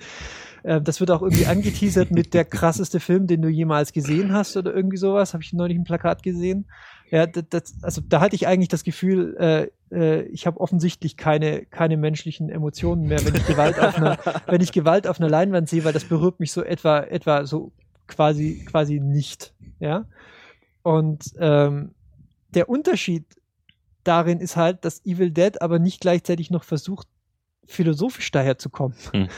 [0.63, 4.57] Äh, das wird auch irgendwie angeteasert mit der krasseste Film, den du jemals gesehen hast
[4.57, 5.35] oder irgendwie sowas.
[5.35, 6.65] Habe ich neulich ein Plakat gesehen.
[7.11, 11.17] Ja, das, das, also da hatte ich eigentlich das Gefühl, äh, äh, ich habe offensichtlich
[11.17, 15.29] keine, keine menschlichen Emotionen mehr, wenn ich Gewalt auf einer, wenn ich Gewalt auf einer
[15.29, 17.73] Leinwand sehe, weil das berührt mich so etwa, etwa so
[18.07, 19.55] quasi, quasi nicht.
[19.81, 20.07] Ja.
[20.83, 21.95] Und ähm,
[22.51, 23.25] der Unterschied
[24.05, 27.09] darin ist halt, dass Evil Dead aber nicht gleichzeitig noch versucht,
[27.65, 28.97] philosophisch daherzukommen.
[29.13, 29.29] Hm.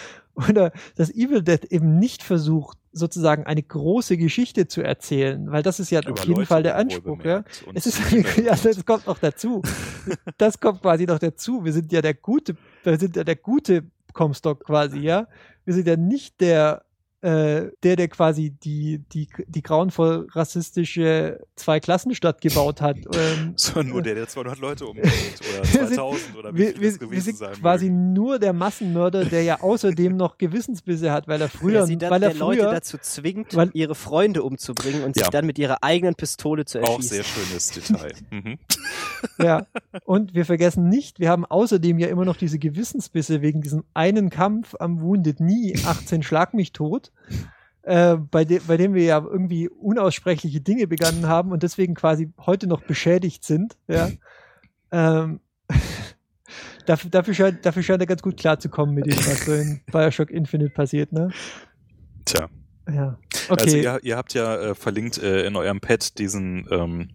[0.49, 5.81] Oder dass Evil Dead eben nicht versucht, sozusagen eine große Geschichte zu erzählen, weil das
[5.81, 7.45] ist ja auf jeden Fall der Anspruch, ja.
[7.75, 8.01] Es ist,
[8.37, 9.63] ja, das kommt noch dazu.
[10.39, 11.65] Das kommt quasi noch dazu.
[11.65, 13.85] Wir sind ja der gute, wir sind ja der gute
[14.15, 15.27] Comstock quasi, ja.
[15.65, 16.85] Wir sind ja nicht der,
[17.21, 22.97] äh, der, der quasi die, die, die grauenvoll rassistische Zweiklassenstadt gebaut hat.
[23.19, 26.69] Ähm, Sondern nur der, der 200 Leute umbringt oder Wir sind- 2000 oder wie wir,
[26.73, 28.13] viel wir, es wir gewesen sind sein quasi mögen.
[28.13, 32.23] nur der Massenmörder, der ja außerdem noch Gewissensbisse hat, weil er früher, sie dann weil
[32.23, 35.25] er der Leute früher, dazu zwingt, weil- ihre Freunde umzubringen und Ja.
[35.25, 36.99] sich dann mit ihrer eigenen Pistole zu erschießen.
[36.99, 38.13] Auch sehr schönes Detail.
[38.31, 38.59] Mhm.
[39.39, 39.67] Ja,
[40.05, 44.31] und wir vergessen nicht, wir haben außerdem ja immer noch diese Gewissensbisse wegen diesem einen
[44.31, 47.13] Kampf am Wounded Knee, 18 Schlag mich tot,
[47.83, 52.33] äh, bei, de bei dem wir ja irgendwie unaussprechliche Dinge begangen haben und deswegen quasi
[52.39, 53.77] heute noch beschädigt sind.
[53.87, 54.11] Ja.
[54.91, 55.41] Ähm,
[56.87, 60.31] dafür, dafür, scheint, dafür scheint er ganz gut klarzukommen mit dem, was so in Bioshock
[60.31, 61.31] Infinite passiert, ne?
[62.25, 62.49] Tja.
[62.93, 63.19] Ja.
[63.49, 63.65] Okay.
[63.65, 67.11] Also ihr, ihr habt ja äh, verlinkt äh, in eurem Pad diesen ähm,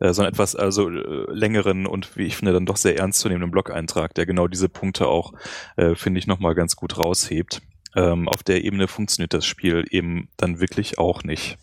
[0.00, 3.50] äh, so einen etwas also äh, längeren und wie ich finde dann doch sehr ernstzunehmenden
[3.50, 5.32] Blog-Eintrag, der genau diese Punkte auch
[5.76, 7.62] äh, finde ich nochmal ganz gut raushebt.
[7.94, 11.56] Ähm, auf der Ebene funktioniert das Spiel eben dann wirklich auch nicht.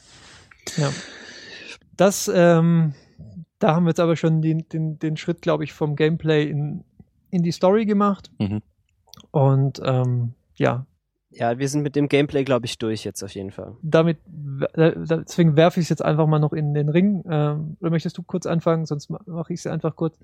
[0.78, 0.92] Ja.
[1.96, 2.96] Das, ähm,
[3.60, 6.84] da haben wir jetzt aber schon den, den, den Schritt, glaube ich, vom Gameplay in,
[7.30, 8.32] in die Story gemacht.
[8.40, 8.62] Mhm.
[9.32, 10.86] Und ähm, ja,
[11.36, 13.76] Ja, wir sind mit dem Gameplay, glaube ich, durch jetzt auf jeden Fall.
[13.82, 14.20] damit,
[14.76, 17.24] deswegen werfe ich es jetzt einfach mal noch in den Ring.
[17.30, 18.86] Ähm, oder möchtest du kurz anfangen?
[18.86, 20.20] Sonst ma- mache ich es einfach kurz.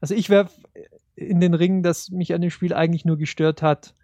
[0.00, 0.52] Also ich werfe
[1.14, 3.94] in den Ring, das mich an dem Spiel eigentlich nur gestört hat.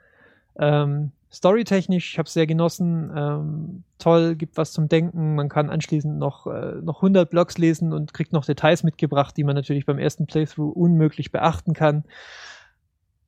[0.56, 3.10] Ähm, Storytechnisch, ich habe es sehr genossen.
[3.16, 5.34] Ähm, toll, gibt was zum Denken.
[5.34, 9.42] Man kann anschließend noch, äh, noch 100 Blogs lesen und kriegt noch Details mitgebracht, die
[9.42, 12.04] man natürlich beim ersten Playthrough unmöglich beachten kann.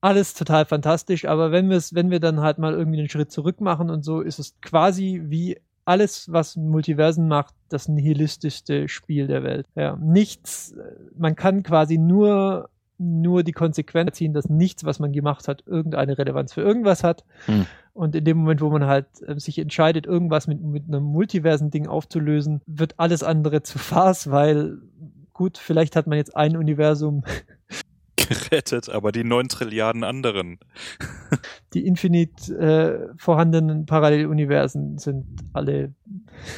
[0.00, 3.90] Alles total fantastisch, aber wenn, wenn wir dann halt mal irgendwie einen Schritt zurück machen
[3.90, 9.66] und so, ist es quasi wie alles, was Multiversen macht, das nihilistischste Spiel der Welt.
[9.74, 10.82] Ja, nichts, äh,
[11.16, 12.68] man kann quasi nur
[12.98, 17.24] nur die Konsequenz ziehen, dass nichts, was man gemacht hat, irgendeine Relevanz für irgendwas hat.
[17.44, 17.66] Hm.
[17.92, 21.70] Und in dem Moment, wo man halt äh, sich entscheidet, irgendwas mit, mit einem multiversen
[21.70, 24.78] Ding aufzulösen, wird alles andere zu Farce, weil
[25.32, 27.22] gut, vielleicht hat man jetzt ein Universum
[28.28, 30.58] gerettet, aber die neun Trilliarden anderen.
[31.74, 35.94] die infinit äh, vorhandenen Paralleluniversen sind alle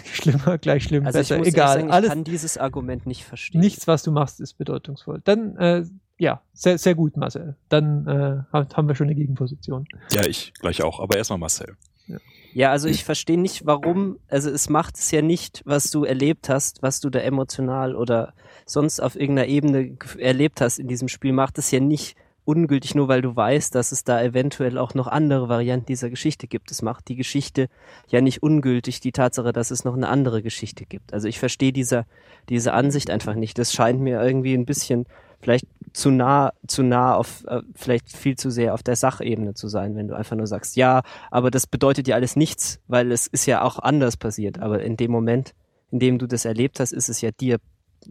[0.04, 1.74] schlimmer, gleich schlimm, also besser, egal.
[1.74, 3.60] Sagen, ich Alles, kann dieses Argument nicht verstehen.
[3.60, 5.20] Nichts, was du machst, ist bedeutungsvoll.
[5.24, 5.84] Dann äh,
[6.18, 7.56] ja, sehr, sehr gut, Marcel.
[7.68, 9.86] Dann äh, haben wir schon eine Gegenposition.
[10.12, 10.98] Ja, ich gleich auch.
[11.00, 11.76] Aber erstmal Marcel.
[12.08, 12.16] Ja.
[12.54, 14.18] ja, also ich verstehe nicht, warum.
[14.28, 18.34] Also es macht es ja nicht, was du erlebt hast, was du da emotional oder
[18.68, 23.08] sonst auf irgendeiner Ebene erlebt hast in diesem Spiel, macht es ja nicht ungültig, nur
[23.08, 26.70] weil du weißt, dass es da eventuell auch noch andere Varianten dieser Geschichte gibt.
[26.70, 27.68] Es macht die Geschichte
[28.08, 31.12] ja nicht ungültig, die Tatsache, dass es noch eine andere Geschichte gibt.
[31.12, 32.06] Also ich verstehe diese,
[32.48, 33.58] diese Ansicht einfach nicht.
[33.58, 35.04] Das scheint mir irgendwie ein bisschen
[35.40, 39.68] vielleicht zu nah, zu nah auf, äh, vielleicht viel zu sehr auf der Sachebene zu
[39.68, 43.26] sein, wenn du einfach nur sagst, ja, aber das bedeutet ja alles nichts, weil es
[43.26, 44.58] ist ja auch anders passiert.
[44.58, 45.54] Aber in dem Moment,
[45.90, 47.58] in dem du das erlebt hast, ist es ja dir,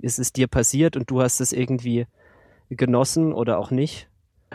[0.01, 2.05] ist es dir passiert und du hast es irgendwie
[2.69, 4.07] genossen oder auch nicht.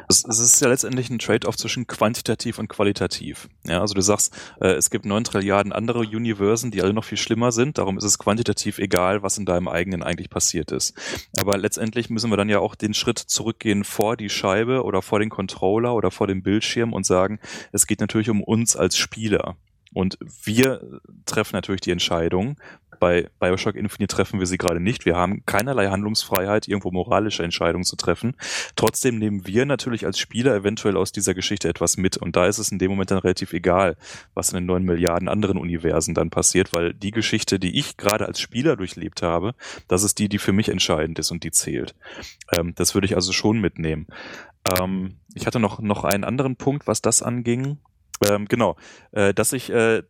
[0.09, 3.49] Es, ist ja letztendlich ein Trade-off zwischen quantitativ und qualitativ.
[3.67, 7.19] Ja, also du sagst, äh, es gibt neun Trilliarden andere Universen, die alle noch viel
[7.19, 7.79] schlimmer sind.
[7.79, 10.95] Darum ist es quantitativ egal, was in deinem eigenen eigentlich passiert ist.
[11.39, 15.19] Aber letztendlich müssen wir dann ja auch den Schritt zurückgehen vor die Scheibe oder vor
[15.19, 17.39] den Controller oder vor dem Bildschirm und sagen,
[17.71, 19.57] es geht natürlich um uns als Spieler.
[19.95, 22.57] Und wir treffen natürlich die Entscheidung,
[23.03, 25.07] bei Bioshock Infinite treffen wir sie gerade nicht.
[25.07, 28.37] Wir haben keinerlei Handlungsfreiheit, irgendwo moralische Entscheidungen zu treffen.
[28.77, 32.17] Trotzdem nehmen wir natürlich als Spieler eventuell aus dieser Geschichte etwas mit.
[32.17, 33.97] Und da ist es in dem Moment dann relativ egal,
[34.35, 38.25] was in den neun Milliarden anderen Universen dann passiert, weil die Geschichte, die ich gerade
[38.25, 39.57] als Spieler durchlebt habe,
[39.89, 41.97] das ist die, die für mich entscheidend ist und die zählt.
[42.57, 44.07] Ähm, das würde ich also schon mitnehmen.
[44.79, 47.79] Ähm, ich hatte noch, noch einen anderen Punkt, was das anging.
[48.25, 48.77] Ähm, genau,
[49.11, 50.05] äh, dass ich äh,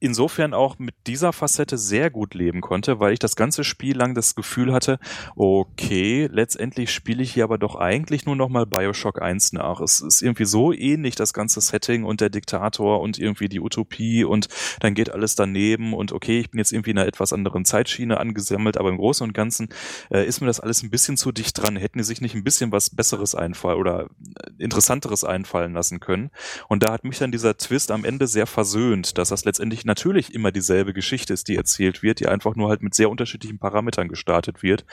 [0.00, 4.14] insofern auch mit dieser Facette sehr gut leben konnte, weil ich das ganze Spiel lang
[4.14, 4.98] das Gefühl hatte,
[5.34, 9.80] okay, letztendlich spiele ich hier aber doch eigentlich nur noch mal Bioshock 1 nach.
[9.80, 14.24] Es ist irgendwie so ähnlich, das ganze Setting und der Diktator und irgendwie die Utopie
[14.24, 14.48] und
[14.80, 18.18] dann geht alles daneben und okay, ich bin jetzt irgendwie in einer etwas anderen Zeitschiene
[18.18, 19.68] angesammelt, aber im Großen und Ganzen
[20.10, 21.76] äh, ist mir das alles ein bisschen zu dicht dran.
[21.76, 26.30] Hätten die sich nicht ein bisschen was Besseres einfallen oder äh, Interessanteres einfallen lassen können.
[26.68, 29.86] Und da hat mich dann dieser Twist am Ende sehr versöhnt, dass das letztendlich letztendlich
[29.86, 33.58] natürlich immer dieselbe Geschichte ist, die erzählt wird, die einfach nur halt mit sehr unterschiedlichen
[33.58, 34.84] Parametern gestartet wird.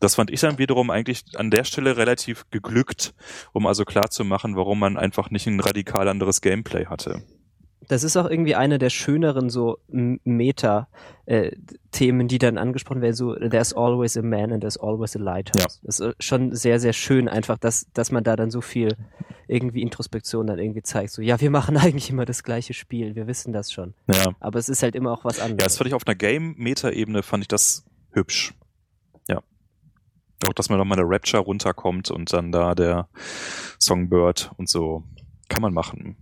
[0.00, 3.14] Das fand ich dann wiederum eigentlich an der Stelle relativ geglückt,
[3.52, 7.22] um also klar zu machen, warum man einfach nicht ein radikal anderes Gameplay hatte.
[7.86, 10.90] Das ist auch irgendwie eine der schöneren so Meta-Themen,
[11.26, 15.80] äh, die dann angesprochen werden, so there's always a man and there's always a lighthouse.
[15.80, 15.80] Ja.
[15.84, 18.96] Das ist schon sehr, sehr schön einfach, dass, dass man da dann so viel
[19.46, 21.12] irgendwie Introspektion dann irgendwie zeigt.
[21.12, 23.94] So, ja, wir machen eigentlich immer das gleiche Spiel, wir wissen das schon.
[24.12, 24.32] Ja.
[24.40, 25.62] Aber es ist halt immer auch was anderes.
[25.62, 28.54] Ja, das fand ich auf einer Game-Meta-Ebene, fand ich das hübsch.
[29.28, 29.42] Ja.
[30.46, 33.08] Auch, dass man nochmal der Rapture runterkommt und dann da der
[33.78, 35.04] Songbird und so.
[35.48, 36.16] Kann man machen.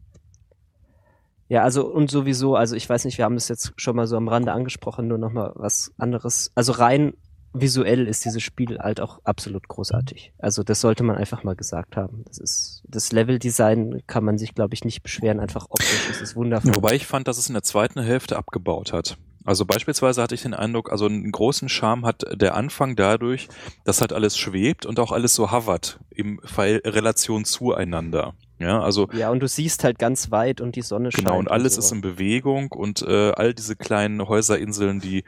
[1.48, 4.16] Ja, also und sowieso, also ich weiß nicht, wir haben das jetzt schon mal so
[4.16, 6.50] am Rande angesprochen, nur nochmal was anderes.
[6.54, 7.14] Also rein
[7.52, 10.32] visuell ist dieses Spiel halt auch absolut großartig.
[10.38, 12.24] Also das sollte man einfach mal gesagt haben.
[12.26, 15.40] Das ist das Leveldesign kann man sich glaube ich nicht beschweren.
[15.40, 16.74] Einfach optisch ist es wundervoll.
[16.74, 19.16] Wobei ich fand, dass es in der zweiten Hälfte abgebaut hat.
[19.44, 23.48] Also beispielsweise hatte ich den Eindruck, also einen großen Charme hat der Anfang dadurch,
[23.84, 28.34] dass halt alles schwebt und auch alles so hovert im Relation zueinander.
[28.58, 29.08] Ja, also.
[29.12, 31.26] Ja, und du siehst halt ganz weit und die Sonne scheint.
[31.26, 31.86] Genau, und alles und so.
[31.86, 35.24] ist in Bewegung und äh, all diese kleinen Häuserinseln, die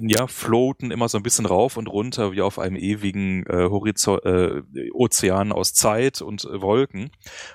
[0.00, 4.24] ja floaten immer so ein bisschen rauf und runter wie auf einem ewigen äh, Horizont,
[4.24, 7.10] äh, Ozean aus Zeit und äh, Wolken.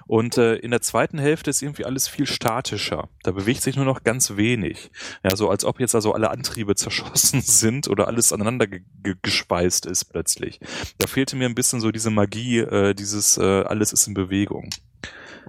[0.07, 3.09] Und äh, in der zweiten Hälfte ist irgendwie alles viel statischer.
[3.23, 4.91] Da bewegt sich nur noch ganz wenig.
[5.23, 9.15] Ja, so als ob jetzt also alle Antriebe zerschossen sind oder alles aneinander ge ge
[9.21, 10.59] gespeist ist plötzlich.
[10.97, 14.68] Da fehlte mir ein bisschen so diese Magie, äh, dieses äh, alles ist in Bewegung.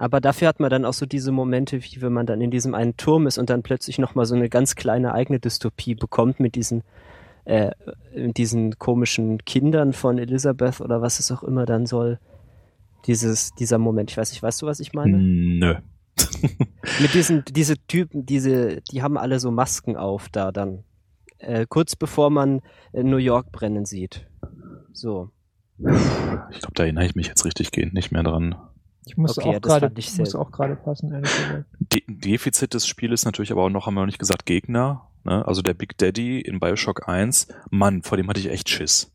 [0.01, 2.73] Aber dafür hat man dann auch so diese Momente, wie wenn man dann in diesem
[2.73, 6.55] einen Turm ist und dann plötzlich nochmal so eine ganz kleine eigene Dystopie bekommt mit
[6.55, 6.81] diesen,
[7.45, 7.69] äh,
[8.15, 12.17] diesen komischen Kindern von Elisabeth oder was es auch immer dann soll.
[13.05, 14.09] Dieses, dieser Moment.
[14.09, 15.19] Ich weiß nicht, weißt du, was ich meine?
[15.19, 15.75] Nö.
[16.99, 20.83] Mit diesen, diese Typen, diese, die haben alle so Masken auf da dann.
[21.37, 24.27] Äh, kurz bevor man äh, New York brennen sieht.
[24.93, 25.29] So.
[25.77, 28.55] Ich glaube, da erinnere ich mich jetzt richtig gehend nicht mehr dran.
[29.05, 31.25] Ich muss Okay, ja, auch das gerade muss auch gerade passen.
[31.79, 35.07] De Defizit des Spieles natürlich aber auch noch, haben wir noch nicht gesagt, Gegner.
[35.23, 35.45] Ne?
[35.47, 39.11] Also der Big Daddy in Bioshock 1, Mann, vor dem hatte ich echt Schiss.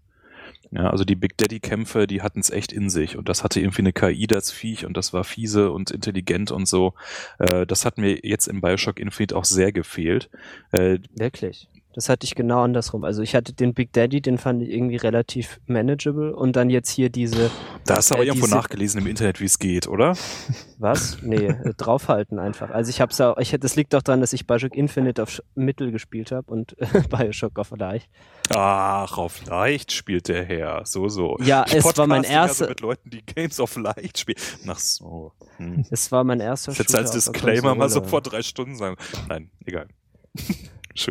[0.72, 3.82] Ja, also die Big Daddy-Kämpfe, die hatten es echt in sich und das hatte irgendwie
[3.82, 6.94] eine KI, das Viech und das war fiese und intelligent und so.
[7.38, 10.28] Äh, das hat mir jetzt in Bioshock Infinite auch sehr gefehlt.
[10.72, 11.68] Äh, Wirklich.
[11.96, 13.04] Das hatte ich genau andersrum.
[13.04, 16.90] Also ich hatte den Big Daddy, den fand ich irgendwie relativ manageable und dann jetzt
[16.90, 17.50] hier diese,
[17.86, 20.14] da hast du aber Äh, irgendwo nachgelesen im Internet, wie es geht, oder?
[20.78, 21.16] was?
[21.22, 22.68] Nee, äh, draufhalten einfach.
[22.70, 25.90] Also ich hab's auch, ich, das liegt doch daran, dass ich Bioshock Infinite auf Mittel
[25.90, 28.10] gespielt habe und äh, Bioshock auf leicht.
[28.54, 30.82] Ach, auf leicht spielt der Herr.
[30.84, 31.38] So, so.
[31.40, 34.36] Ja, Ich es war mein erster- So mit Leuten, die Games auf leicht spielen.
[34.68, 35.32] Ach so.
[35.56, 35.86] Hm.
[35.90, 38.96] Es war mein erster jetzt als Disclaimer mal so vor drei Stunden sagen.
[39.30, 39.86] Nein, egal.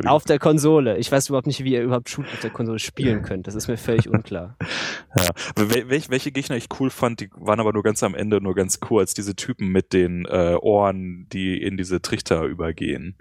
[0.07, 0.97] Auf der Konsole.
[0.97, 3.47] Ich weiß überhaupt nicht, wie ihr überhaupt Shoot auf der Konsole spielen könnt.
[3.47, 4.55] Das ist mir völlig unklar.
[5.17, 5.29] Ja.
[5.55, 8.53] Wel- welch, welche Gegner ich cool fand, die waren aber nur ganz am Ende, nur
[8.53, 9.13] ganz kurz.
[9.13, 13.15] Diese Typen mit den äh, Ohren, die in diese Trichter übergehen.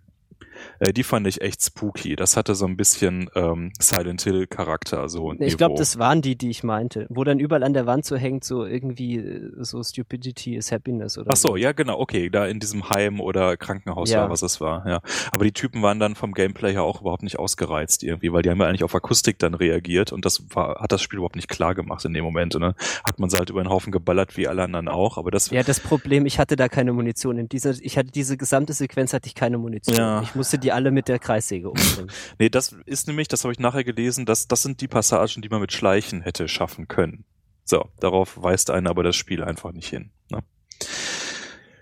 [0.79, 2.17] Äh, die fand ich echt spooky.
[2.17, 5.09] Das hatte so ein bisschen ähm, Silent Hill Charakter.
[5.09, 7.07] So Ich glaube, das waren die, die ich meinte.
[7.09, 11.19] Wo dann überall an der Wand so hängt, so irgendwie äh, so Stupidity is Happiness
[11.19, 14.23] oder Ach so, ja genau, okay, da in diesem Heim oder Krankenhaus Ja.
[14.23, 15.01] war, was es war, ja.
[15.33, 18.51] Aber die Typen waren dann vom Gameplay her auch überhaupt nicht ausgereizt irgendwie, weil die
[18.51, 21.49] haben ja eigentlich auf Akustik dann reagiert und das war, hat das Spiel überhaupt nicht
[21.49, 22.55] klar gemacht in dem Moment.
[22.55, 22.75] Und dann
[23.05, 25.63] hat man sie halt über den Haufen geballert wie alle anderen auch, aber das Ja,
[25.63, 27.39] das Problem, ich hatte da keine Munition.
[27.39, 29.97] In dieser, ich hatte diese gesamte Sequenz hatte ich keine Munition.
[29.97, 30.23] Ja.
[30.23, 32.11] Ich musste die alle mit der Kreissäge umbringen.
[32.39, 35.49] Nee, das ist nämlich, das habe ich nachher gelesen, dass das sind die Passagen, die
[35.49, 37.25] man mit Schleichen hätte schaffen können.
[37.65, 40.11] So, darauf weist einen aber das Spiel einfach nicht hin.
[40.31, 40.43] Ne?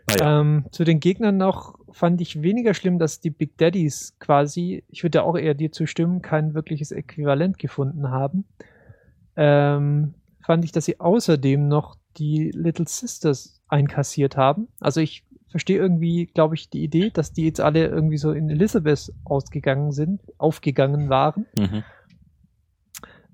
[0.08, 4.84] Naja, Ähm, zu den Gegnern noch fand ich weniger schlimm, dass die Big Daddies quasi,
[4.86, 8.44] ich würde auch eher dir zustimmen, kein wirkliches Äquivalent gefunden haben.
[9.34, 10.14] Ähm,
[10.46, 14.68] fand ich, dass sie außerdem noch die Little Sisters einkassiert haben.
[14.78, 18.50] Also ich verstehe irgendwie, glaube ich, die Idee, dass die jetzt alle irgendwie so in
[18.50, 21.46] Elizabeth ausgegangen sind, aufgegangen waren.
[21.56, 21.84] mhm.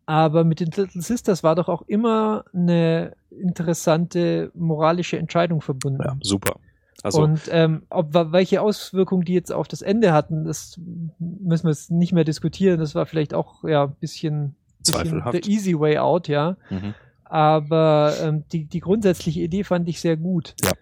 [0.05, 6.03] Aber mit den Little Sisters war doch auch immer eine interessante moralische Entscheidung verbunden.
[6.03, 6.57] ja, super.
[7.03, 10.81] Also, und ähm, ob welche Auswirkungen die jetzt auf das Ende hatten, das
[11.19, 12.81] müssen wir jetzt nicht mehr diskutieren.
[12.81, 15.45] Das war vielleicht auch ja ein bisschen, bisschen Zweifelhaft.
[15.45, 16.57] the easy way out, ja.
[16.71, 16.95] mhm.
[17.25, 20.55] Aber ähm, die, die grundsätzliche Idee fand ich sehr gut.
[20.65, 20.73] Ja.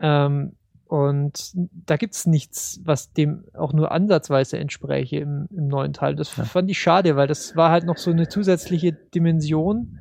[0.00, 0.56] Ähm,
[0.92, 6.14] und da gibt's nichts, was dem auch nur ansatzweise entspräche im, im neuen Teil.
[6.16, 6.44] Das Ja.
[6.44, 9.98] fand ich schade, weil das war halt noch so eine zusätzliche Dimension.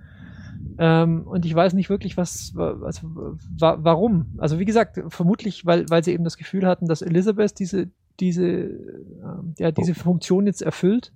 [0.77, 4.33] Ähm, und ich weiß nicht wirklich, was, was wa warum.
[4.37, 7.87] Also wie gesagt, vermutlich, weil, weil sie eben das Gefühl hatten, dass Elizabeth diese,
[8.19, 11.13] diese, ähm, ja, diese Funktion jetzt erfüllt,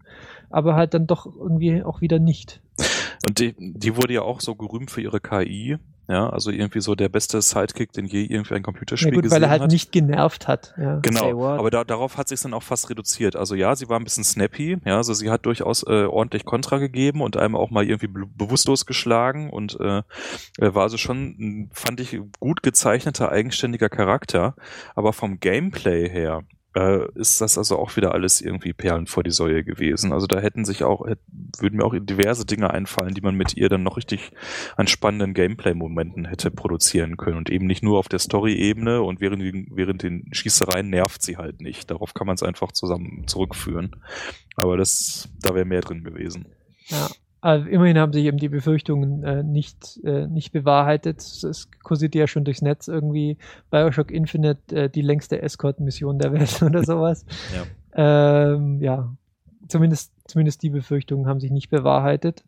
[0.49, 2.61] aber halt dann doch irgendwie auch wieder nicht.
[3.27, 5.79] Und die, die wurde ja auch so gerühmt für ihre KI.
[6.07, 9.35] Ja, also irgendwie so der beste Sidekick, den je irgendwie ein Ja Computerspiel gut, gesehen
[9.35, 9.71] weil er halt hat.
[9.71, 10.73] nicht genervt hat.
[10.77, 10.99] Ja.
[11.01, 13.35] Genau, aber da, darauf hat sich dann auch fast reduziert.
[13.35, 16.77] Also ja, sie war ein bisschen snappy, ja, also sie hat durchaus äh, ordentlich Kontra
[16.77, 19.99] gegeben und einem auch mal irgendwie be bewusstlos geschlagen und äh,
[20.59, 24.55] äh, war also schon, ein, fand ich, gut gezeichneter, eigenständiger Charakter.
[24.93, 26.43] Aber vom Gameplay her
[26.75, 30.11] äh, ist das also auch wieder alles irgendwie Perlen vor die Säue gewesen.
[30.11, 31.07] Also da hätten sich auch,
[31.57, 34.31] würden mir auch diverse Dinge einfallen, die man mit ihr dann noch richtig
[34.75, 39.41] an spannenden Gameplay-Momenten hätte produzieren können und eben nicht nur auf der Story-Ebene und während,
[39.71, 41.89] während den Schießereien nervt sie halt nicht.
[41.89, 43.95] Darauf kann man es einfach zusammen zurückführen.
[44.57, 46.45] Aber das, da wäre mehr drin gewesen.
[46.87, 47.07] Ja.
[47.45, 51.21] Also immerhin haben sich eben die Befürchtungen äh, nicht, äh, nicht bewahrheitet.
[51.21, 53.37] Es kursiert ja schon durchs Netz irgendwie
[53.69, 57.23] Bioshock Infinite, äh, die längste Escort-Mission der Welt oder sowas.
[57.53, 58.53] Ja.
[58.55, 59.13] Ähm, ja,
[59.67, 62.43] zumindest, zumindest die Befürchtungen haben sich nicht bewahrheitet.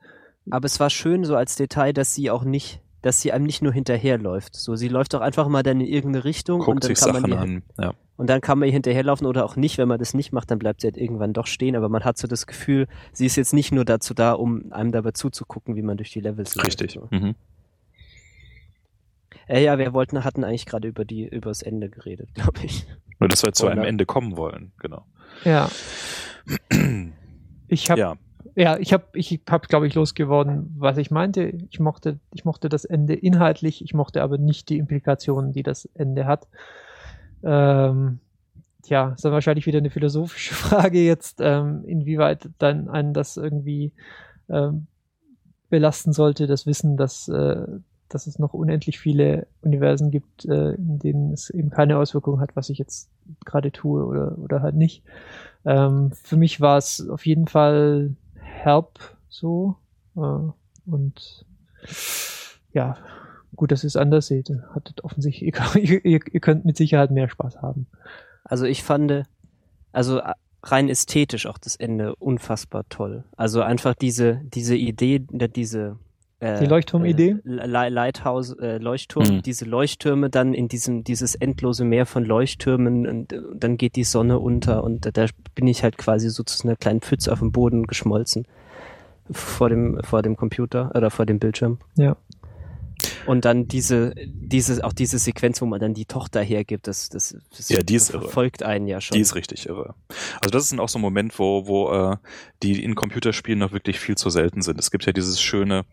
[0.50, 3.61] Aber es war schön so als Detail, dass sie auch nicht, dass sie einem nicht
[3.61, 4.56] nur hinterherläuft.
[4.56, 7.14] So, sie läuft doch einfach mal dann in irgendeine Richtung und Guckt dann sich kann
[7.14, 7.64] man Sachen ihr, an.
[7.80, 7.93] Ja.
[8.17, 9.77] Und dann kann man ihr hinterherlaufen oder auch nicht.
[9.77, 11.75] Wenn man das nicht macht, dann bleibt sie halt irgendwann doch stehen.
[11.75, 14.91] Aber man hat so das Gefühl, sie ist jetzt nicht nur dazu da, um einem
[14.91, 16.67] dabei zuzugucken, wie man durch die Levels läuft.
[16.67, 16.91] Richtig.
[16.91, 17.07] So.
[17.11, 17.35] Mhm.
[19.47, 22.85] Äh, ja, wir wollten, hatten eigentlich gerade über die, über das Ende geredet, glaube ich.
[23.19, 24.71] Nur, dass wir zu einem Ende kommen wollen.
[24.79, 25.05] Genau.
[25.45, 25.69] Ja,
[27.67, 28.15] ich habe ja.
[28.55, 31.53] Ja, ich habe, ich hab, glaube ich, losgeworden, was ich meinte.
[31.69, 35.85] Ich mochte, ich mochte das Ende inhaltlich, ich mochte aber nicht die Implikationen, die das
[35.93, 36.47] Ende hat.
[37.43, 38.19] Ähm,
[38.83, 43.91] tja, ist dann wahrscheinlich wieder eine philosophische Frage jetzt, ähm, inwieweit dann einen das irgendwie
[44.49, 44.88] ähm,
[45.69, 47.67] belasten sollte, das Wissen, dass, äh,
[48.09, 52.56] dass es noch unendlich viele Universen gibt, äh, in denen es eben keine Auswirkungen hat,
[52.56, 53.09] was ich jetzt
[53.45, 55.03] gerade tue oder, oder halt nicht.
[55.66, 59.75] Ähm, für mich war es auf jeden Fall Help so.
[60.16, 60.51] Äh,
[60.85, 61.45] und
[62.72, 62.98] ja,
[63.56, 64.51] gut, dass ihr es anders seht.
[64.74, 67.88] Hattet offensichtlich, ihr, ihr, ihr könnt mit Sicherheit mehr Spaß haben.
[68.43, 69.24] Also ich fand,
[69.92, 70.22] also
[70.64, 73.24] rein ästhetisch auch das Ende unfassbar toll.
[73.35, 75.19] Also einfach diese, diese Idee,
[75.56, 75.98] diese
[76.40, 77.38] äh, die Leuchtturmidee?
[77.45, 79.42] Äh, Lighthouse, äh, Leuchtturm, mhm.
[79.42, 84.03] diese Leuchttürme dann in diesem, dieses endlose Meer von Leuchttürmen und, und dann geht die
[84.03, 87.40] Sonne unter und da, da bin ich halt quasi so zu einer kleinen Pfütze auf
[87.40, 88.45] dem Boden geschmolzen
[89.32, 91.80] vor dem, vor dem Computer oder vor dem Bildschirm.
[91.95, 92.16] Ja.
[93.27, 97.35] Und dann diese, diese, auch diese Sequenz, wo man dann die Tochter hergibt, das, das,
[97.56, 98.69] das ja, die ist verfolgt irre.
[98.69, 99.15] einen ja schon.
[99.15, 99.95] Die ist richtig irre.
[100.39, 102.17] Also das ist dann auch so ein Moment, wo, wo äh,
[102.64, 104.80] die in Computerspielen noch wirklich viel zu selten sind.
[104.80, 105.85] Es gibt ja dieses schöne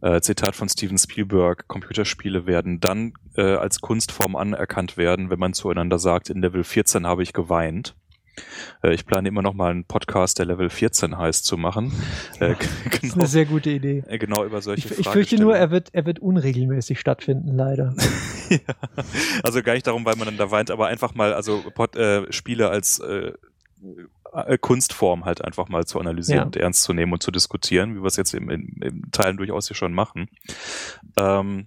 [0.00, 5.54] äh, Zitat von Steven Spielberg, Computerspiele werden dann äh, als Kunstform anerkannt werden, wenn man
[5.54, 7.94] zueinander sagt, in Level 14 habe ich geweint.
[8.82, 11.92] Äh, ich plane immer noch mal einen Podcast, der Level 14 heißt, zu machen.
[12.40, 14.04] Äh, genau, das ist eine sehr gute Idee.
[14.06, 17.94] Äh, genau über solche Ich, ich fürchte nur, er wird, er wird unregelmäßig stattfinden, leider.
[18.48, 18.58] ja,
[19.42, 22.30] also gar nicht darum, weil man dann da weint, aber einfach mal, also Pod, äh,
[22.32, 23.32] Spiele als äh,
[24.60, 26.44] Kunstform halt einfach mal zu analysieren ja.
[26.44, 29.36] und ernst zu nehmen und zu diskutieren, wie wir es jetzt im, im, im Teilen
[29.36, 30.28] durchaus hier schon machen.
[31.16, 31.66] Ähm,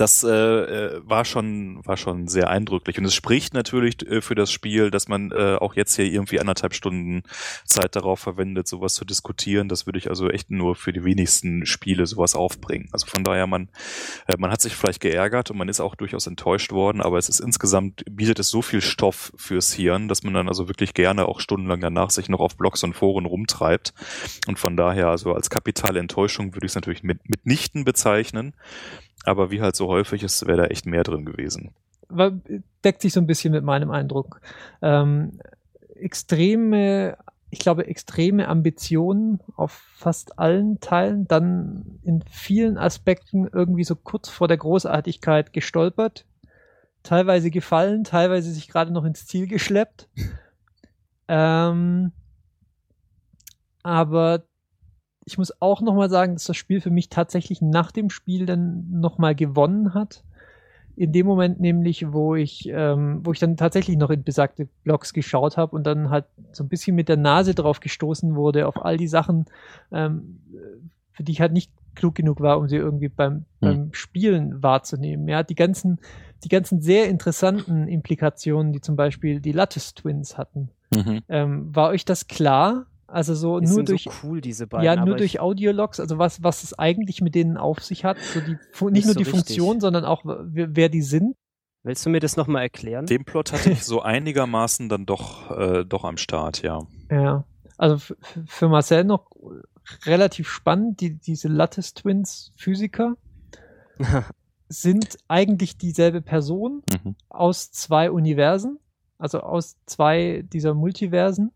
[0.00, 4.34] das äh, äh, war schon war schon sehr eindrücklich und es spricht natürlich äh, für
[4.34, 7.22] das Spiel, dass man äh, auch jetzt hier irgendwie anderthalb Stunden
[7.66, 9.68] Zeit darauf verwendet, sowas zu diskutieren.
[9.68, 12.88] Das würde ich also echt nur für die wenigsten Spiele sowas aufbringen.
[12.92, 13.68] Also von daher man
[14.26, 17.28] äh, man hat sich vielleicht geärgert und man ist auch durchaus enttäuscht worden, aber es
[17.28, 21.26] ist insgesamt bietet es so viel Stoff fürs Hirn, dass man dann also wirklich gerne
[21.26, 23.92] auch stundenlang danach sich noch auf Blogs und Foren rumtreibt
[24.48, 28.54] und von daher also als kapitale Enttäuschung würde ich es natürlich mit mitnichten bezeichnen.
[29.24, 31.74] Aber wie halt so häufig ist, wäre da echt mehr drin gewesen.
[32.84, 34.40] Deckt sich so ein bisschen mit meinem Eindruck.
[34.82, 35.38] Ähm,
[35.94, 37.16] extreme,
[37.50, 44.28] ich glaube, extreme Ambitionen auf fast allen Teilen, dann in vielen Aspekten irgendwie so kurz
[44.28, 46.26] vor der Großartigkeit gestolpert,
[47.02, 50.08] teilweise gefallen, teilweise sich gerade noch ins Ziel geschleppt.
[51.28, 52.12] Ähm,
[53.82, 54.44] aber
[55.24, 58.90] ich muss auch nochmal sagen, dass das Spiel für mich tatsächlich nach dem Spiel dann
[58.90, 60.24] nochmal gewonnen hat.
[60.96, 65.12] In dem Moment nämlich, wo ich, ähm, wo ich dann tatsächlich noch in besagte Blogs
[65.14, 68.84] geschaut habe und dann halt so ein bisschen mit der Nase drauf gestoßen wurde auf
[68.84, 69.46] all die Sachen,
[69.92, 70.40] ähm,
[71.12, 73.44] für die ich halt nicht klug genug war, um sie irgendwie beim, mhm.
[73.60, 75.28] beim Spielen wahrzunehmen.
[75.28, 75.98] Ja, die ganzen,
[76.44, 80.70] die ganzen sehr interessanten Implikationen, die zum Beispiel die Lattice Twins hatten.
[80.94, 81.20] Mhm.
[81.28, 82.86] Ähm, war euch das klar?
[83.10, 86.42] Also so die nur durch so cool, diese beiden, ja nur durch Audiologs, also was
[86.42, 88.56] was es eigentlich mit denen auf sich hat, so die
[88.90, 91.34] nicht nur so die Funktion, sondern auch wer, wer, die sind.
[91.82, 93.06] Willst du mir das nochmal erklären?
[93.06, 96.86] Den Plot hatte ich so einigermaßen dann doch äh, doch am Start, ja.
[97.10, 97.44] Ja,
[97.78, 97.98] also
[98.46, 99.30] für Marcel noch
[100.04, 103.16] relativ spannend, die diese Lattice Twins Physiker
[104.68, 107.16] sind eigentlich dieselbe Person mhm.
[107.28, 108.78] aus zwei Universen,
[109.18, 111.50] also aus zwei dieser Multiversen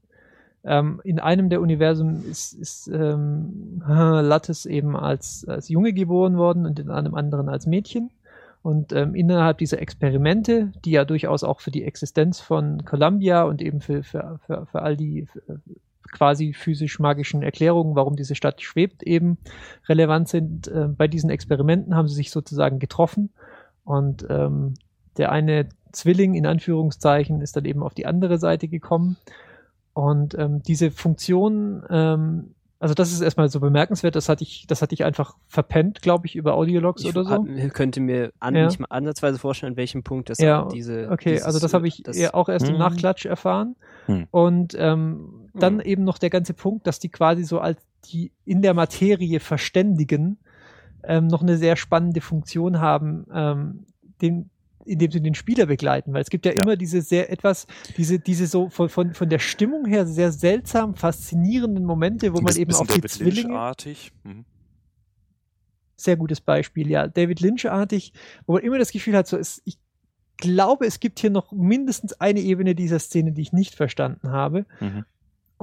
[0.64, 6.66] ähm, in einem der Universen ist, ist ähm, Lattis eben als, als Junge geboren worden
[6.66, 8.10] und in einem anderen als Mädchen.
[8.62, 13.60] Und ähm, innerhalb dieser Experimente, die ja durchaus auch für die Existenz von Columbia und
[13.60, 15.28] eben für, für, für, für all die
[16.12, 19.36] quasi physisch-magischen Erklärungen, warum diese Stadt schwebt, eben
[19.86, 23.30] relevant sind, äh, bei diesen Experimenten haben sie sich sozusagen getroffen.
[23.84, 24.74] Und ähm,
[25.18, 29.16] der eine Zwilling in Anführungszeichen ist dann eben auf die andere Seite gekommen.
[29.94, 34.82] Und ähm, diese Funktion, ähm, also das ist erstmal so bemerkenswert, das hatte ich, das
[34.82, 37.46] hatte ich einfach verpennt, glaube ich, über Audiologs oder so.
[37.46, 38.66] Ich könnte mir an, ja.
[38.66, 41.08] nicht mal ansatzweise vorstellen, an welchem Punkt das ja, diese.
[41.10, 42.78] Okay, dieses, also das habe ich das, auch erst im hm.
[42.80, 43.76] Nachklatsch erfahren.
[44.06, 44.26] Hm.
[44.30, 45.86] Und ähm, dann hm.
[45.86, 50.38] eben noch der ganze Punkt, dass die quasi so als die in der Materie Verständigen
[51.04, 53.86] ähm, noch eine sehr spannende Funktion haben, ähm,
[54.20, 54.50] den,
[54.84, 56.62] indem sie den Spieler begleiten, weil es gibt ja, ja.
[56.62, 60.94] immer diese sehr etwas, diese, diese so von, von, von der Stimmung her sehr seltsam
[60.94, 63.72] faszinierenden Momente, wo man eben auf die Zwillinge.
[64.24, 64.44] Mhm.
[65.96, 67.06] Sehr gutes Beispiel, ja.
[67.06, 68.12] David Lynch-artig,
[68.46, 69.78] wo man immer das Gefühl hat, so ist, ich
[70.36, 74.66] glaube, es gibt hier noch mindestens eine Ebene dieser Szene, die ich nicht verstanden habe.
[74.80, 75.04] Mhm.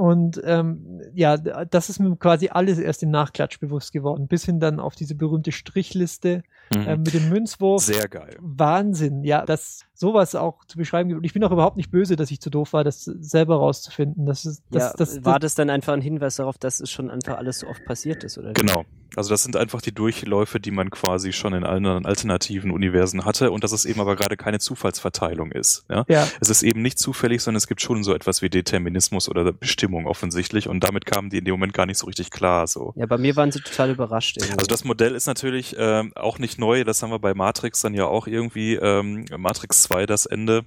[0.01, 4.59] Und ähm, ja, das ist mir quasi alles erst im Nachklatsch bewusst geworden, bis hin
[4.59, 6.41] dann auf diese berühmte Strichliste
[6.73, 6.88] mhm.
[6.88, 7.83] äh, mit dem Münzwurf.
[7.83, 8.35] Sehr geil.
[8.39, 11.19] Wahnsinn, ja, das sowas auch zu beschreiben gibt.
[11.19, 14.25] Und ich bin auch überhaupt nicht böse, dass ich zu doof war, das selber rauszufinden.
[14.25, 17.11] Das ist, das, ja, das, war das dann einfach ein Hinweis darauf, dass es schon
[17.11, 18.53] einfach alles so oft passiert ist, oder?
[18.53, 18.83] Genau.
[19.15, 23.51] Also das sind einfach die Durchläufe, die man quasi schon in allen alternativen Universen hatte
[23.51, 25.85] und dass es eben aber gerade keine Zufallsverteilung ist.
[25.89, 26.05] Ja?
[26.07, 26.27] Ja.
[26.39, 30.07] Es ist eben nicht zufällig, sondern es gibt schon so etwas wie Determinismus oder Bestimmung
[30.07, 32.67] offensichtlich und damit kamen die in dem Moment gar nicht so richtig klar.
[32.67, 32.93] So.
[32.95, 34.38] Ja, bei mir waren sie total überrascht.
[34.38, 34.53] Irgendwie.
[34.53, 37.93] Also das Modell ist natürlich ähm, auch nicht neu, das haben wir bei Matrix dann
[37.93, 40.65] ja auch irgendwie, ähm, Matrix 2 das Ende.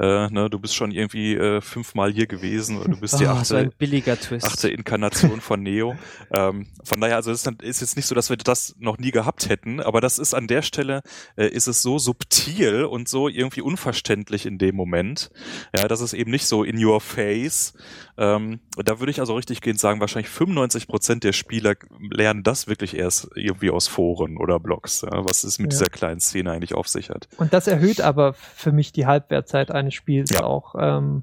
[0.00, 3.56] Äh, ne, du bist schon irgendwie äh, fünfmal hier gewesen, du bist die oh, achte,
[3.58, 4.46] ein billiger Twist.
[4.46, 5.96] achte Inkarnation von Neo.
[6.32, 9.10] ähm, von daher, also es ist, ist jetzt nicht so, dass wir das noch nie
[9.10, 11.02] gehabt hätten, aber das ist an der Stelle,
[11.36, 15.30] äh, ist es so subtil und so irgendwie unverständlich in dem Moment,
[15.76, 17.72] ja, dass es eben nicht so in your face.
[18.16, 21.74] Ähm, da würde ich also richtig gehend sagen, wahrscheinlich 95 Prozent der Spieler
[22.10, 25.78] lernen das wirklich erst irgendwie aus Foren oder Blogs, ja, was es mit Ja.
[25.78, 27.28] dieser kleinen Szene eigentlich auf sich hat.
[27.36, 30.44] Und das erhöht aber für mich die Halbwertzeit eines Spiels Ja.
[30.44, 30.74] auch.
[30.78, 31.22] Ähm,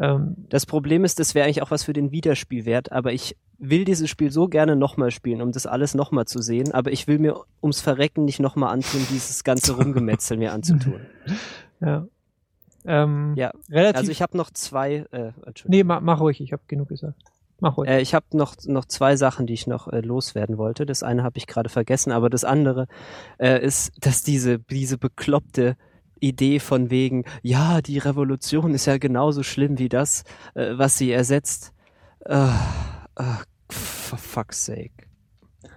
[0.00, 3.84] ähm, Das Problem ist, das wäre eigentlich auch was für den Wiederspielwert, aber ich will
[3.84, 7.18] dieses Spiel so gerne nochmal spielen, um das alles nochmal zu sehen, aber ich will
[7.20, 11.00] mir ums Verrecken nicht nochmal antun, dieses ganze Rumgemetzel mir anzutun.
[11.80, 12.06] ja.
[12.86, 13.96] Ähm, Ja, relativ.
[14.00, 15.70] Also ich habe noch zwei, äh, Entschuldigung.
[15.70, 17.14] nee, mach, mach ruhig, ich habe genug gesagt.
[17.60, 17.88] Mach ruhig.
[17.88, 20.84] Äh, ich habe noch, noch zwei Sachen, die ich noch äh, loswerden wollte.
[20.84, 22.88] Das eine habe ich gerade vergessen, aber das andere
[23.38, 25.76] äh, ist, dass diese, diese bekloppte
[26.20, 31.10] Idee von wegen, ja, die Revolution ist ja genauso schlimm wie das, äh, was sie
[31.12, 31.72] ersetzt.
[32.24, 32.48] Äh,
[33.16, 33.24] äh,
[33.70, 34.92] for fuck's sake.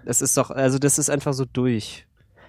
[0.05, 2.05] Das ist doch, also das ist einfach so durch.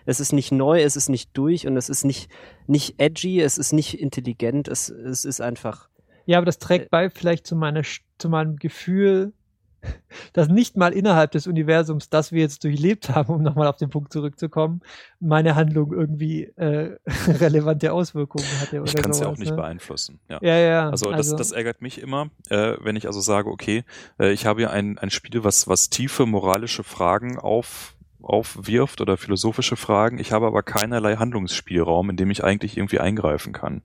[0.06, 2.30] Es ist nicht neu, es ist nicht durch und es ist nicht,
[2.66, 5.88] nicht edgy, es ist nicht intelligent, es, es ist einfach.
[6.24, 6.60] Ja, aber das Äh.
[6.60, 7.82] trägt bei vielleicht zu, meiner,
[8.18, 9.32] zu meinem Gefühl,
[10.32, 13.90] dass nicht mal innerhalb des Universums, das wir jetzt durchlebt haben, um nochmal auf den
[13.90, 14.80] Punkt zurückzukommen,
[15.20, 18.82] meine Handlung irgendwie äh, relevante Auswirkungen hatte.
[18.84, 19.56] Ich kann es ja auch nicht ne?
[19.56, 20.20] beeinflussen.
[20.28, 20.38] Ja.
[20.42, 20.90] Ja, ja.
[20.90, 23.84] Also das, das ärgert mich immer, äh, wenn ich also sage, okay,
[24.18, 29.16] äh, ich habe hier ein, ein Spiel, was, was tiefe moralische Fragen auf, aufwirft oder
[29.16, 30.18] philosophische Fragen.
[30.18, 33.82] Ich habe aber keinerlei Handlungsspielraum, in dem ich eigentlich irgendwie eingreifen kann.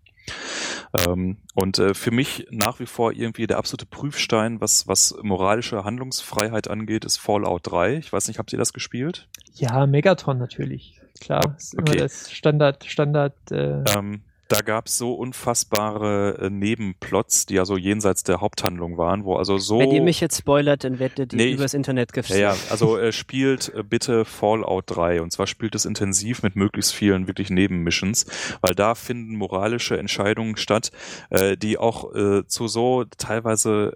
[1.08, 5.84] Ähm, und äh, für mich nach wie vor irgendwie der absolute Prüfstein, was, was moralische
[5.84, 7.98] Handlungsfreiheit angeht, ist Fallout 3.
[7.98, 9.28] Ich weiß nicht, habt ihr das gespielt?
[9.56, 11.00] ja, Megatron natürlich.
[11.20, 11.92] Klar, ist Okay.
[11.94, 14.22] immer das Standard, Standard, äh, Ähm,
[14.54, 19.36] da gab es so unfassbare äh, Nebenplots, die ja so jenseits der Haupthandlung waren, wo
[19.36, 19.80] also so.
[19.80, 22.42] Wenn ihr mich jetzt spoilert, dann werdet ihr Nee, übers Internet Ja, gefilmt.
[22.42, 26.94] ja, also äh, spielt äh, bitte Fallout 3 und zwar spielt es intensiv mit möglichst
[26.94, 28.26] vielen wirklich Nebenmissions,
[28.62, 30.92] weil da finden moralische Entscheidungen statt,
[31.30, 33.94] äh, die auch äh, zu so teilweise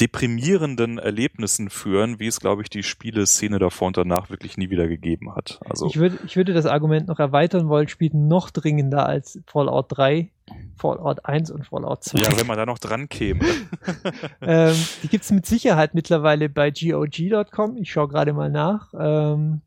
[0.00, 4.88] deprimierenden Erlebnissen führen, wie es, glaube ich, die Spieleszene davor und danach wirklich nie wieder
[4.88, 5.58] gegeben hat.
[5.68, 9.86] Also Ich, würde, ich würde das Argument noch erweitern wollen, spielt noch dringender als Fallout
[9.88, 10.30] 3,
[10.76, 12.18] Fallout 1 und Fallout 2.
[12.18, 13.44] ja, wenn man da noch dran käme.
[14.42, 17.76] ähm, die gibt's mit Sicherheit mittlerweile bei GOG.com.
[17.76, 18.92] Ich schaue gerade mal nach.
[18.98, 19.62] Ähm,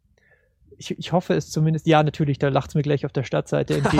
[0.80, 1.86] ich, ich hoffe es zumindest.
[1.86, 3.98] Ja, natürlich, da lacht's mir gleich auf der Startseite entgegen.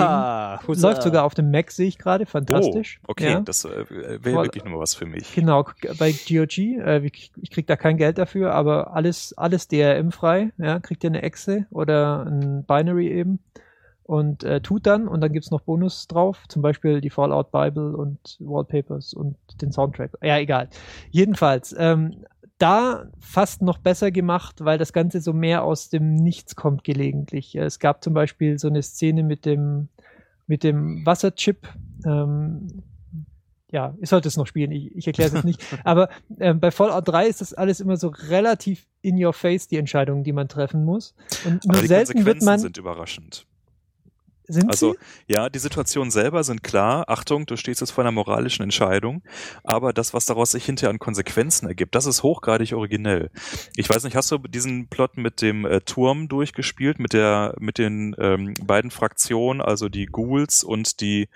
[0.80, 2.26] Läuft sogar auf dem Mac, sehe ich gerade.
[2.26, 3.00] Fantastisch.
[3.02, 3.40] Oh, okay, Ja.
[3.40, 3.84] das äh,
[4.24, 5.34] wäre wirklich nur was für mich.
[5.34, 5.64] Genau,
[5.98, 10.80] bei GOG, äh, ich, ich krieg da kein Geld dafür, aber alles, alles DRM-frei, ja,
[10.80, 13.40] kriegt ihr eine Exe oder ein Binary eben
[14.04, 17.94] und äh, tut dann und dann gibt's noch Bonus drauf, zum Beispiel die Fallout Bible
[17.96, 20.12] und Wallpapers und den Soundtrack.
[20.22, 20.68] Ja, egal.
[21.10, 22.24] Jedenfalls, ähm,
[22.60, 27.54] da fast noch besser gemacht, weil das Ganze so mehr aus dem Nichts kommt gelegentlich.
[27.56, 29.88] Es gab zum Beispiel so eine Szene mit dem,
[30.46, 31.68] mit dem Wasserchip,
[32.04, 32.82] ähm,
[33.72, 35.62] ja, ich sollte es noch spielen, ich, ich erkläre es jetzt nicht.
[35.84, 36.08] Aber
[36.38, 40.24] ähm, bei Fallout 3 ist das alles immer so relativ in your face, die Entscheidungen,
[40.24, 41.14] die man treffen muss.
[41.44, 42.58] Und nur Aber die selten wird Konsequenzen man.
[42.58, 43.46] sind überraschend.
[44.52, 44.98] Sind Also sie?
[45.34, 47.04] ja, die Situationen selber sind klar.
[47.08, 49.22] Achtung, du stehst jetzt vor einer moralischen Entscheidung.
[49.64, 53.30] Aber das, was daraus sich hinterher an Konsequenzen ergibt, das ist hochgradig originell.
[53.76, 57.78] Ich weiß nicht, hast du diesen Plot mit dem äh, Turm durchgespielt, mit der, mit
[57.78, 61.28] den ähm, beiden Fraktionen, also die Ghouls und die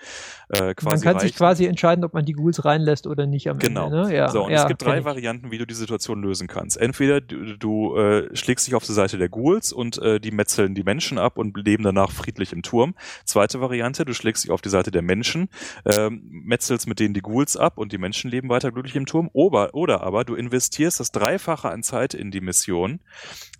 [0.49, 1.37] äh, quasi Man kann sich Reichen?
[1.37, 3.85] quasi entscheiden, ob man die Ghouls reinlässt oder nicht am Genau.
[3.87, 4.07] Ende.
[4.07, 4.15] Ne?
[4.15, 5.05] Ja, so, und ja, es gibt drei ich.
[5.05, 6.77] Varianten, wie du die Situation lösen kannst.
[6.77, 10.75] Entweder du, du äh, schlägst dich auf die Seite der Ghouls und äh, die metzeln
[10.75, 12.95] die Menschen ab und leben danach friedlich im Turm.
[13.23, 15.49] Zweite Variante, du schlägst dich auf die Seite der Menschen,
[15.85, 19.29] ähm, metzelst mit denen die Ghouls ab und die Menschen leben weiter glücklich im Turm.
[19.33, 22.99] Oder, oder aber du investierst das Dreifache an Zeit in die Mission,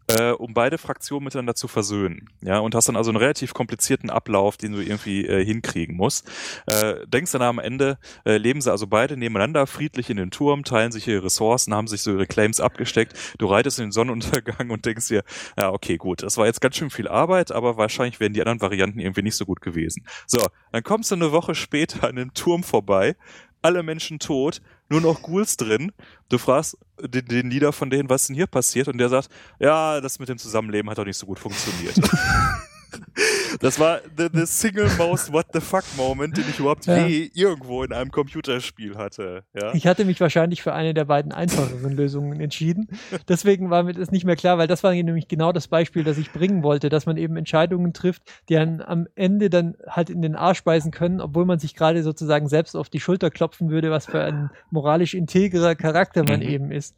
[0.07, 2.29] äh, um beide Fraktionen miteinander zu versöhnen.
[2.41, 6.29] Ja, und hast dann also einen relativ komplizierten Ablauf, den du irgendwie äh, hinkriegen musst.
[6.67, 10.63] Äh, denkst dann am Ende, äh, leben sie also beide nebeneinander friedlich in den Turm,
[10.63, 13.13] teilen sich ihre Ressourcen, haben sich so ihre Claims abgesteckt.
[13.37, 15.23] Du reitest in den Sonnenuntergang und denkst dir,
[15.57, 18.61] ja, okay, gut, das war jetzt ganz schön viel Arbeit, aber wahrscheinlich wären die anderen
[18.61, 20.05] Varianten irgendwie nicht so gut gewesen.
[20.27, 23.15] So, dann kommst du eine Woche später an dem Turm vorbei,
[23.61, 25.91] alle Menschen tot, nur noch Ghouls drin.
[26.29, 30.01] Du fragst den, den Leader von denen, was denn hier passiert, und der sagt, ja,
[30.01, 31.95] das mit dem Zusammenleben hat doch nicht so gut funktioniert.
[33.61, 37.05] Das war the, the single most what the fuck Moment, den ich überhaupt Ja.
[37.05, 39.43] je irgendwo in einem Computerspiel hatte.
[39.53, 39.73] Ja.
[39.73, 42.87] Ich hatte mich wahrscheinlich für eine der beiden einfacheren Lösungen entschieden.
[43.27, 46.17] Deswegen war mir das nicht mehr klar, weil das war nämlich genau das Beispiel, das
[46.17, 50.21] ich bringen wollte, dass man eben Entscheidungen trifft, die einen am Ende dann halt in
[50.21, 53.91] den Arsch beißen können, obwohl man sich gerade sozusagen selbst auf die Schulter klopfen würde,
[53.91, 56.45] was für ein moralisch integrer Charakter man Mhm.
[56.47, 56.95] eben ist.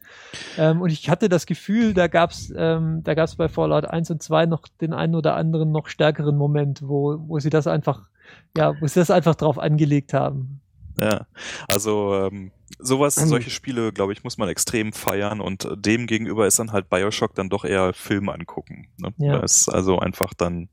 [0.56, 4.22] Ähm, und ich hatte das Gefühl, da gab's ähm, da gab's bei Fallout 1 und
[4.22, 6.47] 2 noch den einen oder anderen noch stärkeren Moment,
[6.82, 8.08] wo, wo sie das einfach,
[8.56, 10.60] ja, wo sie das einfach drauf angelegt haben.
[11.00, 11.26] Ja,
[11.68, 13.28] also ähm, sowas, Ähm.
[13.28, 16.90] solche Spiele, glaube ich, muss man extrem feiern und äh, dem gegenüber ist dann halt
[16.90, 18.88] Bioshock dann doch eher Film angucken.
[18.96, 19.12] Ne?
[19.18, 19.34] Ja.
[19.34, 20.68] Weil es also einfach dann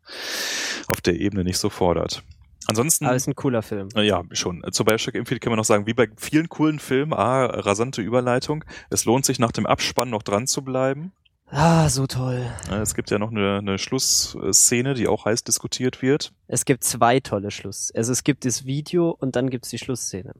[0.87, 2.23] auf der Ebene nicht so fordert.
[2.67, 3.89] Ansonsten, Aber ist ein cooler Film.
[3.95, 4.63] äh, ja, schon.
[4.71, 8.65] Zu Bioshock Infinite kann man noch sagen, wie bei vielen coolen Filmen, ah, rasante Überleitung.
[8.89, 11.11] Es lohnt sich nach dem Abspann noch dran zu bleiben.
[11.47, 12.45] Ah, so toll.
[12.71, 16.33] Es gibt ja noch eine, eine Schlussszene, die auch heiß diskutiert wird.
[16.47, 17.91] Es gibt zwei tolle Schluss.
[17.95, 20.33] Also es gibt das Video und dann gibt's die Schlussszene.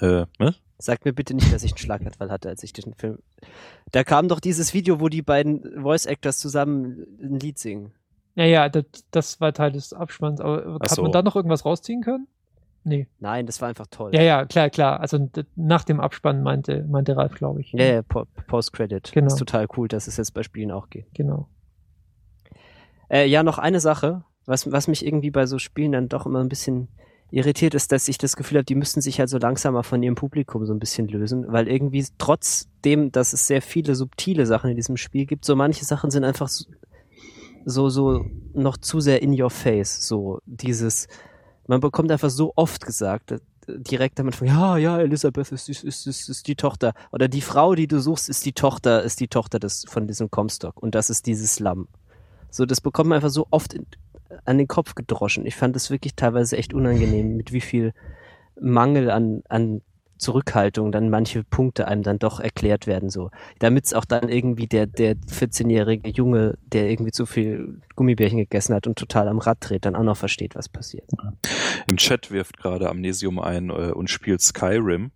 [0.00, 0.54] Äh, ne?
[0.78, 3.18] Sagt mir bitte nicht, dass ich einen Schlaganfall hatte, als ich den Film.
[3.92, 7.92] Da kam doch dieses Video, wo die beiden Voice Actors zusammen ein Lied singen.
[8.34, 10.40] Ja, ja, das, das war Teil des Abspanns.
[10.40, 11.02] Aber Ach hat so.
[11.02, 12.28] man da noch irgendwas rausziehen können?
[12.88, 13.08] Nee.
[13.18, 14.12] Nein, das war einfach toll.
[14.14, 15.00] Ja, ja, klar, klar.
[15.00, 17.72] Also nach dem Abspann meinte, meinte Ralf, glaube ich.
[17.72, 19.10] Ja, ja, Po- Post-Credit.
[19.12, 19.26] Genau.
[19.26, 21.06] Ist total cool, dass es jetzt bei Spielen auch geht.
[21.12, 21.48] Genau.
[23.10, 26.38] Äh, ja, noch eine Sache, was, was mich irgendwie bei so Spielen dann doch immer
[26.40, 26.86] ein bisschen
[27.32, 30.14] irritiert ist, dass ich das Gefühl habe, die müssten sich halt so langsamer von ihrem
[30.14, 34.76] Publikum so ein bisschen lösen, weil irgendwie trotzdem, dass es sehr viele subtile Sachen in
[34.76, 36.66] diesem Spiel gibt, so manche Sachen sind einfach so,
[37.64, 38.24] so, so
[38.54, 41.08] noch zu sehr in your face, so dieses,
[41.66, 45.84] man bekommt einfach so oft gesagt, äh, direkt damit von, ja, ja, Elisabeth ist, ist,
[45.84, 49.28] ist, ist, die Tochter, oder die Frau, die du suchst, ist die Tochter, ist die
[49.28, 51.88] Tochter des, von diesem Comstock, und das ist dieses Lamm.
[52.50, 53.86] So, das bekommt man einfach so oft in,
[54.44, 55.46] an den Kopf gedroschen.
[55.46, 57.92] Ich fand das wirklich teilweise echt unangenehm, mit wie viel
[58.60, 59.82] Mangel an, an
[60.18, 63.30] Zurückhaltung dann manche Punkte einem dann doch erklärt werden, so.
[63.58, 68.74] Damit es auch dann irgendwie der, der 14-jährige Junge, der irgendwie zu viel Gummibärchen gegessen
[68.74, 71.10] hat und total am Rad dreht, dann auch noch versteht, was passiert.
[71.90, 75.10] Im Chat wirft gerade Amnesium ein äh, und spielt Skyrim.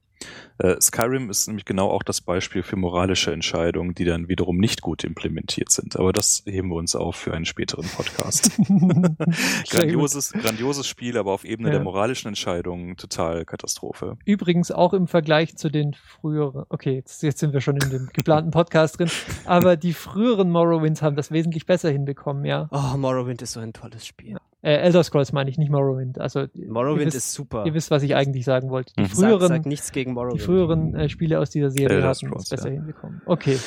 [0.59, 4.83] Äh, Skyrim ist nämlich genau auch das Beispiel für moralische Entscheidungen, die dann wiederum nicht
[4.83, 5.97] gut implementiert sind.
[5.97, 8.51] Aber das heben wir uns auf für einen späteren Podcast.
[9.71, 11.75] grandioses, grandioses Spiel, aber auf Ebene Ja.
[11.77, 14.17] der moralischen Entscheidungen total Katastrophe.
[14.25, 18.09] Übrigens auch im Vergleich zu den früheren, okay, jetzt, jetzt sind wir schon in dem
[18.13, 19.11] geplanten Podcast drin,
[19.47, 22.69] aber die früheren Morrowinds haben das wesentlich besser hinbekommen, ja.
[22.71, 24.37] Oh, Morrowind ist so ein tolles Spiel.
[24.63, 26.21] Äh, Elder Scrolls meine ich, nicht Morrowind.
[26.21, 27.65] Also Morrowind wisst, ist super.
[27.65, 28.93] Ihr wisst, was ich eigentlich sagen wollte.
[28.95, 29.07] Die Mhm.
[29.07, 30.41] Sag, früheren, sag nichts gegen Morrowind.
[30.41, 32.75] die früheren äh, Spiele aus dieser Serie Elder hatten Scrolls, es besser ja.
[32.75, 33.23] hinbekommen.
[33.25, 33.59] Okay.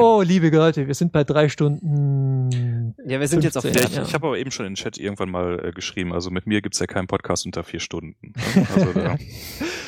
[0.00, 2.94] Oh, liebe Leute, wir sind bei drei Stunden.
[3.06, 4.02] ja, wir sind jetzt auf 15, Ja, ich Ja.
[4.02, 6.62] ich habe aber eben schon in den Chat irgendwann mal äh, geschrieben, also mit mir
[6.62, 8.32] gibt's ja keinen Podcast unter vier Stunden.
[8.54, 8.66] ne?
[8.74, 9.16] Also, da,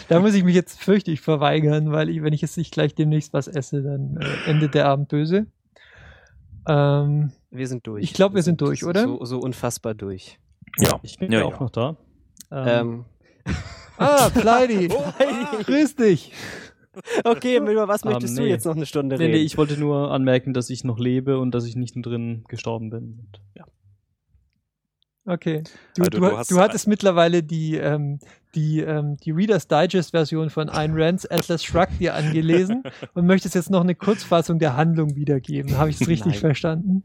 [0.08, 2.94] Da muss ich mich jetzt fürchte ich verweigern, weil ich, wenn ich jetzt nicht gleich
[2.94, 5.46] demnächst was esse, dann äh, endet der Abend böse.
[6.68, 8.02] Ähm, Wir sind durch.
[8.04, 9.02] Ich glaub, wir sind durch, oder?
[9.02, 10.38] So, so unfassbar durch.
[10.78, 11.54] ja, Ich bin ja, ja, ja.
[11.54, 11.96] auch noch da.
[12.50, 13.04] Ähm,
[13.46, 13.54] Ähm,
[13.98, 14.88] ah, Pleidi.
[15.64, 16.32] Grüß dich.
[17.24, 18.48] okay, über was Ähm, möchtest du nee.
[18.48, 19.34] jetzt noch eine Stunde nee, reden?
[19.38, 22.44] nee, ich wollte nur anmerken, dass ich noch lebe und dass ich nicht nur drin
[22.48, 23.18] gestorben bin.
[23.20, 23.64] Und, ja.
[25.26, 25.62] Okay.
[25.96, 28.18] Du, Also du, du du, hast- hattest mittlerweile die, ähm,
[28.54, 32.82] die, ähm, die Reader's Digest-Version von Ayn Rands Atlas Shrugged dir angelesen
[33.14, 35.78] und möchtest jetzt noch eine Kurzfassung der Handlung wiedergeben.
[35.78, 36.40] Habe ich es richtig Nein.
[36.40, 37.04] verstanden?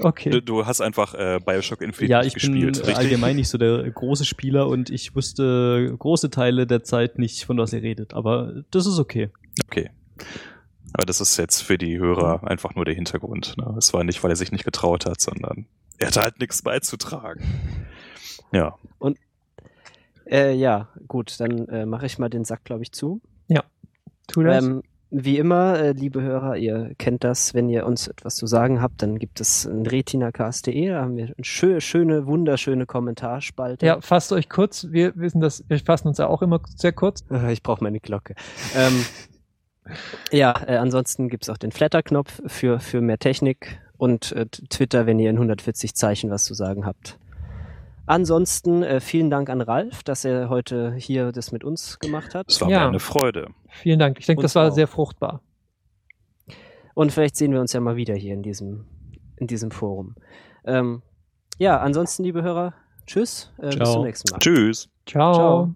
[0.00, 0.30] Okay.
[0.30, 2.96] du, du hast einfach äh, Bioshock Infinite Ja, ich bin gespielt, äh, richtig?
[2.96, 7.58] allgemein nicht so der große Spieler und ich wusste große Teile der Zeit nicht, von
[7.58, 8.14] was ihr redet.
[8.14, 9.30] Aber das ist okay.
[9.66, 9.90] Okay.
[10.92, 13.56] Aber das ist jetzt für die Hörer einfach nur der Hintergrund.
[13.58, 13.74] Ne?
[13.76, 15.66] Es war nicht, weil er sich nicht getraut hat, sondern
[15.98, 17.42] er hatte halt nichts beizutragen.
[18.52, 18.76] Ja.
[20.30, 23.20] Äh, ja, gut, dann äh, mache ich mal den Sack, glaube ich, zu.
[24.30, 24.62] Tu das.
[24.62, 28.82] Ähm, wie immer, äh, liebe Hörer, ihr kennt das, wenn ihr uns etwas zu sagen
[28.82, 33.86] habt, dann gibt es ein retinacast.de, da haben wir eine schö schöne, wunderschöne Kommentarspalte.
[33.86, 34.88] ja, fasst euch kurz.
[34.90, 37.24] Wir wissen das, wir fassen uns ja auch immer sehr kurz.
[37.30, 38.34] Äh, Ich brauche meine Glocke.
[38.76, 39.02] ähm,
[40.30, 45.18] Ja, äh, ansonsten gibt's auch den Flatter-Knopf für, für mehr Technik und äh, Twitter, wenn
[45.18, 47.18] ihr in 140 Zeichen was zu sagen habt.
[48.06, 52.46] Ansonsten äh, vielen Dank an Ralf, dass er heute hier das mit uns gemacht hat.
[52.50, 52.80] Es war Ja.
[52.84, 53.48] mir eine Freude.
[53.68, 54.18] Vielen Dank.
[54.18, 54.74] Ich denke, das war auch.
[54.74, 55.42] sehr fruchtbar.
[56.94, 58.86] Und vielleicht sehen wir uns ja mal wieder hier in diesem,
[59.36, 60.14] in diesem Forum.
[60.64, 61.02] Ähm,
[61.58, 62.72] ja, ansonsten, liebe Hörer,
[63.06, 64.38] tschüss, äh, bis zum nächsten Mal.
[64.38, 64.88] Tschüss.
[65.06, 65.34] Ciao.
[65.34, 65.74] Ciao.